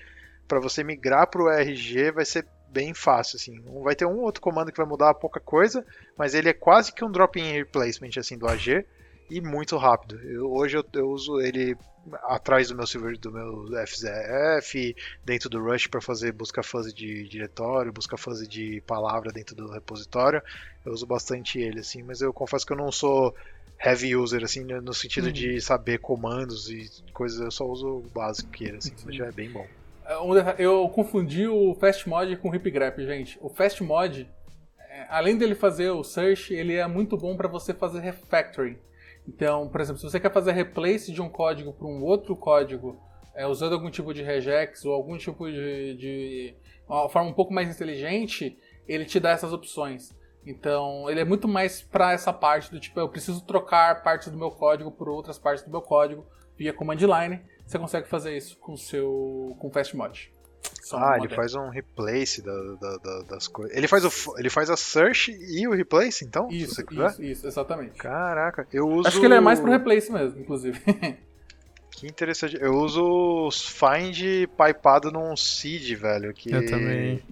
para 0.48 0.60
você 0.60 0.84
migrar 0.84 1.28
para 1.28 1.44
o 1.44 1.50
RG 1.50 2.12
vai 2.12 2.26
ser 2.26 2.48
bem 2.70 2.94
fácil. 2.94 3.38
Assim. 3.38 3.62
Vai 3.84 3.96
ter 3.96 4.06
um 4.06 4.20
outro 4.20 4.42
comando 4.42 4.72
que 4.72 4.78
vai 4.78 4.88
mudar 4.88 5.14
pouca 5.14 5.40
coisa, 5.40 5.86
mas 6.18 6.34
ele 6.34 6.50
é 6.50 6.54
quase 6.54 6.92
que 6.92 7.06
um 7.06 7.12
drop-in 7.12 7.54
replacement 7.54 8.10
assim, 8.18 8.38
do 8.38 8.48
AG 8.48 8.86
e 9.30 9.42
muito 9.42 9.78
rápido. 9.78 10.20
Eu, 10.24 10.52
hoje 10.52 10.78
eu, 10.78 10.86
eu, 10.94 11.10
uso 11.10 11.40
ele 11.40 11.78
atrás 12.24 12.70
do 12.70 12.76
meu 12.76 12.86
Silver, 12.86 13.18
do 13.18 13.32
meu 13.32 13.68
FZF, 13.86 14.96
dentro 15.24 15.50
do 15.50 15.64
Rush 15.64 15.88
para 15.88 16.02
fazer 16.02 16.32
busca 16.32 16.62
fuzzy 16.62 16.94
de 16.94 17.28
diretório, 17.28 17.94
busca 17.94 18.18
fuzzy 18.18 18.48
de 18.48 18.82
palavra 18.82 19.32
dentro 19.32 19.56
do 19.56 19.72
repositório. 19.72 20.42
Eu 20.86 20.92
uso 20.92 21.06
bastante 21.06 21.60
ele 21.60 21.80
assim, 21.80 22.04
mas 22.04 22.22
eu 22.22 22.34
confesso 22.34 22.66
que 22.66 22.74
eu 22.74 22.78
não 22.78 22.92
sou 22.92 23.34
heavy 23.84 24.16
user 24.16 24.44
assim 24.44 24.64
no 24.64 24.94
sentido 24.94 25.28
uhum. 25.28 25.34
de 25.34 25.62
saber 25.62 26.00
comandos 26.00 26.70
e 26.70 26.90
coisas, 27.14 27.40
eu 27.40 27.52
só 27.52 27.66
uso 27.66 27.88
o 27.98 28.10
básico 28.14 28.50
que 28.50 28.66
ele 28.66 28.78
assim, 28.78 28.94
mas 29.06 29.16
já 29.16 29.26
é 29.26 29.32
bem 29.32 29.50
bom. 29.50 29.66
É, 30.06 30.56
eu 30.58 30.88
confundi 30.90 31.48
o 31.48 31.76
Fast 31.76 32.08
Mod 32.08 32.36
com 32.38 32.50
o 32.50 32.56
Hip 32.56 32.70
Grep, 32.70 33.00
gente. 33.00 33.38
O 33.42 33.50
Fast 33.50 33.82
Mod, 33.84 34.30
é, 34.80 35.06
além 35.10 35.38
dele 35.38 35.56
fazer 35.56 35.90
o 35.92 36.04
search, 36.04 36.54
ele 36.54 36.76
é 36.76 36.88
muito 36.88 37.18
bom 37.18 37.36
para 37.36 37.48
você 37.48 37.74
fazer 37.74 38.00
refactoring. 38.00 38.78
Então, 39.28 39.70
por 39.70 39.80
exemplo, 39.82 40.00
se 40.00 40.10
você 40.10 40.20
quer 40.20 40.32
fazer 40.32 40.52
replace 40.52 41.12
de 41.12 41.22
um 41.22 41.30
código 41.30 41.74
para 41.74 41.88
um 41.88 42.04
outro 42.04 42.36
código, 42.36 43.00
é, 43.34 43.48
usando 43.48 43.74
algum 43.74 43.90
tipo 43.90 44.14
de 44.14 44.22
regex 44.22 44.86
ou 44.86 44.94
algum 44.94 45.18
tipo 45.18 45.50
de, 45.50 45.96
de 45.96 46.56
uma 46.88 47.10
forma 47.10 47.30
um 47.30 47.34
pouco 47.34 47.54
mais 47.54 47.70
inteligente, 47.70 48.58
ele 48.88 49.06
te 49.06 49.20
dá 49.20 49.32
essas 49.32 49.54
opções. 49.54 50.14
Então, 50.46 51.10
ele 51.10 51.22
é 51.22 51.26
muito 51.26 51.48
mais 51.48 51.82
para 51.82 52.12
essa 52.12 52.34
parte 52.34 52.70
do 52.70 52.80
tipo, 52.80 53.00
eu 53.00 53.08
preciso 53.08 53.46
trocar 53.46 54.04
partes 54.04 54.30
do 54.30 54.38
meu 54.38 54.52
código 54.52 54.92
por 54.92 55.08
outras 55.08 55.38
partes 55.38 55.64
do 55.64 55.72
meu 55.72 55.82
código 55.82 56.26
via 56.58 56.74
command 56.74 56.96
line. 56.96 57.42
Você 57.66 57.80
consegue 57.80 58.08
fazer 58.08 58.36
isso 58.36 58.58
com 58.58 58.74
o 58.74 58.78
seu 58.78 59.56
com 59.58 59.72
fastmod. 59.72 60.33
Ah, 60.94 61.18
ele 61.18 61.30
faz 61.30 61.56
um 61.56 61.70
replace 61.70 62.42
da, 62.42 62.54
da, 62.80 62.98
da, 62.98 63.22
das 63.24 63.48
coisas. 63.48 63.76
Ele 63.76 63.88
faz, 63.88 64.06
o, 64.06 64.38
ele 64.38 64.50
faz 64.50 64.70
a 64.70 64.78
search 64.78 65.32
e 65.32 65.68
o 65.68 65.72
replace, 65.72 66.24
então? 66.24 66.48
Isso, 66.50 66.82
isso, 66.82 67.24
isso, 67.24 67.48
exatamente. 67.48 67.98
Caraca, 67.98 68.68
eu 68.72 68.88
uso. 68.88 69.08
Acho 69.08 69.20
que 69.20 69.26
ele 69.26 69.36
é 69.36 69.40
mais 69.40 69.60
pro 69.60 69.72
replace 69.72 70.12
mesmo, 70.12 70.40
inclusive. 70.40 70.80
que 71.92 72.08
interessante. 72.08 72.58
Eu 72.60 72.74
uso 72.74 73.48
os 73.48 73.66
find 73.66 74.48
pipado 74.58 75.12
num 75.12 75.36
seed, 75.36 75.96
velho. 75.96 76.34
Que 76.34 76.52
eu 76.52 76.66
também. 76.66 77.24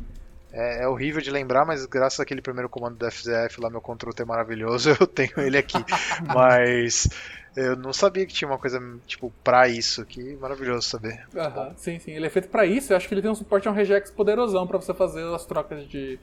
É, 0.54 0.84
é, 0.84 0.88
horrível 0.88 1.22
de 1.22 1.32
lembrar, 1.32 1.66
mas 1.66 1.86
graças 1.86 2.20
àquele 2.20 2.42
primeiro 2.42 2.68
comando 2.68 2.98
do 2.98 3.10
FZF 3.10 3.62
lá, 3.62 3.70
meu 3.70 3.80
controle 3.80 4.16
é 4.20 4.26
maravilhoso, 4.26 4.90
eu 5.00 5.08
tenho 5.08 5.32
ele 5.38 5.58
aqui. 5.58 5.78
mas 6.34 7.08
eu 7.56 7.76
não 7.76 7.92
sabia 7.92 8.26
que 8.26 8.34
tinha 8.34 8.50
uma 8.50 8.58
coisa, 8.58 8.80
tipo, 9.06 9.32
pra 9.44 9.68
isso. 9.68 10.06
Que 10.06 10.36
maravilhoso 10.38 10.88
saber. 10.88 11.26
Uhum, 11.34 11.74
sim, 11.76 12.00
sim. 12.00 12.12
Ele 12.12 12.26
é 12.26 12.30
feito 12.30 12.50
pra 12.50 12.66
isso. 12.66 12.94
Eu 12.94 12.98
acho 12.98 13.08
que 13.08 13.14
ele 13.14 13.22
tem 13.22 13.32
um 13.32 13.36
suporte 13.36 13.68
a 13.68 13.72
um 13.72 13.74
regex 13.74 14.10
poderosão 14.12 14.66
pra 14.66 14.78
você 14.78 14.94
fazer 14.94 15.24
as 15.34 15.46
trocas 15.46 15.88
de, 15.88 16.20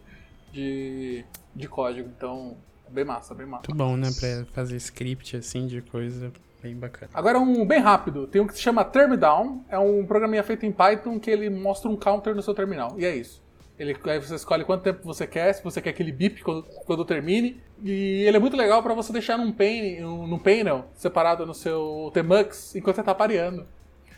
de, 0.53 1.25
de 1.55 1.69
código. 1.69 2.09
Então, 2.17 2.57
é 2.87 2.91
bem 2.91 3.05
massa, 3.05 3.35
bem 3.35 3.47
massa. 3.47 3.65
Muito 3.69 3.77
bom, 3.77 3.97
né? 3.97 4.09
Pra 4.19 4.47
fazer 4.53 4.77
script, 4.77 5.37
assim, 5.37 5.67
de 5.67 5.83
coisa 5.83 6.33
bem 6.63 6.77
bacana. 6.77 7.11
Agora, 7.15 7.39
um 7.39 7.67
bem 7.67 7.81
rápido. 7.81 8.27
Tem 8.27 8.41
um 8.41 8.47
que 8.47 8.55
se 8.55 8.61
chama 8.61 8.85
Termdown. 8.85 9.65
É 9.69 9.79
um 9.79 10.05
programinha 10.07 10.43
feito 10.43 10.65
em 10.65 10.73
Python 10.73 11.21
que 11.21 11.31
ele 11.31 11.51
mostra 11.51 11.91
um 11.91 11.97
counter 11.97 12.35
no 12.35 12.43
seu 12.43 12.55
terminal. 12.55 12.95
E 12.99 13.05
é 13.05 13.15
isso. 13.15 13.43
Ele, 13.79 13.97
aí 14.07 14.19
você 14.19 14.35
escolhe 14.35 14.65
quanto 14.65 14.83
tempo 14.83 15.05
você 15.05 15.27
quer, 15.27 15.53
se 15.53 15.63
você 15.63 15.81
quer 15.81 15.91
aquele 15.91 16.11
bip 16.11 16.43
quando, 16.43 16.65
quando 16.85 17.05
termine. 17.05 17.63
E 17.83 18.25
ele 18.27 18.37
é 18.37 18.41
muito 18.41 18.57
legal 18.57 18.83
para 18.83 18.93
você 18.93 19.13
deixar 19.13 19.39
num, 19.39 19.53
pane, 19.53 20.01
num 20.01 20.39
panel 20.39 20.87
separado 20.95 21.47
no 21.47 21.55
seu 21.55 22.11
Tmux 22.13 22.75
enquanto 22.75 22.97
você 22.97 23.03
tá 23.05 23.15
pareando. 23.15 23.65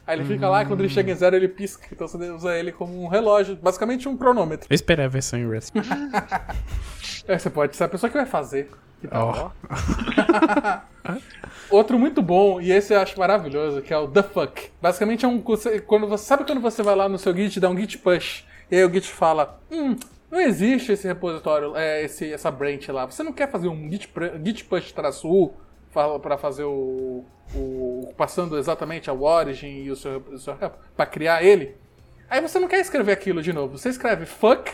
Aí 0.06 0.18
ele 0.18 0.24
fica 0.24 0.48
lá 0.48 0.62
e 0.62 0.66
quando 0.66 0.80
ele 0.80 0.88
chega 0.88 1.12
em 1.12 1.14
zero 1.14 1.36
ele 1.36 1.46
pisca. 1.46 1.86
Então 1.92 2.08
você 2.08 2.30
usa 2.30 2.56
ele 2.56 2.72
como 2.72 3.00
um 3.04 3.06
relógio, 3.06 3.54
basicamente 3.54 4.08
um 4.08 4.16
cronômetro. 4.16 4.66
Eu 4.68 4.74
esperei 4.74 5.04
a 5.04 5.08
versão 5.08 5.38
em 5.38 5.46
Rust. 5.46 5.72
é, 7.28 7.38
você 7.38 7.50
pode 7.50 7.76
ser 7.76 7.84
a 7.84 7.88
pessoa 7.88 8.11
que 8.11 8.16
vai 8.16 8.26
fazer. 8.26 8.70
Que 9.01 9.09
tal? 9.09 9.55
Oh. 9.68 10.80
Outro 11.74 11.98
muito 11.98 12.20
bom, 12.20 12.61
e 12.61 12.72
esse 12.72 12.92
eu 12.92 13.01
acho 13.01 13.18
maravilhoso, 13.18 13.80
que 13.80 13.94
é 13.94 13.98
o 13.98 14.09
The 14.09 14.22
Fuck. 14.22 14.70
Basicamente 14.82 15.24
é 15.24 15.28
um. 15.28 15.40
Quando 15.40 16.07
você, 16.09 16.24
sabe 16.24 16.44
quando 16.44 16.61
você 16.61 16.82
vai 16.82 16.94
lá 16.94 17.09
no 17.09 17.18
seu 17.18 17.34
Git 17.34 17.57
e 17.57 17.61
dá 17.61 17.70
um 17.70 17.76
Git 17.76 17.98
push? 17.98 18.44
E 18.70 18.76
aí 18.76 18.84
o 18.84 18.92
Git 18.92 19.09
fala: 19.09 19.61
Hum, 19.70 19.96
não 20.30 20.40
existe 20.40 20.92
esse 20.92 21.09
repositório, 21.09 21.74
é, 21.76 22.05
esse, 22.05 22.32
essa 22.32 22.51
branch 22.51 22.88
lá. 22.88 23.07
Você 23.07 23.22
não 23.22 23.32
quer 23.32 23.51
fazer 23.51 23.68
um 23.68 23.90
git, 23.90 24.09
git 24.44 24.64
push 24.64 24.92
traço 24.92 25.28
u 25.28 25.53
para 25.92 26.38
fazer 26.38 26.62
o, 26.62 27.24
o, 27.55 28.14
passando 28.16 28.57
exatamente 28.57 29.11
a 29.11 29.12
origin 29.12 29.82
e 29.82 29.90
o 29.90 29.96
seu, 29.96 30.18
o 30.30 30.38
seu 30.38 30.57
para 30.96 31.07
criar 31.07 31.42
ele? 31.42 31.76
Aí 32.28 32.40
você 32.40 32.61
não 32.61 32.68
quer 32.68 32.78
escrever 32.78 33.11
aquilo 33.11 33.42
de 33.42 33.53
novo. 33.53 33.76
Você 33.76 33.88
escreve 33.88 34.24
fuck 34.24 34.70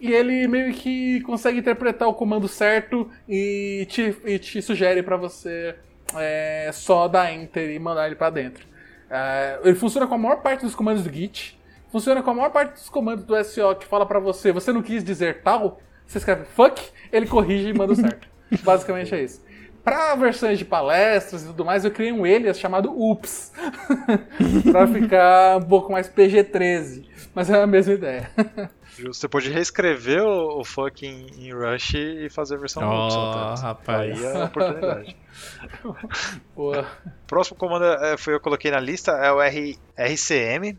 e 0.00 0.12
ele 0.12 0.46
meio 0.46 0.72
que 0.72 1.20
consegue 1.22 1.58
interpretar 1.58 2.08
o 2.08 2.14
comando 2.14 2.46
certo 2.46 3.10
e 3.28 3.86
te, 3.90 4.16
e 4.24 4.38
te 4.38 4.62
sugere 4.62 5.02
para 5.02 5.16
você 5.16 5.74
é, 6.16 6.70
só 6.72 7.08
dar 7.08 7.32
enter 7.32 7.70
e 7.70 7.78
mandar 7.78 8.06
ele 8.06 8.16
para 8.16 8.30
dentro. 8.30 8.66
É, 9.10 9.58
ele 9.64 9.74
funciona 9.74 10.06
com 10.06 10.14
a 10.14 10.18
maior 10.18 10.36
parte 10.36 10.64
dos 10.64 10.74
comandos 10.74 11.02
do 11.02 11.12
Git. 11.12 11.58
Funciona 11.90 12.22
com 12.22 12.30
a 12.30 12.34
maior 12.34 12.50
parte 12.50 12.74
dos 12.74 12.88
comandos 12.88 13.24
do 13.24 13.44
SO 13.44 13.74
que 13.74 13.86
fala 13.86 14.04
para 14.04 14.20
você, 14.20 14.52
você 14.52 14.72
não 14.72 14.82
quis 14.82 15.02
dizer 15.02 15.42
tal, 15.42 15.80
você 16.06 16.18
escreve 16.18 16.44
fuck, 16.44 16.80
ele 17.10 17.26
corrige 17.26 17.68
e 17.70 17.74
manda 17.74 17.94
certo. 17.94 18.28
Basicamente 18.62 19.14
é 19.14 19.22
isso. 19.22 19.42
Para 19.82 20.14
versões 20.16 20.58
de 20.58 20.66
palestras 20.66 21.42
e 21.42 21.46
tudo 21.46 21.64
mais, 21.64 21.84
eu 21.84 21.90
criei 21.90 22.12
um 22.12 22.24
alias 22.24 22.58
chamado 22.58 22.92
Ups. 22.92 23.52
para 24.70 24.86
ficar 24.86 25.56
um 25.56 25.62
pouco 25.62 25.90
mais 25.90 26.08
PG-13. 26.08 27.06
Mas 27.34 27.48
é 27.48 27.62
a 27.62 27.66
mesma 27.66 27.94
ideia. 27.94 28.30
Você 29.06 29.28
pode 29.28 29.50
reescrever 29.50 30.22
o, 30.22 30.60
o 30.60 30.64
em, 31.02 31.52
Rush 31.52 31.94
e 31.94 32.28
fazer 32.30 32.56
a 32.56 32.58
versão 32.58 32.82
oh, 32.82 33.06
Ups. 33.06 33.14
Tá? 33.14 33.54
rapaz. 33.68 34.18
Aí 34.18 34.24
é 34.24 34.42
a 34.42 34.44
oportunidade. 34.44 35.16
Boa. 36.54 36.86
Próximo 37.26 37.56
comando 37.56 37.84
é, 37.84 38.16
foi 38.16 38.34
eu 38.34 38.40
coloquei 38.40 38.70
na 38.70 38.80
lista 38.80 39.12
é 39.12 39.32
o 39.32 39.40
R, 39.40 39.78
RCM, 39.96 40.78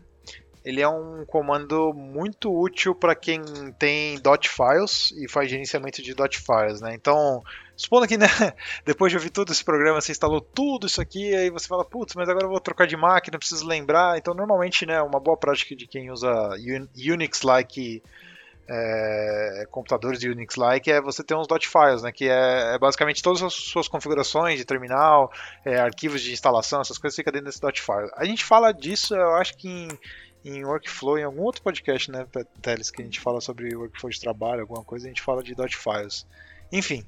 ele 0.70 0.80
é 0.80 0.88
um 0.88 1.24
comando 1.26 1.92
muito 1.92 2.50
útil 2.50 2.94
para 2.94 3.14
quem 3.14 3.42
tem 3.78 4.18
dot 4.20 4.48
files 4.48 5.12
e 5.12 5.28
faz 5.28 5.50
gerenciamento 5.50 6.02
de 6.02 6.14
dot 6.14 6.38
files, 6.38 6.80
né? 6.80 6.94
Então, 6.94 7.42
supondo 7.76 8.06
que 8.06 8.16
né, 8.16 8.26
depois 8.86 9.10
de 9.12 9.18
ouvir 9.18 9.30
todo 9.30 9.52
esse 9.52 9.64
programa, 9.64 10.00
você 10.00 10.12
instalou 10.12 10.40
tudo 10.40 10.86
isso 10.86 11.00
aqui, 11.00 11.34
aí 11.34 11.50
você 11.50 11.66
fala, 11.66 11.84
putz, 11.84 12.14
mas 12.14 12.28
agora 12.28 12.46
eu 12.46 12.50
vou 12.50 12.60
trocar 12.60 12.86
de 12.86 12.96
máquina, 12.96 13.38
preciso 13.38 13.66
lembrar. 13.66 14.16
Então, 14.16 14.32
normalmente, 14.32 14.86
né, 14.86 15.02
uma 15.02 15.20
boa 15.20 15.36
prática 15.36 15.74
de 15.76 15.86
quem 15.86 16.10
usa 16.10 16.30
Unix-like 16.96 18.02
é, 18.72 19.66
computadores 19.68 20.22
Unix-like 20.22 20.92
é 20.92 21.00
você 21.00 21.24
ter 21.24 21.34
uns 21.34 21.48
dot 21.48 21.68
files, 21.68 22.02
né? 22.02 22.12
Que 22.12 22.28
é, 22.28 22.74
é, 22.74 22.78
basicamente 22.78 23.20
todas 23.20 23.42
as 23.42 23.52
suas 23.52 23.88
configurações 23.88 24.58
de 24.58 24.64
terminal, 24.64 25.32
é, 25.64 25.80
arquivos 25.80 26.22
de 26.22 26.32
instalação, 26.32 26.80
essas 26.80 26.96
coisas 26.96 27.16
ficam 27.16 27.32
dentro 27.32 27.46
desse 27.46 27.60
dot 27.60 27.82
file. 27.82 28.08
A 28.14 28.24
gente 28.24 28.44
fala 28.44 28.72
disso, 28.72 29.14
eu 29.14 29.34
acho 29.34 29.56
que 29.56 29.68
em 29.68 29.88
em 30.44 30.64
workflow, 30.64 31.18
em 31.18 31.24
algum 31.24 31.42
outro 31.42 31.62
podcast, 31.62 32.10
né, 32.10 32.26
Teles, 32.62 32.90
que 32.90 33.02
a 33.02 33.04
gente 33.04 33.20
fala 33.20 33.40
sobre 33.40 33.74
workflow 33.74 34.10
de 34.10 34.20
trabalho, 34.20 34.62
alguma 34.62 34.84
coisa, 34.84 35.06
a 35.06 35.08
gente 35.08 35.22
fala 35.22 35.42
de 35.42 35.54
dot 35.54 35.76
files. 35.76 36.26
Enfim, 36.72 37.04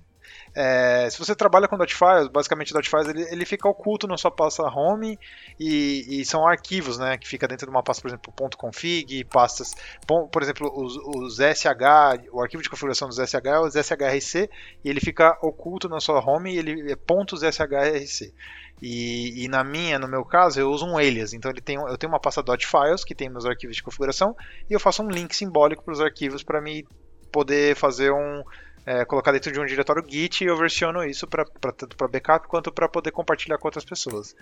É, 0.54 1.08
se 1.10 1.18
você 1.18 1.34
trabalha 1.34 1.66
com 1.66 1.76
.files, 1.86 2.28
basicamente 2.28 2.72
.files 2.88 3.08
ele, 3.08 3.22
ele 3.30 3.44
fica 3.44 3.68
oculto 3.68 4.06
na 4.06 4.16
sua 4.16 4.30
pasta 4.30 4.62
home 4.62 5.18
e, 5.58 6.20
e, 6.20 6.24
são 6.24 6.46
arquivos, 6.46 6.98
né, 6.98 7.16
que 7.16 7.26
fica 7.26 7.48
dentro 7.48 7.66
de 7.66 7.70
uma 7.70 7.82
pasta, 7.82 8.02
por 8.02 8.08
exemplo, 8.08 8.32
.config, 8.56 9.24
pastas, 9.24 9.74
por 10.06 10.42
exemplo, 10.42 10.70
os, 10.74 10.96
os 10.96 11.36
SH, 11.36 12.28
o 12.30 12.40
arquivo 12.40 12.62
de 12.62 12.70
configuração 12.70 13.08
dos 13.08 13.16
SH 13.16 13.34
é 13.44 13.58
o 13.58 13.70
SHRC 13.70 14.50
e 14.84 14.90
ele 14.90 15.00
fica 15.00 15.38
oculto 15.42 15.88
na 15.88 16.00
sua 16.00 16.20
home 16.20 16.54
e 16.54 16.58
ele 16.58 16.92
é 16.92 16.96
.shrc. 16.96 18.32
E, 18.80 19.44
e, 19.44 19.48
na 19.48 19.62
minha, 19.62 19.98
no 19.98 20.08
meu 20.08 20.24
caso, 20.24 20.58
eu 20.58 20.70
uso 20.70 20.84
um 20.86 20.98
alias. 20.98 21.32
Então 21.32 21.50
ele 21.50 21.60
tem, 21.60 21.76
eu 21.76 21.96
tenho 21.96 22.12
uma 22.12 22.18
pasta 22.18 22.42
.files 22.58 23.04
que 23.04 23.14
tem 23.14 23.28
meus 23.28 23.46
arquivos 23.46 23.76
de 23.76 23.82
configuração 23.82 24.36
e 24.68 24.72
eu 24.72 24.80
faço 24.80 25.02
um 25.02 25.08
link 25.08 25.34
simbólico 25.34 25.84
para 25.84 25.92
os 25.92 26.00
arquivos 26.00 26.42
para 26.42 26.60
me 26.60 26.84
poder 27.30 27.76
fazer 27.76 28.12
um 28.12 28.42
é, 28.84 29.04
colocar 29.04 29.32
dentro 29.32 29.52
de 29.52 29.60
um 29.60 29.64
diretório 29.64 30.04
Git 30.06 30.42
e 30.42 30.48
eu 30.48 30.56
versiono 30.56 31.04
isso 31.04 31.26
para 31.26 31.44
tanto 31.72 31.96
para 31.96 32.08
backup 32.08 32.48
quanto 32.48 32.72
para 32.72 32.88
poder 32.88 33.12
compartilhar 33.12 33.58
com 33.58 33.68
outras 33.68 33.84
pessoas. 33.84 34.34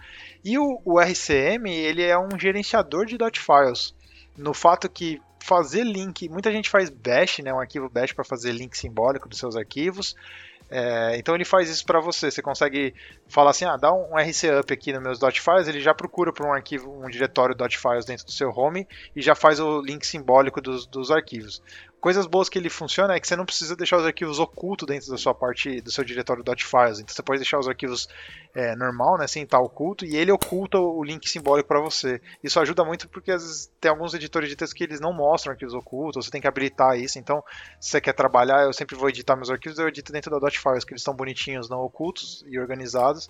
E 0.45 0.59
o, 0.59 0.81
o, 0.85 0.99
RCM 0.99 1.71
ele 1.71 2.03
é 2.03 2.19
um 2.19 2.39
gerenciador 2.39 3.05
de 3.05 3.19
.files, 3.39 3.95
no 4.37 4.55
fato 4.55 4.89
que 4.89 5.21
fazer 5.39 5.85
link, 5.85 6.29
muita 6.29 6.51
gente 6.51 6.71
faz 6.71 6.89
bash, 6.89 7.39
né, 7.39 7.53
um 7.53 7.61
arquivo 7.61 7.89
bash 7.89 8.13
para 8.13 8.25
fazer 8.25 8.53
link 8.53 8.77
simbólico 8.77 9.29
dos 9.29 9.39
seus 9.39 9.57
arquivos. 9.57 10.15
É, 10.71 11.17
então 11.17 11.35
ele 11.35 11.45
faz 11.45 11.69
isso 11.69 11.85
para 11.85 12.01
você. 12.01 12.31
Você 12.31 12.41
consegue 12.41 12.95
falar 13.29 13.51
assim, 13.51 13.65
ah, 13.65 13.77
dá 13.77 13.93
um 13.93 14.17
RC 14.17 14.51
up 14.61 14.73
aqui 14.73 14.93
nos 14.93 15.03
meus 15.03 15.19
.files, 15.39 15.67
ele 15.67 15.81
já 15.81 15.93
procura 15.93 16.33
por 16.33 16.47
um 16.47 16.53
arquivo, 16.53 16.91
um 17.05 17.09
diretório 17.09 17.57
.files 17.71 18.05
dentro 18.05 18.25
do 18.25 18.33
seu 18.33 18.51
home 18.51 18.87
e 19.15 19.21
já 19.21 19.35
faz 19.35 19.59
o 19.59 19.83
link 19.83 20.07
simbólico 20.07 20.61
dos, 20.61 20.87
dos 20.87 21.11
arquivos. 21.11 21.61
Coisas 22.01 22.27
boas 22.27 22.49
que 22.49 22.59
ele 22.59 22.71
funciona 22.71 23.15
é 23.15 23.21
que 23.21 23.29
você 23.29 23.37
não 23.37 23.45
precisa 23.45 23.77
deixar 23.77 23.99
os 23.99 24.07
arquivos 24.07 24.39
ocultos 24.39 24.89
dentro 24.89 25.11
da 25.11 25.19
sua 25.19 25.35
parte 25.35 25.81
do 25.83 25.93
seu 25.93 26.03
diretório 26.03 26.43
.files. 26.57 26.99
Então 26.99 27.15
você 27.15 27.23
pode 27.23 27.41
deixar 27.41 27.59
os 27.59 27.69
arquivos 27.69 28.09
é, 28.55 28.75
normal, 28.75 29.19
né, 29.19 29.27
sem 29.27 29.43
estar 29.43 29.61
oculto, 29.61 30.05
e 30.07 30.17
ele 30.17 30.33
oculta 30.33 30.79
o 30.79 31.05
link 31.05 31.29
simbólico 31.29 31.69
para 31.69 31.81
você. 31.81 32.21
Isso 32.43 32.59
ajuda 32.59 32.85
muito 32.85 33.09
porque 33.09 33.31
às 33.31 33.43
vezes 33.43 33.71
tem 33.79 33.91
alguns 33.91 34.15
editores 34.15 34.49
de 34.49 34.57
texto 34.57 34.75
que 34.75 34.85
eles 34.85 34.99
não 34.99 35.13
mostram 35.13 35.53
arquivos 35.53 35.75
ocultos, 35.75 36.25
você 36.25 36.31
tem 36.31 36.41
que 36.41 36.49
habilitar 36.49 36.99
isso. 36.99 37.19
Então, 37.19 37.45
se 37.79 37.91
você 37.91 38.01
quer 38.01 38.15
trabalhar, 38.15 38.63
eu 38.63 38.73
sempre 38.73 38.97
vou 38.97 39.09
editar 39.09 39.37
meus 39.37 39.51
arquivos, 39.51 39.79
eu 39.79 39.87
edito 39.87 40.11
dentro 40.11 40.31
da 40.31 40.51
.files, 40.51 40.85
que 40.85 40.93
eles 40.93 41.03
estão 41.03 41.15
bonitinhos, 41.15 41.69
não 41.69 41.81
ocultos 41.81 42.43
e 42.49 42.59
organizados 42.59 43.29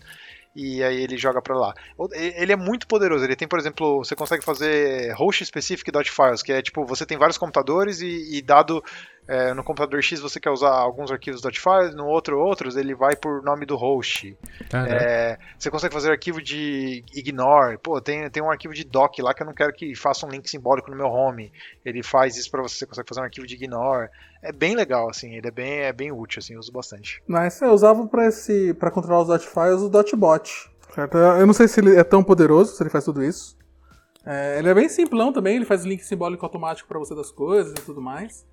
e 0.54 0.82
aí 0.82 1.02
ele 1.02 1.16
joga 1.16 1.40
para 1.40 1.56
lá. 1.56 1.74
Ele 2.12 2.52
é 2.52 2.56
muito 2.56 2.86
poderoso. 2.86 3.24
Ele 3.24 3.36
tem, 3.36 3.46
por 3.46 3.58
exemplo, 3.58 3.98
você 3.98 4.16
consegue 4.16 4.44
fazer 4.44 5.12
host 5.14 5.44
specific 5.44 5.90
.files, 6.04 6.42
que 6.42 6.52
é 6.52 6.60
tipo, 6.60 6.84
você 6.84 7.06
tem 7.06 7.16
vários 7.16 7.38
computadores 7.38 8.00
e, 8.00 8.36
e 8.36 8.42
dado 8.42 8.82
é, 9.28 9.54
no 9.54 9.62
computador 9.62 10.02
X 10.02 10.20
você 10.20 10.40
quer 10.40 10.50
usar 10.50 10.70
alguns 10.70 11.10
arquivos 11.10 11.40
.files, 11.40 11.94
no 11.94 12.06
outro 12.06 12.38
outros, 12.38 12.76
ele 12.76 12.94
vai 12.94 13.14
por 13.14 13.42
nome 13.42 13.64
do 13.64 13.76
host. 13.76 14.36
É, 14.72 15.38
você 15.58 15.70
consegue 15.70 15.94
fazer 15.94 16.10
arquivo 16.10 16.42
de 16.42 17.04
ignore. 17.14 17.78
Pô, 17.78 18.00
tem, 18.00 18.28
tem 18.30 18.42
um 18.42 18.50
arquivo 18.50 18.74
de 18.74 18.84
doc 18.84 19.18
lá 19.20 19.32
que 19.32 19.42
eu 19.42 19.46
não 19.46 19.54
quero 19.54 19.72
que 19.72 19.94
faça 19.94 20.26
um 20.26 20.30
link 20.30 20.48
simbólico 20.50 20.90
no 20.90 20.96
meu 20.96 21.06
home. 21.06 21.52
Ele 21.84 22.02
faz 22.02 22.36
isso 22.36 22.50
para 22.50 22.62
você, 22.62 22.78
você 22.78 22.86
consegue 22.86 23.08
fazer 23.08 23.20
um 23.20 23.24
arquivo 23.24 23.46
de 23.46 23.54
ignore. 23.54 24.08
É 24.42 24.52
bem 24.52 24.74
legal, 24.74 25.08
assim, 25.08 25.34
ele 25.34 25.46
é 25.46 25.50
bem, 25.50 25.80
é 25.80 25.92
bem 25.92 26.10
útil, 26.10 26.40
assim, 26.40 26.54
eu 26.54 26.60
uso 26.60 26.72
bastante. 26.72 27.22
Mas 27.26 27.60
eu 27.60 27.70
usava 27.70 28.06
para 28.06 28.26
esse 28.26 28.74
para 28.74 28.90
controlar 28.90 29.22
os 29.22 29.44
.files 29.44 29.80
o 29.80 30.16
.bot. 30.16 30.70
Certo? 30.94 31.16
Eu 31.16 31.46
não 31.46 31.54
sei 31.54 31.68
se 31.68 31.80
ele 31.80 31.96
é 31.96 32.02
tão 32.02 32.22
poderoso, 32.22 32.74
se 32.74 32.82
ele 32.82 32.90
faz 32.90 33.04
tudo 33.04 33.22
isso. 33.22 33.56
É, 34.26 34.58
ele 34.58 34.68
é 34.68 34.74
bem 34.74 34.88
simplão 34.88 35.32
também, 35.32 35.56
ele 35.56 35.64
faz 35.64 35.84
link 35.84 36.02
simbólico 36.02 36.44
automático 36.44 36.88
para 36.88 36.98
você 36.98 37.14
das 37.14 37.30
coisas 37.30 37.72
e 37.72 37.82
tudo 37.84 38.00
mais. 38.02 38.44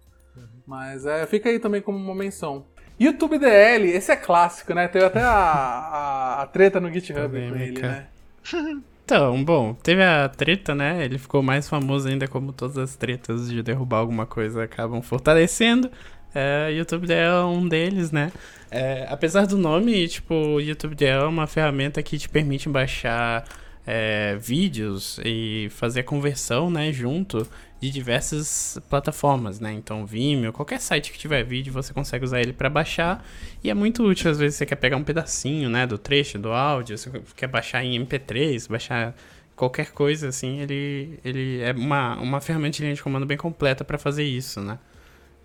Mas 0.66 1.06
é, 1.06 1.26
fica 1.26 1.50
aí 1.50 1.60
também 1.60 1.82
como 1.82 1.98
uma 1.98 2.16
menção. 2.16 2.66
YouTube 3.00 3.38
DL, 3.38 3.90
esse 3.90 4.12
é 4.12 4.16
clássico, 4.16 4.74
né? 4.74 4.88
Teve 4.88 5.06
até 5.06 5.22
a, 5.22 5.30
a, 5.30 6.42
a 6.42 6.48
treta 6.48 6.80
no 6.80 6.92
GitHub 6.92 7.30
com 7.30 7.56
ele, 7.56 7.82
né? 7.82 8.08
Então, 9.08 9.42
bom, 9.42 9.74
teve 9.74 10.04
a 10.04 10.28
treta, 10.28 10.76
né? 10.76 11.06
Ele 11.06 11.18
ficou 11.18 11.42
mais 11.42 11.70
famoso 11.70 12.10
ainda 12.10 12.28
como 12.28 12.52
todas 12.52 12.78
as 12.78 12.98
tretas 12.98 13.48
de 13.48 13.64
derrubar 13.64 14.00
alguma 14.00 14.26
coisa 14.26 14.66
acabam 14.66 15.02
fortalecendo. 15.02 15.90
É, 16.36 16.74
YouTube 16.74 17.08
DL 17.08 17.22
é 17.22 17.44
um 17.46 17.66
deles, 17.66 18.12
né? 18.12 18.34
É, 18.70 19.08
apesar 19.10 19.48
do 19.48 19.58
nome, 19.58 20.10
tipo, 20.10 20.60
YouTube 20.60 20.94
DL 20.94 21.24
é 21.24 21.28
uma 21.28 21.48
ferramenta 21.48 22.04
que 22.04 22.18
te 22.18 22.28
permite 22.28 22.68
baixar 22.68 23.46
é, 23.86 24.36
vídeos 24.36 25.22
e 25.24 25.70
fazer 25.72 26.02
a 26.02 26.04
conversão, 26.04 26.70
né, 26.70 26.92
junto 26.92 27.48
de 27.80 27.91
diversas 27.91 28.80
plataformas, 28.90 29.60
né? 29.60 29.72
Então, 29.72 30.06
Vimeo, 30.06 30.52
qualquer 30.52 30.80
site 30.80 31.12
que 31.12 31.20
tiver 31.20 31.44
vídeo, 31.44 31.72
você 31.72 31.94
consegue 31.94 32.26
usar 32.26 32.41
ele 32.41 32.54
para 32.54 32.70
baixar 32.70 33.24
e 33.64 33.70
é 33.70 33.74
muito 33.74 34.04
útil. 34.04 34.32
Às 34.32 34.40
vezes 34.40 34.58
você 34.58 34.66
quer 34.66 34.76
pegar 34.76 34.98
um 34.98 35.04
pedacinho, 35.04 35.70
né, 35.70 35.86
do 35.86 35.98
trecho, 35.98 36.40
do 36.40 36.52
áudio, 36.52 36.98
você 36.98 37.12
quer 37.36 37.48
baixar 37.48 37.84
em 37.84 38.04
MP3, 38.04 38.70
baixar 38.70 39.16
qualquer 39.56 39.91
coisa 39.91 40.30
assim, 40.30 40.60
ele, 40.60 41.20
ele 41.26 41.62
é 41.62 41.72
uma, 41.72 42.16
uma 42.20 42.41
ferramenta 42.41 42.78
de 42.78 42.84
linha 42.84 42.95
de 42.95 43.02
comando 43.02 43.26
bem 43.26 43.38
completa 43.38 43.84
para 43.84 43.98
fazer 43.98 44.24
isso, 44.24 44.62
né? 44.62 44.78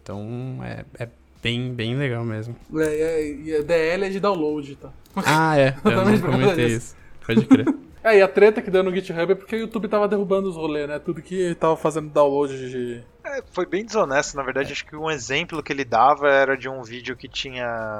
Então, 0.02 0.58
é, 0.62 0.84
é 0.98 1.08
bem, 1.42 1.72
bem 1.72 1.96
legal 1.96 2.24
mesmo. 2.24 2.56
É, 2.76 3.30
e 3.30 3.56
a 3.56 3.62
DL 3.62 4.04
é 4.04 4.08
de 4.10 4.20
download, 4.20 4.76
tá? 4.76 4.90
Ah, 5.16 5.58
é. 5.58 5.74
Eu 5.84 6.04
não 6.04 6.20
comentei 6.20 6.66
isso. 6.66 6.96
Pode 7.26 7.44
crer. 7.46 7.66
É, 8.04 8.18
e 8.18 8.22
a 8.22 8.28
treta 8.28 8.60
que 8.60 8.70
deu 8.70 8.82
no 8.82 8.94
GitHub 8.94 9.32
é 9.32 9.34
porque 9.34 9.54
o 9.54 9.60
YouTube 9.60 9.88
tava 9.88 10.08
derrubando 10.08 10.48
os 10.48 10.56
rolês, 10.56 10.88
né? 10.88 10.98
Tudo 10.98 11.22
que 11.22 11.54
tava 11.54 11.76
fazendo 11.76 12.10
download 12.10 12.70
de. 12.70 13.02
É, 13.24 13.42
foi 13.52 13.64
bem 13.64 13.84
desonesto, 13.84 14.36
na 14.36 14.42
verdade. 14.42 14.72
Acho 14.72 14.84
que 14.84 14.96
um 14.96 15.10
exemplo 15.10 15.62
que 15.62 15.72
ele 15.72 15.84
dava 15.84 16.28
era 16.28 16.56
de 16.56 16.68
um 16.68 16.82
vídeo 16.82 17.16
que 17.16 17.28
tinha. 17.28 17.98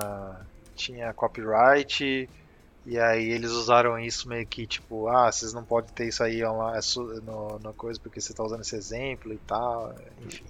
tinha 0.75 1.13
copyright. 1.13 2.29
E 2.85 2.99
aí 2.99 3.31
eles 3.31 3.53
usaram 3.53 3.97
isso 3.97 4.29
meio 4.29 4.45
que 4.45 4.67
tipo, 4.67 5.07
ah, 5.07 5.31
vocês 5.31 5.53
não 5.53 5.63
podem 5.63 5.93
ter 5.95 6.09
isso 6.09 6.21
aí 6.21 6.45
online, 6.45 6.81
no, 7.25 7.61
no 7.61 7.73
coisa 7.75 8.01
porque 8.01 8.21
você 8.21 8.35
tá 8.35 8.43
usando 8.43 8.63
esse 8.63 8.75
exemplo 8.75 9.33
e 9.33 9.39
tal. 9.39 9.95
Enfim. 10.27 10.45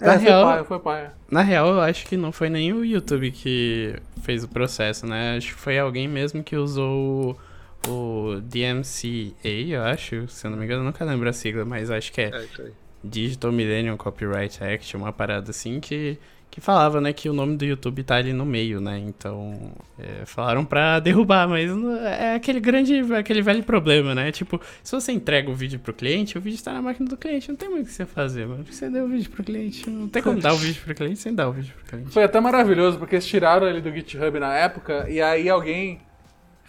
É, 0.00 0.06
na 0.06 0.16
real, 0.16 0.44
foi 0.44 0.52
paia, 0.52 0.64
foi 0.64 0.78
paia. 0.78 1.12
Na 1.30 1.42
real, 1.42 1.68
eu 1.68 1.80
acho 1.80 2.06
que 2.06 2.16
não 2.16 2.32
foi 2.32 2.48
nem 2.48 2.72
o 2.72 2.84
YouTube 2.84 3.30
que 3.32 3.94
fez 4.22 4.42
o 4.42 4.48
processo, 4.48 5.06
né? 5.06 5.36
Acho 5.36 5.48
que 5.48 5.60
foi 5.60 5.78
alguém 5.78 6.08
mesmo 6.08 6.42
que 6.42 6.56
usou 6.56 7.36
o 7.88 8.40
DMCA, 8.42 9.48
eu 9.68 9.82
acho, 9.82 10.28
se 10.28 10.46
eu 10.46 10.50
não 10.50 10.58
me 10.58 10.64
engano, 10.64 10.82
eu 10.82 10.86
nunca 10.86 11.04
lembro 11.04 11.28
a 11.28 11.32
sigla, 11.32 11.64
mas 11.64 11.90
acho 11.90 12.12
que 12.12 12.20
é, 12.20 12.28
é 12.28 12.70
Digital 13.02 13.52
Millennium 13.52 13.96
Copyright 13.96 14.62
Act, 14.62 14.96
uma 14.96 15.12
parada 15.12 15.50
assim 15.50 15.80
que, 15.80 16.18
que 16.50 16.60
falava, 16.60 17.00
né, 17.00 17.12
que 17.14 17.28
o 17.28 17.32
nome 17.32 17.56
do 17.56 17.64
YouTube 17.64 18.02
tá 18.02 18.16
ali 18.16 18.34
no 18.34 18.44
meio, 18.44 18.80
né, 18.82 18.98
então 18.98 19.72
é, 19.98 20.26
falaram 20.26 20.62
pra 20.62 21.00
derrubar, 21.00 21.48
mas 21.48 21.70
é 22.04 22.34
aquele 22.34 22.60
grande, 22.60 23.00
aquele 23.14 23.40
velho 23.40 23.62
problema, 23.62 24.14
né, 24.14 24.30
tipo, 24.30 24.60
se 24.82 24.92
você 24.92 25.12
entrega 25.12 25.50
o 25.50 25.54
vídeo 25.54 25.78
pro 25.78 25.94
cliente, 25.94 26.36
o 26.36 26.40
vídeo 26.40 26.56
está 26.56 26.74
na 26.74 26.82
máquina 26.82 27.08
do 27.08 27.16
cliente, 27.16 27.48
não 27.48 27.56
tem 27.56 27.70
muito 27.70 27.86
o 27.86 27.88
que 27.88 27.94
você 27.94 28.04
fazer, 28.04 28.46
mano, 28.46 28.66
você 28.70 28.90
deu 28.90 29.06
o 29.06 29.08
vídeo 29.08 29.30
pro 29.30 29.42
cliente, 29.42 29.88
não 29.88 30.06
tem 30.06 30.22
como 30.22 30.38
dar 30.38 30.52
o 30.52 30.56
vídeo 30.58 30.82
pro 30.84 30.94
cliente 30.94 31.18
sem 31.18 31.34
dar 31.34 31.48
o 31.48 31.52
vídeo 31.52 31.72
pro 31.76 31.86
cliente. 31.86 32.10
Foi 32.10 32.24
até 32.24 32.38
maravilhoso, 32.40 32.98
porque 32.98 33.14
eles 33.14 33.26
tiraram 33.26 33.66
ele 33.66 33.80
do 33.80 33.90
GitHub 33.90 34.38
na 34.38 34.54
época, 34.54 35.08
e 35.08 35.22
aí 35.22 35.48
alguém 35.48 35.98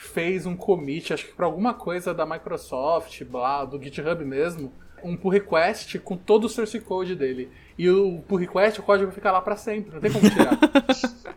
fez 0.01 0.45
um 0.45 0.55
commit, 0.55 1.13
acho 1.13 1.27
que 1.27 1.33
para 1.33 1.45
alguma 1.45 1.73
coisa 1.73 2.13
da 2.13 2.25
Microsoft, 2.25 3.23
blá, 3.23 3.63
do 3.63 3.81
GitHub 3.81 4.25
mesmo, 4.25 4.73
um 5.03 5.15
pull 5.15 5.31
request 5.31 5.99
com 5.99 6.17
todo 6.17 6.45
o 6.45 6.49
source 6.49 6.79
code 6.79 7.15
dele. 7.15 7.49
E 7.77 7.89
o 7.89 8.21
pull 8.27 8.39
request, 8.39 8.79
o 8.79 8.83
código 8.83 9.11
fica 9.11 9.31
lá 9.31 9.41
para 9.41 9.55
sempre, 9.55 9.93
não 9.93 10.01
tem 10.01 10.11
como 10.11 10.29
tirar. 10.29 10.57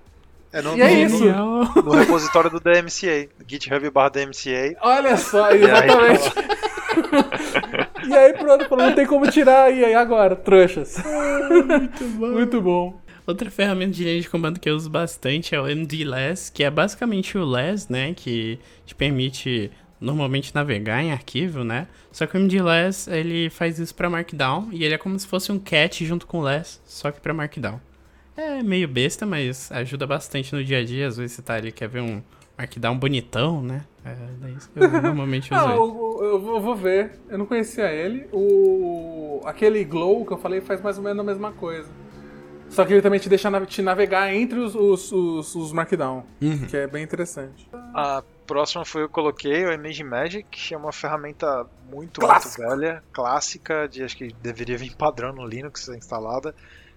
É 0.55 0.62
no, 0.62 0.77
e 0.77 0.82
é 0.82 0.93
isso. 0.93 1.24
No, 1.24 1.65
no 1.65 1.91
repositório 1.91 2.49
do 2.49 2.61
DMCA, 2.61 3.28
GitHub 3.45 3.91
barra 3.91 4.11
DMCA. 4.11 4.77
Olha 4.82 5.16
só, 5.16 5.51
exatamente. 5.51 6.31
E 8.07 8.15
aí 8.15 8.32
pronto, 8.35 8.77
não 8.77 8.95
tem 8.95 9.07
como 9.07 9.31
tirar. 9.31 9.73
E 9.73 9.85
aí 9.85 9.95
agora, 9.95 10.36
trouxas. 10.36 11.03
muito 11.03 12.05
bom. 12.05 12.27
Muito 12.31 12.61
bom. 12.61 13.01
Outra 13.26 13.51
ferramenta 13.51 13.92
de 13.92 14.05
linha 14.05 14.20
de 14.20 14.28
comando 14.28 14.60
que 14.60 14.68
eu 14.68 14.76
uso 14.76 14.90
bastante 14.90 15.55
é 15.55 15.60
o 15.60 15.64
MDLess, 15.64 16.52
que 16.52 16.62
é 16.62 16.70
basicamente 16.70 17.38
o 17.38 17.44
less, 17.44 17.90
né, 17.90 18.12
que 18.12 18.59
te 18.84 18.94
permite 18.94 19.70
normalmente 19.98 20.55
navegar 20.55 21.02
em 21.02 21.10
arquivo, 21.10 21.64
né? 21.64 21.88
Só 22.12 22.26
que 22.26 22.36
o 22.36 22.40
MDLess, 22.40 23.10
ele 23.10 23.48
faz 23.48 23.78
isso 23.78 23.94
para 23.94 24.10
Markdown 24.10 24.68
e 24.72 24.84
ele 24.84 24.94
é 24.94 24.98
como 24.98 25.18
se 25.18 25.26
fosse 25.26 25.51
um 25.51 25.59
cat 25.59 26.05
junto 26.05 26.26
com 26.26 26.40
o 26.40 26.42
less, 26.42 26.80
só 26.84 27.10
que 27.10 27.20
para 27.20 27.32
Markdown. 27.32 27.80
É 28.36 28.62
meio 28.62 28.88
besta, 28.88 29.24
mas 29.24 29.70
ajuda 29.72 30.06
bastante 30.06 30.52
no 30.55 30.62
dia 30.62 30.78
a 30.78 30.84
dia. 30.84 31.06
Às 31.06 31.16
vezes 31.16 31.36
você 31.36 31.42
tá 31.42 31.55
ali 31.55 31.70
quer 31.70 31.88
ver 31.88 32.01
um 32.01 32.20
Markdown 32.59 32.98
bonitão, 32.98 33.62
né? 33.62 33.84
É, 34.05 34.10
é 34.46 34.51
isso 34.51 34.68
que 34.70 34.80
eu 34.80 34.90
normalmente 35.01 35.55
uso. 35.55 35.64
ah, 35.64 35.70
eu, 35.70 36.18
eu, 36.20 36.55
eu, 36.55 36.60
vou 36.60 36.74
ver. 36.74 37.12
Eu 37.28 37.38
não 37.38 37.46
conhecia 37.46 37.90
ele. 37.90 38.26
O 38.32 39.40
aquele 39.44 39.84
Glow 39.84 40.26
que 40.26 40.32
eu 40.32 40.38
falei 40.38 40.60
faz 40.60 40.80
mais 40.80 40.98
ou 40.98 41.05
menos 41.05 41.20
a 41.20 41.22
mesma 41.22 41.52
coisa. 41.52 41.88
Só 42.74 42.84
que 42.84 42.92
ele 42.92 43.02
também 43.02 43.20
te 43.20 43.28
deixa 43.28 43.48
te 43.66 43.82
navegar 43.82 44.34
entre 44.34 44.59
os, 44.59 44.74
os, 44.74 45.12
os, 45.12 45.55
os 45.55 45.72
Markdown, 45.72 46.24
uhum. 46.42 46.66
que 46.66 46.76
é 46.76 46.86
bem 46.86 47.05
interessante. 47.05 47.68
A 47.94 48.22
próxima 48.46 48.84
foi 48.84 49.02
eu 49.02 49.09
coloquei 49.09 49.64
o 49.64 49.72
Image 49.72 50.02
Magic, 50.02 50.48
que 50.51 50.74
é 50.74 50.76
uma 50.76 50.92
ferramenta 50.92 51.66
muito, 51.88 52.20
muito 52.20 52.48
velha, 52.59 53.02
clássica, 53.12 53.88
de 53.88 54.02
acho 54.02 54.16
que 54.16 54.34
deveria 54.42 54.76
vir 54.76 54.94
padrão 54.96 55.32
no 55.32 55.46
Linux 55.46 55.88
instalada, 55.88 56.55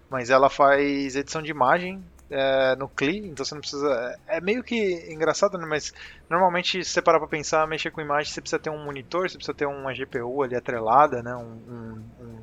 mas 0.10 0.30
ela 0.30 0.50
faz 0.50 1.16
edição 1.16 1.42
de 1.42 1.52
imagem 1.52 2.04
é, 2.30 2.76
no 2.76 2.90
CLI, 2.90 3.30
então 3.30 3.46
você 3.46 3.54
não 3.54 3.62
precisa. 3.62 4.20
É 4.28 4.42
meio 4.42 4.64
que 4.64 5.08
engraçado, 5.10 5.58
né? 5.58 5.66
Mas 5.66 5.94
normalmente, 6.30 6.84
se 6.84 6.92
você 6.92 7.02
parar 7.02 7.20
pra 7.20 7.28
pensar, 7.28 7.66
mexer 7.68 7.92
com 7.92 8.02
imagem, 8.02 8.32
você 8.32 8.42
precisa 8.42 8.60
ter 8.60 8.70
um 8.70 8.84
monitor, 8.84 9.30
você 9.30 9.38
precisa 9.38 9.56
ter 9.56 9.66
uma 9.66 9.94
GPU 9.94 10.44
ali 10.44 10.56
atrelada, 10.56 11.24
né? 11.24 11.36
Um, 11.36 11.40
um, 11.40 12.04
um, 12.20 12.40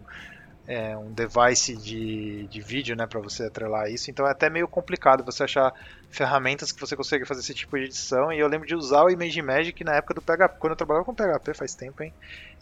é, 0.66 0.96
um 0.96 1.12
device 1.12 1.76
de, 1.76 2.46
de 2.46 2.60
vídeo, 2.60 2.96
né? 2.96 3.06
Pra 3.06 3.20
você 3.20 3.44
atrelar 3.44 3.90
isso. 3.90 4.10
Então 4.10 4.26
é 4.26 4.30
até 4.30 4.48
meio 4.48 4.66
complicado 4.66 5.24
você 5.24 5.44
achar 5.44 5.72
ferramentas 6.10 6.72
que 6.72 6.80
você 6.80 6.96
consegue 6.96 7.24
fazer 7.24 7.40
esse 7.40 7.54
tipo 7.54 7.76
de 7.76 7.84
edição. 7.84 8.32
E 8.32 8.38
eu 8.38 8.48
lembro 8.48 8.66
de 8.66 8.74
usar 8.74 9.04
o 9.04 9.10
Image 9.10 9.42
Magic 9.42 9.84
na 9.84 9.94
época 9.94 10.14
do 10.14 10.22
PHP, 10.22 10.58
quando 10.58 10.72
eu 10.72 10.76
trabalhava 10.76 11.04
com 11.04 11.14
PHP 11.14 11.54
faz 11.54 11.74
tempo, 11.74 12.02
hein? 12.02 12.12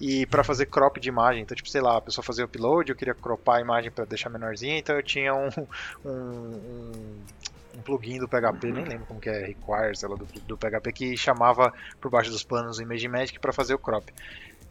E 0.01 0.27
para 0.27 0.43
fazer 0.43 0.67
crop 0.67 0.99
de 0.99 1.09
imagem. 1.09 1.43
Então, 1.43 1.55
tipo, 1.55 1.69
sei 1.69 1.81
lá, 1.81 1.97
a 1.97 2.01
pessoa 2.01 2.25
fazia 2.25 2.45
upload, 2.45 2.91
eu 2.91 2.97
queria 2.97 3.15
cropar 3.15 3.59
a 3.59 3.61
imagem 3.61 3.91
para 3.91 4.05
deixar 4.05 4.31
menorzinha, 4.31 4.79
então 4.79 4.97
eu 4.97 5.03
tinha 5.03 5.35
um, 5.35 5.49
um, 6.05 6.11
um 6.11 6.93
um 7.75 7.81
plugin 7.81 8.19
do 8.19 8.29
PHP, 8.29 8.71
nem 8.71 8.85
lembro 8.85 9.07
como 9.07 9.21
que 9.21 9.29
é, 9.29 9.47
requires, 9.47 10.03
lá, 10.03 10.15
do, 10.15 10.27
do 10.47 10.57
PHP, 10.57 10.93
que 10.93 11.17
chamava 11.17 11.73
por 12.01 12.11
baixo 12.11 12.31
dos 12.31 12.43
panos 12.43 12.79
o 12.79 12.83
Image 12.83 13.09
Magic 13.09 13.39
para 13.39 13.53
fazer 13.53 13.75
o 13.75 13.79
crop. 13.79 14.13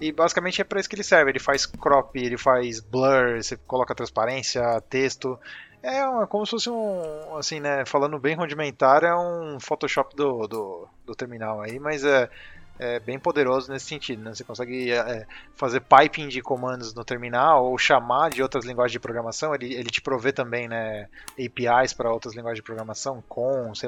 E 0.01 0.11
basicamente 0.11 0.59
é 0.59 0.63
para 0.63 0.79
isso 0.79 0.89
que 0.89 0.95
ele 0.95 1.03
serve. 1.03 1.31
Ele 1.31 1.39
faz 1.39 1.67
crop, 1.67 2.17
ele 2.17 2.37
faz 2.37 2.79
blur, 2.79 3.37
você 3.37 3.55
coloca 3.55 3.93
transparência, 3.93 4.81
texto. 4.89 5.39
É 5.83 6.01
como 6.27 6.45
se 6.45 6.51
fosse 6.51 6.69
um, 6.69 7.37
assim, 7.37 7.59
né, 7.59 7.85
falando 7.85 8.19
bem 8.19 8.35
rudimentar, 8.35 9.03
é 9.03 9.15
um 9.15 9.59
Photoshop 9.59 10.15
do, 10.15 10.47
do, 10.47 10.87
do 11.05 11.15
terminal 11.15 11.61
aí, 11.61 11.79
mas 11.79 12.03
é, 12.03 12.29
é 12.77 12.99
bem 12.99 13.19
poderoso 13.19 13.71
nesse 13.71 13.85
sentido, 13.85 14.23
né? 14.23 14.33
Você 14.33 14.43
consegue 14.43 14.91
é, 14.91 15.25
fazer 15.55 15.81
piping 15.81 16.27
de 16.27 16.41
comandos 16.41 16.93
no 16.93 17.03
terminal 17.03 17.65
ou 17.65 17.77
chamar 17.77 18.29
de 18.29 18.41
outras 18.41 18.65
linguagens 18.65 18.93
de 18.93 18.99
programação. 18.99 19.53
Ele, 19.53 19.73
ele 19.73 19.89
te 19.89 20.01
provê 20.01 20.31
também, 20.31 20.67
né, 20.67 21.07
APIs 21.33 21.93
para 21.93 22.11
outras 22.11 22.35
linguagens 22.35 22.57
de 22.57 22.63
programação, 22.63 23.23
com 23.27 23.73
C++, 23.75 23.87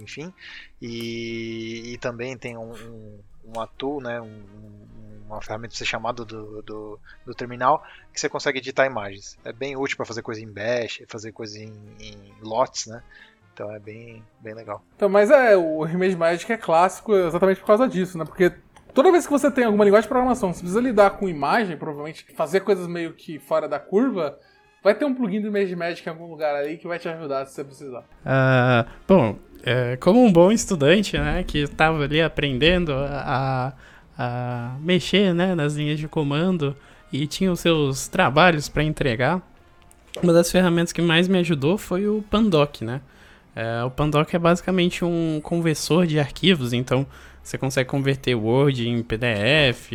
enfim. 0.00 0.32
E, 0.80 1.92
e 1.92 1.98
também 1.98 2.36
tem 2.36 2.56
um, 2.56 2.72
um, 2.72 3.20
um 3.44 3.66
tool, 3.76 4.00
né, 4.00 4.20
um, 4.20 4.42
uma 5.26 5.40
ferramenta 5.40 5.74
ser 5.74 5.84
chamada 5.84 6.24
do, 6.24 6.62
do, 6.62 7.00
do, 7.24 7.34
terminal 7.34 7.84
que 8.12 8.20
você 8.20 8.28
consegue 8.28 8.58
editar 8.58 8.86
imagens. 8.86 9.38
É 9.44 9.52
bem 9.52 9.76
útil 9.76 9.96
para 9.96 10.06
fazer 10.06 10.22
coisa 10.22 10.40
em 10.40 10.50
Bash, 10.50 11.02
fazer 11.08 11.32
coisa 11.32 11.58
em, 11.58 11.72
em 12.00 12.16
lots, 12.42 12.86
né? 12.86 13.02
Então 13.54 13.70
é 13.72 13.78
bem, 13.78 14.24
bem 14.40 14.54
legal. 14.54 14.82
Então, 14.96 15.08
mas 15.08 15.30
é, 15.30 15.56
o 15.56 15.86
Image 15.86 16.16
Magic 16.16 16.52
é 16.52 16.56
clássico 16.56 17.14
exatamente 17.14 17.60
por 17.60 17.66
causa 17.66 17.86
disso, 17.86 18.18
né? 18.18 18.24
Porque 18.24 18.52
toda 18.92 19.12
vez 19.12 19.26
que 19.26 19.32
você 19.32 19.50
tem 19.50 19.64
alguma 19.64 19.84
linguagem 19.84 20.04
de 20.04 20.08
programação, 20.08 20.52
você 20.52 20.60
precisa 20.60 20.80
lidar 20.80 21.10
com 21.10 21.28
imagem, 21.28 21.76
provavelmente 21.76 22.26
fazer 22.34 22.60
coisas 22.60 22.86
meio 22.86 23.12
que 23.12 23.38
fora 23.38 23.68
da 23.68 23.78
curva, 23.78 24.38
vai 24.82 24.94
ter 24.94 25.04
um 25.04 25.14
plugin 25.14 25.40
do 25.40 25.48
Image 25.48 25.76
Magic 25.76 26.06
em 26.06 26.10
algum 26.10 26.26
lugar 26.26 26.54
aí 26.54 26.76
que 26.76 26.86
vai 26.86 26.98
te 26.98 27.08
ajudar 27.08 27.46
se 27.46 27.54
você 27.54 27.64
precisar. 27.64 28.00
Uh, 28.00 28.88
bom, 29.06 29.38
é, 29.62 29.96
como 29.96 30.24
um 30.24 30.32
bom 30.32 30.50
estudante, 30.50 31.18
né, 31.18 31.44
que 31.46 31.58
estava 31.58 32.04
ali 32.04 32.20
aprendendo 32.20 32.92
a, 32.92 33.74
a 34.18 34.76
mexer 34.80 35.34
né, 35.34 35.54
nas 35.54 35.74
linhas 35.74 35.98
de 35.98 36.08
comando 36.08 36.76
e 37.12 37.26
tinha 37.26 37.50
os 37.50 37.60
seus 37.60 38.08
trabalhos 38.08 38.68
para 38.68 38.82
entregar, 38.82 39.42
uma 40.22 40.32
das 40.32 40.50
ferramentas 40.50 40.92
que 40.92 41.00
mais 41.00 41.28
me 41.28 41.38
ajudou 41.38 41.78
foi 41.78 42.06
o 42.06 42.22
Pandoc, 42.28 42.82
né? 42.82 43.00
É, 43.54 43.82
o 43.84 43.90
Pandoc 43.90 44.32
é 44.32 44.38
basicamente 44.38 45.04
um 45.04 45.40
conversor 45.42 46.06
de 46.06 46.18
arquivos, 46.18 46.72
então 46.72 47.06
você 47.42 47.58
consegue 47.58 47.88
converter 47.88 48.34
Word 48.34 48.88
em 48.88 49.02
PDF, 49.02 49.92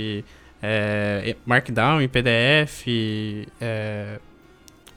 é, 0.61 1.35
Markdown 1.45 2.01
em 2.01 2.07
PDF, 2.07 2.85
é, 3.61 4.19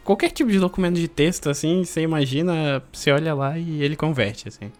qualquer 0.08 0.30
tipo 0.30 0.50
de 0.50 0.58
documento 0.58 0.94
de 0.94 1.06
texto, 1.06 1.50
assim, 1.50 1.84
você 1.84 2.00
imagina, 2.00 2.82
você 2.90 3.12
olha 3.12 3.34
lá 3.34 3.58
e 3.58 3.82
ele 3.82 3.94
converte, 3.94 4.48
assim. 4.48 4.72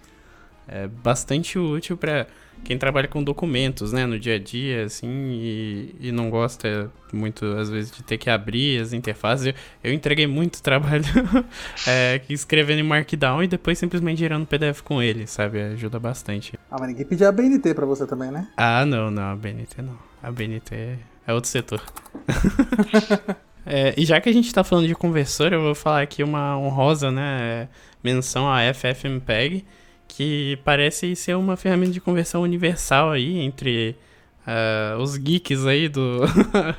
É 0.67 0.89
bastante 0.89 1.59
útil 1.59 1.99
para 1.99 2.27
quem 2.65 2.79
trabalha 2.79 3.07
com 3.07 3.23
documentos, 3.23 3.93
né, 3.93 4.07
no 4.07 4.19
dia 4.19 4.37
a 4.37 4.39
dia, 4.39 4.85
assim, 4.85 5.07
e, 5.07 5.95
e 6.01 6.13
não 6.13 6.31
gosta 6.31 6.91
muito, 7.13 7.45
às 7.45 7.69
vezes, 7.69 7.91
de 7.91 8.03
ter 8.03 8.17
que 8.17 8.31
abrir 8.31 8.81
as 8.81 8.95
interfaces. 8.95 9.49
Eu, 9.49 9.55
eu 9.85 9.93
entreguei 9.93 10.27
muito 10.27 10.63
trabalho 10.65 11.05
é, 11.87 12.23
escrevendo 12.31 12.79
em 12.79 12.85
Markdown 12.85 13.43
e 13.43 13.49
depois 13.49 13.79
simplesmente 13.79 14.21
gerando 14.21 14.47
PDF 14.47 14.81
com 14.81 15.03
ele, 15.03 15.27
sabe? 15.27 15.61
Ajuda 15.61 16.01
bastante. 16.01 16.59
Ah, 16.71 16.77
mas 16.81 16.89
ninguém 16.89 17.05
pediu 17.05 17.29
a 17.29 17.33
BNT 17.33 17.75
pra 17.75 17.85
você 17.85 18.07
também, 18.07 18.31
né? 18.31 18.49
Ah, 18.57 18.87
não, 18.87 19.11
não, 19.11 19.33
a 19.33 19.37
BNT 19.37 19.83
não. 19.83 19.99
A 20.23 20.33
BNT 20.33 20.99
é 21.27 21.35
outro 21.35 21.51
setor. 21.51 21.83
é, 23.69 23.95
e 23.97 24.05
já 24.07 24.21
que 24.21 24.29
a 24.29 24.33
gente 24.33 24.53
tá 24.53 24.65
falando 24.65 24.87
de 24.87 24.95
conversor, 24.95 25.53
eu 25.53 25.61
vou 25.61 25.75
falar 25.75 26.01
aqui 26.01 26.23
uma 26.23 26.59
honrosa, 26.59 27.11
né, 27.11 27.69
menção 28.03 28.49
a 28.51 28.61
FFmpeg, 28.73 29.65
que 30.09 30.59
parece 30.65 31.15
ser 31.15 31.37
uma 31.37 31.57
ferramenta 31.57 31.93
de 31.93 32.01
conversão 32.01 32.43
universal 32.43 33.11
aí 33.11 33.39
entre 33.39 33.95
uh, 34.47 34.99
os 35.03 35.19
geeks 35.19 35.67
aí 35.67 35.87
do, 35.89 36.21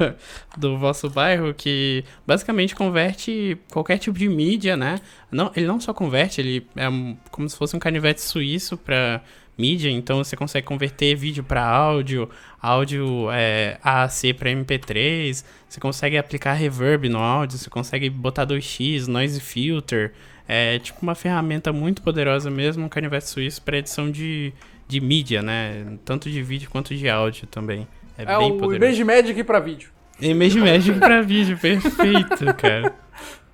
do 0.58 0.80
vosso 0.80 1.10
bairro, 1.10 1.54
que 1.54 2.04
basicamente 2.26 2.76
converte 2.76 3.56
qualquer 3.72 4.00
tipo 4.00 4.18
de 4.18 4.28
mídia, 4.28 4.76
né? 4.76 5.00
Não, 5.32 5.52
ele 5.56 5.68
não 5.68 5.80
só 5.80 5.94
converte, 5.94 6.42
ele 6.42 6.68
é 6.76 6.88
como 7.30 7.48
se 7.48 7.56
fosse 7.56 7.76
um 7.76 7.80
canivete 7.80 8.22
suíço 8.22 8.76
para 8.76 9.22
mídia, 9.60 9.92
então 9.92 10.24
você 10.24 10.36
consegue 10.36 10.66
converter 10.66 11.16
vídeo 11.16 11.44
para 11.44 11.64
áudio, 11.64 12.30
áudio 12.62 13.30
é, 13.32 13.78
AAC 13.84 14.34
para 14.34 14.50
MP3, 14.52 15.44
você 15.68 15.80
consegue 15.80 16.18
aplicar 16.18 16.54
reverb 16.54 17.10
no 17.10 17.20
áudio, 17.20 17.58
você 17.58 17.70
consegue 17.70 18.10
botar 18.10 18.48
2x, 18.48 19.08
noise 19.08 19.40
filter, 19.40 20.14
é 20.48 20.80
tipo 20.80 21.00
uma 21.02 21.14
ferramenta 21.14 21.72
muito 21.72 22.02
poderosa 22.02 22.50
mesmo, 22.50 22.86
um 22.86 22.90
canivete 22.90 23.28
suíço 23.28 23.62
para 23.62 23.78
edição 23.78 24.10
de, 24.10 24.52
de 24.88 25.00
mídia, 25.00 25.44
né? 25.44 25.86
Tanto 26.04 26.30
de 26.30 26.42
vídeo 26.42 26.70
quanto 26.72 26.96
de 26.96 27.08
áudio 27.08 27.46
também. 27.46 27.88
É, 28.18 28.24
é 28.24 28.26
bem 28.26 28.52
o 28.54 28.58
poderoso. 28.58 28.76
Image 28.76 29.04
Magic 29.04 29.44
para 29.44 29.60
vídeo. 29.60 29.90
Image 30.20 30.60
Magic 30.60 31.00
para 31.00 31.22
vídeo, 31.22 31.58
perfeito, 31.62 32.54
cara. 32.58 32.96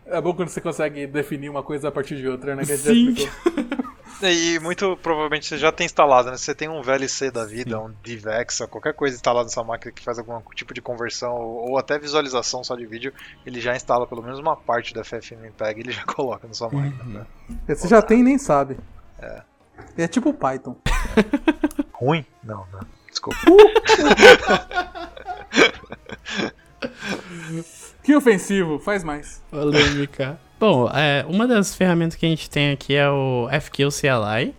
É 0.05 0.21
bom 0.21 0.33
quando 0.33 0.49
você 0.49 0.61
consegue 0.61 1.07
definir 1.07 1.49
uma 1.49 1.63
coisa 1.63 1.87
a 1.87 1.91
partir 1.91 2.17
de 2.17 2.27
outra, 2.27 2.55
né? 2.55 2.63
Que 2.63 2.77
Sim. 2.77 3.15
E 4.21 4.59
muito 4.59 4.97
provavelmente 4.97 5.45
você 5.45 5.57
já 5.57 5.71
tem 5.71 5.85
instalado, 5.85 6.31
né? 6.31 6.37
Você 6.37 6.55
tem 6.55 6.69
um 6.69 6.81
VLC 6.81 7.29
da 7.29 7.45
vida, 7.45 7.71
Sim. 7.77 7.83
um 7.83 7.93
DivX, 8.01 8.61
qualquer 8.69 8.93
coisa 8.93 9.15
instalada 9.15 9.45
nessa 9.45 9.61
máquina 9.63 9.91
que 9.91 10.01
faz 10.01 10.17
algum 10.17 10.39
tipo 10.55 10.73
de 10.73 10.81
conversão 10.81 11.35
ou 11.35 11.77
até 11.77 11.99
visualização 11.99 12.63
só 12.63 12.75
de 12.75 12.85
vídeo, 12.85 13.13
ele 13.45 13.59
já 13.59 13.75
instala 13.75 14.07
pelo 14.07 14.23
menos 14.23 14.39
uma 14.39 14.55
parte 14.55 14.93
da 14.93 15.03
FFmpeg 15.03 15.77
e 15.77 15.81
ele 15.81 15.91
já 15.91 16.03
coloca 16.07 16.47
na 16.47 16.53
sua 16.53 16.69
máquina. 16.69 17.03
Uhum. 17.03 17.13
Né? 17.13 17.25
Você 17.67 17.87
já 17.89 18.01
tem 18.01 18.21
e 18.21 18.23
nem 18.23 18.37
sabe. 18.37 18.77
É. 19.19 19.41
É 19.97 20.07
tipo 20.07 20.33
Python. 20.33 20.77
Ruim? 21.91 22.25
Não, 22.43 22.65
não. 22.71 22.79
Desculpa. 23.09 23.37
Que 28.05 28.15
ofensivo, 28.15 28.77
faz 28.77 29.03
mais. 29.03 29.41
Polêmica. 29.49 30.39
Bom, 30.59 30.89
é, 30.93 31.25
uma 31.27 31.47
das 31.47 31.75
ferramentas 31.75 32.15
que 32.15 32.25
a 32.25 32.29
gente 32.29 32.49
tem 32.49 32.71
aqui 32.71 32.93
é 32.93 33.09
o 33.09 33.49
FQ 33.51 33.89
CLI, 33.89 34.53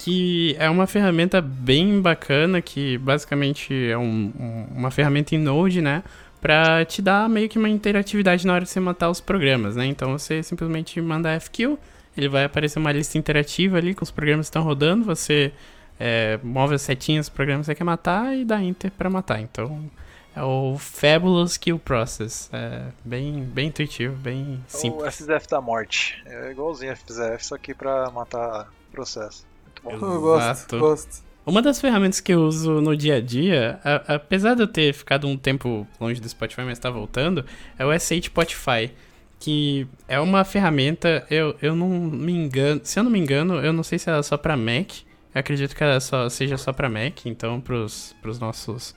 que 0.00 0.56
é 0.58 0.68
uma 0.68 0.86
ferramenta 0.86 1.40
bem 1.40 2.00
bacana, 2.00 2.60
que 2.60 2.98
basicamente 2.98 3.72
é 3.72 3.96
um, 3.96 4.32
um, 4.38 4.66
uma 4.76 4.90
ferramenta 4.90 5.34
em 5.34 5.38
Node, 5.38 5.80
né? 5.80 6.02
Pra 6.40 6.84
te 6.84 7.00
dar 7.00 7.28
meio 7.28 7.48
que 7.48 7.58
uma 7.58 7.68
interatividade 7.68 8.46
na 8.46 8.54
hora 8.54 8.64
de 8.64 8.70
você 8.70 8.80
matar 8.80 9.08
os 9.08 9.20
programas, 9.20 9.76
né? 9.76 9.86
Então 9.86 10.18
você 10.18 10.42
simplesmente 10.42 11.00
manda 11.00 11.38
FQ, 11.38 11.78
ele 12.16 12.28
vai 12.28 12.44
aparecer 12.44 12.78
uma 12.78 12.90
lista 12.90 13.16
interativa 13.16 13.78
ali 13.78 13.94
com 13.94 14.02
os 14.02 14.10
programas 14.10 14.46
que 14.46 14.50
estão 14.50 14.62
rodando, 14.62 15.04
você 15.04 15.52
é, 15.98 16.40
move 16.42 16.74
as 16.74 16.82
setinhas 16.82 17.26
dos 17.26 17.34
programas 17.34 17.66
que 17.66 17.72
você 17.72 17.76
quer 17.76 17.84
matar 17.84 18.36
e 18.36 18.44
dá 18.44 18.60
Enter 18.62 18.90
para 18.90 19.08
matar. 19.08 19.40
Então 19.40 19.90
é 20.34 20.42
o 20.42 20.76
Fabulous 20.78 21.56
Kill 21.56 21.78
Process. 21.78 22.48
É 22.52 22.86
bem, 23.04 23.42
bem 23.42 23.68
intuitivo, 23.68 24.14
bem 24.16 24.62
simples. 24.68 25.02
O 25.02 25.10
FZF 25.10 25.48
da 25.48 25.60
morte. 25.60 26.22
É 26.26 26.50
igualzinho 26.50 26.96
FZF, 26.96 27.44
só 27.46 27.58
que 27.58 27.74
pra 27.74 28.10
matar 28.10 28.68
processo. 28.92 29.44
Muito 29.82 29.98
bom. 29.98 30.06
Eu 30.06 30.20
gosto, 30.20 30.78
gosto. 30.78 31.30
Uma 31.44 31.62
das 31.62 31.80
ferramentas 31.80 32.20
que 32.20 32.32
eu 32.32 32.42
uso 32.42 32.80
no 32.80 32.96
dia 32.96 33.16
a 33.16 33.20
dia, 33.20 33.80
a, 33.82 34.14
apesar 34.14 34.54
de 34.54 34.62
eu 34.62 34.68
ter 34.68 34.92
ficado 34.92 35.26
um 35.26 35.36
tempo 35.36 35.86
longe 35.98 36.20
do 36.20 36.28
Spotify, 36.28 36.62
mas 36.62 36.78
está 36.78 36.90
voltando, 36.90 37.44
é 37.78 37.84
o 37.84 37.88
S8 37.88 38.26
Spotify. 38.26 38.92
Que 39.38 39.88
é 40.06 40.20
uma 40.20 40.44
ferramenta, 40.44 41.26
eu, 41.30 41.56
eu 41.62 41.74
não 41.74 41.88
me 41.88 42.30
engano, 42.30 42.82
se 42.84 42.98
eu 42.98 43.02
não 43.02 43.10
me 43.10 43.18
engano, 43.18 43.54
eu 43.54 43.72
não 43.72 43.82
sei 43.82 43.98
se 43.98 44.10
ela 44.10 44.18
é 44.18 44.22
só 44.22 44.36
para 44.36 44.54
Mac. 44.54 44.90
Eu 45.34 45.40
acredito 45.40 45.74
que 45.74 45.82
ela 45.82 45.98
só, 45.98 46.28
seja 46.28 46.58
só 46.58 46.74
para 46.74 46.90
Mac, 46.90 47.24
então 47.24 47.58
pros, 47.58 48.14
pros 48.20 48.38
nossos 48.38 48.94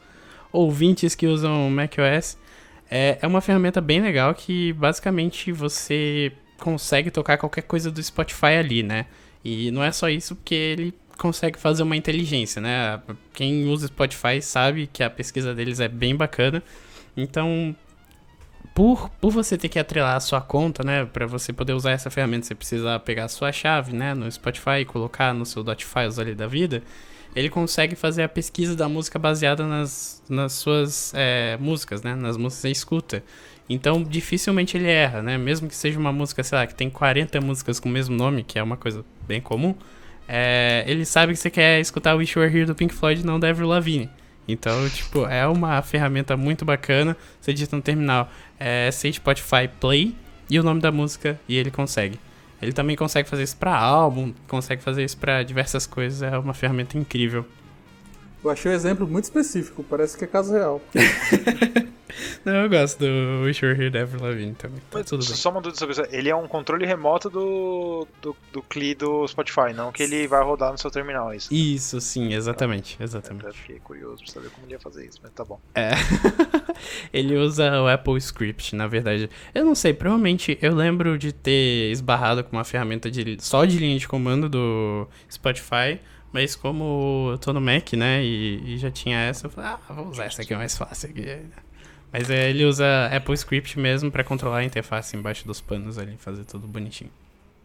ouvintes 0.54 1.16
que 1.16 1.28
usam 1.28 1.70
macOS, 1.70 2.38
é, 2.90 3.18
é 3.22 3.28
uma 3.28 3.42
ferramenta 3.42 3.82
bem 3.82 4.00
legal 4.00 4.34
que 4.36 4.72
basicamente 4.74 5.52
você 5.52 6.32
consegue 6.60 7.10
tocar 7.12 7.38
qualquer 7.38 7.64
coisa 7.64 7.92
do 7.92 8.02
Spotify 8.02 8.58
ali, 8.60 8.84
né? 8.84 9.08
E 9.44 9.72
não 9.72 9.84
é 9.84 9.92
só 9.92 10.08
isso, 10.10 10.36
porque 10.36 10.56
ele 10.56 10.94
consegue 11.18 11.60
fazer 11.60 11.84
uma 11.84 11.96
inteligência, 11.98 12.62
né? 12.62 13.02
Quem 13.34 13.68
usa 13.68 13.88
Spotify 13.88 14.42
sabe 14.42 14.88
que 14.88 15.04
a 15.04 15.10
pesquisa 15.10 15.54
deles 15.54 15.80
é 15.80 15.88
bem 15.88 16.16
bacana. 16.16 16.64
Então, 17.18 17.76
por, 18.74 19.10
por 19.10 19.32
você 19.32 19.58
ter 19.58 19.70
que 19.70 19.78
atrelar 19.78 20.16
a 20.16 20.20
sua 20.20 20.42
conta, 20.42 20.84
né, 20.84 21.06
para 21.06 21.28
você 21.28 21.54
poder 21.54 21.74
usar 21.74 21.92
essa 21.92 22.10
ferramenta, 22.10 22.48
você 22.48 22.56
precisa 22.56 23.00
pegar 23.00 23.26
a 23.26 23.28
sua 23.28 23.52
chave, 23.52 23.94
né, 23.94 24.14
no 24.14 24.32
Spotify 24.32 24.80
e 24.82 24.86
colocar 24.86 25.34
no 25.34 25.46
seu 25.46 25.64
.files 25.78 26.18
ali 26.18 26.34
da 26.34 26.48
vida, 26.48 26.82
ele 27.36 27.50
consegue 27.50 27.96
fazer 27.96 28.24
a 28.24 28.30
pesquisa 28.30 28.76
da 28.76 28.88
música 28.88 29.18
baseada 29.18 29.66
nas, 29.66 30.22
nas 30.30 30.54
suas 30.54 31.14
é, 31.16 31.58
músicas, 31.60 32.02
né, 32.02 32.16
nas 32.16 32.38
músicas 32.38 32.64
que 32.64 32.72
escuta. 32.72 33.24
Então, 33.70 34.04
dificilmente 34.04 34.78
ele 34.78 34.88
erra, 34.88 35.22
né, 35.22 35.38
mesmo 35.38 35.68
que 35.68 35.76
seja 35.76 36.00
uma 36.00 36.12
música, 36.12 36.44
sei 36.44 36.58
lá, 36.58 36.68
que 36.68 36.76
tem 36.76 36.90
40 36.90 37.40
músicas 37.42 37.80
com 37.80 37.90
o 37.90 37.92
mesmo 37.92 38.16
nome, 38.16 38.44
que 38.44 38.60
é 38.60 38.64
uma 38.64 38.78
coisa 38.78 39.04
bem 39.28 39.42
comum, 39.42 39.76
é, 40.28 40.84
ele 40.88 41.06
sabe 41.06 41.34
que 41.34 41.40
você 41.40 41.50
quer 41.50 41.80
escutar 41.80 42.16
Wish 42.16 42.38
You 42.38 42.44
Were 42.44 42.56
Here 42.56 42.66
do 42.66 42.76
Pink 42.76 42.94
Floyd, 42.94 43.26
não 43.26 43.40
da 43.40 43.50
Avril 43.50 43.68
Lavigne. 43.68 44.10
Então, 44.48 44.90
tipo, 44.90 45.26
é 45.26 45.48
uma 45.48 45.82
ferramenta 45.82 46.36
muito 46.36 46.66
bacana. 46.66 47.16
Você 47.40 47.54
digita 47.54 47.76
no 47.76 47.82
terminal 47.82 48.30
é, 48.60 48.90
Spotify 48.92 49.70
Play 49.80 50.16
e 50.50 50.60
o 50.60 50.64
nome 50.64 50.82
da 50.82 50.92
música 50.92 51.40
e 51.48 51.58
ele 51.58 51.72
consegue. 51.72 52.20
Ele 52.64 52.74
também 52.74 52.96
consegue 52.96 53.30
fazer 53.30 53.44
isso 53.44 53.58
para 53.58 53.78
álbum, 53.78 54.34
consegue 54.48 54.82
fazer 54.82 55.04
isso 55.04 55.18
para 55.18 55.44
diversas 55.44 55.86
coisas. 55.86 56.22
É 56.22 56.38
uma 56.38 56.54
ferramenta 56.54 56.98
incrível. 56.98 57.46
Eu 58.44 58.50
achei 58.50 58.72
um 58.72 58.76
exemplo 58.76 59.08
muito 59.08 59.26
específico, 59.26 59.84
parece 59.84 60.18
que 60.18 60.24
é 60.24 60.28
caso 60.28 60.54
real. 60.54 60.82
Não, 62.46 62.54
eu 62.54 62.70
gosto 62.70 63.00
do 63.00 63.44
Wish 63.44 63.64
You 63.64 63.72
Were 63.72 63.86
Here 63.86 63.98
Avril 64.00 64.24
Lavigne 64.24 64.56
também. 64.56 64.80
Tá 64.80 65.00
Mas 65.00 65.06
tudo 65.06 65.26
bem. 65.26 65.36
só 65.36 65.50
uma 65.50 65.62
dúvida 65.62 65.80
sobre 65.80 65.94
isso. 65.94 66.04
Ele 66.12 66.30
é 66.30 66.36
um 66.36 66.48
controle 66.48 66.86
remoto 66.86 67.30
do, 67.30 68.08
do, 68.22 68.36
do 68.52 68.62
CLI 68.64 68.96
do 68.96 69.28
Spotify, 69.28 69.74
não 69.74 69.92
que 69.92 70.04
ele 70.04 70.28
vai 70.28 70.44
rodar 70.44 70.72
no 70.72 70.78
seu 70.78 70.92
terminal, 70.92 71.32
é 71.32 71.38
isso? 71.38 71.54
Isso, 71.54 72.00
sim, 72.02 72.34
exatamente, 72.34 72.98
exatamente. 73.00 73.46
Eu 73.46 73.54
fiquei 73.54 73.80
curioso 73.80 74.24
pra 74.24 74.34
saber 74.34 74.50
como 74.50 74.66
ele 74.66 74.74
ia 74.74 74.80
fazer 74.80 75.06
isso, 75.06 75.20
mas 75.22 75.32
tá 75.32 75.44
bom. 75.44 75.60
É. 75.76 75.92
ele 77.12 77.36
usa 77.38 77.82
o 77.82 77.88
Apple 77.88 78.18
Script, 78.18 78.76
na 78.76 78.88
verdade. 78.88 79.30
Eu 79.54 79.66
não 79.66 79.76
sei, 79.76 79.94
provavelmente 79.94 80.58
eu 80.62 80.74
lembro 80.74 81.18
de 81.18 81.32
ter 81.32 81.92
esbarrado 81.92 82.44
com 82.44 82.56
uma 82.56 82.64
ferramenta 82.64 83.10
de, 83.10 83.38
só 83.40 83.66
de 83.66 83.78
linha 83.78 83.98
de 83.98 84.08
comando 84.08 84.50
do 84.50 85.08
Spotify, 85.32 86.00
mas 86.32 86.56
como 86.56 87.30
eu 87.32 87.38
tô 87.38 87.54
no 87.54 87.62
Mac, 87.62 87.94
né, 87.94 88.24
e, 88.24 88.74
e 88.74 88.78
já 88.78 88.90
tinha 88.90 89.20
essa, 89.20 89.46
eu 89.46 89.52
falei, 89.52 89.70
ah, 89.70 89.94
vou 89.94 90.08
usar 90.08 90.26
essa 90.26 90.42
aqui, 90.42 90.54
é 90.54 90.58
mais 90.58 90.76
fácil 90.76 91.10
aqui. 91.10 91.24
Mas 92.14 92.30
é, 92.30 92.52
ele 92.52 92.64
usa 92.64 92.86
Apple 93.12 93.34
Script 93.34 93.80
mesmo 93.80 94.12
pra 94.12 94.24
controlar 94.24 94.60
a 94.60 94.64
interface 94.64 95.18
embaixo 95.18 95.48
dos 95.48 95.60
panos 95.60 95.98
ali, 95.98 96.16
fazer 96.20 96.46
tudo 96.46 96.68
bonitinho. 96.68 97.10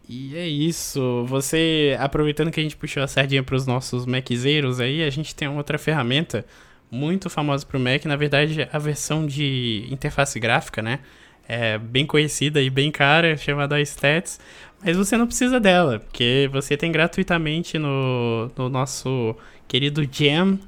E 0.09 0.35
é 0.35 0.47
isso. 0.47 1.23
Você, 1.27 1.95
aproveitando 1.99 2.49
que 2.49 2.59
a 2.59 2.63
gente 2.63 2.75
puxou 2.75 3.03
a 3.03 3.07
sardinha 3.07 3.43
pros 3.43 3.67
nossos 3.67 4.07
Maczeiros 4.07 4.79
aí, 4.79 5.03
a 5.03 5.09
gente 5.11 5.35
tem 5.35 5.47
outra 5.47 5.77
ferramenta 5.77 6.43
muito 6.89 7.29
famosa 7.29 7.63
pro 7.63 7.79
Mac, 7.79 8.05
na 8.05 8.15
verdade, 8.15 8.67
a 8.73 8.79
versão 8.79 9.27
de 9.27 9.85
interface 9.91 10.39
gráfica, 10.39 10.81
né? 10.81 11.01
É 11.47 11.77
bem 11.77 12.07
conhecida 12.07 12.59
e 12.59 12.71
bem 12.71 12.91
cara, 12.91 13.37
chamada 13.37 13.79
Stats, 13.81 14.39
mas 14.83 14.97
você 14.97 15.15
não 15.15 15.27
precisa 15.27 15.59
dela, 15.59 15.99
porque 15.99 16.49
você 16.51 16.75
tem 16.75 16.91
gratuitamente 16.91 17.77
no, 17.77 18.51
no 18.57 18.67
nosso 18.69 19.35
querido 19.67 20.07
Jam 20.11 20.59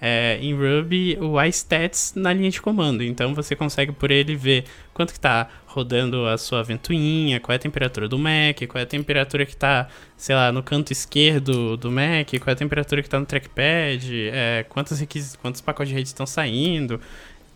é, 0.00 0.38
em 0.40 0.54
Ruby 0.54 1.18
o 1.20 1.40
iStats 1.42 2.14
na 2.16 2.32
linha 2.32 2.50
de 2.50 2.60
comando. 2.60 3.02
Então 3.02 3.34
você 3.34 3.54
consegue 3.54 3.92
por 3.92 4.10
ele 4.10 4.34
ver 4.34 4.64
quanto 4.94 5.10
que 5.10 5.18
está 5.18 5.48
rodando 5.66 6.26
a 6.26 6.36
sua 6.38 6.62
ventoinha, 6.62 7.38
qual 7.38 7.52
é 7.52 7.56
a 7.56 7.58
temperatura 7.58 8.08
do 8.08 8.18
Mac, 8.18 8.60
qual 8.66 8.80
é 8.80 8.82
a 8.82 8.86
temperatura 8.86 9.44
que 9.44 9.52
está, 9.52 9.88
sei 10.16 10.34
lá, 10.34 10.50
no 10.50 10.62
canto 10.62 10.92
esquerdo 10.92 11.76
do 11.76 11.90
Mac, 11.90 12.28
qual 12.40 12.48
é 12.48 12.52
a 12.52 12.56
temperatura 12.56 13.02
que 13.02 13.08
está 13.08 13.20
no 13.20 13.26
trackpad, 13.26 14.30
é, 14.32 14.64
quantos, 14.68 15.00
quantos 15.40 15.60
pacotes 15.60 15.90
de 15.90 15.94
rede 15.94 16.08
estão 16.08 16.26
saindo. 16.26 17.00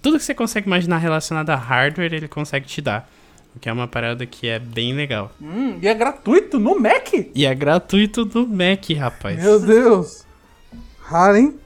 Tudo 0.00 0.18
que 0.18 0.24
você 0.24 0.34
consegue 0.34 0.66
imaginar 0.66 0.98
relacionado 0.98 1.50
a 1.50 1.56
hardware, 1.56 2.12
ele 2.12 2.28
consegue 2.28 2.66
te 2.66 2.80
dar. 2.80 3.10
O 3.56 3.58
que 3.58 3.68
é 3.68 3.72
uma 3.72 3.86
parada 3.86 4.26
que 4.26 4.48
é 4.48 4.58
bem 4.58 4.92
legal. 4.92 5.32
Hum, 5.40 5.78
e 5.80 5.86
é 5.86 5.94
gratuito 5.94 6.58
no 6.58 6.78
Mac? 6.78 7.08
E 7.34 7.46
é 7.46 7.54
gratuito 7.54 8.24
no 8.26 8.46
Mac, 8.46 8.90
rapaz. 8.98 9.42
Meu 9.42 9.60
Deus. 9.60 10.26
Raro, 11.00 11.36
hein? 11.36 11.63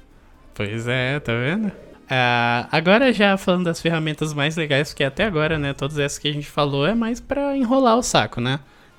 Pois 0.58 0.88
é, 0.88 1.20
tá 1.20 1.32
vendo? 1.34 1.68
Uh, 1.68 2.66
agora 2.72 3.12
já 3.12 3.36
falando 3.36 3.66
das 3.66 3.80
ferramentas 3.80 4.34
mais 4.34 4.56
legais, 4.56 4.88
porque 4.88 5.04
até 5.04 5.22
agora, 5.22 5.56
né, 5.56 5.72
todas 5.72 6.00
essas 6.00 6.18
que 6.18 6.26
a 6.26 6.32
gente 6.32 6.48
falou 6.48 6.84
é 6.84 6.96
mais 6.96 7.20
pra 7.20 7.56
enrolar 7.56 7.96
o 7.96 8.02
saco, 8.02 8.40
né? 8.40 8.58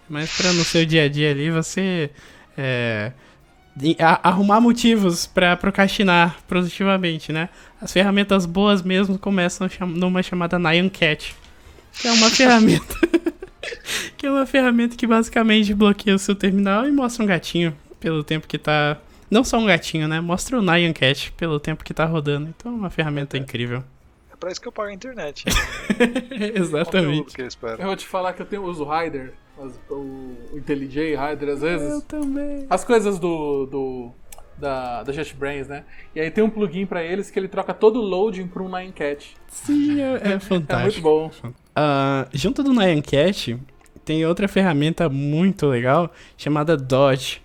É 0.09 0.13
mais 0.13 0.37
pra 0.37 0.53
no 0.53 0.63
seu 0.63 0.85
dia 0.85 1.03
a 1.03 1.09
dia 1.09 1.31
ali 1.31 1.51
você 1.51 2.11
é, 2.57 3.11
arrumar 4.23 4.61
motivos 4.61 5.27
pra 5.27 5.57
procrastinar 5.57 6.37
produtivamente, 6.47 7.33
né? 7.33 7.49
As 7.81 7.91
ferramentas 7.91 8.45
boas 8.45 8.81
mesmo 8.81 9.19
começam 9.19 9.69
numa 9.85 10.23
chamada 10.23 10.57
Nyan 10.57 10.87
Cat, 10.87 11.35
que 11.91 12.07
é 12.07 12.11
uma 12.13 12.29
ferramenta 12.31 12.95
que 14.17 14.25
é 14.25 14.31
uma 14.31 14.45
ferramenta 14.45 14.95
que 14.95 15.05
basicamente 15.05 15.73
bloqueia 15.73 16.15
o 16.15 16.19
seu 16.19 16.35
terminal 16.35 16.87
e 16.87 16.91
mostra 16.93 17.21
um 17.21 17.27
gatinho 17.27 17.75
pelo 17.99 18.23
tempo 18.23 18.47
que 18.47 18.57
tá 18.57 18.97
não 19.29 19.43
só 19.43 19.57
um 19.57 19.65
gatinho, 19.65 20.07
né? 20.07 20.19
Mostra 20.19 20.57
o 20.57 20.61
Nyan 20.61 20.93
Cat 20.93 21.31
pelo 21.33 21.59
tempo 21.59 21.83
que 21.83 21.93
tá 21.93 22.05
rodando. 22.05 22.49
Então 22.49 22.71
é 22.71 22.75
uma 22.75 22.89
ferramenta 22.89 23.37
é. 23.37 23.39
incrível. 23.39 23.83
É 24.31 24.35
pra 24.35 24.51
isso 24.51 24.59
que 24.59 24.67
eu 24.67 24.71
pago 24.71 24.89
a 24.89 24.93
internet. 24.93 25.45
Né? 25.45 26.51
Exatamente. 26.55 27.35
Que 27.35 27.41
eu, 27.41 27.69
eu, 27.77 27.85
vou 27.85 27.95
te 27.95 28.07
falar 28.07 28.33
que 28.33 28.41
eu 28.41 28.45
tenho 28.45 28.63
uso 28.63 28.85
Rider, 28.85 29.33
o 29.89 30.35
IntelliJ 30.55 31.15
Rider 31.15 31.49
às 31.49 31.61
vezes. 31.61 31.91
Eu 31.91 32.01
também. 32.01 32.65
As 32.69 32.83
coisas 32.83 33.19
do, 33.19 33.65
do 33.65 34.11
da, 34.57 35.03
da 35.03 35.11
JetBrains, 35.11 35.67
né? 35.67 35.83
E 36.15 36.19
aí 36.19 36.31
tem 36.31 36.43
um 36.43 36.49
plugin 36.49 36.85
pra 36.85 37.03
eles 37.03 37.29
que 37.29 37.39
ele 37.39 37.47
troca 37.47 37.73
todo 37.73 37.99
o 37.99 38.03
loading 38.03 38.47
pra 38.47 38.63
um 38.63 38.69
Nyan 38.69 38.91
Cat. 38.91 39.35
Sim, 39.47 40.01
é, 40.01 40.33
é 40.33 40.39
fantástico. 40.39 41.07
é 41.07 41.11
muito 41.11 41.41
bom. 41.41 41.53
Uh, 41.77 42.27
junto 42.33 42.63
do 42.63 42.73
Nyan 42.73 43.01
Cat, 43.01 43.59
tem 44.03 44.25
outra 44.25 44.47
ferramenta 44.47 45.07
muito 45.07 45.67
legal 45.67 46.11
chamada 46.37 46.75
Dodge 46.75 47.41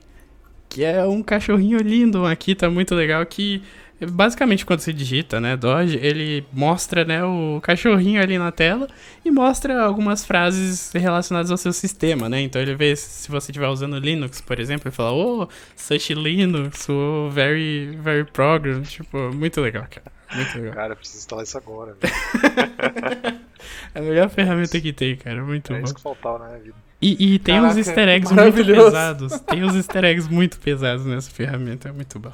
que 0.74 0.82
é 0.82 1.04
um 1.04 1.22
cachorrinho 1.22 1.78
lindo, 1.78 2.26
aqui 2.26 2.52
tá 2.52 2.68
muito 2.68 2.96
legal, 2.96 3.24
que 3.24 3.62
basicamente 4.10 4.66
quando 4.66 4.80
você 4.80 4.92
digita, 4.92 5.40
né, 5.40 5.56
Dodge, 5.56 5.96
ele 6.02 6.44
mostra, 6.52 7.04
né, 7.04 7.24
o 7.24 7.60
cachorrinho 7.62 8.20
ali 8.20 8.36
na 8.36 8.50
tela 8.50 8.88
e 9.24 9.30
mostra 9.30 9.80
algumas 9.80 10.24
frases 10.24 10.90
relacionadas 10.92 11.52
ao 11.52 11.56
seu 11.56 11.72
sistema, 11.72 12.28
né, 12.28 12.40
então 12.40 12.60
ele 12.60 12.74
vê 12.74 12.96
se 12.96 13.30
você 13.30 13.52
estiver 13.52 13.68
usando 13.68 14.00
Linux, 14.00 14.40
por 14.40 14.58
exemplo, 14.58 14.88
ele 14.88 14.96
fala, 14.96 15.12
oh, 15.12 15.48
such 15.76 16.12
Linux, 16.12 16.88
oh, 16.88 17.30
very, 17.30 17.96
very 18.02 18.24
program, 18.24 18.82
tipo, 18.82 19.32
muito 19.32 19.60
legal, 19.60 19.86
cara. 19.88 20.12
Muito 20.34 20.58
legal. 20.58 20.74
Cara, 20.74 20.92
eu 20.94 20.96
preciso 20.96 21.18
instalar 21.18 21.44
isso 21.44 21.56
agora, 21.56 21.96
é 23.94 23.98
a 24.00 24.02
melhor 24.02 24.28
ferramenta 24.28 24.80
que 24.80 24.92
tem, 24.92 25.14
cara. 25.14 25.40
Muito 25.44 25.72
é 25.72 25.76
bom. 25.76 25.82
É 25.82 25.84
isso 25.84 25.94
que 25.94 26.02
faltava 26.02 26.40
na 26.40 26.46
minha 26.46 26.58
vida. 26.58 26.74
E, 27.04 27.34
e 27.34 27.38
tem 27.38 27.56
Caraca, 27.56 27.74
uns 27.74 27.86
easter 27.86 28.08
eggs 28.08 28.32
muito 28.32 28.64
pesados. 28.64 29.40
Tem 29.40 29.62
uns 29.62 29.74
easter 29.74 30.04
eggs 30.04 30.32
muito 30.32 30.58
pesados 30.58 31.04
nessa 31.04 31.30
ferramenta. 31.30 31.90
É 31.90 31.92
muito 31.92 32.18
bom. 32.18 32.32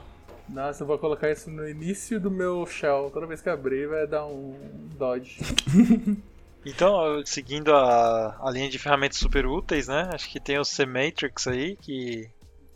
Nossa, 0.49 0.85
eu 0.85 0.87
vou 0.87 0.97
colocar 0.97 1.29
isso 1.29 1.51
no 1.51 1.69
início 1.69 2.21
do 2.21 2.31
meu 2.31 2.65
shell. 2.67 3.11
Toda 3.13 3.27
vez 3.27 3.41
que 3.41 3.49
abrir, 3.49 3.89
vai 3.89 4.07
dar 4.07 4.27
um 4.27 4.55
dodge. 4.97 5.41
Então, 6.63 7.23
seguindo 7.25 7.75
a, 7.75 8.39
a 8.39 8.51
linha 8.51 8.69
de 8.69 8.79
ferramentas 8.79 9.17
super 9.17 9.47
úteis, 9.47 9.89
né? 9.89 10.11
Acho 10.13 10.29
que 10.29 10.39
tem 10.39 10.59
o 10.59 10.65
C-Matrix 10.65 11.47
aí, 11.47 11.75
que, 11.77 12.29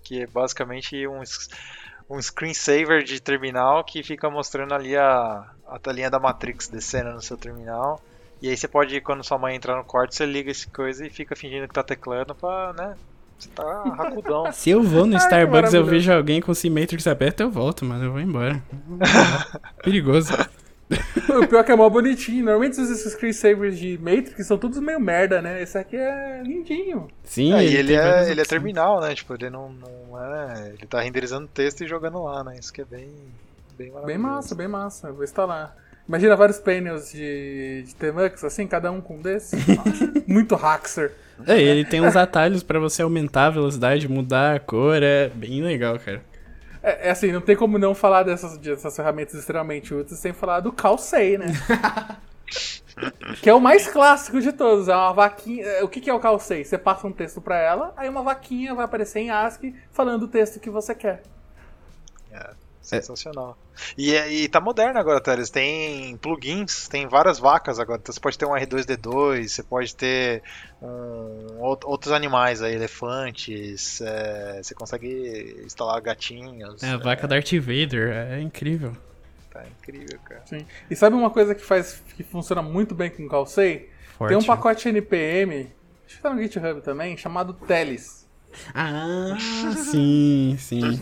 que 0.03 0.23
é 0.23 0.27
basicamente 0.27 1.07
um, 1.07 1.21
um 2.09 2.19
screensaver 2.19 3.05
de 3.05 3.21
terminal 3.21 3.85
que 3.85 4.03
fica 4.03 4.31
mostrando 4.31 4.73
ali 4.73 4.97
a, 4.97 5.51
a 5.69 5.79
telinha 5.79 6.09
da 6.09 6.19
Matrix 6.19 6.67
descendo 6.67 7.13
no 7.13 7.21
seu 7.21 7.37
terminal. 7.37 8.01
E 8.45 8.51
aí 8.51 8.59
você 8.59 8.69
pode, 8.69 9.01
quando 9.01 9.25
sua 9.25 9.39
mãe 9.39 9.57
entrar 9.57 9.75
no 9.75 9.85
quarto, 9.85 10.15
você 10.15 10.27
liga 10.27 10.51
essa 10.51 10.69
coisa 10.69 11.07
e 11.07 11.09
fica 11.09 11.35
fingindo 11.35 11.67
que 11.67 11.73
tá 11.73 11.83
teclando 11.83 12.35
pra, 12.35 12.75
né? 12.75 12.95
Você 13.39 13.49
tá 13.49 13.83
racudão. 13.97 14.53
Se 14.53 14.69
eu 14.69 14.83
vou 14.83 15.07
no 15.07 15.17
Starbucks 15.17 15.73
e 15.73 15.77
eu 15.79 15.87
vejo 15.87 16.13
alguém 16.13 16.43
com 16.43 16.53
o 16.53 16.71
Matrix 16.71 17.07
aberto, 17.07 17.41
eu 17.41 17.51
volto, 17.51 17.87
mas 17.87 18.03
eu 18.03 18.13
vou 18.13 18.21
embora. 18.21 18.63
Perigoso. 19.83 20.35
o 21.31 21.47
pior 21.47 21.61
é 21.61 21.65
que 21.65 21.73
é 21.73 21.75
mó 21.75 21.89
bonitinho. 21.89 22.45
Normalmente 22.45 22.79
esses 22.79 23.11
screensavers 23.15 23.79
de 23.79 23.97
Matrix 23.97 24.47
são 24.47 24.59
todos 24.59 24.79
meio 24.79 25.01
merda, 25.01 25.41
né? 25.41 25.63
Esse 25.63 25.79
aqui 25.79 25.97
é 25.97 26.43
lindinho. 26.43 27.09
Sim, 27.25 27.55
é, 27.55 27.65
ele, 27.65 27.79
ele 27.79 27.95
é, 27.95 28.31
ele 28.31 28.43
é 28.43 28.45
terminal, 28.45 29.01
né? 29.01 29.15
Tipo, 29.15 29.33
ele 29.33 29.49
não, 29.49 29.73
não 29.73 30.23
é. 30.23 30.69
Ele 30.69 30.87
tá 30.87 31.01
renderizando 31.01 31.49
texto 31.49 31.83
e 31.83 31.89
jogando 31.89 32.23
lá, 32.23 32.45
né? 32.45 32.59
Isso 32.61 32.71
que 32.71 32.83
é 32.83 32.85
bem. 32.85 33.09
Bem, 33.79 33.91
bem 34.05 34.19
massa, 34.19 34.55
bem 34.55 34.69
massa. 34.69 35.09
Eu 35.09 35.15
vou 35.15 35.25
instalar. 35.25 35.75
Imagina 36.07 36.37
vários 36.37 36.59
painels 36.59 37.11
de, 37.11 37.83
de 37.87 37.95
Tmux, 37.95 38.45
assim, 38.45 38.67
cada 38.67 38.93
um 38.93 39.01
com 39.01 39.17
um 39.17 39.23
desse. 39.23 39.57
Muito 40.29 40.55
haxer. 40.55 41.13
É, 41.47 41.61
ele 41.61 41.85
tem 41.85 42.01
uns 42.01 42.15
atalhos 42.15 42.63
para 42.63 42.79
você 42.79 43.03
aumentar 43.03 43.47
a 43.47 43.51
velocidade, 43.51 44.07
mudar 44.09 44.57
a 44.57 44.61
cor, 44.61 45.03
é 45.03 45.29
bem 45.29 45.63
legal, 45.63 45.99
cara. 45.99 46.23
É, 46.83 47.09
é, 47.09 47.11
assim, 47.11 47.33
não 47.33 47.41
tem 47.41 47.57
como 47.57 47.79
não 47.79 47.95
falar 47.95 48.23
dessas, 48.23 48.59
dessas 48.59 48.95
ferramentas 48.95 49.35
extremamente 49.35 49.95
úteis 49.95 50.21
sem 50.21 50.35
falar 50.35 50.61
do 50.61 50.71
Calcei, 50.71 51.39
né? 51.39 51.47
que 53.41 53.49
é 53.49 53.55
o 53.55 53.61
mais 53.61 53.89
clássico 53.89 54.39
de 54.41 54.53
todos. 54.53 54.89
É 54.89 54.95
uma 54.95 55.15
vaquinha. 55.15 55.65
É, 55.65 55.83
o 55.83 55.89
que, 55.89 56.03
que 56.03 56.11
é 56.11 56.15
o 56.15 56.21
Calcei? 56.21 56.63
Você 56.63 56.77
passa 56.77 57.07
um 57.07 57.13
texto 57.13 57.41
para 57.41 57.59
ela, 57.59 57.95
aí 57.97 58.09
uma 58.09 58.23
vaquinha 58.23 58.75
vai 58.75 58.85
aparecer 58.85 59.21
em 59.21 59.31
ASCII 59.31 59.75
falando 59.91 60.25
o 60.25 60.29
texto 60.29 60.61
que 60.61 60.69
você 60.69 60.95
quer. 60.95 61.23
É. 62.85 63.01
Sensacional. 63.01 63.57
E, 63.97 64.15
é, 64.15 64.31
e 64.31 64.49
tá 64.49 64.61
moderno 64.61 64.99
agora, 64.99 65.21
Teles. 65.21 65.49
Tem 65.49 66.17
plugins, 66.19 66.87
tem 66.87 67.09
várias 67.09 67.39
vacas 67.39 67.79
agora. 67.79 67.99
Então 68.01 68.13
você 68.13 68.21
pode 68.21 68.39
ter 68.39 68.45
um 68.45 68.53
R2D2, 68.53 69.49
você 69.49 69.63
pode 69.63 69.97
ter 69.97 70.43
um, 70.83 71.61
outros 71.61 72.13
animais 72.13 72.63
aí, 72.63 72.75
elefantes. 72.75 74.01
É, 74.03 74.61
você 74.63 74.75
consegue 74.75 75.63
instalar 75.65 76.01
gatinhos. 76.01 76.83
É, 76.83 76.91
a 76.91 76.97
vaca 76.99 77.25
é. 77.25 77.29
Darth 77.29 77.53
Vader, 77.55 78.13
é 78.13 78.41
incrível. 78.41 78.95
Tá 79.51 79.65
incrível, 79.67 80.19
cara. 80.25 80.43
Sim. 80.45 80.67
E 80.91 80.97
sabe 80.97 81.17
uma 81.17 81.31
coisa 81.31 81.55
que 81.55 81.65
faz 81.65 82.03
que 82.17 82.23
funciona 82.23 82.61
muito 82.61 82.95
bem 82.95 83.09
com 83.09 83.25
o 83.25 83.29
Calcei? 83.29 83.91
Tem 84.29 84.37
um 84.37 84.45
pacote 84.45 84.89
NPM, 84.89 85.73
acho 86.07 86.17
que 86.17 86.23
tá 86.23 86.33
no 86.33 86.41
GitHub 86.41 86.81
também, 86.83 87.17
chamado 87.17 87.55
Teles. 87.55 88.24
Ah, 88.75 89.37
sim, 89.91 90.57
sim. 90.59 91.01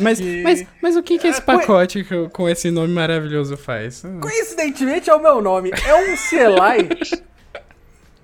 Mas, 0.00 0.18
que... 0.18 0.42
mas, 0.42 0.66
mas 0.82 0.96
o 0.96 1.02
que, 1.02 1.18
que 1.18 1.26
esse 1.26 1.40
é, 1.40 1.44
pacote 1.44 2.04
co... 2.04 2.30
com 2.30 2.48
esse 2.48 2.70
nome 2.70 2.92
maravilhoso 2.92 3.56
faz? 3.56 4.02
Coincidentemente 4.20 5.10
é 5.10 5.14
o 5.14 5.20
meu 5.20 5.42
nome. 5.42 5.70
É 5.70 5.94
um 5.94 6.16
CLI 6.16 7.22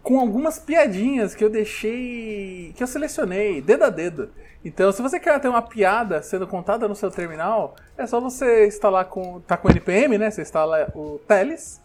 com 0.02 0.18
algumas 0.18 0.58
piadinhas 0.58 1.34
que 1.34 1.44
eu 1.44 1.50
deixei. 1.50 2.72
que 2.76 2.82
eu 2.82 2.86
selecionei, 2.86 3.60
dedo 3.60 3.84
a 3.84 3.90
dedo. 3.90 4.30
Então, 4.64 4.92
se 4.92 5.02
você 5.02 5.18
quer 5.18 5.40
ter 5.40 5.48
uma 5.48 5.62
piada 5.62 6.22
sendo 6.22 6.46
contada 6.46 6.86
no 6.86 6.94
seu 6.94 7.10
terminal, 7.10 7.74
é 7.98 8.06
só 8.06 8.20
você 8.20 8.66
instalar 8.66 9.06
com. 9.06 9.40
tá 9.40 9.56
com 9.56 9.68
NPM, 9.68 10.18
né? 10.18 10.30
Você 10.30 10.42
instala 10.42 10.90
o 10.94 11.20
Teles 11.26 11.81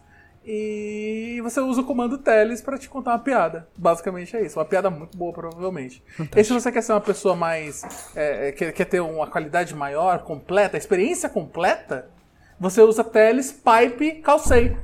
e 0.50 1.42
você 1.42 1.60
usa 1.60 1.82
o 1.82 1.84
comando 1.84 2.16
teles 2.16 2.62
para 2.62 2.78
te 2.78 2.88
contar 2.88 3.10
uma 3.10 3.18
piada. 3.18 3.68
Basicamente 3.76 4.34
é 4.34 4.46
isso. 4.46 4.58
Uma 4.58 4.64
piada 4.64 4.88
muito 4.88 5.14
boa, 5.14 5.30
provavelmente. 5.30 6.02
Fantástico. 6.06 6.40
E 6.40 6.44
se 6.44 6.52
você 6.54 6.72
quer 6.72 6.80
ser 6.80 6.92
uma 6.92 7.02
pessoa 7.02 7.36
mais. 7.36 7.82
É, 8.16 8.48
é, 8.48 8.52
quer, 8.52 8.72
quer 8.72 8.86
ter 8.86 9.00
uma 9.00 9.26
qualidade 9.26 9.74
maior, 9.74 10.20
completa, 10.20 10.78
experiência 10.78 11.28
completa, 11.28 12.08
você 12.58 12.80
usa 12.80 13.04
teles, 13.04 13.52
pipe, 13.52 14.22
calcei. 14.22 14.74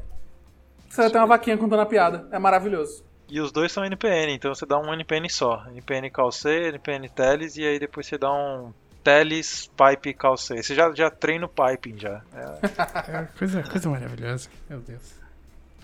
Você 0.87 1.01
vai 1.01 1.11
ter 1.11 1.17
uma 1.17 1.29
vaquinha 1.29 1.57
contando 1.57 1.81
a 1.81 1.87
piada. 1.87 2.29
É 2.31 2.39
maravilhoso. 2.39 3.03
E 3.27 3.41
os 3.41 3.51
dois 3.51 3.73
são 3.73 3.87
NPN, 3.87 4.35
então 4.35 4.55
você 4.55 4.67
dá 4.67 4.79
um 4.79 4.93
NPN 4.93 5.31
só. 5.31 5.65
NPN 5.71 6.11
calcei, 6.11 6.69
NPN 6.69 7.09
teles, 7.09 7.57
e 7.57 7.65
aí 7.65 7.79
depois 7.79 8.07
você 8.07 8.19
dá 8.19 8.31
um 8.31 8.71
teles, 9.03 9.71
pipe 9.75 10.13
calcei. 10.13 10.63
Você 10.63 10.75
já, 10.75 10.93
já 10.93 11.09
treina 11.09 11.47
o 11.47 11.49
piping 11.49 11.99
já. 11.99 12.21
É... 12.35 13.17
é 13.23 13.29
coisa, 13.39 13.63
coisa 13.63 13.89
maravilhosa. 13.89 14.51
Meu 14.69 14.81
Deus. 14.81 15.24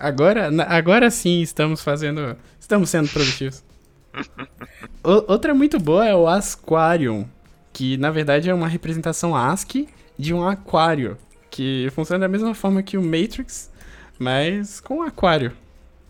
Agora, 0.00 0.48
agora 0.66 1.10
sim 1.10 1.42
estamos 1.42 1.84
fazendo. 1.84 2.34
Estamos 2.58 2.88
sendo 2.88 3.10
produtivos. 3.10 3.62
o, 5.04 5.30
outra 5.30 5.52
muito 5.52 5.78
boa 5.78 6.08
é 6.08 6.14
o 6.14 6.26
Asquarium, 6.26 7.28
que 7.70 7.98
na 7.98 8.10
verdade 8.10 8.48
é 8.48 8.54
uma 8.54 8.66
representação 8.66 9.36
ASCII 9.36 9.86
de 10.18 10.32
um 10.32 10.42
aquário, 10.48 11.18
que 11.50 11.88
funciona 11.90 12.20
da 12.20 12.28
mesma 12.28 12.54
forma 12.54 12.82
que 12.82 12.96
o 12.96 13.02
Matrix, 13.02 13.70
mas 14.18 14.80
com 14.80 14.96
um 14.96 15.02
aquário. 15.02 15.52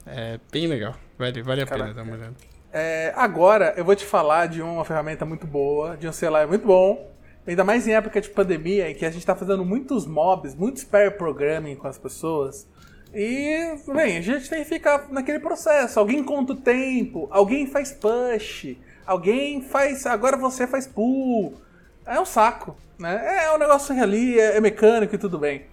É 0.06 0.38
bem 0.52 0.68
legal. 0.68 0.94
Vale, 1.18 1.42
vale 1.42 1.62
a 1.62 1.66
Caraca. 1.66 1.90
pena 1.90 1.94
dar 1.94 2.02
uma 2.04 2.16
olhada. 2.16 2.36
É, 2.72 3.12
agora 3.16 3.74
eu 3.76 3.84
vou 3.84 3.96
te 3.96 4.04
falar 4.04 4.46
de 4.46 4.62
uma 4.62 4.84
ferramenta 4.84 5.24
muito 5.24 5.48
boa, 5.48 5.96
de 5.96 6.06
um 6.06 6.12
celular 6.12 6.46
muito 6.46 6.64
bom, 6.64 7.10
ainda 7.44 7.64
mais 7.64 7.88
em 7.88 7.94
época 7.94 8.20
de 8.20 8.30
pandemia, 8.30 8.88
em 8.88 8.94
que 8.94 9.04
a 9.04 9.10
gente 9.10 9.18
está 9.18 9.34
fazendo 9.34 9.64
muitos 9.64 10.06
mobs, 10.06 10.54
muitos 10.54 10.84
pair 10.84 11.16
programming 11.16 11.74
com 11.74 11.88
as 11.88 11.98
pessoas. 11.98 12.68
E, 13.12 13.76
bem, 13.92 14.18
a 14.18 14.20
gente 14.20 14.48
tem 14.48 14.62
que 14.62 14.68
ficar 14.68 15.08
naquele 15.10 15.40
processo. 15.40 15.98
Alguém 15.98 16.22
conta 16.22 16.52
o 16.52 16.56
tempo, 16.56 17.26
alguém 17.30 17.66
faz 17.66 17.92
push, 17.92 18.76
alguém 19.04 19.62
faz. 19.62 20.06
Agora 20.06 20.36
você 20.36 20.66
faz 20.66 20.86
pull. 20.86 21.60
É 22.06 22.18
um 22.20 22.24
saco, 22.24 22.76
né? 22.98 23.44
É 23.44 23.52
um 23.52 23.58
negócio 23.58 24.00
ali, 24.00 24.38
é, 24.38 24.56
é 24.56 24.60
mecânico 24.60 25.14
e 25.14 25.18
tudo 25.18 25.38
bem. 25.38 25.66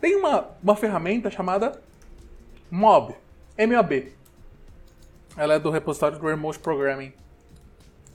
Tem 0.00 0.16
uma, 0.16 0.48
uma 0.62 0.76
ferramenta 0.76 1.30
chamada 1.30 1.80
Mob, 2.70 3.14
MOB. 3.58 4.12
Ela 5.36 5.54
é 5.54 5.58
do 5.58 5.70
repositório 5.70 6.18
do 6.18 6.26
Remote 6.26 6.58
Programming. 6.58 7.12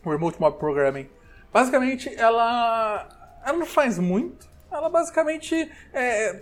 Remote 0.04 0.40
Mob 0.40 0.58
Programming. 0.58 1.08
Basicamente, 1.52 2.14
ela, 2.16 3.08
ela 3.46 3.58
não 3.58 3.66
faz 3.66 4.00
muito, 4.00 4.48
ela 4.78 4.90
basicamente 4.90 5.70
é, 5.94 6.42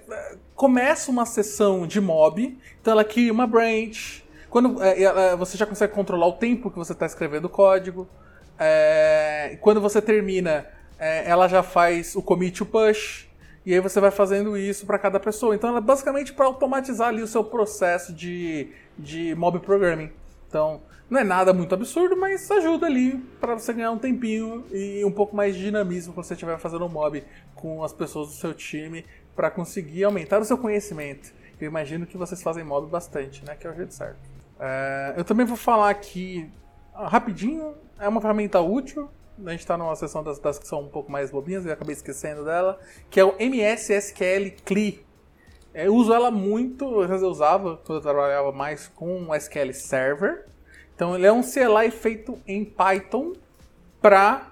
começa 0.55 1.11
uma 1.11 1.25
sessão 1.25 1.85
de 1.85 1.99
mob, 1.99 2.57
então 2.79 2.93
ela 2.93 3.03
cria 3.03 3.31
uma 3.31 3.45
branch. 3.45 4.23
Quando 4.49 4.81
é, 4.81 5.01
ela, 5.01 5.35
você 5.35 5.57
já 5.57 5.65
consegue 5.65 5.93
controlar 5.93 6.27
o 6.27 6.33
tempo 6.33 6.69
que 6.69 6.77
você 6.77 6.93
está 6.93 7.05
escrevendo 7.05 7.45
o 7.45 7.49
código. 7.49 8.07
É, 8.59 9.57
quando 9.61 9.81
você 9.81 10.01
termina, 10.01 10.67
é, 10.99 11.29
ela 11.29 11.47
já 11.47 11.63
faz 11.63 12.15
o 12.15 12.21
commit 12.21 12.57
to 12.57 12.65
push. 12.65 13.27
E 13.65 13.73
aí 13.73 13.79
você 13.79 13.99
vai 13.99 14.11
fazendo 14.11 14.57
isso 14.57 14.85
para 14.85 14.97
cada 14.97 15.19
pessoa. 15.19 15.55
Então 15.55 15.69
ela 15.69 15.79
é 15.79 15.81
basicamente 15.81 16.33
para 16.33 16.45
automatizar 16.45 17.09
ali 17.09 17.21
o 17.21 17.27
seu 17.27 17.43
processo 17.43 18.13
de, 18.13 18.69
de 18.97 19.35
mob 19.35 19.59
programming. 19.59 20.11
Então, 20.47 20.81
não 21.11 21.19
é 21.19 21.25
nada 21.25 21.51
muito 21.51 21.75
absurdo, 21.75 22.15
mas 22.15 22.49
ajuda 22.49 22.85
ali 22.85 23.17
para 23.41 23.53
você 23.53 23.73
ganhar 23.73 23.91
um 23.91 23.97
tempinho 23.97 24.63
e 24.71 25.03
um 25.03 25.11
pouco 25.11 25.35
mais 25.35 25.53
de 25.53 25.61
dinamismo 25.61 26.13
quando 26.13 26.25
você 26.25 26.35
estiver 26.35 26.57
fazendo 26.57 26.85
um 26.85 26.89
mob 26.89 27.21
com 27.53 27.83
as 27.83 27.91
pessoas 27.91 28.29
do 28.29 28.33
seu 28.35 28.53
time 28.53 29.05
para 29.35 29.51
conseguir 29.51 30.05
aumentar 30.05 30.39
o 30.39 30.45
seu 30.45 30.57
conhecimento. 30.57 31.33
Eu 31.59 31.67
imagino 31.67 32.05
que 32.07 32.17
vocês 32.17 32.41
fazem 32.41 32.63
mob 32.63 32.87
bastante, 32.89 33.43
né? 33.43 33.57
Que 33.57 33.67
é 33.67 33.69
o 33.69 33.75
jeito 33.75 33.93
certo. 33.93 34.17
É, 34.57 35.15
eu 35.17 35.25
também 35.25 35.45
vou 35.45 35.57
falar 35.57 35.89
aqui 35.89 36.49
rapidinho. 36.93 37.75
É 37.99 38.07
uma 38.07 38.21
ferramenta 38.21 38.61
útil. 38.61 39.09
A 39.45 39.51
gente 39.51 39.59
está 39.59 39.77
numa 39.77 39.95
sessão 39.97 40.23
das, 40.23 40.39
das, 40.39 40.57
que 40.57 40.67
são 40.67 40.79
um 40.79 40.87
pouco 40.87 41.11
mais 41.11 41.29
bobinhas, 41.29 41.65
eu 41.65 41.73
acabei 41.73 41.93
esquecendo 41.93 42.45
dela, 42.45 42.79
que 43.09 43.19
é 43.19 43.25
o 43.25 43.35
MSSQL 43.37 44.55
CLI. 44.63 45.05
É, 45.73 45.87
eu 45.87 45.95
uso 45.95 46.13
ela 46.13 46.31
muito, 46.31 46.85
eu 47.03 47.27
usava 47.27 47.77
quando 47.77 47.97
eu 47.97 48.01
trabalhava 48.01 48.53
mais 48.53 48.87
com 48.87 49.35
SQL 49.35 49.73
Server. 49.73 50.45
Então 51.01 51.15
ele 51.15 51.25
é 51.25 51.31
um 51.31 51.41
CLI 51.41 51.89
feito 51.89 52.37
em 52.45 52.63
Python 52.63 53.33
para 53.99 54.51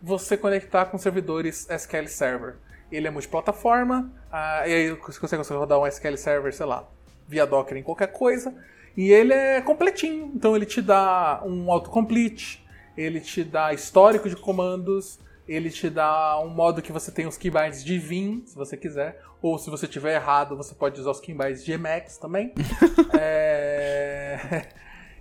você 0.00 0.36
conectar 0.36 0.84
com 0.84 0.96
servidores 0.96 1.68
SQL 1.68 2.06
Server. 2.06 2.54
Ele 2.92 3.08
é 3.08 3.10
multiplataforma, 3.10 4.08
uh, 4.32 4.68
e 4.68 4.72
aí 4.72 4.90
você 4.92 5.18
consegue 5.18 5.42
rodar 5.52 5.80
um 5.80 5.84
SQL 5.84 6.16
Server, 6.16 6.54
sei 6.54 6.64
lá, 6.64 6.88
via 7.26 7.44
Docker 7.44 7.76
em 7.76 7.82
qualquer 7.82 8.12
coisa. 8.12 8.54
E 8.96 9.10
ele 9.10 9.32
é 9.32 9.60
completinho, 9.62 10.30
então 10.32 10.54
ele 10.54 10.64
te 10.64 10.80
dá 10.80 11.42
um 11.44 11.68
autocomplete, 11.72 12.64
ele 12.96 13.18
te 13.18 13.42
dá 13.42 13.72
histórico 13.74 14.28
de 14.28 14.36
comandos, 14.36 15.18
ele 15.48 15.70
te 15.70 15.90
dá 15.90 16.38
um 16.38 16.50
modo 16.50 16.82
que 16.82 16.92
você 16.92 17.10
tem 17.10 17.26
os 17.26 17.36
keybinds 17.36 17.82
de 17.82 17.98
Vim, 17.98 18.44
se 18.46 18.54
você 18.54 18.76
quiser, 18.76 19.20
ou 19.42 19.58
se 19.58 19.68
você 19.70 19.88
tiver 19.88 20.14
errado, 20.14 20.56
você 20.56 20.72
pode 20.72 21.00
usar 21.00 21.10
os 21.10 21.18
keybinds 21.18 21.64
de 21.64 21.72
Emacs 21.72 22.16
também. 22.16 22.54
é... 23.18 24.68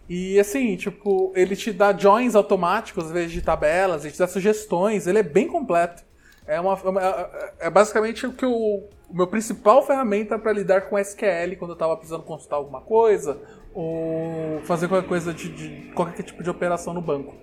E 0.08 0.40
assim, 0.40 0.76
tipo, 0.76 1.32
ele 1.36 1.56
te 1.56 1.72
dá 1.72 1.96
joins 1.96 2.36
automáticos 2.36 3.06
às 3.06 3.12
vezes 3.12 3.32
de 3.32 3.42
tabelas, 3.42 4.04
ele 4.04 4.14
te 4.14 4.20
dá 4.20 4.28
sugestões, 4.28 5.08
ele 5.08 5.20
é 5.20 5.24
bem 5.24 5.48
completo. 5.48 6.04
É, 6.46 6.60
uma, 6.60 6.74
é, 6.74 7.68
é 7.68 7.70
basicamente 7.70 8.28
o 8.28 8.34
que 8.34 8.46
o, 8.46 8.84
o 9.10 9.16
meu 9.16 9.28
principal 9.28 9.86
ferramenta 9.86 10.38
para 10.38 10.52
lidar 10.52 10.82
com 10.82 11.00
SQL 11.00 11.56
quando 11.58 11.72
eu 11.72 11.76
estava 11.76 11.96
precisando 11.96 12.24
consultar 12.24 12.58
alguma 12.58 12.82
coisa 12.82 13.40
ou 13.74 14.60
fazer 14.64 14.88
qualquer 14.88 15.08
coisa 15.08 15.34
de, 15.34 15.50
de, 15.50 15.92
qualquer 15.94 16.24
tipo 16.24 16.44
de 16.44 16.50
operação 16.50 16.94
no 16.94 17.02
banco. 17.02 17.34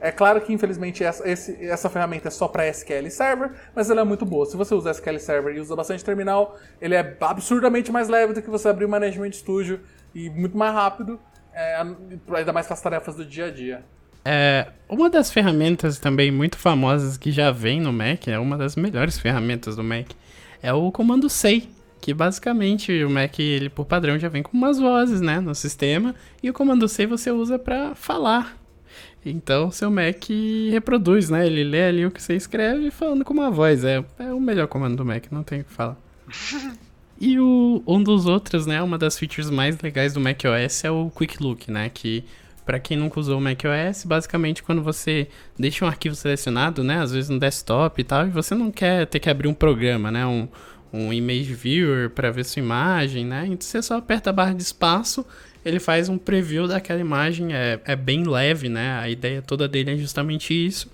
É 0.00 0.10
claro 0.10 0.40
que 0.40 0.52
infelizmente 0.52 1.02
essa, 1.02 1.26
esse, 1.28 1.64
essa 1.64 1.88
ferramenta 1.88 2.28
é 2.28 2.30
só 2.30 2.46
para 2.46 2.66
SQL 2.68 3.08
Server, 3.08 3.52
mas 3.74 3.88
ela 3.88 4.00
é 4.00 4.04
muito 4.04 4.26
boa. 4.26 4.44
Se 4.44 4.56
você 4.56 4.74
usa 4.74 4.90
SQL 4.90 5.18
Server 5.18 5.56
e 5.56 5.60
usa 5.60 5.74
bastante 5.76 6.04
terminal, 6.04 6.58
ele 6.80 6.94
é 6.94 7.16
absurdamente 7.20 7.90
mais 7.90 8.08
leve 8.08 8.32
do 8.32 8.42
que 8.42 8.50
você 8.50 8.68
abrir 8.68 8.84
o 8.84 8.88
Management 8.88 9.32
Studio 9.32 9.80
e 10.14 10.28
muito 10.28 10.58
mais 10.58 10.74
rápido. 10.74 11.18
É, 11.54 11.82
ainda 12.34 12.52
mais 12.52 12.66
com 12.66 12.74
as 12.74 12.80
tarefas 12.80 13.14
do 13.14 13.24
dia 13.24 13.46
a 13.46 13.50
dia. 13.50 13.84
É, 14.24 14.68
uma 14.88 15.10
das 15.10 15.32
ferramentas 15.32 15.98
também 15.98 16.30
muito 16.30 16.56
famosas 16.56 17.16
que 17.16 17.32
já 17.32 17.50
vem 17.50 17.80
no 17.80 17.92
Mac, 17.92 18.28
é 18.28 18.38
uma 18.38 18.56
das 18.56 18.76
melhores 18.76 19.18
ferramentas 19.18 19.74
do 19.74 19.82
Mac, 19.82 20.10
é 20.62 20.72
o 20.72 20.92
comando 20.92 21.28
say, 21.28 21.68
que 22.00 22.14
basicamente 22.14 23.02
o 23.04 23.10
Mac, 23.10 23.38
ele 23.40 23.68
por 23.68 23.84
padrão 23.84 24.18
já 24.18 24.28
vem 24.28 24.42
com 24.42 24.56
umas 24.56 24.78
vozes, 24.78 25.20
né, 25.20 25.40
no 25.40 25.54
sistema, 25.54 26.14
e 26.42 26.48
o 26.48 26.52
comando 26.52 26.88
say 26.88 27.04
você 27.04 27.30
usa 27.32 27.58
para 27.58 27.94
falar. 27.94 28.56
Então 29.24 29.70
seu 29.70 29.90
Mac 29.90 30.24
reproduz, 30.70 31.28
né, 31.28 31.46
ele 31.46 31.64
lê 31.64 31.84
ali 31.84 32.06
o 32.06 32.10
que 32.10 32.22
você 32.22 32.34
escreve 32.34 32.90
falando 32.92 33.24
com 33.24 33.34
uma 33.34 33.50
voz, 33.50 33.84
é, 33.84 34.04
é 34.20 34.32
o 34.32 34.40
melhor 34.40 34.68
comando 34.68 34.96
do 34.96 35.04
Mac, 35.04 35.26
não 35.32 35.42
tem 35.42 35.62
o 35.62 35.64
que 35.64 35.72
falar. 35.72 35.96
E 37.24 37.38
o, 37.38 37.80
um 37.86 38.02
dos 38.02 38.26
outros, 38.26 38.66
né, 38.66 38.82
uma 38.82 38.98
das 38.98 39.16
features 39.16 39.48
mais 39.48 39.78
legais 39.80 40.12
do 40.12 40.18
macOS 40.18 40.82
é 40.82 40.90
o 40.90 41.08
Quick 41.08 41.40
Look, 41.40 41.70
né, 41.70 41.88
que 41.88 42.24
para 42.66 42.80
quem 42.80 42.96
nunca 42.96 43.20
usou 43.20 43.38
o 43.38 43.40
macOS, 43.40 44.04
basicamente 44.04 44.60
quando 44.60 44.82
você 44.82 45.28
deixa 45.56 45.84
um 45.84 45.88
arquivo 45.88 46.16
selecionado, 46.16 46.82
né, 46.82 46.98
às 46.98 47.12
vezes 47.12 47.30
no 47.30 47.38
desktop 47.38 48.00
e 48.00 48.02
tal, 48.02 48.26
e 48.26 48.30
você 48.30 48.56
não 48.56 48.72
quer 48.72 49.06
ter 49.06 49.20
que 49.20 49.30
abrir 49.30 49.46
um 49.46 49.54
programa, 49.54 50.10
né, 50.10 50.26
um, 50.26 50.48
um 50.92 51.12
image 51.12 51.54
viewer 51.54 52.10
para 52.10 52.28
ver 52.32 52.44
sua 52.44 52.58
imagem, 52.58 53.24
né, 53.24 53.44
então 53.46 53.60
você 53.60 53.80
só 53.80 53.98
aperta 53.98 54.30
a 54.30 54.32
barra 54.32 54.52
de 54.52 54.62
espaço, 54.64 55.24
ele 55.64 55.78
faz 55.78 56.08
um 56.08 56.18
preview 56.18 56.66
daquela 56.66 56.98
imagem, 56.98 57.54
é, 57.54 57.78
é 57.84 57.94
bem 57.94 58.24
leve, 58.24 58.68
né, 58.68 58.98
a 58.98 59.08
ideia 59.08 59.40
toda 59.40 59.68
dele 59.68 59.92
é 59.92 59.96
justamente 59.96 60.52
isso. 60.52 60.90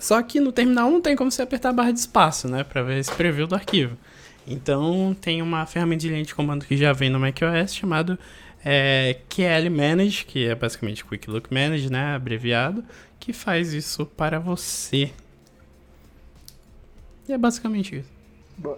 Só 0.00 0.22
que 0.22 0.38
no 0.38 0.52
terminal 0.52 0.88
não 0.92 1.00
tem 1.00 1.16
como 1.16 1.28
você 1.28 1.42
apertar 1.42 1.70
a 1.70 1.72
barra 1.72 1.90
de 1.90 2.00
espaço, 2.00 2.48
né? 2.48 2.64
Pra 2.64 2.82
ver 2.82 2.98
esse 2.98 3.12
preview 3.12 3.46
do 3.46 3.54
arquivo. 3.54 3.96
Então 4.46 5.16
tem 5.20 5.40
uma 5.40 5.64
ferramenta 5.66 6.02
de 6.02 6.08
linha 6.08 6.24
de 6.24 6.34
comando 6.34 6.66
que 6.66 6.76
já 6.76 6.92
vem 6.92 7.08
no 7.08 7.18
macOS 7.18 7.74
chamado 7.74 8.18
é, 8.64 9.18
QL 9.28 9.70
Manage, 9.70 10.24
que 10.24 10.46
é 10.46 10.54
basicamente 10.54 11.04
Quick 11.04 11.30
Look 11.30 11.52
Manage, 11.52 11.90
né? 11.90 12.14
Abreviado, 12.14 12.84
que 13.20 13.32
faz 13.32 13.72
isso 13.72 14.06
para 14.06 14.38
você. 14.38 15.12
E 17.28 17.32
é 17.32 17.38
basicamente 17.38 17.96
isso. 17.98 18.14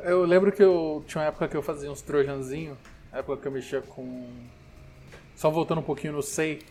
Eu 0.05 0.24
lembro 0.24 0.51
que 0.51 0.62
eu 0.62 1.05
tinha 1.06 1.22
uma 1.22 1.28
época 1.28 1.48
que 1.48 1.56
eu 1.56 1.62
fazia 1.62 1.90
uns 1.90 2.01
trojanzinho, 2.01 2.76
época 3.12 3.43
que 3.43 3.48
eu 3.48 3.52
mexia 3.52 3.80
com. 3.80 4.26
Só 5.34 5.51
voltando 5.51 5.78
um 5.80 5.84
pouquinho 5.84 6.14
no 6.14 6.22
Sei, 6.22 6.62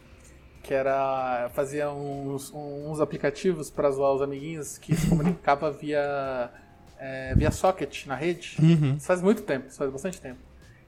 que 0.64 0.74
era. 0.74 1.50
fazia 1.54 1.92
uns, 1.92 2.52
uns 2.54 3.00
aplicativos 3.00 3.70
para 3.70 3.92
zoar 3.92 4.14
os 4.14 4.22
amiguinhos 4.22 4.78
que 4.78 4.96
se 4.96 5.08
comunicava 5.08 5.72
via. 5.72 6.50
É, 7.00 7.34
via 7.36 7.52
socket 7.52 8.06
na 8.06 8.16
rede. 8.16 8.58
Uhum. 8.60 8.96
Isso 8.98 9.06
faz 9.06 9.22
muito 9.22 9.42
tempo, 9.42 9.68
isso 9.68 9.78
faz 9.78 9.92
bastante 9.92 10.20
tempo. 10.22 10.40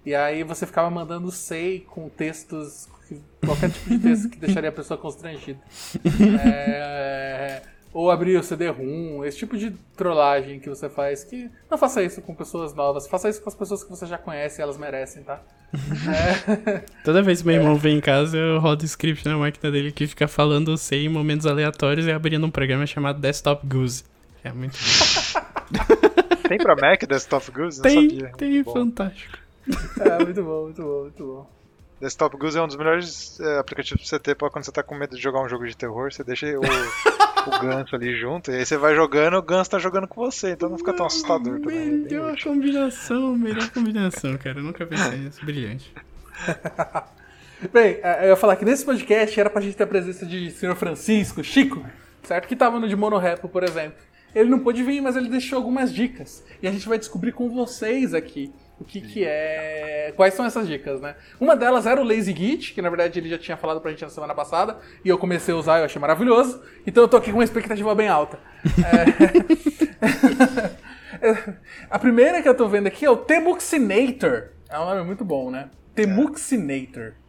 E 0.05 0.15
aí 0.15 0.43
você 0.43 0.65
ficava 0.65 0.89
mandando 0.89 1.29
Sei 1.31 1.81
com 1.81 2.07
textos. 2.09 2.87
qualquer 3.45 3.69
tipo 3.69 3.89
de 3.89 3.99
texto 3.99 4.29
que 4.29 4.37
deixaria 4.37 4.69
a 4.69 4.73
pessoa 4.73 4.97
constrangida. 4.97 5.59
É, 6.43 7.61
ou 7.93 8.11
abrir 8.11 8.37
o 8.37 8.43
CD-ROM, 8.43 9.25
esse 9.25 9.37
tipo 9.37 9.57
de 9.57 9.71
trollagem 9.95 10.59
que 10.59 10.69
você 10.69 10.87
faz, 10.89 11.23
que 11.23 11.49
não 11.69 11.77
faça 11.77 12.03
isso 12.03 12.21
com 12.21 12.35
pessoas 12.35 12.73
novas, 12.73 13.07
faça 13.07 13.27
isso 13.27 13.41
com 13.41 13.49
as 13.49 13.55
pessoas 13.55 13.83
que 13.83 13.89
você 13.89 14.05
já 14.05 14.17
conhece, 14.17 14.61
elas 14.61 14.77
merecem, 14.77 15.23
tá? 15.23 15.41
É, 15.73 16.83
Toda 17.03 17.21
vez 17.21 17.41
que 17.41 17.47
meu 17.47 17.55
irmão 17.55 17.75
vem 17.75 17.97
em 17.97 18.01
casa, 18.01 18.37
eu 18.37 18.59
rodo 18.59 18.85
script 18.85 19.25
na 19.25 19.37
máquina 19.37 19.71
dele 19.71 19.91
que 19.91 20.07
fica 20.07 20.27
falando 20.27 20.77
sei 20.77 21.05
em 21.05 21.09
momentos 21.09 21.45
aleatórios 21.45 22.05
e 22.05 22.11
abrindo 22.11 22.45
um 22.45 22.51
programa 22.51 22.85
chamado 22.85 23.19
Desktop 23.19 23.65
Goose. 23.65 24.03
É 24.43 24.51
muito. 24.51 24.77
Tem 26.49 26.57
pra 26.57 26.75
Mac 26.75 27.03
Desktop 27.05 27.51
Goose? 27.51 27.77
Não 27.81 27.83
Tem, 27.83 28.09
sabia. 28.09 28.31
tem, 28.37 28.51
Muito 28.53 28.71
fantástico. 28.73 29.37
é, 29.99 30.23
muito 30.23 30.43
bom, 30.43 30.63
muito 30.63 30.81
bom, 30.81 31.01
muito 31.03 31.23
bom. 31.25 31.49
Desktop 31.99 32.37
Goose 32.37 32.57
é 32.57 32.61
um 32.61 32.67
dos 32.67 32.75
melhores 32.77 33.39
é, 33.39 33.57
aplicativos 33.59 34.01
pra 34.01 34.09
você 34.09 34.19
ter 34.19 34.35
pra 34.35 34.49
quando 34.51 34.63
você 34.65 34.71
tá 34.71 34.83
com 34.83 34.95
medo 34.95 35.15
de 35.15 35.21
jogar 35.21 35.41
um 35.41 35.49
jogo 35.49 35.65
de 35.67 35.75
terror. 35.75 36.11
Você 36.13 36.23
deixa 36.23 36.45
o, 36.45 36.61
o 36.61 37.59
ganso 37.59 37.95
ali 37.95 38.15
junto, 38.19 38.51
e 38.51 38.55
aí 38.55 38.65
você 38.65 38.77
vai 38.77 38.93
jogando, 38.95 39.35
o 39.37 39.41
ganso 39.41 39.71
tá 39.71 39.79
jogando 39.79 40.07
com 40.07 40.23
você, 40.23 40.51
então 40.51 40.69
não 40.69 40.77
fica 40.77 40.93
tão 40.95 41.07
assustador 41.07 41.59
também. 41.59 41.77
é 41.79 41.85
Melhor 41.85 42.33
útil. 42.33 42.51
combinação, 42.53 43.35
melhor 43.35 43.69
combinação, 43.71 44.37
cara. 44.37 44.59
Eu 44.59 44.63
nunca 44.63 44.85
pensei 44.85 45.17
nisso. 45.17 45.43
Brilhante. 45.43 45.91
Bem, 47.73 47.99
é, 48.03 48.25
eu 48.25 48.29
ia 48.29 48.35
falar 48.35 48.55
que 48.55 48.63
nesse 48.65 48.85
podcast 48.85 49.39
era 49.39 49.49
pra 49.49 49.59
gente 49.61 49.75
ter 49.75 49.83
a 49.83 49.87
presença 49.87 50.23
de 50.25 50.51
Sr. 50.51 50.75
Francisco, 50.75 51.43
Chico, 51.43 51.83
certo? 52.21 52.47
Que 52.47 52.55
tava 52.55 52.79
no 52.79 52.87
de 52.87 52.95
Monorepo, 52.95 53.49
por 53.49 53.63
exemplo. 53.63 53.97
Ele 54.35 54.49
não 54.49 54.59
pôde 54.59 54.83
vir, 54.83 55.01
mas 55.01 55.15
ele 55.15 55.29
deixou 55.29 55.57
algumas 55.57 55.93
dicas. 55.93 56.43
E 56.61 56.67
a 56.67 56.71
gente 56.71 56.87
vai 56.87 56.97
descobrir 56.97 57.31
com 57.31 57.49
vocês 57.49 58.13
aqui 58.13 58.53
o 58.79 58.85
que, 58.85 59.01
que 59.01 59.23
é. 59.25 60.13
Quais 60.15 60.33
são 60.33 60.45
essas 60.45 60.67
dicas, 60.67 61.01
né? 61.01 61.15
Uma 61.39 61.55
delas 61.55 61.87
era 61.87 61.99
o 61.99 62.03
Lazy 62.03 62.33
Git, 62.35 62.73
que 62.73 62.81
na 62.81 62.89
verdade 62.89 63.19
ele 63.19 63.29
já 63.29 63.37
tinha 63.37 63.57
falado 63.57 63.81
pra 63.81 63.89
gente 63.91 64.03
na 64.03 64.09
semana 64.09 64.35
passada, 64.35 64.77
e 65.03 65.09
eu 65.09 65.17
comecei 65.17 65.53
a 65.53 65.57
usar 65.57 65.77
e 65.77 65.81
eu 65.81 65.85
achei 65.85 65.99
maravilhoso. 65.99 66.61
Então 66.85 67.03
eu 67.03 67.07
tô 67.07 67.17
aqui 67.17 67.31
com 67.31 67.37
uma 67.37 67.43
expectativa 67.43 67.93
bem 67.95 68.07
alta. 68.07 68.39
É... 68.85 69.07
a 71.89 71.97
primeira 71.97 72.41
que 72.41 72.47
eu 72.47 72.55
tô 72.55 72.67
vendo 72.67 72.87
aqui 72.87 73.05
é 73.05 73.09
o 73.09 73.17
Temuxinator. 73.17 74.49
É 74.69 74.79
um 74.79 74.85
nome 74.85 75.03
muito 75.03 75.25
bom, 75.25 75.49
né? 75.49 75.69
Temuxinator. 75.95 77.13
É, 77.13 77.26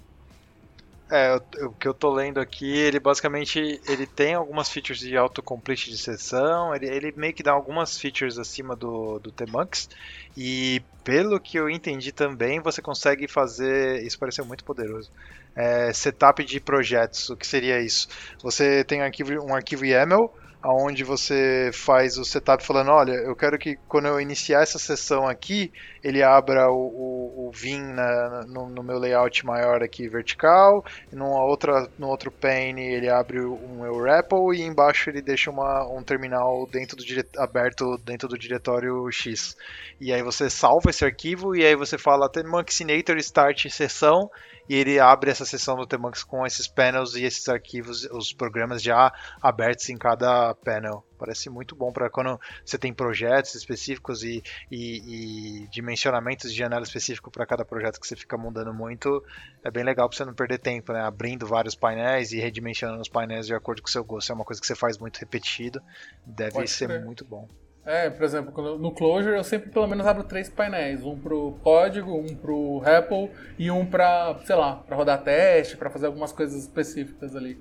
o- 1.10 1.66
o 1.68 1.74
que 1.74 1.88
eu 1.88 1.94
tô 1.94 2.10
lendo 2.12 2.38
aqui, 2.40 2.66
ele 2.66 3.00
basicamente 3.00 3.58
ele 3.86 4.06
tem 4.06 4.34
algumas 4.34 4.68
features 4.68 5.00
de 5.00 5.16
autocomplete 5.16 5.90
de 5.90 5.98
sessão, 5.98 6.74
ele, 6.74 6.86
ele 6.86 7.12
meio 7.16 7.32
que 7.34 7.42
dá 7.42 7.52
algumas 7.52 7.98
features 7.98 8.38
acima 8.38 8.76
do, 8.76 9.18
do 9.18 9.32
Tmux, 9.32 9.88
e 10.36 10.82
pelo 11.02 11.40
que 11.40 11.58
eu 11.58 11.70
entendi 11.70 12.12
também, 12.12 12.60
você 12.60 12.82
consegue 12.82 13.26
fazer, 13.26 14.02
isso 14.04 14.18
pareceu 14.18 14.44
muito 14.44 14.64
poderoso, 14.64 15.10
é, 15.56 15.92
setup 15.92 16.44
de 16.44 16.60
projetos, 16.60 17.28
o 17.30 17.36
que 17.36 17.46
seria 17.46 17.80
isso? 17.80 18.06
Você 18.42 18.84
tem 18.84 19.00
um 19.00 19.04
arquivo, 19.04 19.32
um 19.42 19.54
arquivo 19.54 19.84
YAML, 19.84 20.30
onde 20.64 21.04
você 21.04 21.70
faz 21.72 22.18
o 22.18 22.24
setup 22.24 22.64
falando, 22.64 22.90
olha, 22.90 23.12
eu 23.12 23.34
quero 23.36 23.58
que 23.58 23.76
quando 23.86 24.08
eu 24.08 24.20
iniciar 24.20 24.62
essa 24.62 24.78
sessão 24.78 25.26
aqui, 25.28 25.72
ele 26.02 26.22
abra 26.22 26.68
o, 26.70 26.76
o, 26.76 27.48
o 27.48 27.52
Vim 27.52 27.80
na- 27.80 28.44
no, 28.46 28.68
no 28.68 28.82
meu 28.82 28.98
layout 28.98 29.46
maior 29.46 29.82
aqui 29.82 30.08
vertical, 30.08 30.84
e 31.12 31.16
numa 31.16 31.44
outra, 31.44 31.88
no 31.98 32.08
outro 32.08 32.30
pane 32.30 32.82
ele 32.82 33.08
abre 33.08 33.40
um 33.40 33.84
EUREPL 33.86 34.52
e 34.54 34.62
embaixo 34.62 35.08
ele 35.10 35.22
deixa 35.22 35.50
uma, 35.50 35.86
um 35.86 36.02
terminal 36.02 36.66
dentro 36.70 36.96
do 36.96 37.04
dire- 37.04 37.26
aberto 37.36 37.96
dentro 38.04 38.28
do 38.28 38.36
diretório 38.38 39.10
X. 39.12 39.56
E 40.00 40.12
aí 40.12 40.22
você 40.22 40.50
salva 40.50 40.90
esse 40.90 41.04
arquivo 41.04 41.54
e 41.56 41.64
aí 41.64 41.74
você 41.76 41.96
fala 41.98 42.28
Tmuxinator 42.28 43.16
start 43.18 43.68
sessão 43.68 44.30
e 44.68 44.74
ele 44.74 45.00
abre 45.00 45.30
essa 45.30 45.44
sessão 45.44 45.76
do 45.76 45.86
Tmux 45.86 46.22
com 46.22 46.46
esses 46.46 46.68
panels 46.68 47.14
e 47.14 47.24
esses 47.24 47.48
arquivos, 47.48 48.04
os 48.10 48.32
programas 48.32 48.82
já 48.82 49.12
abertos 49.40 49.88
em 49.88 49.96
cada 49.96 50.54
panel. 50.54 51.04
Parece 51.18 51.50
muito 51.50 51.74
bom 51.74 51.90
para 51.92 52.08
quando 52.08 52.38
você 52.64 52.78
tem 52.78 52.92
projetos 52.92 53.54
específicos 53.54 54.22
e, 54.22 54.42
e, 54.70 55.64
e 55.64 55.68
dimensionamentos 55.68 56.52
de 56.52 56.58
janela 56.58 56.84
específico 56.84 57.30
para 57.30 57.44
cada 57.46 57.64
projeto 57.64 58.00
que 58.00 58.06
você 58.06 58.14
fica 58.14 58.36
mudando 58.36 58.72
muito. 58.72 59.24
É 59.64 59.70
bem 59.70 59.82
legal 59.82 60.08
para 60.08 60.16
você 60.16 60.24
não 60.24 60.34
perder 60.34 60.58
tempo, 60.58 60.92
né? 60.92 61.00
Abrindo 61.00 61.46
vários 61.46 61.74
painéis 61.74 62.32
e 62.32 62.38
redimensionando 62.38 63.00
os 63.00 63.08
painéis 63.08 63.46
de 63.46 63.54
acordo 63.54 63.82
com 63.82 63.88
o 63.88 63.90
seu 63.90 64.04
gosto. 64.04 64.30
É 64.30 64.34
uma 64.34 64.44
coisa 64.44 64.60
que 64.60 64.66
você 64.66 64.76
faz 64.76 64.96
muito 64.98 65.18
repetido. 65.18 65.82
Deve 66.24 66.52
Pode 66.52 66.70
ser 66.70 66.86
crer. 66.86 67.04
muito 67.04 67.24
bom. 67.24 67.48
É, 67.88 68.10
por 68.10 68.22
exemplo, 68.22 68.78
no 68.78 68.92
Clojure 68.92 69.34
eu 69.34 69.42
sempre 69.42 69.70
pelo 69.70 69.86
menos 69.86 70.06
abro 70.06 70.22
três 70.22 70.50
painéis. 70.50 71.02
Um 71.02 71.18
pro 71.18 71.52
código, 71.62 72.14
um 72.14 72.36
pro 72.36 72.80
REPL 72.80 73.30
e 73.58 73.70
um 73.70 73.86
pra, 73.86 74.38
sei 74.44 74.56
lá, 74.56 74.76
pra 74.76 74.94
rodar 74.94 75.22
teste, 75.24 75.74
pra 75.74 75.88
fazer 75.88 76.04
algumas 76.04 76.30
coisas 76.30 76.64
específicas 76.64 77.34
ali. 77.34 77.58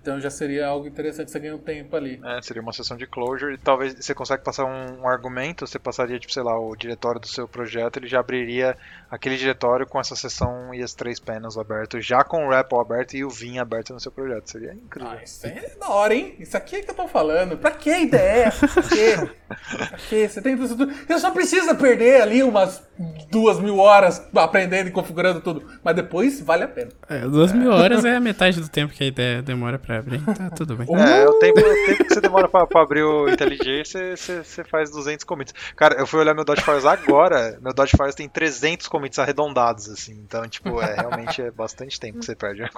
Então 0.00 0.20
já 0.20 0.30
seria 0.30 0.66
algo 0.66 0.86
interessante, 0.86 1.30
você 1.30 1.38
ganha 1.38 1.54
um 1.54 1.58
tempo 1.58 1.96
ali. 1.96 2.20
É, 2.24 2.40
seria 2.42 2.62
uma 2.62 2.72
sessão 2.72 2.96
de 2.96 3.06
closure 3.06 3.54
e 3.54 3.58
talvez 3.58 3.94
você 3.94 4.14
consegue 4.14 4.42
passar 4.42 4.64
um, 4.64 5.02
um 5.02 5.08
argumento, 5.08 5.66
você 5.66 5.78
passaria, 5.78 6.18
tipo, 6.18 6.32
sei 6.32 6.42
lá, 6.42 6.58
o 6.58 6.74
diretório 6.76 7.20
do 7.20 7.26
seu 7.26 7.48
projeto, 7.48 7.98
ele 7.98 8.06
já 8.06 8.20
abriria 8.20 8.76
aquele 9.10 9.36
diretório 9.36 9.86
com 9.86 9.98
essa 10.00 10.14
sessão 10.14 10.72
e 10.74 10.82
as 10.82 10.94
três 10.94 11.18
panels 11.18 11.58
abertos, 11.58 12.04
já 12.04 12.22
com 12.22 12.46
o 12.46 12.50
REPL 12.50 12.80
aberto 12.80 13.14
e 13.14 13.24
o 13.24 13.30
Vim 13.30 13.58
aberto 13.58 13.92
no 13.92 14.00
seu 14.00 14.12
projeto. 14.12 14.50
Seria 14.50 14.72
incrível. 14.72 15.10
Ah, 15.10 15.22
isso 15.22 15.46
é 15.46 15.72
da 15.78 15.88
hora, 15.88 16.14
hein? 16.14 16.34
Isso 16.38 16.56
aqui 16.56 16.76
é 16.76 16.82
que 16.82 16.90
eu 16.90 16.94
tô 16.94 17.08
falando. 17.08 17.56
Pra 17.56 17.70
que 17.70 17.90
ideia 17.90 18.44
é 18.44 18.44
essa? 18.44 18.68
Pra 18.68 18.82
quê? 18.82 19.30
Pra 19.48 19.98
quê? 20.08 20.28
Você 20.28 20.42
tem 20.42 20.56
tudo. 20.56 20.86
Você 20.86 21.18
só 21.18 21.30
precisa 21.30 21.74
perder 21.74 22.22
ali 22.22 22.42
umas 22.42 22.82
duas 23.30 23.58
mil 23.60 23.78
horas 23.78 24.26
aprendendo 24.34 24.88
e 24.88 24.92
configurando 24.92 25.40
tudo. 25.40 25.66
Mas 25.82 25.96
depois 25.96 26.40
vale 26.40 26.64
a 26.64 26.68
pena. 26.68 26.90
É, 27.08 27.20
duas 27.20 27.52
mil 27.52 27.70
horas 27.70 28.04
é 28.04 28.16
a 28.16 28.20
metade 28.20 28.60
do 28.60 28.68
tempo 28.68 28.92
que 28.92 29.04
a 29.04 29.06
ideia 29.06 29.42
demora 29.42 29.55
pra 29.82 29.98
abrir. 29.98 30.20
Tá 30.22 30.50
tudo 30.50 30.76
bem. 30.76 30.86
É, 30.94 31.26
o 31.26 31.38
tempo, 31.38 31.60
o 31.60 31.86
tempo 31.86 32.04
que 32.04 32.14
você 32.14 32.20
demora 32.20 32.48
pra, 32.48 32.66
pra 32.66 32.82
abrir 32.82 33.02
o 33.02 33.28
IntelliJ, 33.28 33.84
você, 33.84 34.16
você, 34.16 34.44
você 34.44 34.64
faz 34.64 34.90
200 34.90 35.24
commits. 35.24 35.54
Cara, 35.74 35.96
eu 35.96 36.06
fui 36.06 36.20
olhar 36.20 36.34
meu 36.34 36.44
Dodge 36.44 36.62
Files 36.62 36.84
agora, 36.84 37.58
meu 37.60 37.72
Dodge 37.72 37.92
Files 37.96 38.14
tem 38.14 38.28
300 38.28 38.88
commits 38.88 39.18
arredondados, 39.18 39.88
assim. 39.88 40.12
Então, 40.12 40.46
tipo, 40.48 40.80
é, 40.80 40.94
realmente 40.94 41.42
é 41.42 41.50
bastante 41.50 41.98
tempo 41.98 42.18
que 42.18 42.24
você 42.24 42.34
perde. 42.34 42.62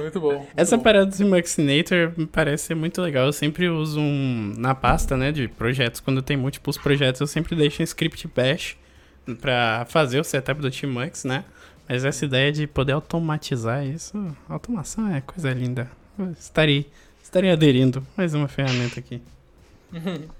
Muito 0.00 0.20
bom. 0.20 0.34
muito 0.38 0.48
Essa 0.56 0.76
bom. 0.76 0.82
parada 0.82 1.06
do 1.06 1.26
Maxinator 1.26 2.12
me 2.16 2.26
parece 2.26 2.66
ser 2.66 2.74
muito 2.74 3.00
legal. 3.00 3.26
Eu 3.26 3.32
sempre 3.32 3.68
uso 3.68 3.98
um. 4.00 4.54
Na 4.58 4.74
pasta, 4.74 5.16
né, 5.16 5.32
de 5.32 5.48
projetos, 5.48 6.00
quando 6.00 6.20
tem 6.20 6.36
múltiplos 6.36 6.76
projetos, 6.76 7.20
eu 7.20 7.26
sempre 7.26 7.56
deixo 7.56 7.80
um 7.80 7.84
script 7.84 8.28
bash 8.28 8.76
pra 9.40 9.86
fazer 9.88 10.20
o 10.20 10.24
setup 10.24 10.60
do 10.60 10.70
Tmux, 10.70 11.24
né? 11.24 11.44
Mas 11.92 12.06
essa 12.06 12.24
ideia 12.24 12.50
de 12.50 12.66
poder 12.66 12.92
automatizar 12.92 13.84
isso, 13.84 14.34
automação 14.48 15.14
é 15.14 15.20
coisa 15.20 15.52
linda. 15.52 15.90
Estarei, 16.38 16.90
estarei 17.22 17.50
aderindo 17.50 18.02
mais 18.16 18.32
uma 18.32 18.48
ferramenta 18.48 18.98
aqui. 18.98 19.20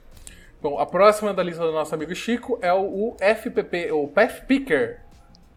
Bom, 0.62 0.78
a 0.78 0.86
próxima 0.86 1.34
da 1.34 1.42
lista 1.42 1.62
do 1.62 1.70
nosso 1.70 1.94
amigo 1.94 2.14
Chico 2.14 2.58
é 2.62 2.72
o 2.72 3.14
FPP, 3.20 3.92
o 3.92 4.08
Path 4.08 4.46
Picker, 4.46 5.02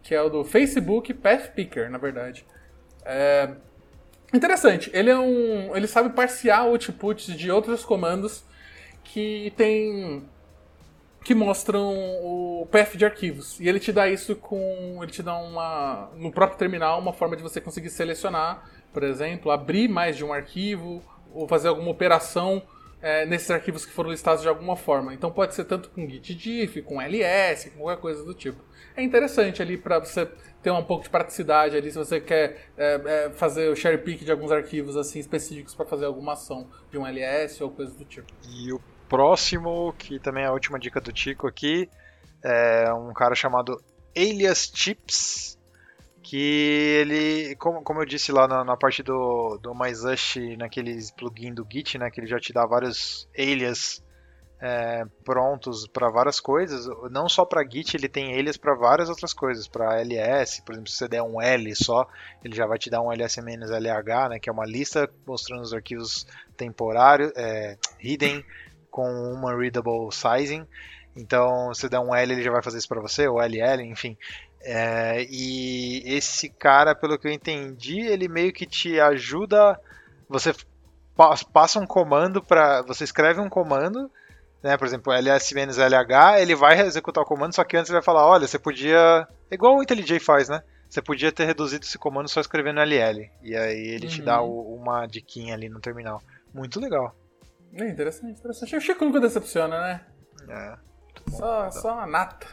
que 0.02 0.14
é 0.14 0.20
o 0.20 0.28
do 0.28 0.44
Facebook 0.44 1.14
Path 1.14 1.54
Picker, 1.54 1.90
na 1.90 1.96
verdade. 1.96 2.44
É 3.02 3.52
interessante. 4.34 4.90
Ele 4.92 5.08
é 5.08 5.18
um, 5.18 5.74
ele 5.74 5.86
sabe 5.86 6.10
parsear 6.10 6.66
outputs 6.66 7.34
de 7.34 7.50
outros 7.50 7.86
comandos 7.86 8.44
que 9.02 9.50
tem 9.56 10.28
que 11.26 11.34
mostram 11.34 11.92
o 12.22 12.68
path 12.70 12.96
de 12.96 13.04
arquivos. 13.04 13.58
E 13.58 13.68
ele 13.68 13.80
te 13.80 13.92
dá 13.92 14.06
isso 14.06 14.36
com, 14.36 15.00
ele 15.02 15.10
te 15.10 15.24
dá 15.24 15.36
uma 15.36 16.08
no 16.14 16.30
próprio 16.30 16.56
terminal 16.56 17.00
uma 17.00 17.12
forma 17.12 17.34
de 17.36 17.42
você 17.42 17.60
conseguir 17.60 17.90
selecionar, 17.90 18.70
por 18.92 19.02
exemplo, 19.02 19.50
abrir 19.50 19.88
mais 19.88 20.16
de 20.16 20.24
um 20.24 20.32
arquivo 20.32 21.02
ou 21.34 21.48
fazer 21.48 21.66
alguma 21.66 21.90
operação 21.90 22.62
é, 23.02 23.26
nesses 23.26 23.50
arquivos 23.50 23.84
que 23.84 23.90
foram 23.90 24.12
listados 24.12 24.40
de 24.40 24.48
alguma 24.48 24.76
forma. 24.76 25.12
Então 25.12 25.32
pode 25.32 25.52
ser 25.56 25.64
tanto 25.64 25.90
com 25.90 26.08
gitdiff, 26.08 26.80
com 26.82 27.02
ls, 27.02 27.70
com 27.70 27.80
qualquer 27.80 28.00
coisa 28.00 28.24
do 28.24 28.32
tipo. 28.32 28.62
É 28.96 29.02
interessante 29.02 29.60
ali 29.60 29.76
para 29.76 29.98
você 29.98 30.30
ter 30.62 30.70
um 30.70 30.84
pouco 30.84 31.02
de 31.02 31.10
praticidade 31.10 31.76
ali 31.76 31.90
se 31.90 31.98
você 31.98 32.20
quer 32.20 32.68
é, 32.78 33.00
é, 33.04 33.30
fazer 33.30 33.68
o 33.68 33.74
share 33.74 33.98
pick 33.98 34.22
de 34.22 34.30
alguns 34.30 34.52
arquivos 34.52 34.96
assim 34.96 35.18
específicos 35.18 35.74
para 35.74 35.86
fazer 35.86 36.04
alguma 36.04 36.34
ação 36.34 36.68
de 36.88 36.96
um 36.96 37.04
ls 37.04 37.60
ou 37.64 37.70
coisa 37.72 37.92
do 37.92 38.04
tipo. 38.04 38.32
E 38.48 38.72
o 38.72 38.80
próximo, 39.08 39.94
que 39.98 40.18
também 40.18 40.44
é 40.44 40.46
a 40.46 40.52
última 40.52 40.78
dica 40.78 41.00
do 41.00 41.12
Tico 41.12 41.46
aqui, 41.46 41.88
é 42.42 42.92
um 42.92 43.12
cara 43.12 43.34
chamado 43.34 43.82
Alias 44.16 44.70
Chips 44.74 45.56
que 46.26 46.98
ele, 47.00 47.54
como, 47.54 47.82
como 47.82 48.00
eu 48.00 48.04
disse 48.04 48.32
lá 48.32 48.48
na, 48.48 48.64
na 48.64 48.76
parte 48.76 49.00
do, 49.00 49.58
do 49.62 49.72
MyZush, 49.72 50.56
naqueles 50.58 51.12
plugin 51.12 51.54
do 51.54 51.64
Git, 51.70 51.96
né, 51.98 52.10
que 52.10 52.18
ele 52.18 52.26
já 52.26 52.40
te 52.40 52.52
dá 52.52 52.66
vários 52.66 53.28
alias 53.38 54.02
é, 54.60 55.04
prontos 55.24 55.86
para 55.86 56.10
várias 56.10 56.40
coisas, 56.40 56.88
não 57.12 57.28
só 57.28 57.44
para 57.44 57.62
Git, 57.62 57.96
ele 57.96 58.08
tem 58.08 58.36
alias 58.36 58.56
para 58.56 58.74
várias 58.74 59.08
outras 59.08 59.32
coisas, 59.32 59.68
para 59.68 60.02
ls, 60.02 60.64
por 60.64 60.72
exemplo, 60.72 60.90
se 60.90 60.96
você 60.96 61.06
der 61.06 61.22
um 61.22 61.40
L 61.40 61.76
só, 61.76 62.08
ele 62.44 62.56
já 62.56 62.66
vai 62.66 62.76
te 62.76 62.90
dar 62.90 63.02
um 63.02 63.12
ls-lh, 63.12 64.28
né, 64.28 64.40
que 64.40 64.50
é 64.50 64.52
uma 64.52 64.66
lista 64.66 65.08
mostrando 65.24 65.62
os 65.62 65.72
arquivos 65.72 66.26
temporários, 66.56 67.30
é, 67.36 67.78
hidden, 68.00 68.44
com 68.96 69.34
uma 69.34 69.54
readable 69.54 70.10
sizing, 70.10 70.66
então, 71.16 71.72
se 71.72 71.88
der 71.88 71.98
um 71.98 72.14
L, 72.14 72.32
ele 72.32 72.42
já 72.42 72.50
vai 72.50 72.62
fazer 72.62 72.76
isso 72.76 72.88
para 72.88 73.00
você, 73.00 73.26
ou 73.26 73.40
LL, 73.40 73.82
enfim. 73.82 74.16
É, 74.62 75.26
e 75.30 76.02
esse 76.04 76.50
cara, 76.50 76.94
pelo 76.94 77.18
que 77.18 77.26
eu 77.26 77.32
entendi, 77.32 78.00
ele 78.00 78.28
meio 78.28 78.52
que 78.52 78.66
te 78.66 79.00
ajuda. 79.00 79.80
Você 80.28 80.54
passa 81.52 81.80
um 81.80 81.86
comando 81.86 82.42
para. 82.42 82.82
Você 82.82 83.04
escreve 83.04 83.40
um 83.40 83.48
comando, 83.48 84.10
né? 84.62 84.76
Por 84.76 84.86
exemplo, 84.86 85.12
ls-lh, 85.12 86.40
ele 86.40 86.54
vai 86.54 86.78
executar 86.80 87.24
o 87.24 87.26
comando, 87.26 87.54
só 87.54 87.64
que 87.64 87.76
antes 87.76 87.88
ele 87.88 87.98
vai 87.98 88.04
falar: 88.04 88.26
olha, 88.26 88.46
você 88.46 88.58
podia. 88.58 89.26
Igual 89.50 89.76
o 89.76 89.82
IntelliJ 89.82 90.18
faz, 90.20 90.48
né? 90.50 90.62
Você 90.88 91.00
podia 91.00 91.32
ter 91.32 91.46
reduzido 91.46 91.84
esse 91.84 91.98
comando 91.98 92.28
só 92.28 92.40
escrevendo 92.40 92.80
ll. 92.80 93.30
E 93.42 93.56
aí 93.56 93.88
ele 93.88 94.06
uhum. 94.06 94.12
te 94.12 94.22
dá 94.22 94.42
uhum. 94.42 94.50
o, 94.50 94.76
uma 94.76 95.06
diquinha 95.06 95.54
ali 95.54 95.68
no 95.68 95.80
terminal. 95.80 96.22
Muito 96.52 96.78
legal. 96.78 97.14
É 97.74 97.88
interessante, 97.88 98.38
interessante. 98.38 98.76
O 98.76 98.80
Chico 98.80 99.04
nunca 99.04 99.20
decepciona, 99.20 99.80
né? 99.80 100.00
É. 100.48 100.76
Só, 101.30 101.70
só 101.70 101.94
uma 101.94 102.06
nata. 102.06 102.46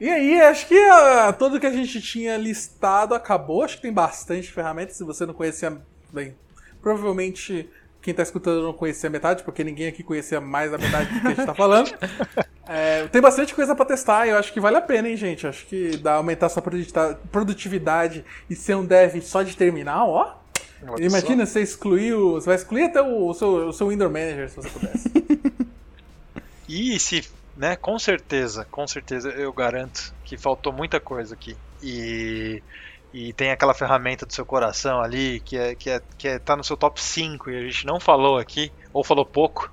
E 0.00 0.08
aí, 0.08 0.40
acho 0.42 0.66
que 0.66 0.78
uh, 0.78 1.32
tudo 1.38 1.58
que 1.58 1.66
a 1.66 1.72
gente 1.72 2.00
tinha 2.00 2.36
listado 2.36 3.14
acabou. 3.14 3.62
Acho 3.62 3.76
que 3.76 3.82
tem 3.82 3.92
bastante 3.92 4.52
ferramentas. 4.52 4.96
Se 4.96 5.04
você 5.04 5.24
não 5.24 5.34
conhecia, 5.34 5.80
bem, 6.12 6.36
provavelmente 6.80 7.68
quem 8.06 8.12
está 8.12 8.22
escutando 8.22 8.62
não 8.62 8.72
conhecia 8.72 9.10
metade, 9.10 9.42
porque 9.42 9.64
ninguém 9.64 9.88
aqui 9.88 10.04
conhecia 10.04 10.40
mais 10.40 10.72
a 10.72 10.78
metade 10.78 11.12
do 11.12 11.20
que 11.20 11.26
a 11.26 11.30
gente 11.30 11.40
está 11.40 11.54
falando. 11.54 11.90
É, 12.68 13.06
tem 13.06 13.22
bastante 13.22 13.54
coisa 13.54 13.76
para 13.76 13.84
testar 13.84 14.26
e 14.26 14.30
eu 14.30 14.36
acho 14.36 14.52
que 14.52 14.58
vale 14.58 14.76
a 14.76 14.80
pena, 14.80 15.08
hein, 15.08 15.16
gente? 15.16 15.46
Acho 15.46 15.64
que 15.66 15.96
dá 15.98 16.14
aumentar 16.14 16.48
sua 16.48 16.60
produtividade 17.30 18.24
e 18.50 18.56
ser 18.56 18.74
um 18.74 18.84
dev 18.84 19.20
só 19.22 19.44
de 19.44 19.56
terminal, 19.56 20.10
ó. 20.10 20.34
Imagina 20.98 21.46
você 21.46 21.60
excluir 21.62 22.14
o. 22.14 22.34
Você 22.34 22.46
vai 22.46 22.56
excluir 22.56 22.84
até 22.84 23.00
o, 23.00 23.28
o 23.28 23.34
seu, 23.34 23.68
o 23.68 23.72
seu 23.72 23.88
Windows 23.88 24.12
Manager 24.12 24.48
se 24.50 24.56
você 24.56 24.68
pudesse. 24.68 25.10
e 26.68 26.98
se 27.00 27.22
né? 27.56 27.74
Com 27.74 27.98
certeza, 27.98 28.66
com 28.66 28.86
certeza 28.86 29.30
eu 29.30 29.52
garanto 29.52 30.14
que 30.24 30.36
faltou 30.36 30.72
muita 30.72 31.00
coisa 31.00 31.34
aqui. 31.34 31.56
E, 31.82 32.62
e 33.12 33.32
tem 33.32 33.50
aquela 33.50 33.72
ferramenta 33.72 34.26
do 34.26 34.32
seu 34.32 34.44
coração 34.44 35.00
ali 35.00 35.40
que 35.40 35.56
é, 35.56 35.74
que 35.74 35.90
é, 35.90 36.02
que 36.18 36.28
é, 36.28 36.38
tá 36.38 36.54
no 36.54 36.62
seu 36.62 36.76
top 36.76 37.02
5 37.02 37.50
e 37.50 37.56
a 37.56 37.62
gente 37.62 37.86
não 37.86 37.98
falou 37.98 38.38
aqui, 38.38 38.70
ou 38.92 39.02
falou 39.02 39.24
pouco. 39.24 39.72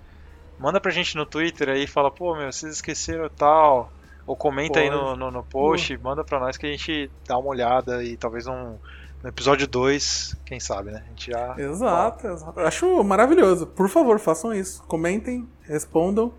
Manda 0.57 0.79
pra 0.79 0.91
gente 0.91 1.17
no 1.17 1.25
Twitter 1.25 1.69
aí 1.69 1.83
e 1.83 1.87
fala, 1.87 2.09
pô, 2.09 2.35
meu, 2.35 2.51
vocês 2.51 2.75
esqueceram 2.75 3.29
tal. 3.29 3.91
Ou 4.25 4.37
comenta 4.37 4.79
Pode. 4.79 4.85
aí 4.85 4.89
no, 4.89 5.17
no, 5.17 5.29
no 5.29 5.43
post, 5.43 5.97
Pô. 5.97 6.03
manda 6.07 6.23
pra 6.23 6.39
nós 6.39 6.55
que 6.55 6.65
a 6.65 6.69
gente 6.69 7.11
dá 7.27 7.37
uma 7.37 7.49
olhada 7.49 8.01
e 8.01 8.15
talvez 8.15 8.47
um, 8.47 8.77
no 9.23 9.29
episódio 9.29 9.65
2, 9.65 10.35
quem 10.45 10.59
sabe, 10.59 10.91
né? 10.91 11.01
A 11.05 11.09
gente 11.09 11.31
já. 11.31 11.55
Exato, 11.57 12.27
exato. 12.27 12.59
Acho 12.59 13.01
maravilhoso. 13.05 13.65
Por 13.65 13.87
favor, 13.87 14.19
façam 14.19 14.53
isso. 14.53 14.83
Comentem, 14.83 15.47
respondam. 15.61 16.33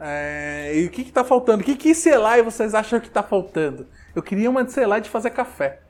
É, 0.00 0.72
e 0.74 0.86
o 0.86 0.90
que, 0.90 1.04
que 1.04 1.12
tá 1.12 1.22
faltando? 1.22 1.62
O 1.62 1.64
que, 1.64 1.76
que 1.76 1.94
Selai 1.94 2.42
vocês 2.42 2.74
acham 2.74 2.98
que 2.98 3.10
tá 3.10 3.22
faltando? 3.22 3.86
Eu 4.14 4.22
queria 4.22 4.48
uma 4.48 4.64
de 4.64 4.72
Selai 4.72 5.02
de 5.02 5.10
fazer 5.10 5.28
café. 5.28 5.80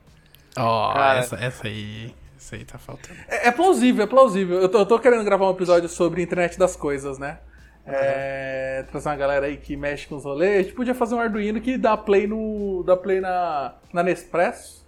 Ó, 0.57 0.93
oh, 0.93 0.99
essa, 1.13 1.37
essa 1.37 1.67
aí. 1.67 2.13
Essa 2.37 2.57
aí 2.57 2.65
tá 2.65 2.77
faltando. 2.77 3.17
É, 3.29 3.47
é 3.47 3.51
plausível, 3.51 4.03
é 4.03 4.07
plausível. 4.07 4.59
Eu 4.59 4.67
tô, 4.67 4.79
eu 4.79 4.85
tô, 4.85 4.99
querendo 4.99 5.23
gravar 5.23 5.47
um 5.47 5.51
episódio 5.51 5.87
sobre 5.87 6.21
internet 6.21 6.59
das 6.59 6.75
coisas, 6.75 7.17
né? 7.17 7.39
Uhum. 7.87 7.93
É, 7.95 8.85
trazer 8.91 9.07
uma 9.07 9.15
galera 9.15 9.45
aí 9.45 9.55
que 9.55 9.77
mexe 9.77 10.05
com 10.05 10.17
os 10.17 10.25
rolês. 10.25 10.59
A 10.59 10.63
gente 10.63 10.75
podia 10.75 10.93
fazer 10.93 11.15
um 11.15 11.21
Arduino 11.21 11.61
que 11.61 11.77
dá 11.77 11.95
play 11.95 12.27
no. 12.27 12.83
dá 12.85 12.97
play 12.97 13.21
na, 13.21 13.75
na 13.93 14.03
Nespresso. 14.03 14.80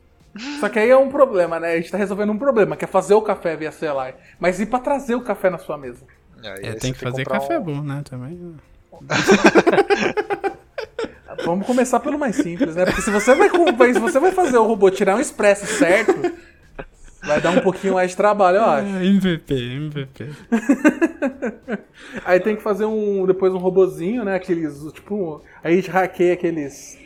Só 0.59 0.67
que 0.67 0.79
aí 0.79 0.89
é 0.89 0.97
um 0.97 1.09
problema, 1.09 1.59
né? 1.59 1.73
A 1.73 1.75
gente 1.77 1.91
tá 1.91 1.97
resolvendo 1.97 2.31
um 2.31 2.37
problema, 2.37 2.75
que 2.75 2.85
é 2.85 2.87
fazer 2.87 3.13
o 3.13 3.21
café 3.21 3.55
via 3.55 3.71
CLI. 3.71 4.15
Mas 4.39 4.59
e 4.59 4.65
pra 4.65 4.79
trazer 4.79 5.15
o 5.15 5.21
café 5.21 5.49
na 5.49 5.59
sua 5.59 5.77
mesa? 5.77 6.03
É, 6.43 6.73
tem 6.73 6.91
que 6.91 6.99
fazer 6.99 7.25
café 7.25 7.59
um... 7.59 7.63
bom, 7.63 7.81
né? 7.81 8.01
Também. 8.03 8.55
Vamos 11.45 11.65
começar 11.65 11.99
pelo 11.99 12.17
mais 12.17 12.35
simples, 12.35 12.75
né? 12.75 12.85
Porque 12.85 13.01
se 13.01 13.11
você 13.11 13.33
vai, 13.35 13.49
se 13.93 13.99
você 13.99 14.19
vai 14.19 14.31
fazer 14.31 14.57
o 14.57 14.63
robô 14.63 14.89
tirar 14.89 15.15
um 15.15 15.19
expresso 15.19 15.65
certo, 15.65 16.13
vai 17.23 17.41
dar 17.41 17.51
um 17.51 17.61
pouquinho 17.61 17.95
mais 17.95 18.11
de 18.11 18.17
trabalho, 18.17 18.57
eu 18.57 18.65
acho. 18.65 18.87
MVP, 18.87 19.53
MVP. 19.53 20.29
Aí 22.23 22.39
tem 22.39 22.55
que 22.55 22.61
fazer 22.61 22.85
um 22.85 23.25
depois 23.25 23.53
um 23.53 23.57
robozinho, 23.57 24.23
né? 24.23 24.35
Aqueles, 24.35 24.83
tipo, 24.93 25.41
aí 25.63 25.73
a 25.73 25.75
gente 25.75 25.89
hackeia 25.89 26.33
aqueles 26.33 26.97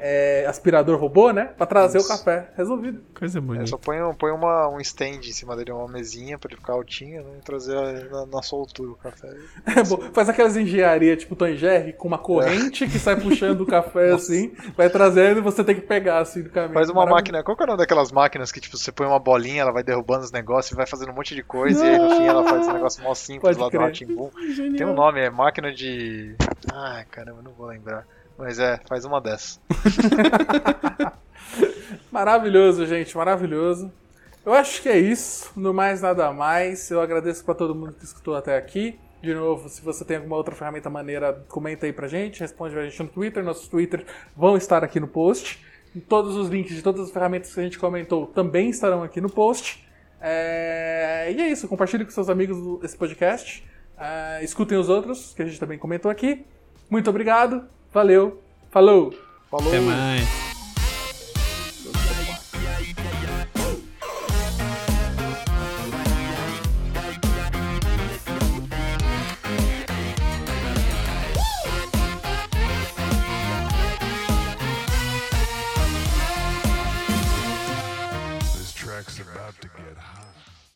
é, 0.00 0.46
aspirador 0.46 0.98
robô, 0.98 1.30
né? 1.30 1.46
Pra 1.56 1.66
trazer 1.66 1.98
Isso. 1.98 2.12
o 2.12 2.16
café. 2.16 2.48
Resolvido. 2.56 3.00
Coisa 3.18 3.40
bonita. 3.40 3.64
É, 3.64 3.66
só 3.66 3.76
põe, 3.76 3.98
põe 4.18 4.30
uma, 4.30 4.68
um 4.68 4.80
stand 4.80 5.20
em 5.24 5.32
cima 5.32 5.56
dele, 5.56 5.72
uma 5.72 5.88
mesinha 5.88 6.38
pra 6.38 6.50
ele 6.50 6.60
ficar 6.60 6.74
altinho, 6.74 7.22
né? 7.22 7.30
E 7.38 7.42
trazer 7.42 8.10
na, 8.10 8.26
na 8.26 8.42
soltura 8.42 8.90
o 8.90 8.96
café. 8.96 9.28
É, 9.68 9.82
bom, 9.84 9.98
faz 10.12 10.28
aquelas 10.28 10.56
engenharias 10.56 11.18
tipo 11.18 11.36
Tom 11.36 11.52
Jerry, 11.52 11.92
com 11.92 12.08
uma 12.08 12.18
corrente 12.18 12.84
é. 12.84 12.86
que 12.86 12.98
sai 12.98 13.20
puxando 13.20 13.60
o 13.60 13.66
café 13.66 14.12
assim, 14.14 14.52
vai 14.76 14.88
trazendo 14.88 15.38
e 15.38 15.42
você 15.42 15.62
tem 15.62 15.74
que 15.74 15.82
pegar 15.82 16.20
assim 16.20 16.42
do 16.42 16.50
caminho. 16.50 16.74
Faz 16.74 16.88
uma 16.88 17.04
máquina. 17.04 17.42
Qual 17.42 17.56
que 17.56 17.62
é 17.62 17.64
o 17.64 17.66
nome 17.66 17.78
daquelas 17.78 18.10
máquinas 18.10 18.50
que 18.50 18.60
tipo, 18.60 18.76
você 18.76 18.90
põe 18.90 19.06
uma 19.06 19.18
bolinha, 19.18 19.62
ela 19.62 19.72
vai 19.72 19.82
derrubando 19.82 20.24
os 20.24 20.32
negócios 20.32 20.72
e 20.72 20.74
vai 20.74 20.86
fazendo 20.86 21.10
um 21.10 21.14
monte 21.14 21.34
de 21.34 21.42
coisa, 21.42 21.84
e 21.84 21.90
aí 21.90 21.98
no 21.98 22.10
fim 22.16 22.24
ela 22.24 22.44
faz 22.44 22.66
um 22.66 22.72
negócio 22.72 23.02
mó 23.02 23.14
simples 23.14 23.56
Pode 23.56 23.58
lá 23.58 23.68
crer. 23.68 23.80
do 23.80 23.86
Ratimbum. 23.86 24.30
Tem 24.76 24.86
um 24.86 24.94
nome, 24.94 25.20
é 25.20 25.30
máquina 25.30 25.72
de. 25.72 26.34
Ai, 26.72 27.04
caramba, 27.10 27.42
não 27.42 27.52
vou 27.52 27.66
lembrar. 27.66 28.06
Mas 28.38 28.60
é, 28.60 28.80
faz 28.88 29.04
uma 29.04 29.20
dessa. 29.20 29.58
maravilhoso, 32.08 32.86
gente, 32.86 33.16
maravilhoso. 33.16 33.92
Eu 34.46 34.54
acho 34.54 34.80
que 34.80 34.88
é 34.88 34.96
isso. 34.96 35.50
No 35.56 35.74
mais, 35.74 36.00
nada 36.00 36.32
mais. 36.32 36.88
Eu 36.88 37.00
agradeço 37.00 37.44
para 37.44 37.56
todo 37.56 37.74
mundo 37.74 37.94
que 37.94 38.04
escutou 38.04 38.36
até 38.36 38.56
aqui. 38.56 38.96
De 39.20 39.34
novo, 39.34 39.68
se 39.68 39.82
você 39.82 40.04
tem 40.04 40.18
alguma 40.18 40.36
outra 40.36 40.54
ferramenta 40.54 40.88
maneira, 40.88 41.44
comenta 41.48 41.84
aí 41.84 41.92
pra 41.92 42.06
gente, 42.06 42.38
responde 42.38 42.78
a 42.78 42.84
gente 42.84 43.02
no 43.02 43.08
Twitter. 43.08 43.42
Nossos 43.42 43.66
Twitter 43.66 44.06
vão 44.36 44.56
estar 44.56 44.84
aqui 44.84 45.00
no 45.00 45.08
post. 45.08 45.58
Todos 46.08 46.36
os 46.36 46.48
links 46.48 46.76
de 46.76 46.82
todas 46.82 47.00
as 47.00 47.10
ferramentas 47.10 47.52
que 47.52 47.58
a 47.58 47.62
gente 47.64 47.76
comentou 47.76 48.28
também 48.28 48.70
estarão 48.70 49.02
aqui 49.02 49.20
no 49.20 49.28
post. 49.28 49.84
É... 50.20 51.32
E 51.36 51.40
é 51.40 51.50
isso, 51.50 51.66
compartilhe 51.66 52.04
com 52.04 52.12
seus 52.12 52.28
amigos 52.28 52.84
esse 52.84 52.96
podcast. 52.96 53.66
É... 53.98 54.44
Escutem 54.44 54.78
os 54.78 54.88
outros, 54.88 55.34
que 55.34 55.42
a 55.42 55.44
gente 55.44 55.58
também 55.58 55.76
comentou 55.76 56.08
aqui. 56.08 56.46
Muito 56.88 57.10
obrigado 57.10 57.68
Valeu. 57.92 58.42
Falou. 58.70 59.14
Falou. 59.50 59.68
Até 59.68 59.80
mais. 59.80 60.47